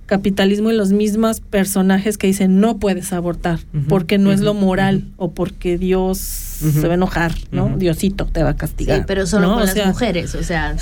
capitalismo 0.07 0.71
y 0.71 0.75
los 0.75 0.91
mismos 0.91 1.41
personajes 1.41 2.17
que 2.17 2.25
dicen 2.27 2.59
no 2.59 2.77
puedes 2.77 3.13
abortar 3.13 3.59
porque 3.87 4.17
no 4.17 4.31
es 4.31 4.39
lo 4.41 4.53
moral 4.55 5.03
o 5.17 5.31
porque 5.31 5.77
Dios 5.77 6.17
se 6.17 6.87
va 6.87 6.93
a 6.93 6.95
enojar, 6.95 7.33
¿no? 7.51 7.77
Diosito 7.77 8.25
te 8.25 8.41
va 8.41 8.51
a 8.51 8.55
castigar. 8.55 8.99
Sí, 8.99 9.03
pero 9.05 9.27
solo 9.27 9.47
¿no? 9.47 9.53
con 9.53 9.63
O 9.63 9.65
las 9.65 9.73
sea, 9.75 9.87
mujeres, 9.87 10.33
o 10.33 10.41
sea, 10.43 10.75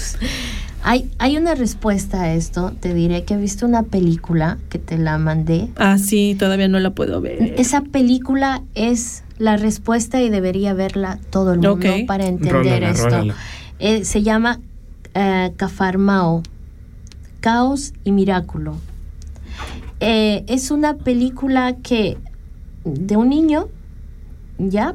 hay, 0.84 1.10
hay 1.18 1.36
una 1.38 1.56
respuesta 1.56 2.22
a 2.22 2.34
esto, 2.34 2.74
te 2.80 2.94
diré 2.94 3.24
que 3.24 3.34
he 3.34 3.38
visto 3.38 3.66
una 3.66 3.84
película 3.84 4.58
que 4.70 4.80
te 4.80 4.98
la 4.98 5.18
mandé. 5.18 5.70
Ah, 5.76 5.98
sí, 5.98 6.36
todavía 6.40 6.68
no 6.68 6.80
la 6.80 6.92
puedo 6.92 7.20
ver. 7.20 7.56
Esa 7.58 7.82
película 7.82 8.62
es 8.76 9.24
la 9.40 9.58
respuesta 9.58 10.22
y 10.22 10.30
debería 10.30 10.74
verla 10.74 11.20
todo 11.32 11.54
el 11.54 11.60
mundo 11.60 11.88
para 12.08 12.26
entender 12.28 12.54
Rólala, 12.54 12.92
esto. 12.92 13.04
rólala. 13.06 13.36
Eh, 13.80 14.06
se 14.06 14.22
llama 14.24 14.60
eh, 15.16 15.52
Cafarmao, 15.58 16.44
Caos 17.40 17.94
y 18.04 18.12
Miraculo. 18.12 18.78
Eh, 20.08 20.44
es 20.48 20.70
una 20.70 20.98
película 20.98 21.76
que 21.82 22.18
de 22.84 23.18
un 23.18 23.30
niño, 23.30 23.68
ya, 24.60 24.94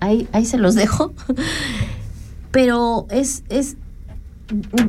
ahí, 0.00 0.26
ahí 0.32 0.44
se 0.44 0.58
los 0.58 0.74
dejo, 0.74 1.12
pero 2.50 3.06
es, 3.10 3.44
es, 3.48 3.76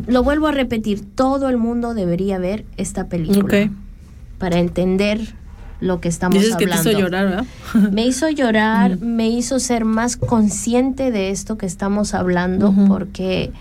lo 0.08 0.24
vuelvo 0.24 0.48
a 0.48 0.52
repetir, 0.52 1.06
todo 1.16 1.48
el 1.50 1.58
mundo 1.58 1.94
debería 1.94 2.40
ver 2.40 2.66
esta 2.78 3.08
película 3.08 3.44
Ok. 3.66 3.72
para 4.40 4.58
entender 4.58 5.20
lo 5.80 6.00
que 6.02 6.10
estamos 6.10 6.40
Dices 6.40 6.56
que 6.58 6.66
te 6.66 6.72
hablando. 6.74 6.90
hizo 6.90 7.00
llorar, 7.00 7.26
¿verdad? 7.28 7.46
Me 7.92 8.06
hizo 8.06 8.30
llorar, 8.30 8.98
me 9.00 9.30
hizo 9.30 9.60
ser 9.60 9.86
más 9.86 10.18
consciente 10.18 11.12
de 11.12 11.30
esto 11.30 11.58
que 11.58 11.66
estamos 11.68 12.14
hablando, 12.14 12.74
porque 12.88 13.52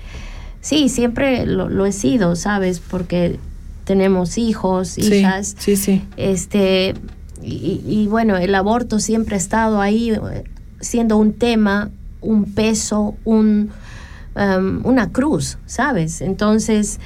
sí, 0.62 0.88
siempre 0.88 1.44
lo, 1.46 1.68
lo 1.68 1.84
he 1.86 1.92
sido, 1.92 2.36
¿sabes? 2.36 2.80
Porque 2.80 3.38
tenemos 3.90 4.38
hijos, 4.38 4.90
Sí, 4.90 5.14
hijas, 5.16 5.56
sí, 5.58 5.74
sí. 5.74 6.02
este, 6.16 6.94
y, 7.42 7.80
y 7.84 8.06
bueno, 8.06 8.36
el 8.36 8.54
aborto 8.54 9.00
siempre 9.00 9.34
ha 9.34 9.38
estado 9.38 9.80
ahí 9.80 10.10
eh, 10.12 10.44
siendo 10.80 11.16
un 11.16 11.32
tema, 11.32 11.90
un 12.20 12.44
peso, 12.44 13.16
un, 13.24 13.70
um, 14.36 14.80
una 14.86 15.10
cruz, 15.10 15.58
¿sabes? 15.66 16.20
Entonces, 16.20 17.00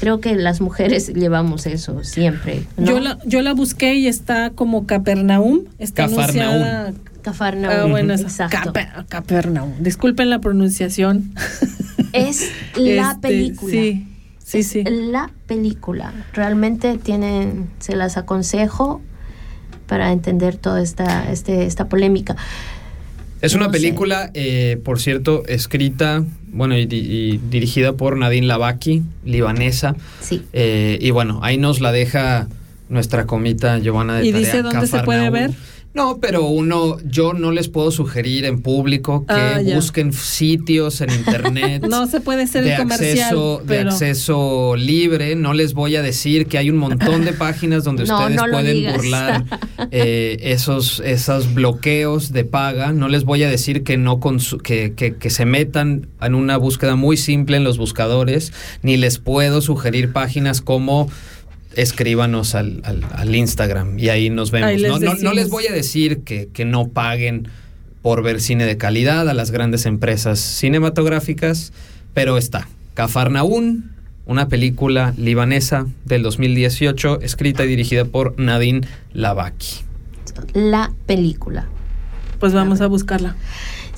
creo 0.00 0.20
que 0.20 0.34
las 0.34 0.62
mujeres 0.62 1.08
llevamos 1.14 1.66
eso 1.66 2.04
siempre. 2.04 2.62
¿no? 2.78 2.86
Yo 2.86 3.00
la, 3.00 3.18
yo 3.26 3.42
la 3.42 3.52
busqué 3.52 3.96
y 3.96 4.06
está 4.06 4.48
como 4.48 4.86
Capernaum. 4.86 5.64
Está 5.78 6.06
Cafarnaún. 6.08 6.62
anunciada. 6.62 6.92
Ah, 7.82 7.84
bueno, 7.84 8.14
esa- 8.14 8.22
exacto. 8.22 8.72
Caper- 8.72 9.04
Capernaum. 9.08 9.72
Disculpen 9.80 10.30
la 10.30 10.38
pronunciación. 10.38 11.34
Es 12.14 12.50
la 12.76 13.10
Este, 13.12 13.28
película. 13.28 13.70
Sí, 13.72 14.06
sí, 14.50 14.58
Es 14.58 14.66
sí. 14.68 14.84
La 14.84 15.30
película. 15.46 16.12
Realmente 16.32 16.98
tienen, 16.98 17.68
se 17.78 17.96
las 17.96 18.16
aconsejo 18.16 19.00
para 19.86 20.12
entender 20.12 20.56
toda 20.56 20.82
esta, 20.82 21.30
este, 21.32 21.66
esta 21.66 21.88
polémica. 21.88 22.36
Es 23.40 23.54
una 23.54 23.66
No 23.66 23.72
película, 23.72 24.30
eh, 24.34 24.78
por 24.84 25.00
cierto, 25.00 25.44
escrita, 25.46 26.22
bueno, 26.52 26.76
y, 26.76 26.84
di- 26.86 26.98
y 26.98 27.38
dirigida 27.50 27.94
por 27.94 28.16
Nadine 28.18 28.46
Lavaki, 28.46 29.02
libanesa. 29.24 29.96
Sí. 30.20 30.44
Eh, 30.52 30.98
y 31.00 31.10
bueno, 31.10 31.40
ahí 31.42 31.56
nos 31.56 31.80
la 31.80 31.90
deja 31.90 32.48
nuestra 32.90 33.24
comita 33.26 33.78
Giovanna 33.78 34.16
de 34.16 34.26
¿Y 34.26 34.32
Tarea, 34.32 34.46
dice 34.46 34.62
dónde 34.62 34.86
se 34.86 35.00
puede 35.04 35.30
ver? 35.30 35.52
No, 35.92 36.18
pero 36.20 36.44
uno, 36.46 36.98
yo 37.04 37.32
no 37.32 37.50
les 37.50 37.68
puedo 37.68 37.90
sugerir 37.90 38.44
en 38.44 38.62
público 38.62 39.26
que 39.26 39.34
Ah, 39.34 39.60
busquen 39.74 40.12
sitios 40.12 41.00
en 41.00 41.10
internet. 41.10 41.84
No 41.90 42.06
se 42.06 42.20
puede 42.20 42.46
ser 42.46 42.64
de 42.64 42.76
comercial, 42.76 43.18
acceso, 43.18 43.62
pero 43.66 43.84
de 43.84 43.88
acceso 43.90 44.76
libre. 44.76 45.34
No 45.34 45.52
les 45.52 45.74
voy 45.74 45.96
a 45.96 46.02
decir 46.02 46.46
que 46.46 46.58
hay 46.58 46.70
un 46.70 46.76
montón 46.76 47.24
de 47.24 47.32
páginas 47.32 47.82
donde 47.82 48.04
No, 48.06 48.18
ustedes 48.18 48.36
no 48.36 48.44
pueden 48.50 48.92
burlar 48.92 49.44
eh, 49.90 50.38
esos, 50.42 51.00
esos 51.04 51.54
bloqueos 51.54 52.32
de 52.32 52.44
paga. 52.44 52.92
No 52.92 53.08
les 53.08 53.24
voy 53.24 53.42
a 53.42 53.50
decir 53.50 53.82
que 53.82 53.96
no 53.96 54.20
que, 54.62 54.94
que, 54.94 55.16
que 55.16 55.30
se 55.30 55.44
metan 55.44 56.08
en 56.20 56.34
una 56.36 56.56
búsqueda 56.56 56.94
muy 56.94 57.16
simple 57.16 57.56
en 57.56 57.64
los 57.64 57.78
buscadores, 57.78 58.52
ni 58.82 58.96
les 58.96 59.18
puedo 59.18 59.60
sugerir 59.60 60.12
páginas 60.12 60.60
como 60.60 61.08
escríbanos 61.76 62.54
al, 62.54 62.80
al- 62.84 63.04
al 63.14 63.34
Instagram 63.34 63.98
y 63.98 64.08
ahí 64.08 64.30
nos 64.30 64.50
vemos. 64.50 64.68
Ahí 64.70 64.78
les 64.78 64.90
no, 64.90 64.98
no- 64.98 65.14
no 65.14 65.32
les 65.32 65.48
voy 65.50 65.66
a 65.66 65.72
decir 65.72 66.20
que, 66.20 66.48
que 66.52 66.64
no 66.64 66.88
paguen 66.88 67.48
por 68.02 68.22
ver 68.22 68.40
cine 68.40 68.64
de 68.64 68.76
calidad 68.76 69.28
a 69.28 69.34
las 69.34 69.50
grandes 69.50 69.86
empresas 69.86 70.38
cinematográficas, 70.40 71.72
pero 72.14 72.38
está. 72.38 72.66
Cafarnaún, 72.94 73.90
una 74.26 74.48
película 74.48 75.14
libanesa 75.16 75.86
del 76.04 76.22
2018, 76.22 77.20
escrita 77.20 77.64
y 77.64 77.68
dirigida 77.68 78.04
por 78.04 78.38
Nadine 78.38 78.80
Lavaki. 79.12 79.76
La 80.54 80.92
película. 81.06 81.68
Pues 82.38 82.52
vamos 82.54 82.80
a 82.80 82.86
buscarla. 82.86 83.36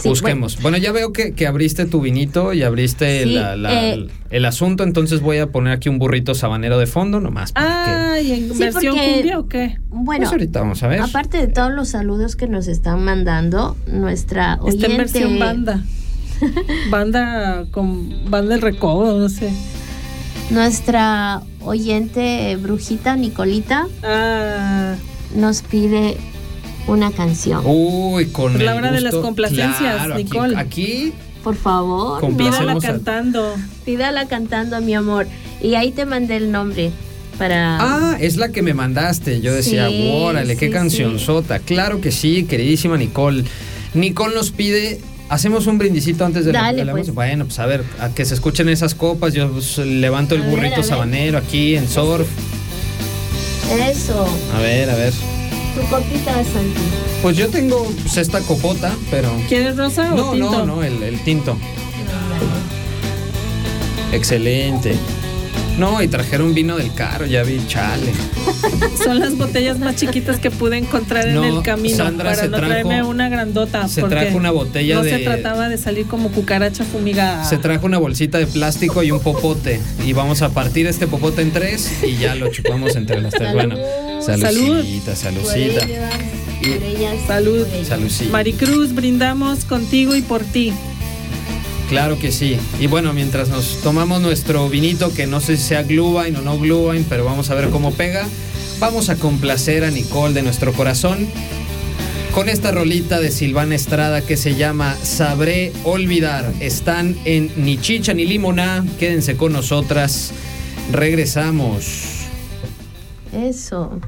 Sí, 0.03 0.09
Busquemos. 0.09 0.61
Bueno, 0.61 0.79
ya 0.79 0.91
veo 0.93 1.13
que, 1.13 1.33
que 1.33 1.47
abriste 1.47 1.85
tu 1.87 2.01
vinito 2.01 2.53
y 2.53 2.63
abriste 2.63 3.23
Sí, 3.25 3.35
la- 3.35 3.57
la- 3.57 3.85
eh. 3.95 4.07
el 4.31 4.45
asunto, 4.45 4.83
entonces 4.83 5.21
voy 5.21 5.39
a 5.39 5.47
poner 5.53 5.73
aquí 5.75 5.89
un 5.89 5.99
burrito 5.99 6.35
sabanero 6.35 6.79
de 6.79 6.87
fondo 6.87 7.21
nomás. 7.21 7.53
para 7.53 7.85
que- 7.85 7.91
Ay, 7.91 8.33
¿en 8.33 8.53
Sí, 8.53 8.59
versión 8.59 8.95
porque- 8.97 9.13
cumbia 9.15 9.39
o 9.39 9.49
qué? 9.49 9.79
Bueno, 9.91 10.23
Pues 10.25 10.33
ahorita 10.33 10.61
vamos 10.61 10.83
a 10.83 10.89
ver. 10.89 11.01
aparte 11.03 11.39
de 11.39 11.47
todos 11.47 11.71
los 11.73 11.89
saludos 11.91 12.35
que 12.37 12.49
nos 12.49 12.67
están 12.69 13.05
mandando, 13.05 13.77
nuestra 13.87 14.59
oyente... 14.61 14.87
Está 14.87 14.93
en 14.93 14.99
versión 14.99 15.39
banda. 15.39 15.85
banda 16.91 17.67
con 17.71 18.29
banda 18.31 18.55
del 18.55 18.63
recodo, 18.63 19.19
no 19.19 19.29
sé. 19.29 19.51
Nuestra 20.51 21.43
oyente 21.61 22.57
brujita 22.57 23.17
Nicolita 23.17 23.87
Ah, 24.03 24.95
nos 25.37 25.63
pide 25.63 26.17
una 26.87 27.11
canción. 27.13 27.63
Uy, 27.65 28.27
con 28.27 28.55
Es 28.57 28.63
la 28.63 28.73
el 28.73 28.79
hora 28.79 28.93
de 28.93 29.01
las 29.01 29.15
complacencias, 29.15 29.79
Claro, 29.79 30.15
Nicole. 30.17 30.57
Aquí, 30.57 31.13
Por 31.45 31.57
favor, 31.57 32.21
pídala 32.37 32.77
cantando. 32.79 33.55
pídala 33.85 34.27
cantando, 34.29 34.81
mi 34.81 34.95
amor. 34.95 35.27
Y 35.61 35.75
ahí 35.75 35.91
te 35.93 36.05
mandé 36.07 36.37
el 36.37 36.51
nombre 36.53 36.91
para... 37.39 37.79
Ah, 37.81 38.17
es 38.21 38.37
la 38.37 38.51
que 38.51 38.63
me 38.63 38.75
mandaste. 38.75 39.41
Yo 39.41 39.53
decía, 39.55 39.89
Sí, 39.89 40.11
órale, 40.15 40.57
qué 40.57 40.71
canción 40.71 41.19
sota. 41.19 41.59
Claro 41.61 42.01
que 42.01 42.11
sí, 42.13 42.45
queridísima 42.45 42.97
Nicole. 42.97 43.45
Nicole 43.95 44.35
nos 44.35 44.51
pide. 44.51 45.01
Hacemos 45.29 45.67
un 45.67 45.79
brindicito 45.79 46.25
antes 46.27 46.45
de 46.45 46.53
la- 46.53 46.63
Dale, 46.63 46.85
la 46.85 46.93
pues. 46.93 47.15
Bueno, 47.15 47.47
pues 47.47 47.59
a 47.59 47.65
ver, 47.67 47.85
a 48.01 48.11
que 48.11 48.25
se 48.25 48.35
escuchen 48.35 48.69
esas 48.69 48.95
copas. 48.95 49.33
Yo 49.33 49.51
pues, 49.51 49.79
levanto 49.79 50.35
el 50.35 50.43
A 50.43 50.47
burrito 50.47 50.77
ver. 50.77 50.85
sabanero 50.85 51.39
aquí 51.39 51.75
en 51.77 51.89
surf. 51.89 52.27
Eso, 53.91 54.27
A 54.55 54.61
ver, 54.61 54.91
a 54.91 54.95
ver. 54.97 55.13
Tu 55.75 55.81
copita, 55.89 56.33
Santi. 56.35 56.81
Pues 57.23 57.37
yo 57.37 57.49
tengo 57.49 57.85
pues, 58.03 58.17
esta 58.17 58.41
copota, 58.41 58.95
pero. 59.11 59.31
¿Quieres 59.49 59.77
rosa 59.77 60.13
o 60.13 60.17
No, 60.17 60.33
tinto? 60.33 60.51
no, 60.51 60.67
no, 60.77 60.83
el, 60.83 61.03
el 61.03 61.21
tinto. 61.25 61.57
Excelente. 64.13 64.95
No, 65.79 66.03
y 66.03 66.09
trajeron 66.09 66.53
vino 66.53 66.77
del 66.77 66.93
caro, 66.93 67.25
ya 67.25 67.43
vi, 67.45 67.59
chale. 67.67 68.13
Son 69.03 69.19
las 69.19 69.39
botellas 69.39 69.79
más 69.79 69.97
chiquitas 69.97 70.39
que 70.39 70.51
pude 70.51 70.77
encontrar 70.77 71.27
en 71.29 71.35
No, 71.37 71.45
el 71.45 71.63
camino 71.63 71.97
Sandra 71.97 72.31
para 72.31 72.43
se 72.43 72.49
no 72.51 72.59
trajo- 72.59 72.69
traerme 72.71 73.03
una 73.03 73.31
grandota. 73.31 73.89
se 73.89 74.03
porque 74.03 74.17
trajo 74.17 74.37
una 74.37 74.51
botella 74.51 74.97
no 74.97 75.03
de- 75.03 75.11
se 75.11 75.19
trataba 75.21 75.71
de 75.71 75.79
salir 75.79 76.07
como 76.07 76.29
cucaracha 76.31 76.85
fumigada. 76.85 77.43
Se 77.45 77.57
trajo 77.57 77.87
una 77.87 77.97
bolsita 77.97 78.37
de 78.37 78.47
plástico 78.47 79.03
y 79.03 79.13
un 79.13 79.21
popote. 79.21 79.81
Y 80.05 80.13
vamos 80.13 80.43
a 80.43 80.51
partir 80.51 80.87
este 80.87 81.07
popote 81.07 81.41
en 81.41 81.53
tres 81.53 81.91
y 82.07 82.19
ya 82.19 82.35
lo 82.35 82.49
chupamos 82.49 82.95
entre 82.95 83.23
las 83.23 83.33
tres. 83.33 83.53
Bueno, 83.55 83.77
saludcita, 84.23 85.13
Por 85.13 85.17
saludcita. 85.17 85.81
Salud. 87.27 87.67
Saludcita. 87.87 88.31
Maricruz, 88.31 88.95
brindamos 88.95 89.65
contigo 89.65 90.15
y 90.15 90.23
por 90.23 90.43
ti. 90.45 90.73
Claro 91.89 92.19
que 92.19 92.33
sí. 92.33 92.57
Y 92.81 92.87
bueno, 92.87 93.13
mientras 93.13 93.49
nos 93.49 93.81
tomamos 93.83 94.23
nuestro 94.23 94.69
vinito, 94.69 95.13
que 95.13 95.27
no 95.27 95.41
sé 95.41 95.57
si 95.57 95.65
sea 95.65 95.83
Glühwein 95.83 96.37
o 96.37 96.41
no 96.41 96.59
Glühwein, 96.59 97.05
pero 97.09 97.25
vamos 97.25 97.51
a 97.51 97.55
ver 97.55 97.69
cómo 97.69 97.93
pega, 97.93 98.27
vamos 98.79 99.11
a 99.11 99.17
complacer 99.17 99.85
a 99.85 99.91
Nicole 99.91 100.33
de 100.33 100.43
nuestro 100.43 100.73
corazón 100.73 101.29
con 102.33 102.49
esta 102.49 102.71
rolita 102.71 103.21
de 103.21 103.31
Silvana 103.31 103.75
Estrada 103.75 104.23
que 104.23 104.39
se 104.39 104.55
llama 104.55 104.97
Sabré 105.03 105.73
Olvidar. 105.85 106.51
Están 106.61 107.15
en 107.27 107.53
Ni 107.57 107.77
Chicha 107.79 108.15
ni 108.15 108.25
Limoná. 108.25 108.85
Quédense 108.99 109.37
con 109.37 109.53
nosotras. 109.53 110.33
Regresamos. 110.91 112.23
Eso. 113.33 114.01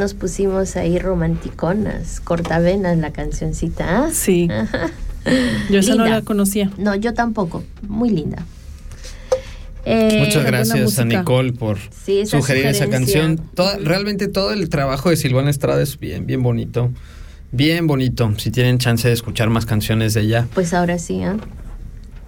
Nos 0.00 0.14
pusimos 0.14 0.74
ahí 0.76 0.98
romanticonas, 0.98 2.18
cortavenas 2.20 2.98
la 2.98 3.12
cancioncita. 3.12 4.06
¿ah? 4.06 4.10
Sí. 4.12 4.48
Yo 5.70 5.78
esa 5.78 5.94
no 5.94 6.06
la 6.06 6.22
conocía. 6.22 6.70
No, 6.78 6.94
yo 6.94 7.12
tampoco. 7.14 7.62
Muy 7.86 8.08
linda. 8.10 8.42
Eh, 9.84 10.22
Muchas 10.24 10.44
gracias 10.44 10.98
a. 10.98 11.04
Nicole 11.04 11.52
por 11.52 11.78
Sí, 12.04 12.20
esa 12.20 12.38
sugerir 12.38 12.66
esa 12.66 12.84
sugerencia. 12.84 13.20
canción. 13.20 13.48
Toda- 13.54 13.76
realmente 13.78 14.28
todo 14.28 14.52
el 14.52 14.68
trabajo 14.68 15.10
de 15.10 15.16
Silvana 15.16 15.50
Estrada 15.50 15.82
es 15.82 15.98
bien, 15.98 16.26
bien 16.26 16.42
bonito. 16.42 16.90
Bien 17.52 17.86
bonito. 17.86 18.32
Si 18.38 18.50
tienen 18.50 18.78
chance 18.78 19.08
de 19.08 19.14
escuchar 19.14 19.50
más 19.50 19.66
canciones 19.66 20.14
de 20.14 20.22
ella, 20.22 20.46
Pues 20.54 20.72
ahora 20.74 20.98
sí, 20.98 21.22
¿ah? 21.22 21.36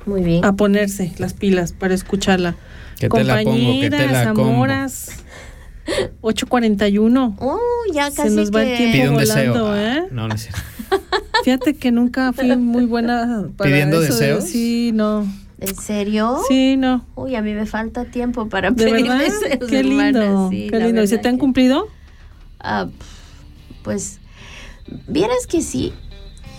Muy 0.07 0.23
bien. 0.23 0.44
A 0.44 0.53
ponerse 0.55 1.12
las 1.19 1.32
pilas 1.35 1.73
para 1.73 1.94
escucharla. 1.94 2.57
que 2.99 3.09
te 3.09 3.24
la 3.24 3.43
pongo, 3.43 3.81
que 3.81 3.90
te 3.90 3.97
Compañeras, 3.97 4.27
la. 4.27 5.16
Amoras. 5.87 6.11
8.41. 6.21 7.37
Oh, 7.39 7.59
ya 7.93 8.11
Se 8.11 8.17
casi 8.17 8.37
nos 8.37 8.51
va 8.51 8.63
el 8.65 8.77
tiempo. 8.77 8.93
Pide 8.93 9.09
un 9.09 9.17
deseo. 9.19 9.53
volando, 9.53 9.73
Ah, 9.73 9.95
¿eh? 9.97 10.09
No, 10.11 10.29
no 10.29 10.35
es 10.35 10.43
cierto. 10.43 10.61
Fíjate 11.45 11.75
que 11.75 11.91
nunca 11.91 12.33
fui 12.33 12.55
muy 12.57 12.85
buena 12.85 13.47
para 13.57 13.71
¿Pidiendo 13.71 14.03
eso 14.03 14.15
de- 14.15 14.21
deseos? 14.27 14.45
Sí, 14.45 14.91
no. 14.95 15.27
¿En 15.61 15.77
serio? 15.77 16.39
Sí, 16.49 16.77
no. 16.77 17.05
Uy, 17.15 17.37
a 17.37 17.43
mí 17.43 17.53
me 17.55 17.67
falta 17.67 18.05
tiempo 18.05 18.49
para 18.49 18.71
¿De 18.71 18.85
pedir 18.85 19.07
verdad? 19.09 19.19
deseos, 19.21 19.71
Qué 19.71 19.83
lindo. 19.83 20.21
hermana, 20.21 20.49
sí, 20.51 20.67
qué 20.71 20.79
la 20.79 20.87
lindo. 20.87 21.03
¿Y 21.03 21.07
se 21.07 21.13
verdad 21.15 21.23
te 21.23 21.29
han 21.29 21.35
que- 21.37 21.41
cumplido? 21.41 21.87
Ah, 22.61 22.87
pf, 22.87 23.11
pues, 23.83 24.19
vieras 25.09 25.47
que 25.49 25.63
sí. 25.63 25.93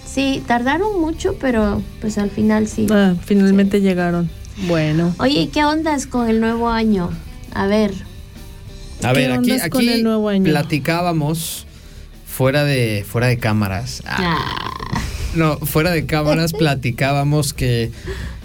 Sí, 0.05 0.43
tardaron 0.47 0.99
mucho, 1.01 1.35
pero 1.39 1.81
pues 1.99 2.17
al 2.17 2.29
final 2.29 2.67
sí. 2.67 2.87
Ah, 2.91 3.15
finalmente 3.25 3.81
llegaron. 3.81 4.29
Bueno. 4.67 5.13
Oye, 5.19 5.41
¿y 5.41 5.47
¿qué 5.47 5.65
ondas 5.65 6.05
con 6.07 6.29
el 6.29 6.39
nuevo 6.39 6.69
año? 6.69 7.09
A 7.53 7.67
ver. 7.67 7.91
A 9.03 9.13
¿Qué 9.13 9.27
ver, 9.27 9.31
aquí, 9.31 10.01
nuevo 10.01 10.29
año? 10.29 10.43
platicábamos 10.43 11.65
fuera 12.25 12.63
de, 12.63 13.05
fuera 13.07 13.27
de 13.27 13.37
cámaras. 13.37 14.01
Ah, 14.05 14.71
No, 15.35 15.57
fuera 15.57 15.91
de 15.91 16.05
cámaras 16.05 16.53
platicábamos 16.57 17.53
que, 17.53 17.91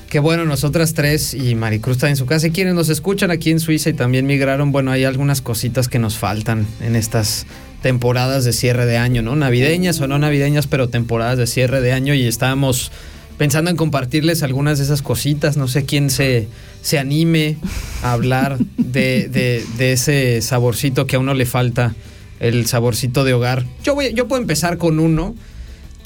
que 0.08 0.18
bueno, 0.18 0.44
nosotras 0.44 0.94
tres 0.94 1.34
y 1.34 1.54
Maricruz 1.54 1.96
está 1.96 2.08
en 2.08 2.16
su 2.16 2.26
casa 2.26 2.48
y 2.48 2.50
quienes 2.50 2.74
nos 2.74 2.88
escuchan 2.88 3.30
aquí 3.30 3.50
en 3.50 3.60
Suiza 3.60 3.90
y 3.90 3.94
también 3.94 4.26
migraron, 4.26 4.72
bueno, 4.72 4.90
hay 4.90 5.04
algunas 5.04 5.40
cositas 5.40 5.88
que 5.88 5.98
nos 5.98 6.16
faltan 6.16 6.66
en 6.80 6.96
estas 6.96 7.46
temporadas 7.82 8.44
de 8.44 8.52
cierre 8.52 8.86
de 8.86 8.96
año, 8.98 9.22
¿no? 9.22 9.36
Navideñas 9.36 10.00
o 10.00 10.08
no 10.08 10.18
navideñas, 10.18 10.66
pero 10.66 10.88
temporadas 10.88 11.38
de 11.38 11.46
cierre 11.46 11.80
de 11.80 11.92
año 11.92 12.14
y 12.14 12.26
estábamos 12.26 12.90
pensando 13.38 13.70
en 13.70 13.76
compartirles 13.76 14.42
algunas 14.42 14.78
de 14.78 14.84
esas 14.84 15.00
cositas, 15.00 15.56
no 15.56 15.68
sé 15.68 15.84
quién 15.86 16.10
se, 16.10 16.48
se 16.82 16.98
anime 16.98 17.56
a 18.02 18.12
hablar 18.12 18.58
de, 18.76 19.28
de- 19.28 19.64
de 19.78 19.92
ese 19.92 20.42
saborcito 20.42 21.06
que 21.06 21.16
a 21.16 21.18
uno 21.20 21.32
le 21.34 21.46
falta, 21.46 21.94
el 22.40 22.66
saborcito 22.66 23.24
de 23.24 23.32
hogar. 23.34 23.64
Yo, 23.82 23.94
voy, 23.94 24.12
yo 24.12 24.28
puedo 24.28 24.42
empezar 24.42 24.76
con 24.76 24.98
uno 24.98 25.34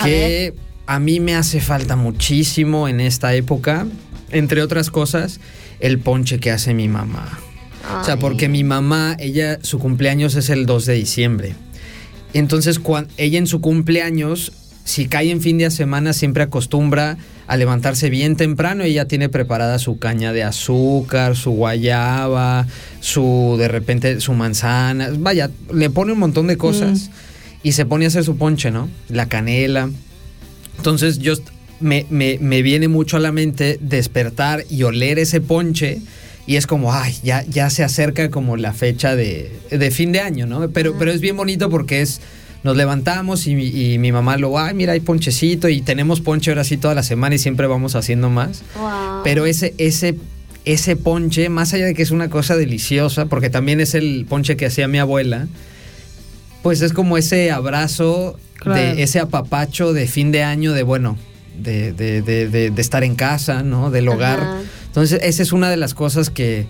que 0.03 0.55
a 0.87 0.99
mí 0.99 1.21
me 1.21 1.35
hace 1.35 1.61
falta 1.61 1.97
muchísimo 1.97 2.89
en 2.89 3.01
esta 3.01 3.35
época, 3.35 3.87
entre 4.31 4.63
otras 4.63 4.91
cosas, 4.91 5.41
el 5.81 5.99
ponche 5.99 6.39
que 6.39 6.51
hace 6.51 6.75
mi 6.75 6.89
mamá. 6.89 7.39
O 8.01 8.05
sea, 8.05 8.17
porque 8.19 8.49
mi 8.49 8.63
mamá, 8.65 9.17
ella, 9.19 9.59
su 9.63 9.79
cumpleaños 9.79 10.35
es 10.37 10.51
el 10.51 10.67
2 10.67 10.87
de 10.87 10.95
diciembre. 10.95 11.55
Entonces, 12.33 12.79
cuando 12.79 13.13
ella 13.17 13.39
en 13.39 13.47
su 13.47 13.61
cumpleaños, 13.61 14.53
si 14.85 15.07
cae 15.07 15.31
en 15.31 15.41
fin 15.41 15.59
de 15.59 15.71
semana, 15.71 16.13
siempre 16.13 16.43
acostumbra 16.43 17.17
a 17.47 17.57
levantarse 17.57 18.11
bien 18.11 18.37
temprano. 18.37 18.85
Ella 18.85 19.07
tiene 19.07 19.29
preparada 19.29 19.79
su 19.79 19.99
caña 19.99 20.33
de 20.33 20.43
azúcar, 20.43 21.37
su 21.37 21.51
guayaba, 21.53 22.67
su, 23.01 23.57
de 23.59 23.69
repente, 23.69 24.21
su 24.21 24.33
manzana. 24.33 25.09
Vaya, 25.19 25.51
le 25.73 25.91
pone 25.91 26.13
un 26.13 26.19
montón 26.19 26.47
de 26.47 26.57
cosas 26.57 27.11
y 27.63 27.73
se 27.73 27.87
pone 27.87 28.05
a 28.07 28.09
hacer 28.09 28.25
su 28.25 28.37
ponche, 28.37 28.71
¿no? 28.71 28.89
La 29.09 29.29
canela. 29.29 29.91
Entonces, 30.79 31.19
yo 31.19 31.35
me, 31.81 32.07
me- 32.11 32.39
me 32.41 32.63
viene 32.63 32.89
mucho 32.89 33.17
a 33.17 33.21
la 33.21 33.33
mente 33.33 33.79
despertar 33.81 34.65
y 34.71 34.83
oler 34.83 35.19
ese 35.19 35.41
ponche. 35.41 36.01
Y 36.45 36.57
es 36.57 36.67
como, 36.67 36.93
ay, 36.93 37.15
ya, 37.23 37.45
ya 37.45 37.71
se 37.71 37.85
acerca 37.85 38.29
como 38.31 38.57
la 38.57 38.73
fecha 38.73 39.15
de, 39.15 39.53
de 39.71 39.91
fin 39.93 40.11
de 40.11 40.19
año, 40.21 40.45
¿no? 40.47 40.69
Pero, 40.71 40.97
pero 40.99 41.13
es 41.13 41.21
bien 41.21 41.37
bonito 41.37 41.71
porque 41.71 42.01
es, 42.03 42.21
nos 42.65 42.77
levantamos 42.77 43.47
y, 43.47 43.55
mi- 43.57 43.67
y 43.69 43.99
mi 43.99 44.13
mamá 44.13 44.37
lo, 44.37 44.59
ay, 44.59 44.75
mira, 44.75 44.93
hay 44.93 45.01
ponchecito 45.01 45.69
y 45.69 45.81
tenemos 45.83 46.21
ponche 46.21 46.51
ahora 46.51 46.65
sí 46.65 46.77
toda 46.77 46.95
la 46.95 47.03
semana 47.03 47.35
y 47.35 47.39
siempre 47.39 47.67
vamos 47.67 47.95
haciendo 47.97 48.31
más. 48.31 48.63
Wow. 48.79 49.23
Pero 49.25 49.47
ese, 49.47 49.75
ese, 49.79 50.17
ese 50.65 50.95
ponche, 50.97 51.49
más 51.49 51.75
allá 51.75 51.87
de 51.87 51.95
que 51.95 52.03
es 52.03 52.11
una 52.13 52.31
cosa 52.31 52.57
deliciosa, 52.57 53.27
porque 53.27 53.51
también 53.51 53.81
es 53.81 53.95
el 53.95 54.27
ponche 54.29 54.57
que 54.57 54.67
hacía 54.67 54.87
mi 54.89 54.99
abuela, 54.99 55.49
pues 56.63 56.81
es 56.83 56.93
como 56.93 57.19
ese 57.19 57.51
abrazo, 57.51 58.39
Claro. 58.55 58.81
de 58.81 59.03
ese 59.03 59.19
apapacho 59.19 59.93
de 59.93 60.07
fin 60.07 60.31
de 60.31 60.45
año, 60.45 60.73
de 60.73 60.85
bueno, 60.85 61.19
de, 61.59 61.93
de- 61.93 62.23
de- 62.23 62.49
de- 62.49 62.71
de 62.71 62.81
estar 62.83 63.03
en 63.03 63.17
casa, 63.17 63.65
¿no? 63.65 63.91
Del 63.91 64.07
hogar. 64.09 64.39
Ajá. 64.39 64.61
Entonces, 64.87 65.19
esa 65.25 65.43
es 65.43 65.51
una 65.53 65.69
de 65.69 65.77
las 65.77 65.95
cosas 65.95 66.31
que, 66.31 66.67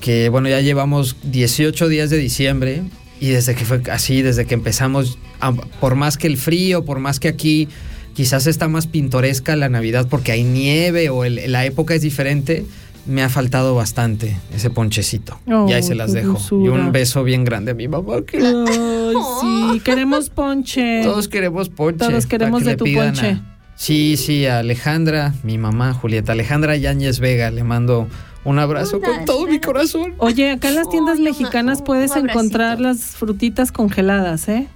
que, 0.00 0.28
bueno, 0.28 0.48
ya 0.48 0.60
llevamos 0.60 1.16
18 1.24 1.88
días 1.88 2.10
de 2.10 2.18
diciembre 2.18 2.82
y 3.24 3.30
desde 3.30 3.54
que 3.54 3.64
fue 3.64 3.80
así, 3.90 4.22
desde 4.22 4.44
que 4.46 4.54
empezamos, 4.54 5.18
a- 5.40 5.52
por 5.52 5.94
más 5.94 6.16
que 6.18 6.26
el 6.26 6.36
frío, 6.36 6.84
por 6.84 6.98
más 6.98 7.20
que 7.20 7.28
aquí 7.28 7.68
quizás 8.14 8.46
está 8.46 8.68
más 8.68 8.86
pintoresca 8.86 9.56
la 9.56 9.68
Navidad 9.68 10.06
porque 10.08 10.32
hay 10.32 10.44
nieve 10.44 11.10
o 11.10 11.24
el- 11.24 11.50
la 11.50 11.64
época 11.64 11.94
es 11.94 12.02
diferente, 12.02 12.64
me 13.06 13.22
ha 13.22 13.28
faltado 13.28 13.74
bastante 13.74 14.36
ese 14.54 14.70
ponchecito. 14.70 15.38
Oh, 15.46 15.66
y 15.68 15.72
ahí 15.74 15.82
se 15.82 15.94
las 15.94 16.12
qué 16.12 16.20
dejo. 16.20 16.38
Y 16.52 16.68
un 16.68 16.90
beso 16.92 17.22
bien 17.24 17.44
grande 17.44 17.72
a 17.72 17.74
mi 17.74 17.86
mamá. 17.88 18.22
que 18.26 18.38
Ay, 18.38 19.14
sí, 19.40 19.80
queremos 19.80 20.30
ponche. 20.30 21.02
Todos 21.02 21.28
queremos 21.28 21.68
ponche. 21.68 21.98
Todos 22.06 22.26
queremos 22.26 22.62
que 22.62 22.68
de 22.70 22.76
tu 22.76 22.84
ponche. 22.92 23.26
a- 23.32 23.50
Sí, 23.76 24.16
sí, 24.16 24.46
a 24.46 24.60
Alejandra, 24.60 25.34
mi 25.42 25.58
mamá, 25.58 25.92
Julieta. 25.92 26.32
Alejandra 26.32 26.76
Yáñez 26.76 27.18
Vega, 27.18 27.50
le 27.50 27.64
mando 27.64 28.08
un 28.44 28.58
abrazo 28.58 28.96
Hola, 28.98 29.06
con 29.08 29.24
todo 29.24 29.46
mi 29.46 29.58
corazón. 29.58 30.14
Oye, 30.18 30.50
acá 30.50 30.68
en 30.68 30.74
las 30.76 30.88
tiendas 30.88 31.18
mexicanas 31.18 31.82
puedes 31.82 32.14
encontrar 32.16 32.80
las 32.80 32.98
frutitas 33.00 33.72
congeladas, 33.72 34.48
¿eh? 34.48 34.68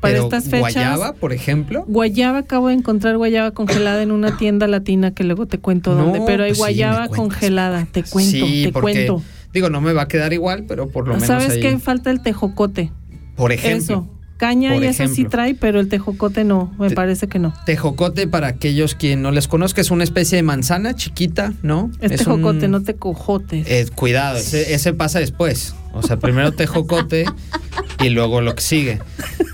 Para 0.00 0.12
Pero 0.14 0.24
estas 0.24 0.44
fechas. 0.44 0.60
guayaba, 0.60 1.12
por 1.14 1.32
ejemplo. 1.32 1.84
Guayaba, 1.88 2.38
acabo 2.38 2.68
de 2.68 2.74
encontrar 2.74 3.16
guayaba 3.16 3.50
congelada 3.52 4.02
en 4.02 4.12
una 4.12 4.36
tienda 4.36 4.66
latina 4.68 5.12
que 5.12 5.24
luego 5.24 5.46
te 5.46 5.58
cuento 5.58 5.94
No, 5.94 6.04
dónde, 6.04 6.22
pero 6.26 6.44
hay 6.44 6.50
pues 6.50 6.58
guayaba 6.58 7.08
cuentas, 7.08 7.16
congelada, 7.16 7.88
te 7.90 8.02
cuento, 8.04 8.30
sí, 8.46 8.64
te 8.66 8.72
porque 8.72 8.92
cuento. 9.06 9.22
digo, 9.54 9.70
no 9.70 9.80
me 9.80 9.92
va 9.94 10.02
a 10.02 10.08
quedar 10.08 10.32
igual, 10.34 10.64
pero 10.68 10.88
por 10.88 11.06
lo 11.08 11.14
menos 11.14 11.26
¿Sabes 11.26 11.50
ahí, 11.50 11.60
qué? 11.60 11.78
Falta 11.78 12.10
el 12.10 12.20
tejocote. 12.20 12.92
por 13.36 13.52
ejemplo. 13.52 13.82
Eso. 13.82 14.08
Caña 14.36 14.72
Por 14.74 14.82
y 14.82 14.86
eso 14.86 15.04
sí 15.06 15.12
ejemplo. 15.12 15.30
trae, 15.30 15.54
pero 15.54 15.80
el 15.80 15.88
tejocote 15.88 16.44
no, 16.44 16.74
me 16.78 16.88
Te- 16.90 16.94
parece 16.94 17.26
que 17.26 17.38
no. 17.38 17.54
Tejocote, 17.64 18.26
para 18.28 18.48
aquellos 18.48 18.94
quien 18.94 19.22
no 19.22 19.30
les 19.30 19.48
conozca, 19.48 19.80
es 19.80 19.90
una 19.90 20.04
especie 20.04 20.36
de 20.36 20.42
manzana 20.42 20.94
chiquita, 20.94 21.54
¿no? 21.62 21.90
Es, 22.00 22.10
tejocote, 22.16 22.68
no 22.68 22.82
tejojotes. 22.82 23.66
Eh, 23.68 23.86
cuidado, 23.94 24.36
ese, 24.36 24.74
ese 24.74 24.92
pasa 24.92 25.20
después. 25.20 25.74
O 25.94 26.02
sea, 26.02 26.18
primero 26.18 26.52
tejocote 26.52 27.24
y 28.02 28.08
luego 28.10 28.40
lo 28.40 28.54
que 28.54 28.62
sigue. 28.62 29.00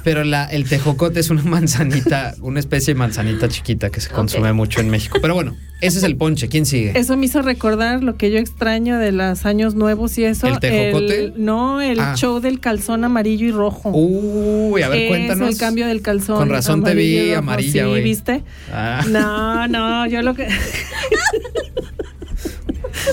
Pero 0.05 0.24
la, 0.24 0.44
el 0.47 0.69
tejocote 0.69 1.20
es 1.20 1.31
una 1.31 1.43
manzanita, 1.44 2.35
una 2.40 2.59
especie 2.60 2.94
de 2.94 2.98
manzanita 2.98 3.48
chiquita 3.48 3.90
que 3.90 4.01
se 4.01 4.10
consume 4.10 4.52
mucho 4.52 4.81
en 4.81 4.90
México. 4.90 5.19
Pero 5.23 5.35
bueno, 5.35 5.56
ese 5.81 5.98
es 5.98 6.05
el 6.05 6.16
ponche. 6.16 6.48
¿Quién 6.48 6.66
sigue? 6.66 6.98
Eso 6.98 7.16
me 7.16 7.27
hizo 7.27 7.40
recordar 7.43 8.02
lo 8.02 8.16
que 8.16 8.32
yo 8.32 8.39
extraño 8.39 8.98
de 8.98 9.12
los 9.12 9.47
años 9.47 9.77
nuevos 9.77 10.19
y 10.19 10.24
eso. 10.24 10.48
¿El 10.48 10.59
tejocote? 10.59 11.24
El- 11.27 11.35
no, 11.44 11.81
el 11.81 12.01
Ah. 12.01 12.14
show 12.16 12.40
del 12.40 12.59
calzón 12.59 13.05
amarillo 13.05 13.47
y 13.47 13.52
rojo. 13.52 13.90
Uy, 13.94 14.82
a 14.82 14.89
ver, 14.89 15.06
cuéntanos. 15.09 15.48
el 15.48 15.56
cambio 15.59 15.86
del 15.86 16.02
calzón. 16.02 16.36
Con 16.39 16.48
razón 16.51 16.82
te 16.82 16.94
vi 16.97 17.16
amarillo 17.16 17.23
y 17.23 17.28
rojo. 17.31 17.39
amarilla, 17.39 17.82
Sí, 17.85 17.89
güey. 17.89 18.02
¿viste? 18.02 18.43
Ah. 18.73 19.05
No, 19.09 19.69
no, 19.69 20.06
yo 20.09 20.23
lo 20.23 20.35
que. 20.35 20.48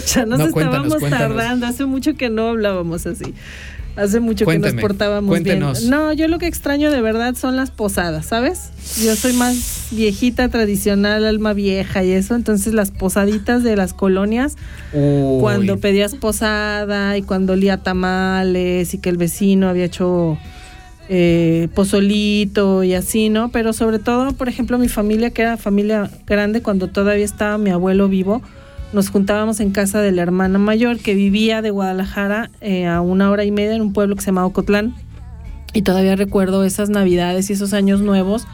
ya 0.08 0.26
nos 0.26 0.40
No, 0.40 0.52
cuéntanos, 0.52 0.86
estábamos 0.86 0.96
cuéntanos. 1.00 1.38
tardando. 1.38 1.68
Hace 1.68 1.86
mucho 1.86 2.16
que 2.16 2.30
no 2.30 2.50
hablábamos 2.50 3.06
así. 3.06 3.34
Hace 4.00 4.20
mucho 4.20 4.46
que 4.46 4.60
nos 4.60 4.74
portábamos 4.76 5.30
cuéntenos. 5.30 5.80
bien. 5.80 5.92
No, 5.92 6.14
yo 6.14 6.28
lo 6.28 6.40
que 6.40 6.48
extraño 6.48 6.90
de 6.90 7.02
verdad 7.02 7.36
son 7.36 7.56
las 7.56 7.70
posadas, 7.70 8.26
¿sabes? 8.26 8.70
Yo 9.04 9.16
soy 9.16 9.34
más 9.34 9.88
viejita, 9.92 10.48
tradicional, 10.50 11.26
alma 11.26 11.54
vieja 11.54 12.04
y 12.04 12.12
eso. 12.12 12.36
Entonces 12.36 12.74
las 12.74 12.92
posaditas 12.92 13.64
de 13.64 13.76
las 13.76 13.94
colonias, 13.94 14.56
Uy. 14.94 15.42
cuando 15.42 15.80
pedías 15.80 16.16
posada 16.16 17.18
y 17.18 17.24
cuando 17.24 17.54
olía 17.54 17.78
tamales 17.78 18.94
y 18.94 18.98
que 19.00 19.10
el 19.10 19.18
vecino 19.18 19.68
había 19.68 19.86
hecho 19.86 20.38
eh, 21.10 21.68
pozolito 21.74 22.84
y 22.84 22.94
así, 22.94 23.30
¿no? 23.30 23.50
Pero 23.50 23.74
sobre 23.74 24.00
todo, 24.00 24.32
por 24.34 24.48
ejemplo, 24.48 24.78
mi 24.78 24.88
familia, 24.88 25.32
que 25.32 25.42
era 25.42 25.58
familia 25.58 26.10
grande, 26.26 26.62
cuando 26.62 26.88
todavía 26.88 27.26
estaba 27.26 27.58
mi 27.58 27.72
abuelo 27.72 28.08
vivo, 28.08 28.42
nos 28.94 29.10
juntábamos 29.10 29.60
en 29.60 29.72
casa 29.72 30.02
de 30.02 30.12
la 30.12 30.22
hermana 30.22 30.58
mayor 30.60 31.00
que 31.00 31.14
vivía 31.14 31.62
de 31.62 31.70
Guadalajara 31.70 32.50
eh, 32.62 32.88
a 32.88 33.02
una 33.02 33.30
hora 33.30 33.44
y 33.46 33.52
media 33.52 33.76
en 33.76 33.82
un 33.82 33.94
pueblo 33.94 34.16
que 34.16 34.22
se 34.22 34.28
llamaba 34.28 34.48
Ocotlán. 34.48 34.96
Y 35.74 35.84
todavía 35.84 36.16
recuerdo 36.16 36.64
esas 36.64 36.90
navidades 36.90 37.50
y 37.50 37.54
esos 37.54 37.74
años 37.74 38.02
nuevos 38.02 38.48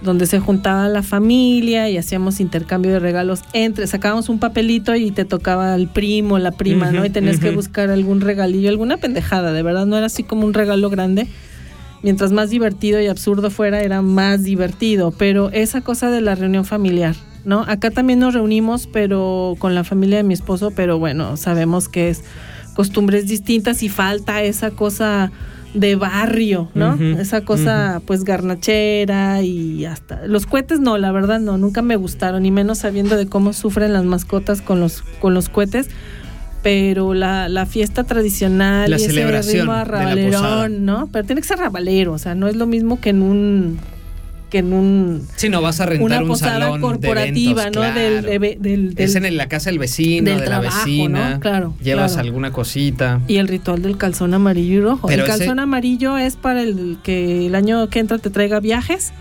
donde 0.00 0.26
se 0.26 0.38
juntaba 0.38 0.88
la 0.88 1.02
familia 1.02 1.88
y 1.88 1.98
hacíamos 1.98 2.40
intercambio 2.40 2.92
de 2.92 2.98
regalos 3.00 3.42
entre, 3.52 3.86
sacábamos 3.86 4.28
un 4.28 4.38
papelito 4.38 4.94
y 4.94 5.10
te 5.10 5.24
tocaba 5.24 5.74
el 5.74 5.88
primo, 5.88 6.38
la 6.38 6.52
prima, 6.52 6.92
¿no? 6.92 7.04
Y 7.04 7.10
tenías 7.10 7.40
que 7.40 7.50
buscar 7.50 7.90
algún 7.90 8.20
regalillo, 8.20 8.68
alguna 8.68 8.96
pendejada, 8.98 9.52
de 9.52 9.62
verdad, 9.62 9.86
no 9.86 9.96
era 9.96 10.06
así 10.06 10.22
como 10.22 10.46
un 10.46 10.54
regalo 10.54 10.88
grande. 10.90 11.26
Mientras 12.02 12.30
más 12.30 12.50
divertido 12.50 13.00
y 13.00 13.08
absurdo 13.08 13.50
fuera, 13.50 13.82
era 13.82 14.02
más 14.02 14.44
divertido, 14.44 15.10
pero 15.10 15.50
esa 15.50 15.80
cosa 15.80 16.10
de 16.10 16.20
la 16.20 16.36
reunión 16.36 16.64
familiar, 16.64 17.16
¿no? 17.44 17.64
Acá 17.68 17.90
también 17.90 18.18
nos 18.18 18.34
reunimos, 18.34 18.86
pero 18.86 19.56
con 19.58 19.74
la 19.74 19.84
familia 19.84 20.18
de 20.18 20.24
mi 20.24 20.34
esposo, 20.34 20.70
pero 20.70 20.98
bueno, 20.98 21.36
sabemos 21.36 21.88
que 21.88 22.10
es 22.10 22.22
costumbres 22.74 23.26
distintas 23.26 23.82
y 23.82 23.88
falta 23.88 24.42
esa 24.42 24.70
cosa 24.70 25.32
de 25.74 25.96
barrio, 25.96 26.70
¿no? 26.74 26.94
Esa 27.18 27.42
cosa 27.42 28.00
pues 28.06 28.24
garnachera 28.24 29.42
y 29.42 29.84
hasta 29.84 30.26
los 30.26 30.46
cohetes 30.46 30.80
no, 30.80 30.96
la 30.96 31.12
verdad 31.12 31.40
no, 31.40 31.58
nunca 31.58 31.82
me 31.82 31.96
gustaron, 31.96 32.42
ni 32.42 32.50
menos 32.50 32.78
sabiendo 32.78 33.16
de 33.16 33.26
cómo 33.26 33.52
sufren 33.52 33.92
las 33.92 34.04
mascotas 34.04 34.62
con 34.62 34.80
los 34.80 35.02
con 35.20 35.34
los 35.34 35.48
cohetes. 35.48 35.88
Pero 36.60 37.14
la, 37.14 37.48
la 37.48 37.66
fiesta 37.66 38.02
tradicional 38.02 38.90
La 38.90 38.98
y 38.98 39.02
ese 39.02 39.12
celebración 39.12 39.68
ritmo 39.68 39.74
de 39.74 40.26
la 40.32 40.68
¿no? 40.68 41.08
Pero 41.12 41.24
tiene 41.24 41.40
que 41.40 41.46
ser 41.46 41.58
rabalero, 41.58 42.12
o 42.12 42.18
sea, 42.18 42.34
no 42.34 42.48
es 42.48 42.56
lo 42.56 42.66
mismo 42.66 43.00
que 43.00 43.10
en 43.10 43.22
un 43.22 43.78
que 44.50 44.58
en 44.58 44.72
un 44.72 45.26
Si 45.36 45.48
no 45.48 45.60
vas 45.62 45.80
a 45.80 45.86
rentar 45.86 46.04
una 46.06 46.22
un 46.22 46.28
posada 46.28 46.58
salón 46.60 46.80
corporativa, 46.80 47.62
de 47.62 47.68
eventos, 47.68 47.82
¿no? 47.86 47.92
claro. 47.92 48.00
Del, 48.00 48.28
eve- 48.28 48.56
del, 48.60 48.94
es 48.96 49.14
del- 49.14 49.24
en 49.26 49.36
la 49.36 49.48
casa 49.48 49.70
del 49.70 49.78
vecino, 49.78 50.30
del 50.30 50.40
de 50.40 50.46
la 50.46 50.60
trabajo, 50.60 50.78
vecina. 50.84 51.30
¿no? 51.34 51.40
Claro, 51.40 51.74
Llevas 51.82 52.12
claro. 52.12 52.26
alguna 52.26 52.50
cosita. 52.52 53.20
y 53.28 53.36
el 53.36 53.48
ritual 53.48 53.82
del 53.82 53.96
calzón 53.96 54.34
amarillo 54.34 54.74
y 54.74 54.80
rojo. 54.80 55.06
Pero 55.08 55.24
el 55.24 55.28
ese- 55.30 55.38
calzón 55.40 55.58
amarillo 55.60 56.18
es 56.18 56.36
para 56.36 56.62
el 56.62 56.98
que 57.02 57.46
el 57.46 57.54
año 57.54 57.88
que 57.88 57.98
entra 57.98 58.18
te 58.18 58.30
traiga 58.30 58.60
viajes, 58.60 59.12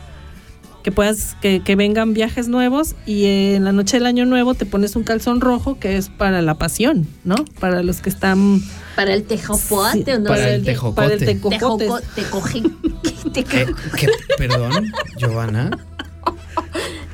que 0.88 0.92
puedas 0.94 1.36
que, 1.42 1.60
que 1.62 1.76
vengan 1.76 2.14
viajes 2.14 2.48
nuevos 2.48 2.96
y 3.06 3.26
en 3.56 3.66
la 3.66 3.74
noche 3.74 3.98
del 3.98 4.06
año 4.06 4.26
nuevo 4.26 4.54
te 4.54 4.66
pones 4.66 4.96
un 4.96 5.04
calzón 5.04 5.42
rojo 5.42 5.78
que 5.78 5.98
es 5.98 6.08
para 6.08 6.42
la 6.42 6.54
pasión, 6.56 7.06
¿no? 7.26 7.36
Para 7.60 7.84
los 7.84 8.00
que 8.00 8.08
están 8.10 8.62
Para 8.96 9.14
el 9.14 9.24
tejopoate, 9.26 10.06
Sí, 10.06 10.12
¿o 10.12 10.20
no 10.20 10.30
para 10.30 10.50
el 10.50 10.64
tejocote. 10.64 10.96
para 10.96 11.14
el 11.16 11.20
tecojotes. 11.26 11.90
Tejoco- 11.90 12.02
tecoji- 12.16 13.34
¿Qué, 13.34 13.44
qué- 13.44 14.10
perdón, 14.38 14.90
Giovanna? 15.18 15.72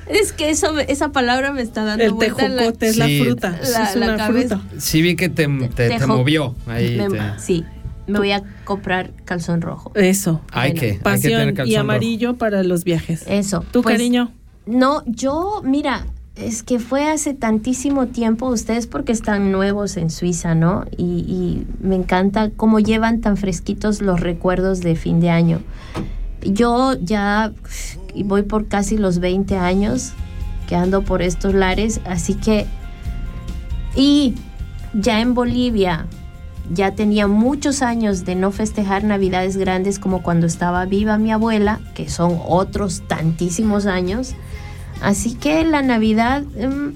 Es 0.07 0.33
que 0.33 0.51
eso, 0.51 0.71
me- 0.73 0.85
esa 0.87 1.11
palabra 1.11 1.51
me 1.51 1.63
está 1.63 1.83
dando 1.83 2.03
El 2.03 2.11
vuelta 2.11 2.35
tejocote 2.47 2.89
es 2.89 2.93
Sí. 2.93 2.99
la 2.99 3.23
fruta, 3.25 3.49
La- 3.71 3.89
es 3.89 3.95
la 3.95 4.05
una 4.05 4.17
cabeza. 4.17 4.59
fruta. 4.59 4.75
Sí 4.79 5.01
vi 5.01 5.15
que 5.15 5.29
te, 5.29 5.47
te, 5.75 5.89
te 5.97 6.05
movió. 6.05 6.53
Ahí 6.67 6.95
Me- 6.97 7.09
te- 7.09 7.39
Sí, 7.39 7.65
me 8.07 8.19
voy 8.19 8.31
a 8.31 8.43
comprar 8.65 9.11
calzón 9.25 9.61
rojo. 9.61 9.91
Eso. 9.95 10.41
Hay 10.51 10.71
Bueno, 10.71 10.79
que, 10.79 10.85
hay 10.87 10.97
que 10.97 11.03
Pasión 11.03 11.39
tener 11.39 11.53
calzón 11.53 11.71
y 11.71 11.75
rojo. 11.75 11.81
amarillo 11.81 12.35
para 12.37 12.63
los 12.63 12.83
viajes. 12.83 13.23
Eso. 13.27 13.63
¿Tu 13.71 13.81
pues, 13.81 13.95
cariño? 13.95 14.31
No, 14.65 15.03
yo, 15.05 15.61
mira, 15.63 16.05
es 16.35 16.63
que 16.63 16.79
fue 16.79 17.09
hace 17.09 17.33
tantísimo 17.33 18.07
tiempo, 18.07 18.47
ustedes 18.47 18.87
porque 18.87 19.11
están 19.11 19.51
nuevos 19.51 19.97
en 19.97 20.09
Suiza, 20.09 20.55
¿no? 20.55 20.85
Y, 20.97 21.03
y 21.03 21.67
me 21.79 21.95
encanta 21.95 22.49
cómo 22.55 22.79
llevan 22.79 23.21
tan 23.21 23.37
fresquitos 23.37 24.01
los 24.01 24.19
recuerdos 24.19 24.81
de 24.81 24.95
fin 24.95 25.19
de 25.19 25.29
año. 25.29 25.61
Yo 26.41 26.95
ya 26.99 27.53
y 28.13 28.23
voy 28.23 28.43
por 28.43 28.67
casi 28.67 28.97
los 28.97 29.19
20 29.19 29.57
años 29.57 30.13
que 30.67 30.75
ando 30.75 31.03
por 31.03 31.21
estos 31.21 31.53
lares, 31.53 31.99
así 32.05 32.35
que... 32.35 32.65
Y 33.95 34.35
ya 34.93 35.21
en 35.21 35.33
Bolivia 35.33 36.07
ya 36.71 36.95
tenía 36.95 37.27
muchos 37.27 37.81
años 37.81 38.23
de 38.25 38.35
no 38.35 38.51
festejar 38.51 39.03
navidades 39.03 39.57
grandes 39.57 39.99
como 39.99 40.23
cuando 40.23 40.47
estaba 40.47 40.85
viva 40.85 41.17
mi 41.17 41.31
abuela, 41.31 41.79
que 41.93 42.09
son 42.09 42.39
otros 42.47 43.03
tantísimos 43.07 43.85
años. 43.85 44.33
Así 45.01 45.33
que 45.35 45.65
la 45.65 45.81
Navidad 45.81 46.43
em, 46.55 46.93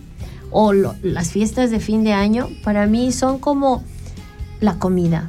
o 0.52 0.72
lo- 0.74 0.96
las 1.04 1.32
fiestas 1.32 1.72
de 1.72 1.80
fin 1.80 2.04
de 2.06 2.14
año 2.14 2.48
para 2.64 2.86
mí 2.88 3.12
son 3.12 3.40
como 3.40 3.84
la 4.62 4.80
comida. 4.80 5.28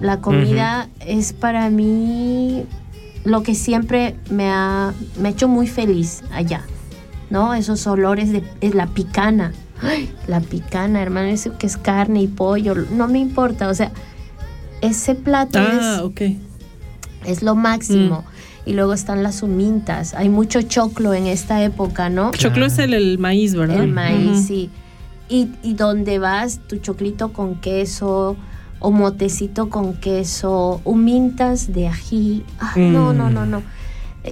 La 0.00 0.20
comida 0.20 0.88
es 1.00 1.32
para 1.32 1.68
mí 1.70 2.64
lo 3.24 3.42
que 3.42 3.56
siempre 3.56 4.16
me 4.30 4.48
ha, 4.48 4.92
me 5.20 5.28
ha 5.28 5.32
hecho 5.32 5.48
muy 5.48 5.66
feliz 5.66 6.22
allá. 6.32 6.62
¿No? 7.30 7.52
Esos 7.52 7.86
olores 7.86 8.30
de 8.32 8.42
es 8.60 8.74
la 8.74 8.86
picana. 8.86 9.52
¡Ay! 9.82 10.10
La 10.26 10.40
picana, 10.40 11.00
hermano, 11.02 11.28
eso 11.28 11.56
que 11.58 11.66
es 11.66 11.76
carne 11.76 12.22
y 12.22 12.26
pollo, 12.28 12.74
no 12.74 13.08
me 13.08 13.18
importa. 13.18 13.68
O 13.68 13.74
sea, 13.74 13.92
ese 14.80 15.14
plato 15.14 15.58
Ah, 15.60 15.96
es, 15.96 16.00
ok. 16.02 16.20
es 17.26 17.42
lo 17.42 17.54
máximo. 17.54 18.24
Y 18.66 18.74
luego 18.74 18.92
están 18.92 19.22
las 19.22 19.42
humintas. 19.42 20.12
Hay 20.14 20.28
mucho 20.28 20.60
choclo 20.62 21.14
en 21.14 21.26
esta 21.26 21.62
época, 21.64 22.10
¿no? 22.10 22.32
Choclo 22.32 22.66
es 22.66 22.78
el, 22.78 22.92
el 22.92 23.18
maíz, 23.18 23.54
¿verdad? 23.54 23.82
El 23.82 23.90
maíz, 23.92 24.46
sí. 24.46 24.68
Y, 25.30 25.48
y 25.62 25.74
donde 25.74 26.18
vas, 26.18 26.60
tu 26.68 26.76
choclito 26.76 27.32
con 27.32 27.54
queso, 27.60 28.36
o 28.80 28.90
motecito 28.90 29.70
con 29.70 29.94
queso, 29.94 30.80
humintas 30.84 31.72
de 31.72 31.88
ají. 31.88 32.44
Ah, 32.60 32.74
No, 32.76 33.12
no, 33.14 33.30
no, 33.30 33.46
no. 33.46 33.62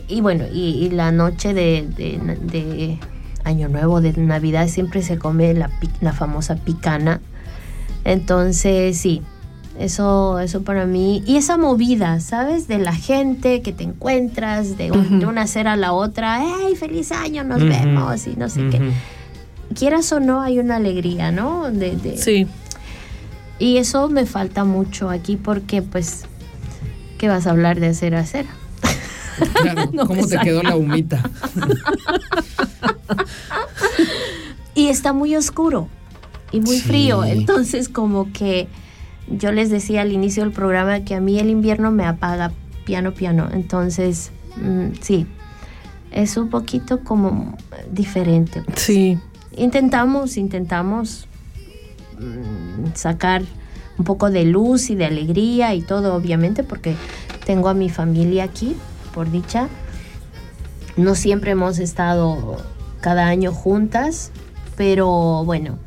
Y 0.09 0.21
bueno, 0.21 0.45
y, 0.53 0.85
y 0.85 0.91
la 0.91 1.13
noche 1.13 1.55
de, 1.55 1.89
de- 1.97 2.19
de 2.43 2.99
Año 3.47 3.69
Nuevo, 3.69 4.01
de 4.01 4.13
Navidad, 4.15 4.67
siempre 4.69 5.03
se 5.03 5.19
come 5.19 5.55
la, 5.55 5.71
famosa 6.13 6.57
picana. 6.57 7.21
Entonces, 8.05 8.99
sí, 8.99 9.23
eso, 9.79 10.41
eso 10.41 10.63
para 10.63 10.85
mí. 10.87 11.23
Y 11.27 11.37
esa 11.37 11.57
movida, 11.57 12.19
¿sabes? 12.21 12.67
De 12.67 12.79
la 12.79 12.93
gente 12.95 13.63
que 13.63 13.73
te 13.73 13.85
encuentras, 13.85 14.77
de, 14.77 14.91
un- 14.91 15.01
Ujú. 15.07 15.19
de 15.21 15.27
una 15.27 15.43
acera 15.43 15.75
a 15.75 15.77
la 15.77 15.93
otra. 15.93 16.41
¡Hey, 16.43 16.75
feliz 16.77 17.13
año! 17.13 17.45
Nos 17.45 17.63
vemos 17.63 18.27
y 18.27 18.35
no 18.37 18.49
sé 18.49 18.69
qué. 18.69 18.81
Quieras 19.75 20.11
o 20.13 20.19
no, 20.21 20.43
hay 20.43 20.59
una 20.59 20.77
alegría, 20.77 21.31
¿no? 21.31 21.71
De, 21.71 21.97
de- 21.97 22.19
Sí. 22.19 22.47
Y 23.59 23.79
eso 23.79 24.09
me 24.09 24.27
falta 24.27 24.65
mucho 24.65 25.09
aquí 25.09 25.37
porque, 25.37 25.83
pues, 25.83 26.25
¿qué 27.19 27.29
vas 27.29 27.47
a 27.47 27.51
hablar 27.51 27.79
de 27.81 27.89
acera 27.89 28.19
a 28.19 28.23
acera? 28.23 28.49
Claro, 29.63 29.91
No 29.93 30.07
¿cómo 30.07 30.27
te 30.27 30.39
quedó 30.39 30.63
la 30.63 30.77
humita? 30.77 31.23
Y 34.75 34.89
está 34.89 35.13
muy 35.13 35.35
oscuro 35.37 35.89
y 36.53 36.61
muy 36.61 36.77
Sí. 36.79 36.83
frío. 36.83 37.25
Entonces, 37.25 37.89
como 37.89 38.33
que 38.33 38.69
yo 39.29 39.53
les 39.53 39.71
decía 39.71 40.03
al 40.03 40.13
inicio 40.13 40.43
del 40.45 40.53
programa 40.53 41.01
que 41.01 41.15
a 41.15 41.21
mí 41.21 41.39
el 41.39 41.49
invierno 41.51 41.91
me 41.91 42.05
apaga 42.05 42.53
piano, 42.85 43.13
piano. 43.15 43.49
Entonces, 43.53 44.31
mm, 44.57 44.97
sí, 45.01 45.27
es 46.13 46.37
un 46.37 46.51
poquito 46.51 47.01
como 47.01 47.57
diferente. 47.91 48.63
pues. 48.63 48.81
Sí. 48.81 49.19
Intentamos, 49.57 50.37
intentamos 50.37 51.27
mm, 52.19 52.95
sacar 52.95 53.43
un 53.99 54.05
poco 54.05 54.31
de 54.31 54.45
luz 54.45 54.91
y 54.91 54.95
de 54.95 55.07
alegría 55.07 55.75
y 55.75 55.81
todo, 55.81 56.15
obviamente, 56.15 56.63
porque 56.63 56.95
tengo 57.47 57.71
a 57.71 57.75
mi 57.75 57.89
familia 57.89 58.45
aquí, 58.45 58.77
por 59.17 59.31
dicha. 59.31 59.69
No 60.97 61.15
siempre 61.15 61.53
hemos 61.53 61.79
estado 61.79 62.63
cada 63.01 63.27
año 63.27 63.51
juntas, 63.51 64.31
pero 64.77 65.43
bueno, 65.45 65.79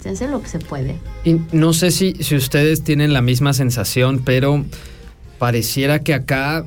se 0.00 0.10
hace 0.10 0.28
lo 0.28 0.40
que 0.40 0.48
se 0.48 0.60
puede. 0.60 0.96
Y 1.24 1.40
no 1.50 1.72
sé 1.72 1.90
si, 1.90 2.14
si 2.20 2.36
ustedes 2.36 2.84
tienen 2.84 3.12
la 3.12 3.20
misma 3.20 3.52
sensación, 3.52 4.22
pero 4.24 4.64
pareciera 5.40 5.98
que 5.98 6.14
acá, 6.14 6.66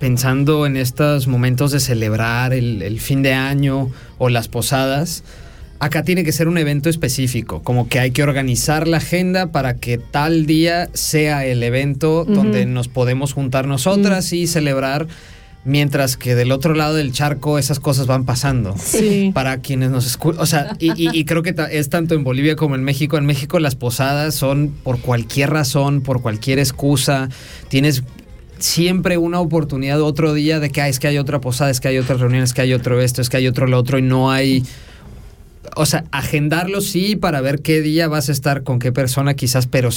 pensando 0.00 0.64
en 0.64 0.78
estos 0.78 1.28
momentos 1.28 1.72
de 1.72 1.80
celebrar 1.80 2.54
el, 2.54 2.80
el 2.80 2.98
fin 2.98 3.22
de 3.22 3.34
año 3.34 3.90
o 4.16 4.30
las 4.30 4.48
posadas, 4.48 5.24
acá 5.78 6.02
tiene 6.02 6.24
que 6.24 6.32
ser 6.32 6.48
un 6.48 6.58
evento 6.58 6.88
específico, 6.88 7.62
como 7.62 7.88
que 7.88 7.98
hay 7.98 8.10
que 8.10 8.22
organizar 8.22 8.88
la 8.88 8.96
agenda 8.98 9.52
para 9.52 9.74
que 9.74 9.98
tal 9.98 10.46
día 10.46 10.88
sea 10.94 11.44
el 11.46 11.62
evento 11.62 12.24
donde 12.24 12.66
nos 12.66 12.88
podemos 12.88 13.32
juntar 13.32 13.66
nosotras 13.66 14.32
y 14.32 14.46
celebrar 14.46 15.06
Mientras 15.68 16.16
que 16.16 16.36
del 16.36 16.52
otro 16.52 16.74
lado 16.74 16.94
del 16.94 17.10
charco 17.10 17.58
esas 17.58 17.80
cosas 17.80 18.06
van 18.06 18.24
pasando. 18.24 18.76
Sí. 18.78 19.32
Para 19.34 19.58
quienes 19.62 19.90
nos 19.90 20.06
escuchan. 20.06 20.40
O 20.40 20.46
sea, 20.46 20.76
y, 20.78 20.92
y- 20.92 21.10
y 21.12 21.24
creo 21.24 21.42
que 21.42 21.56
es 21.72 21.90
tanto 21.90 22.14
en 22.14 22.22
Bolivia 22.22 22.54
como 22.54 22.76
en 22.76 22.84
México. 22.84 23.18
En 23.18 23.26
México 23.26 23.58
las 23.58 23.74
posadas 23.74 24.36
son 24.36 24.68
por 24.84 25.00
cualquier 25.00 25.50
razón, 25.50 26.02
por 26.02 26.22
cualquier 26.22 26.60
excusa. 26.60 27.30
Tienes 27.68 28.04
siempre 28.60 29.18
una 29.18 29.40
oportunidad 29.40 30.00
otro 30.02 30.34
día 30.34 30.60
de 30.60 30.70
que 30.70 30.82
"Ah, 30.82 30.88
es 30.88 31.00
que 31.00 31.08
hay 31.08 31.18
otra 31.18 31.40
posada, 31.40 31.70
es 31.70 31.80
que 31.80 31.88
hay 31.88 31.98
otras 31.98 32.20
reuniones, 32.20 32.50
es 32.50 32.54
que 32.54 32.62
hay 32.62 32.72
otro 32.72 33.00
esto, 33.00 33.20
es 33.20 33.28
que 33.28 33.36
hay 33.38 33.48
otro 33.48 33.66
lo 33.66 33.76
otro 33.76 33.98
y 33.98 34.02
no 34.02 34.30
hay... 34.30 34.62
O 35.78 35.84
sea, 35.84 36.04
agendarlo 36.10 36.80
sí 36.80 37.16
para 37.16 37.42
ver 37.42 37.60
qué 37.60 37.82
día 37.82 38.08
vas 38.08 38.30
a 38.30 38.32
estar 38.32 38.62
con 38.62 38.78
qué 38.78 38.92
persona 38.92 39.34
quizás, 39.34 39.66
pero 39.66 39.90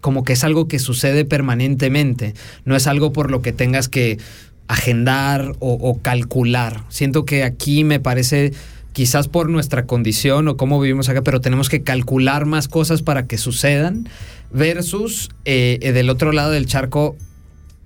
como 0.00 0.24
que 0.24 0.32
es 0.32 0.44
algo 0.44 0.66
que 0.66 0.78
sucede 0.78 1.26
permanentemente. 1.26 2.34
No 2.64 2.74
es 2.74 2.86
algo 2.86 3.12
por 3.12 3.30
lo 3.30 3.42
que 3.42 3.52
tengas 3.52 3.88
que 3.88 4.18
agendar 4.66 5.52
o, 5.60 5.98
calcular. 6.00 6.84
Siento 6.88 7.24
que 7.24 7.44
aquí 7.44 7.84
me 7.84 8.00
parece 8.00 8.52
quizás 8.94 9.28
por 9.28 9.50
nuestra 9.50 9.84
condición 9.86 10.48
o 10.48 10.56
cómo 10.56 10.80
vivimos 10.80 11.10
acá, 11.10 11.22
pero 11.22 11.40
tenemos 11.42 11.68
que 11.68 11.82
calcular 11.82 12.46
más 12.46 12.66
cosas 12.66 13.02
para 13.02 13.26
que 13.26 13.36
sucedan 13.36 14.08
versus 14.50 15.28
eh, 15.44 15.78
eh, 15.82 15.92
del 15.92 16.08
otro 16.08 16.32
lado 16.32 16.50
del 16.50 16.66
charco 16.66 17.14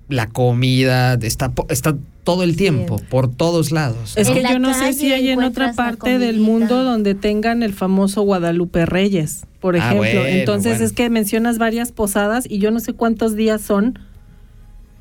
la 0.07 0.27
comida 0.27 1.17
está, 1.21 1.51
está 1.69 1.95
todo 2.23 2.43
el 2.43 2.55
tiempo, 2.55 3.01
por 3.09 3.33
todos 3.33 3.71
lados. 3.71 4.13
Es 4.15 4.27
¿no? 4.29 4.35
que 4.35 4.43
yo 4.43 4.59
no 4.59 4.73
sé 4.73 4.93
si 4.93 5.11
hay 5.11 5.29
en 5.29 5.41
otra 5.43 5.73
parte 5.73 6.19
del 6.19 6.39
mundo 6.39 6.83
donde 6.83 7.15
tengan 7.15 7.63
el 7.63 7.73
famoso 7.73 8.21
Guadalupe 8.21 8.85
Reyes, 8.85 9.45
por 9.59 9.75
Ah, 9.75 9.79
ejemplo. 9.79 9.97
bueno, 10.21 10.25
Entonces 10.25 10.73
bueno. 10.73 10.85
es 10.85 10.93
que 10.93 11.09
mencionas 11.09 11.57
varias 11.57 11.91
posadas 11.91 12.45
y 12.49 12.59
yo 12.59 12.69
no 12.71 12.79
sé 12.79 12.93
cuántos 12.93 13.35
días 13.35 13.61
son, 13.61 13.97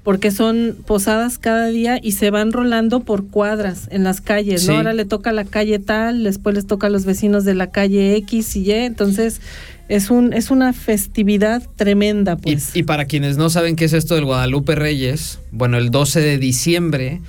porque 0.02 0.30
son 0.30 0.76
posadas 0.86 1.36
cada 1.36 1.66
día 1.66 1.98
y 2.02 2.12
se 2.12 2.30
van 2.30 2.52
rolando 2.52 3.01
por 3.01 3.26
cuadras 3.28 3.86
en 3.90 4.02
las 4.02 4.22
calles, 4.22 4.66
¿no? 4.66 4.72
Sí. 4.72 4.76
Ahora 4.78 4.94
le 4.94 5.05
toca 5.05 5.30
la 5.32 5.44
calle 5.44 5.78
tal, 5.78 6.24
después 6.24 6.55
les 6.55 6.66
toca 6.66 6.86
a 6.86 6.90
los 6.90 7.05
vecinos 7.05 7.44
de 7.44 7.55
la 7.55 7.70
calle 7.70 8.16
X 8.16 8.56
y 8.56 8.62
Y, 8.62 8.72
entonces 8.72 9.42
es 9.90 10.10
un 10.10 10.32
es 10.32 10.50
una 10.50 10.72
festividad 10.72 11.62
tremenda, 11.76 12.38
Y, 12.44 12.54
pues. 12.54 12.70
y 12.74 12.84
para 12.84 13.04
quienes 13.06 13.36
no 13.36 13.50
saben 13.50 13.76
qué 13.76 13.84
es 13.84 13.92
esto 13.92 14.14
del 14.14 14.24
Guadalupe 14.24 14.74
Reyes, 14.76 15.40
bueno, 15.50 15.78
el 15.78 15.90
12 15.90 16.20
de 16.20 16.38
diciembre, 16.38 17.20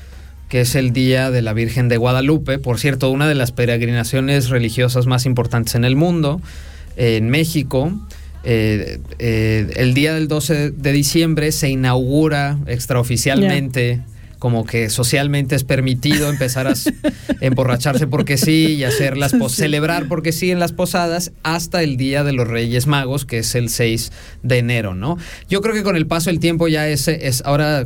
que 0.48 0.62
es 0.62 0.76
el 0.76 0.94
día 0.94 1.32
de 1.32 1.42
la 1.42 1.54
Virgen 1.54 1.90
de 1.90 1.98
Guadalupe, 1.98 2.60
por 2.60 2.80
cierto, 2.80 3.10
una 3.10 3.28
de 3.28 3.36
las 3.36 3.52
peregrinaciones 3.52 4.50
religiosas 4.50 5.08
más 5.08 5.26
importantes 5.26 5.76
en 5.76 5.86
el 5.86 5.96
mundo, 5.96 6.40
eh, 6.98 7.18
en 7.18 7.30
México. 7.30 7.92
eh, 8.44 9.00
eh, 9.20 9.72
el 9.76 9.94
día 9.94 10.14
del 10.14 10.28
12 10.28 10.72
de 10.72 10.92
diciembre 10.92 11.52
se 11.52 11.70
inaugura 11.70 12.58
extraoficialmente, 12.68 14.02
como 14.42 14.66
que 14.66 14.90
socialmente 14.90 15.56
es 15.56 15.64
permitido 15.64 16.28
empezar 16.28 16.66
a 16.66 16.74
emborracharse 17.42 18.08
porque 18.08 18.40
sí 18.40 18.74
y 18.74 18.84
hacer 18.84 19.16
las 19.16 19.34
pos- 19.34 19.52
celebrar 19.54 20.08
porque 20.08 20.32
sí 20.32 20.50
en 20.50 20.58
las 20.60 20.72
posadas 20.74 21.32
hasta 21.44 21.84
el 21.84 21.96
día 21.96 22.24
de 22.24 22.34
los 22.34 22.48
Reyes 22.48 22.88
Magos, 22.88 23.26
que 23.26 23.38
es 23.38 23.54
el 23.54 23.70
6 23.70 24.12
de 24.42 24.58
enero, 24.58 24.96
¿no? 24.96 25.20
Yo 25.48 25.62
creo 25.62 25.76
que 25.76 25.84
con 25.84 25.96
el 25.96 26.08
paso 26.08 26.32
del 26.32 26.40
tiempo 26.40 26.68
ya 26.68 26.88
ese 26.88 27.28
es 27.28 27.44
ahora 27.46 27.86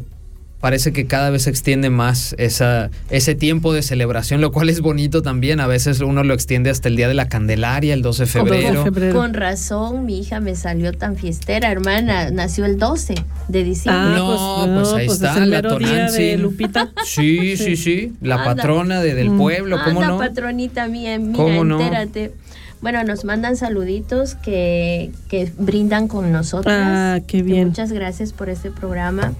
parece 0.65 0.91
que 0.91 1.05
cada 1.05 1.29
vez 1.29 1.43
se 1.43 1.51
extiende 1.51 1.91
más 1.91 2.33
esa, 2.39 2.89
ese 3.11 3.35
tiempo 3.35 3.71
de 3.71 3.83
celebración, 3.83 4.41
lo 4.41 4.51
cual 4.51 4.67
es 4.71 4.81
bonito 4.81 5.21
también. 5.21 5.59
A 5.59 5.67
veces 5.67 5.99
uno 5.99 6.23
lo 6.23 6.33
extiende 6.33 6.71
hasta 6.71 6.87
el 6.89 6.95
día 6.95 7.07
de 7.07 7.13
la 7.13 7.27
Candelaria, 7.29 7.93
el 7.93 8.01
12 8.01 8.23
de 8.23 8.27
febrero. 8.27 8.83
febrero. 8.83 9.13
Con 9.13 9.35
razón, 9.35 10.05
mi 10.07 10.17
hija 10.17 10.39
me 10.39 10.55
salió 10.55 10.91
tan 10.91 11.17
fiestera, 11.17 11.71
hermana. 11.71 12.31
Nació 12.31 12.65
el 12.65 12.79
12 12.79 13.13
de 13.47 13.63
diciembre. 13.63 14.15
Ah, 14.19 14.65
No, 14.67 14.73
pues 14.81 14.93
ahí 14.93 15.05
es 15.05 15.13
está, 15.13 15.37
el 15.43 15.51
la 15.51 15.61
Tonantzin. 15.61 16.41
Lupita. 16.41 16.91
Sí, 17.05 17.57
sí, 17.57 17.77
sí. 17.77 18.13
La 18.21 18.37
Anda. 18.37 18.55
patrona 18.55 19.01
de- 19.01 19.13
del 19.13 19.29
Mm. 19.29 19.37
pueblo, 19.37 19.77
¿cómo 19.85 20.01
Anda, 20.01 20.13
no? 20.13 20.17
patronita 20.17 20.87
mía, 20.87 21.19
mira, 21.19 21.33
¿Cómo 21.37 21.63
no? 21.63 21.79
entérate. 21.79 22.33
Bueno, 22.81 23.03
nos 23.03 23.23
mandan 23.23 23.55
saluditos 23.55 24.33
que, 24.33 25.11
que 25.29 25.51
brindan 25.59 26.07
con 26.07 26.31
nosotras. 26.31 26.75
Ah, 26.83 27.19
qué 27.27 27.43
bien. 27.43 27.67
Muchas 27.67 27.91
gracias 27.91 28.33
por 28.33 28.49
este 28.49 28.71
programa. 28.71 29.33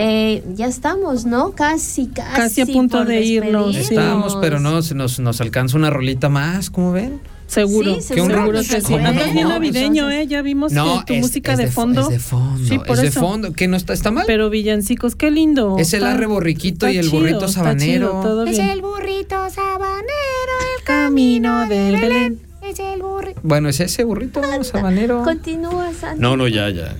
Eh, 0.00 0.44
ya 0.54 0.66
estamos, 0.66 1.24
¿no? 1.26 1.52
Casi, 1.52 2.06
casi. 2.06 2.36
Casi 2.36 2.60
a 2.60 2.66
punto 2.66 3.04
de 3.04 3.20
irnos. 3.24 3.74
Estamos, 3.76 4.36
pero 4.40 4.60
no, 4.60 4.80
se 4.82 4.94
nos, 4.94 5.18
nos 5.18 5.40
alcanza 5.40 5.76
una 5.76 5.90
rolita 5.90 6.28
más, 6.28 6.70
¿cómo 6.70 6.92
ven? 6.92 7.20
Seguro, 7.48 7.94
Sí, 7.96 8.02
seguro 8.02 8.34
seguro 8.36 8.58
que 8.60 8.80
sí. 8.82 8.94
Andas 8.94 9.32
bien 9.32 9.48
navideño, 9.48 10.10
¿eh? 10.10 10.26
Ya 10.26 10.42
vimos 10.42 10.70
No, 10.70 11.00
que 11.00 11.04
tu 11.06 11.14
es- 11.14 11.20
música 11.22 11.52
es 11.52 11.58
de, 11.58 11.66
fo- 11.68 11.72
fondo. 11.72 12.02
Es 12.02 12.08
de 12.10 12.18
fondo, 12.20 12.68
Sí, 12.68 12.78
por 12.78 12.90
es 12.96 13.00
de 13.02 13.10
fondo. 13.10 13.52
¿Que 13.54 13.66
no 13.68 13.76
está, 13.76 13.92
está 13.94 14.10
mal? 14.10 14.24
Pero 14.26 14.50
villancicos, 14.50 15.16
qué 15.16 15.30
lindo. 15.30 15.76
Es 15.78 15.92
el 15.94 16.04
arre 16.04 16.26
borriquito 16.26 16.88
y 16.90 16.98
el 16.98 17.06
chido, 17.06 17.18
burrito 17.20 17.48
sabanero. 17.48 18.08
chido, 18.10 18.20
todo 18.22 18.44
Es 18.44 18.58
el 18.58 18.82
burrito 18.82 19.36
sabanero, 19.50 20.54
el 20.78 20.84
camino 20.84 21.66
de 21.66 21.90
Belén. 22.00 22.40
Es 22.68 22.78
el 22.80 23.00
burrito. 23.02 23.40
Bueno, 23.42 23.68
es 23.68 23.80
ese 23.80 24.04
burrito 24.04 24.42
sabanero. 24.64 25.22
Continúa, 25.22 25.90
Santi. 25.98 26.20
No, 26.20 26.36
no, 26.36 26.48
ya, 26.48 26.68
ya. 26.70 26.94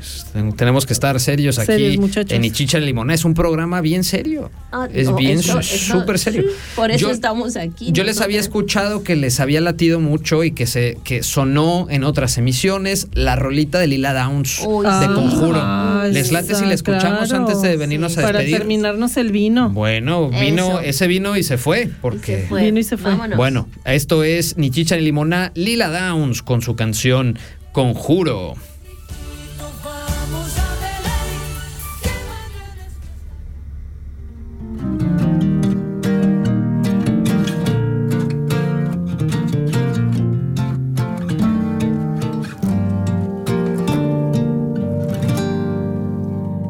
Tenemos 0.56 0.86
que 0.86 0.92
estar 0.92 1.18
serios 1.20 1.58
aquí 1.58 1.66
Serios, 1.66 1.96
muchachos. 1.98 2.32
en 2.32 2.44
Ichicha 2.44 2.78
Limona. 2.78 3.12
Es 3.14 3.24
un 3.24 3.34
programa 3.34 3.80
bien 3.80 4.04
serio. 4.04 4.50
Ah, 4.72 4.88
es 4.92 5.08
no, 5.08 5.16
bien 5.16 5.42
súper 5.42 6.18
serio. 6.18 6.42
sí, 6.42 6.48
Por 6.76 6.90
eso 6.90 7.06
Yo- 7.08 7.10
estamos 7.12 7.56
aquí. 7.56 7.90
Yo 7.92 8.04
les 8.04 8.20
había 8.20 8.40
escuchado 8.40 9.02
que 9.02 9.16
les 9.16 9.40
había 9.40 9.60
latido 9.60 10.00
mucho 10.00 10.44
y 10.44 10.52
que 10.52 10.66
se 10.66 10.98
que 11.04 11.22
sonó 11.22 11.86
en 11.90 12.04
otras 12.04 12.38
emisiones 12.38 13.08
la 13.12 13.36
rolita 13.36 13.78
de 13.78 13.86
Lila 13.88 14.14
Downs 14.14 14.60
Uy, 14.66 14.86
de. 14.86 15.06
Conjuro. 15.14 15.58
Ah, 15.60 16.06
¿Les 16.10 16.32
late 16.32 16.54
si 16.54 16.64
la 16.64 16.74
escuchamos 16.74 17.28
claro. 17.28 17.44
antes 17.46 17.60
de 17.62 17.76
venirnos 17.76 18.16
a 18.18 18.22
Para 18.22 18.38
despedir? 18.38 18.58
terminarnos 18.58 19.16
el 19.16 19.32
vino. 19.32 19.70
Bueno, 19.70 20.28
vino, 20.30 20.68
Eso. 20.68 20.80
ese 20.80 21.06
vino 21.08 21.36
y 21.36 21.42
se 21.42 21.58
fue, 21.58 21.82
Y 21.84 21.86
porque... 22.00 22.42
se 22.42 22.46
fue. 22.48 22.62
Vino 22.64 22.78
y 22.78 22.84
se 22.84 22.96
fue. 22.96 23.10
Vámonos. 23.10 23.36
Bueno, 23.36 23.68
esto 23.84 24.22
es 24.24 24.56
Ni 24.58 24.70
Chicha 24.70 24.96
ni 24.96 25.02
Limona, 25.02 25.50
Lila 25.58 25.88
Downs 25.88 26.42
con 26.42 26.62
su 26.62 26.76
canción 26.76 27.36
Conjuro. 27.72 28.54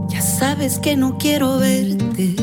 Ya 0.09 0.23
sabes 0.23 0.78
que 0.78 0.97
no 0.97 1.19
quiero 1.19 1.59
verte. 1.59 2.36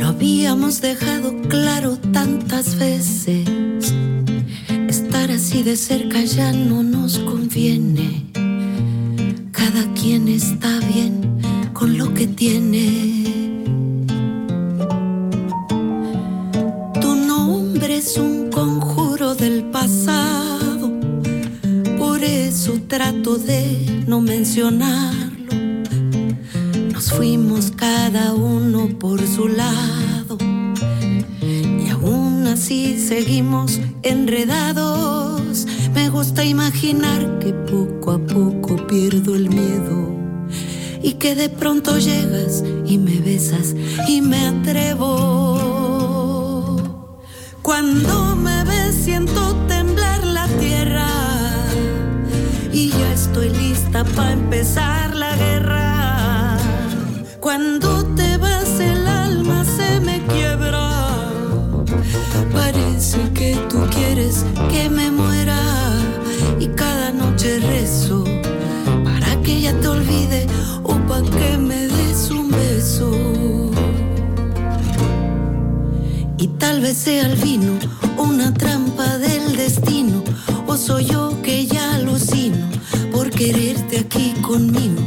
Lo 0.00 0.08
habíamos 0.08 0.80
dejado 0.80 1.32
claro 1.48 1.96
tantas 2.12 2.76
veces. 2.76 3.55
De 5.64 5.74
cerca 5.74 6.22
ya 6.22 6.52
no 6.52 6.84
nos 6.84 7.18
conviene. 7.18 8.26
Cada 9.50 9.92
quien 9.94 10.28
está 10.28 10.78
bien 10.78 11.40
con 11.72 11.98
lo 11.98 12.14
que 12.14 12.28
tiene. 12.28 13.24
Tu 17.00 17.16
nombre 17.16 17.96
es 17.96 18.16
un 18.16 18.48
conjuro 18.50 19.34
del 19.34 19.64
pasado. 19.64 20.92
Por 21.98 22.22
eso 22.22 22.78
trato 22.86 23.36
de 23.36 24.04
no 24.06 24.20
mencionarlo. 24.20 25.52
Nos 26.92 27.10
fuimos 27.10 27.72
cada 27.74 28.34
uno 28.34 28.88
por 29.00 29.26
su 29.26 29.48
lado 29.48 30.38
y 31.42 31.88
aún 31.88 32.46
así 32.46 33.00
seguimos 33.00 33.80
enredados. 34.04 35.25
Me 36.16 36.22
gusta 36.22 36.44
imaginar 36.46 37.38
que 37.40 37.52
poco 37.52 38.12
a 38.12 38.18
poco 38.18 38.86
pierdo 38.86 39.34
el 39.34 39.50
miedo 39.50 40.16
y 41.02 41.12
que 41.12 41.34
de 41.34 41.50
pronto 41.50 41.98
llegas 41.98 42.64
y 42.86 42.96
me 42.96 43.20
besas 43.20 43.74
y 44.08 44.22
me 44.22 44.46
atrevo. 44.46 45.60
Cuando 47.60 48.34
me 48.34 48.64
ves 48.64 48.94
siento 48.94 49.54
temblar 49.68 50.24
la 50.24 50.48
tierra 50.58 51.06
y 52.72 52.88
ya 52.88 53.12
estoy 53.12 53.50
lista 53.50 54.02
para 54.02 54.32
empezar 54.32 55.14
la 55.14 55.36
guerra. 55.36 56.56
Cuando 57.40 58.06
te 58.14 58.38
vas 58.38 58.80
el 58.80 59.06
alma 59.06 59.66
se 59.66 60.00
me 60.00 60.24
quiebra. 60.28 61.28
Parece 62.54 63.18
que 63.34 63.54
tú 63.68 63.86
quieres 63.90 64.46
que 64.70 64.88
me 64.88 65.10
muera 65.10 65.75
ella 69.66 69.80
te 69.80 69.88
olvide 69.88 70.46
o 70.84 70.94
para 71.08 71.22
que 71.22 71.58
me 71.58 71.88
des 71.88 72.30
un 72.30 72.50
beso. 72.50 73.10
Y 76.38 76.46
tal 76.58 76.80
vez 76.80 76.96
sea 76.96 77.26
el 77.26 77.36
vino 77.36 77.72
una 78.16 78.54
trampa 78.54 79.18
del 79.18 79.56
destino, 79.56 80.22
o 80.66 80.76
soy 80.76 81.06
yo 81.06 81.42
que 81.42 81.66
ya 81.66 81.94
alucino 81.94 82.56
por 83.10 83.30
quererte 83.30 83.98
aquí 83.98 84.34
conmigo. 84.40 85.02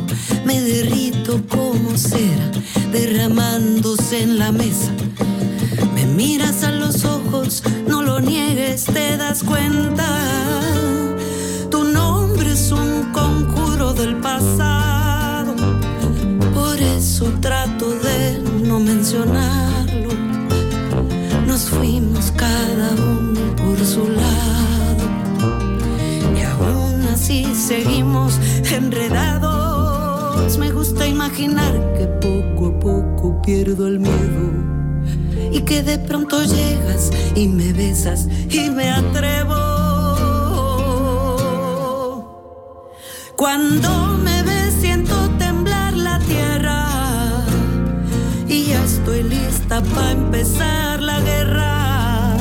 Me 0.46 0.60
derrito 0.60 1.42
como 1.48 1.98
cera, 1.98 2.52
derramándose 2.92 4.28
cabeza. 4.50 4.92
Me 5.94 6.06
miras 6.06 6.64
a 6.64 6.72
los 6.72 7.06
ojos, 7.06 7.64
no 7.88 8.02
lo 8.02 8.20
niegues, 8.20 8.86
te 8.86 9.16
das 9.16 9.44
cuenta. 9.44 10.89
Del 14.00 14.16
pasado. 14.22 15.54
Por 16.54 16.80
eso 16.80 17.26
trato 17.42 17.90
de 17.90 18.42
no 18.66 18.80
mencionarlo. 18.80 20.10
Nos 21.46 21.70
fuimos 21.70 22.32
cada 22.32 22.92
uno 22.94 23.56
por 23.58 23.78
su 23.86 24.08
lado. 24.08 25.04
Y 26.34 26.42
aún 26.44 27.08
así 27.14 27.54
seguimos 27.54 28.40
enredados. 28.72 30.58
Me 30.58 30.72
gusta 30.72 31.06
imaginar 31.06 31.74
que 31.98 32.08
poco 32.08 32.68
a 32.68 32.80
poco 32.80 33.42
pierdo 33.42 33.86
el 33.88 34.00
miedo. 34.00 34.54
Y 35.52 35.62
que 35.64 35.84
de 35.84 36.00
pronto 36.00 36.42
llegas 36.44 37.12
y 37.36 37.50
me 37.50 37.74
besas 37.74 38.28
y 38.50 38.70
me 38.70 38.90
atrevo. 38.90 39.69
Cuando 43.40 44.18
me 44.22 44.44
ves 44.44 44.74
siento 44.82 45.16
temblar 45.38 45.94
la 45.96 46.20
tierra 46.20 47.46
y 48.50 48.66
ya 48.66 48.84
estoy 48.84 49.24
lista 49.24 49.82
para 49.82 50.12
empezar 50.12 51.02
la 51.02 51.22
guerra. 51.22 52.36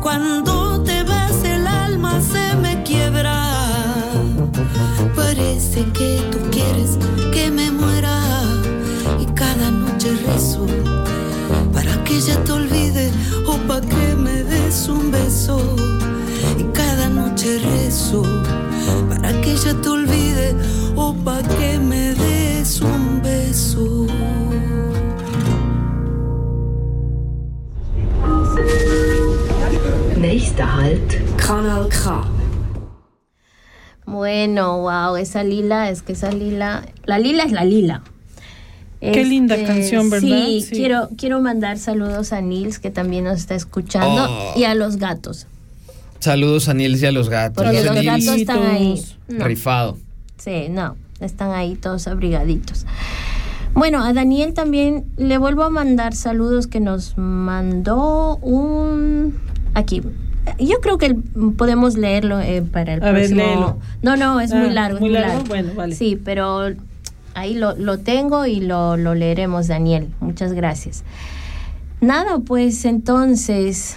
Cuando 0.00 0.80
te 0.84 1.02
vas 1.02 1.42
el 1.42 1.66
alma 1.66 2.20
se 2.20 2.54
me 2.54 2.84
quiebra. 2.84 3.34
Parece 5.16 5.86
que 5.86 6.22
tú 6.30 6.38
quieres 6.52 6.98
que 7.32 7.50
me 7.50 7.72
muera 7.72 8.20
y 9.18 9.26
cada 9.34 9.72
noche 9.72 10.16
rezo 10.24 10.68
para 11.72 12.04
que 12.04 12.18
ella 12.18 12.36
te 12.44 12.52
olvide 12.52 13.10
o 13.44 13.56
para 13.66 13.80
que 13.80 14.14
me 14.14 14.44
des 14.44 14.88
un 14.88 15.10
beso. 15.10 15.58
Y 16.56 16.62
cada 16.72 17.08
noche 17.08 17.58
rezo 17.58 18.22
para 19.08 19.40
que 19.40 19.52
ella 19.52 19.74
te 19.82 19.88
olvide 19.88 20.54
o 20.96 21.14
para 21.24 21.46
que 21.48 21.78
me 21.78 22.14
des 22.14 22.80
un 22.80 23.20
beso. 23.22 24.06
Nächster 30.18 30.64
Halt. 30.64 31.36
Kanal 31.36 31.88
K. 31.88 32.24
Bueno, 34.04 34.80
wow, 34.82 35.16
esa 35.16 35.42
lila, 35.42 35.90
es 35.90 36.02
que 36.02 36.12
esa 36.12 36.30
lila, 36.30 36.84
la 37.04 37.18
lila 37.18 37.44
es 37.44 37.52
la 37.52 37.64
lila. 37.64 38.02
Qué 39.00 39.24
linda 39.24 39.56
canción, 39.64 40.10
¿verdad? 40.10 40.28
Sí, 40.28 40.60
Sí. 40.60 40.76
Quiero, 40.76 41.08
quiero 41.16 41.40
mandar 41.40 41.78
saludos 41.78 42.32
a 42.32 42.40
Nils, 42.40 42.78
que 42.78 42.90
también 42.90 43.24
nos 43.24 43.38
está 43.38 43.54
escuchando, 43.56 44.26
Oh. 44.28 44.52
y 44.58 44.64
a 44.64 44.74
los 44.74 44.96
gatos. 44.96 45.46
Saludos 46.22 46.68
a 46.68 46.74
Nils 46.74 47.02
y 47.02 47.06
a 47.06 47.12
los 47.12 47.28
gatos. 47.28 47.64
Los 47.66 47.72
Nils 47.94 48.04
gatos 48.06 48.26
están 48.36 48.62
ahí. 48.62 49.02
No, 49.28 49.44
Rifado. 49.44 49.98
sí, 50.36 50.68
no, 50.70 50.96
están 51.20 51.50
ahí 51.50 51.74
todos 51.74 52.06
abrigaditos. 52.06 52.86
Bueno, 53.74 54.04
a 54.04 54.12
Daniel 54.12 54.54
también 54.54 55.04
le 55.16 55.36
vuelvo 55.38 55.64
a 55.64 55.70
mandar 55.70 56.14
saludos 56.14 56.66
que 56.68 56.78
nos 56.78 57.16
mandó 57.18 58.36
un... 58.36 59.36
Aquí. 59.74 60.02
Yo 60.58 60.80
creo 60.80 60.98
que 60.98 61.14
podemos 61.56 61.96
leerlo 61.96 62.38
eh, 62.40 62.62
para 62.62 62.94
el 62.94 63.02
A 63.02 63.12
ver, 63.12 63.28
próximo... 63.30 63.40
léelo. 63.42 63.78
No, 64.02 64.16
no, 64.16 64.40
es 64.40 64.52
Ah, 64.52 64.56
muy 64.56 64.70
largo. 64.70 64.96
es 64.96 65.00
muy 65.00 65.10
muy 65.10 65.18
largo, 65.18 65.32
largo. 65.38 65.48
bueno, 65.48 65.72
vale. 65.74 65.94
Sí, 65.96 66.20
pero 66.22 66.72
ahí 67.34 67.54
lo, 67.54 67.74
lo 67.76 67.98
tengo 67.98 68.44
y 68.46 68.60
lo, 68.60 68.96
lo 68.96 69.14
leeremos, 69.14 69.68
Daniel. 69.68 70.08
Muchas 70.20 70.52
gracias. 70.52 71.02
Nada, 72.00 72.38
pues 72.40 72.84
entonces, 72.84 73.96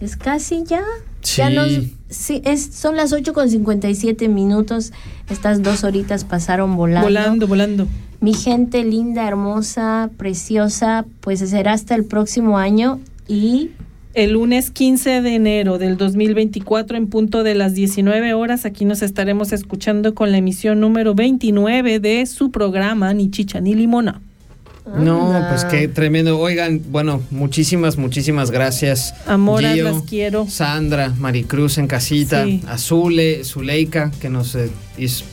es 0.00 0.16
casi 0.16 0.64
ya. 0.64 0.82
Ya 1.24 1.48
Sí. 1.48 1.54
nos, 1.54 1.68
sí, 2.10 2.42
es, 2.44 2.64
son 2.74 2.96
las 2.96 3.12
8 3.12 3.32
con 3.32 3.48
57 3.50 4.28
minutos. 4.28 4.92
Estas 5.30 5.62
dos 5.62 5.82
horitas 5.84 6.24
pasaron 6.24 6.76
volando. 6.76 7.06
Volando, 7.06 7.46
volando. 7.48 7.88
Mi 8.20 8.34
gente 8.34 8.84
linda, 8.84 9.26
hermosa, 9.26 10.10
preciosa, 10.16 11.04
pues 11.20 11.40
será 11.40 11.72
hasta 11.72 11.94
el 11.94 12.04
próximo 12.04 12.58
año 12.58 13.00
y 13.26 13.70
El 14.14 14.32
lunes 14.32 14.70
15 14.70 15.22
de 15.22 15.34
enero 15.34 15.78
del 15.78 15.96
2024 15.96 16.96
en 16.96 17.08
punto 17.08 17.42
de 17.42 17.54
las 17.54 17.74
19 17.74 18.32
horas 18.34 18.64
aquí 18.64 18.84
nos 18.84 19.02
estaremos 19.02 19.52
escuchando 19.52 20.14
con 20.14 20.30
la 20.30 20.38
emisión 20.38 20.78
número 20.78 21.14
29 21.14 21.98
de 21.98 22.24
su 22.26 22.50
programa 22.50 23.12
Ni 23.12 23.30
Chicha 23.30 23.60
ni 23.60 23.74
Limona. 23.74 24.20
No, 24.86 25.34
Anda. 25.34 25.48
pues 25.48 25.64
qué 25.64 25.88
tremendo. 25.88 26.38
Oigan, 26.38 26.82
bueno, 26.90 27.22
muchísimas, 27.30 27.96
muchísimas 27.96 28.50
gracias. 28.50 29.14
Amoras, 29.26 29.74
Gio, 29.74 29.84
las 29.84 30.02
quiero. 30.02 30.46
Sandra, 30.48 31.08
Maricruz 31.18 31.78
en 31.78 31.86
casita, 31.86 32.44
Sí. 32.44 32.60
Azule, 32.68 33.44
Zuleika, 33.44 34.10
que 34.20 34.28
nos 34.28 34.54
eh, 34.54 34.68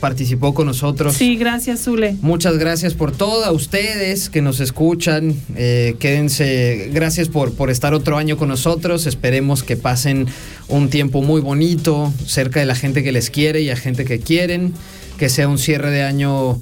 participó 0.00 0.54
con 0.54 0.66
nosotros. 0.68 1.14
Sí, 1.14 1.36
gracias 1.36 1.80
Zule. 1.84 2.16
Muchas 2.22 2.56
gracias 2.56 2.94
por 2.94 3.12
todo, 3.12 3.44
a 3.44 3.52
ustedes 3.52 4.30
que 4.30 4.40
nos 4.40 4.58
escuchan. 4.60 5.34
eh, 5.54 5.96
quédense, 5.98 6.88
gracias 6.92 7.28
por, 7.28 7.52
por 7.52 7.68
estar 7.70 7.92
otro 7.92 8.16
año 8.16 8.38
con 8.38 8.48
nosotros. 8.48 9.06
Esperemos 9.06 9.62
que 9.62 9.76
pasen 9.76 10.28
un 10.68 10.88
tiempo 10.88 11.20
muy 11.20 11.42
bonito 11.42 12.10
cerca 12.26 12.60
de 12.60 12.66
la 12.66 12.74
gente 12.74 13.02
que 13.04 13.12
les 13.12 13.28
quiere 13.28 13.60
y 13.60 13.68
a 13.68 13.76
gente 13.76 14.06
que 14.06 14.18
quieren. 14.18 14.72
Que 15.18 15.28
sea 15.28 15.46
un 15.46 15.58
cierre 15.58 15.90
de 15.90 16.02
año 16.02 16.58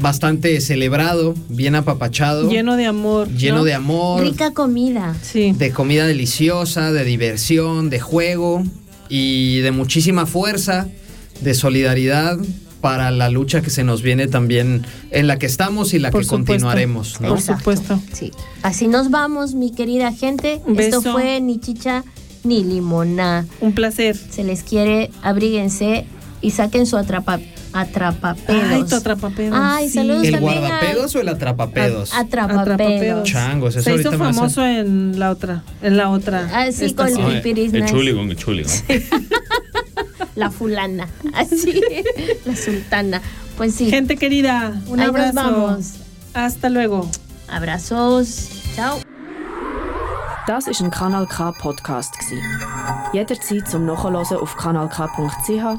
bastante 0.00 0.60
celebrado, 0.60 1.34
bien 1.48 1.74
apapachado, 1.74 2.48
Lleno 2.48 2.76
de 2.76 2.86
amor. 2.86 3.28
lleno 3.28 3.58
¿no? 3.58 3.64
de 3.64 3.74
amor, 3.74 4.22
rica 4.22 4.52
comida. 4.52 5.14
Sí. 5.22 5.52
de 5.52 5.70
comida 5.72 6.06
deliciosa, 6.06 6.92
de 6.92 7.04
diversión, 7.04 7.90
de 7.90 8.00
juego 8.00 8.62
y 9.08 9.60
de 9.60 9.70
muchísima 9.72 10.26
fuerza, 10.26 10.88
de 11.40 11.54
solidaridad 11.54 12.38
para 12.80 13.10
la 13.10 13.28
lucha 13.28 13.60
que 13.60 13.68
se 13.70 13.84
nos 13.84 14.00
viene 14.02 14.26
también 14.26 14.86
en 15.10 15.26
la 15.26 15.38
que 15.38 15.44
estamos 15.46 15.92
y 15.92 15.98
la 15.98 16.10
Por 16.10 16.20
que 16.22 16.24
supuesto. 16.24 16.46
continuaremos. 16.46 17.20
¿no? 17.20 17.28
Por 17.28 17.40
supuesto. 17.42 18.00
Sí. 18.12 18.30
Así 18.62 18.88
nos 18.88 19.10
vamos, 19.10 19.54
mi 19.54 19.70
querida 19.70 20.12
gente. 20.12 20.62
Un 20.64 20.80
Esto 20.80 20.98
beso. 21.00 21.12
fue 21.12 21.40
ni 21.42 21.58
chicha 21.60 22.04
ni 22.42 22.64
limona. 22.64 23.46
Un 23.60 23.74
placer. 23.74 24.16
Se 24.16 24.44
les 24.44 24.62
quiere, 24.62 25.10
abríguense 25.22 26.06
y 26.40 26.52
saquen 26.52 26.86
su 26.86 26.96
atrapa 26.96 27.38
atrapapedos. 27.72 28.62
Ay, 28.70 28.84
tu 28.84 28.94
atrapapedos. 28.96 29.58
Ay, 29.60 29.88
sí. 29.88 29.94
saludos 29.94 30.24
¿El 30.24 30.32
también 30.32 30.64
a- 30.64 30.68
guardapedos 30.68 31.14
o 31.16 31.20
el 31.20 31.28
atrapapedos? 31.28 32.14
Atrapapedos. 32.14 32.60
Atrapapedos. 32.62 33.28
Changos, 33.28 33.76
eso 33.76 33.84
Se 33.84 33.94
hizo 33.96 34.10
me 34.12 34.16
hace- 34.16 34.34
famoso 34.34 34.64
en 34.66 35.18
la 35.18 35.30
otra, 35.30 35.62
en 35.82 35.96
la 35.96 36.10
otra. 36.10 36.48
Ah, 36.52 36.70
sí, 36.72 36.92
con 36.94 37.06
estación. 37.08 37.30
el 37.30 37.42
pipiris 37.42 37.72
el 37.74 37.82
nice. 37.82 37.94
chuligón, 37.94 38.30
el 38.30 38.36
chuligón. 38.36 38.72
La 40.36 40.50
fulana. 40.50 41.08
Así. 41.34 41.80
la 42.46 42.56
sultana. 42.56 43.20
Pues 43.56 43.74
sí. 43.74 43.90
Gente 43.90 44.16
querida, 44.16 44.80
un 44.86 45.00
Ahí 45.00 45.06
nos 45.06 45.16
abrazo. 45.16 45.34
vamos. 45.34 45.92
Hasta 46.34 46.70
luego. 46.70 47.10
Abrazos. 47.48 48.48
Chao. 48.76 48.98
Das 50.46 50.66
ist 50.66 50.80
ein 50.80 50.90
Kanal 50.90 51.26
K 51.28 51.52
Podcast 51.52 52.14
gsi. 52.18 52.36
Jederzeit 53.12 53.68
zum 53.68 53.84
Nachhören 53.86 54.16
auf 54.16 54.56
kanalk.ch 54.56 55.78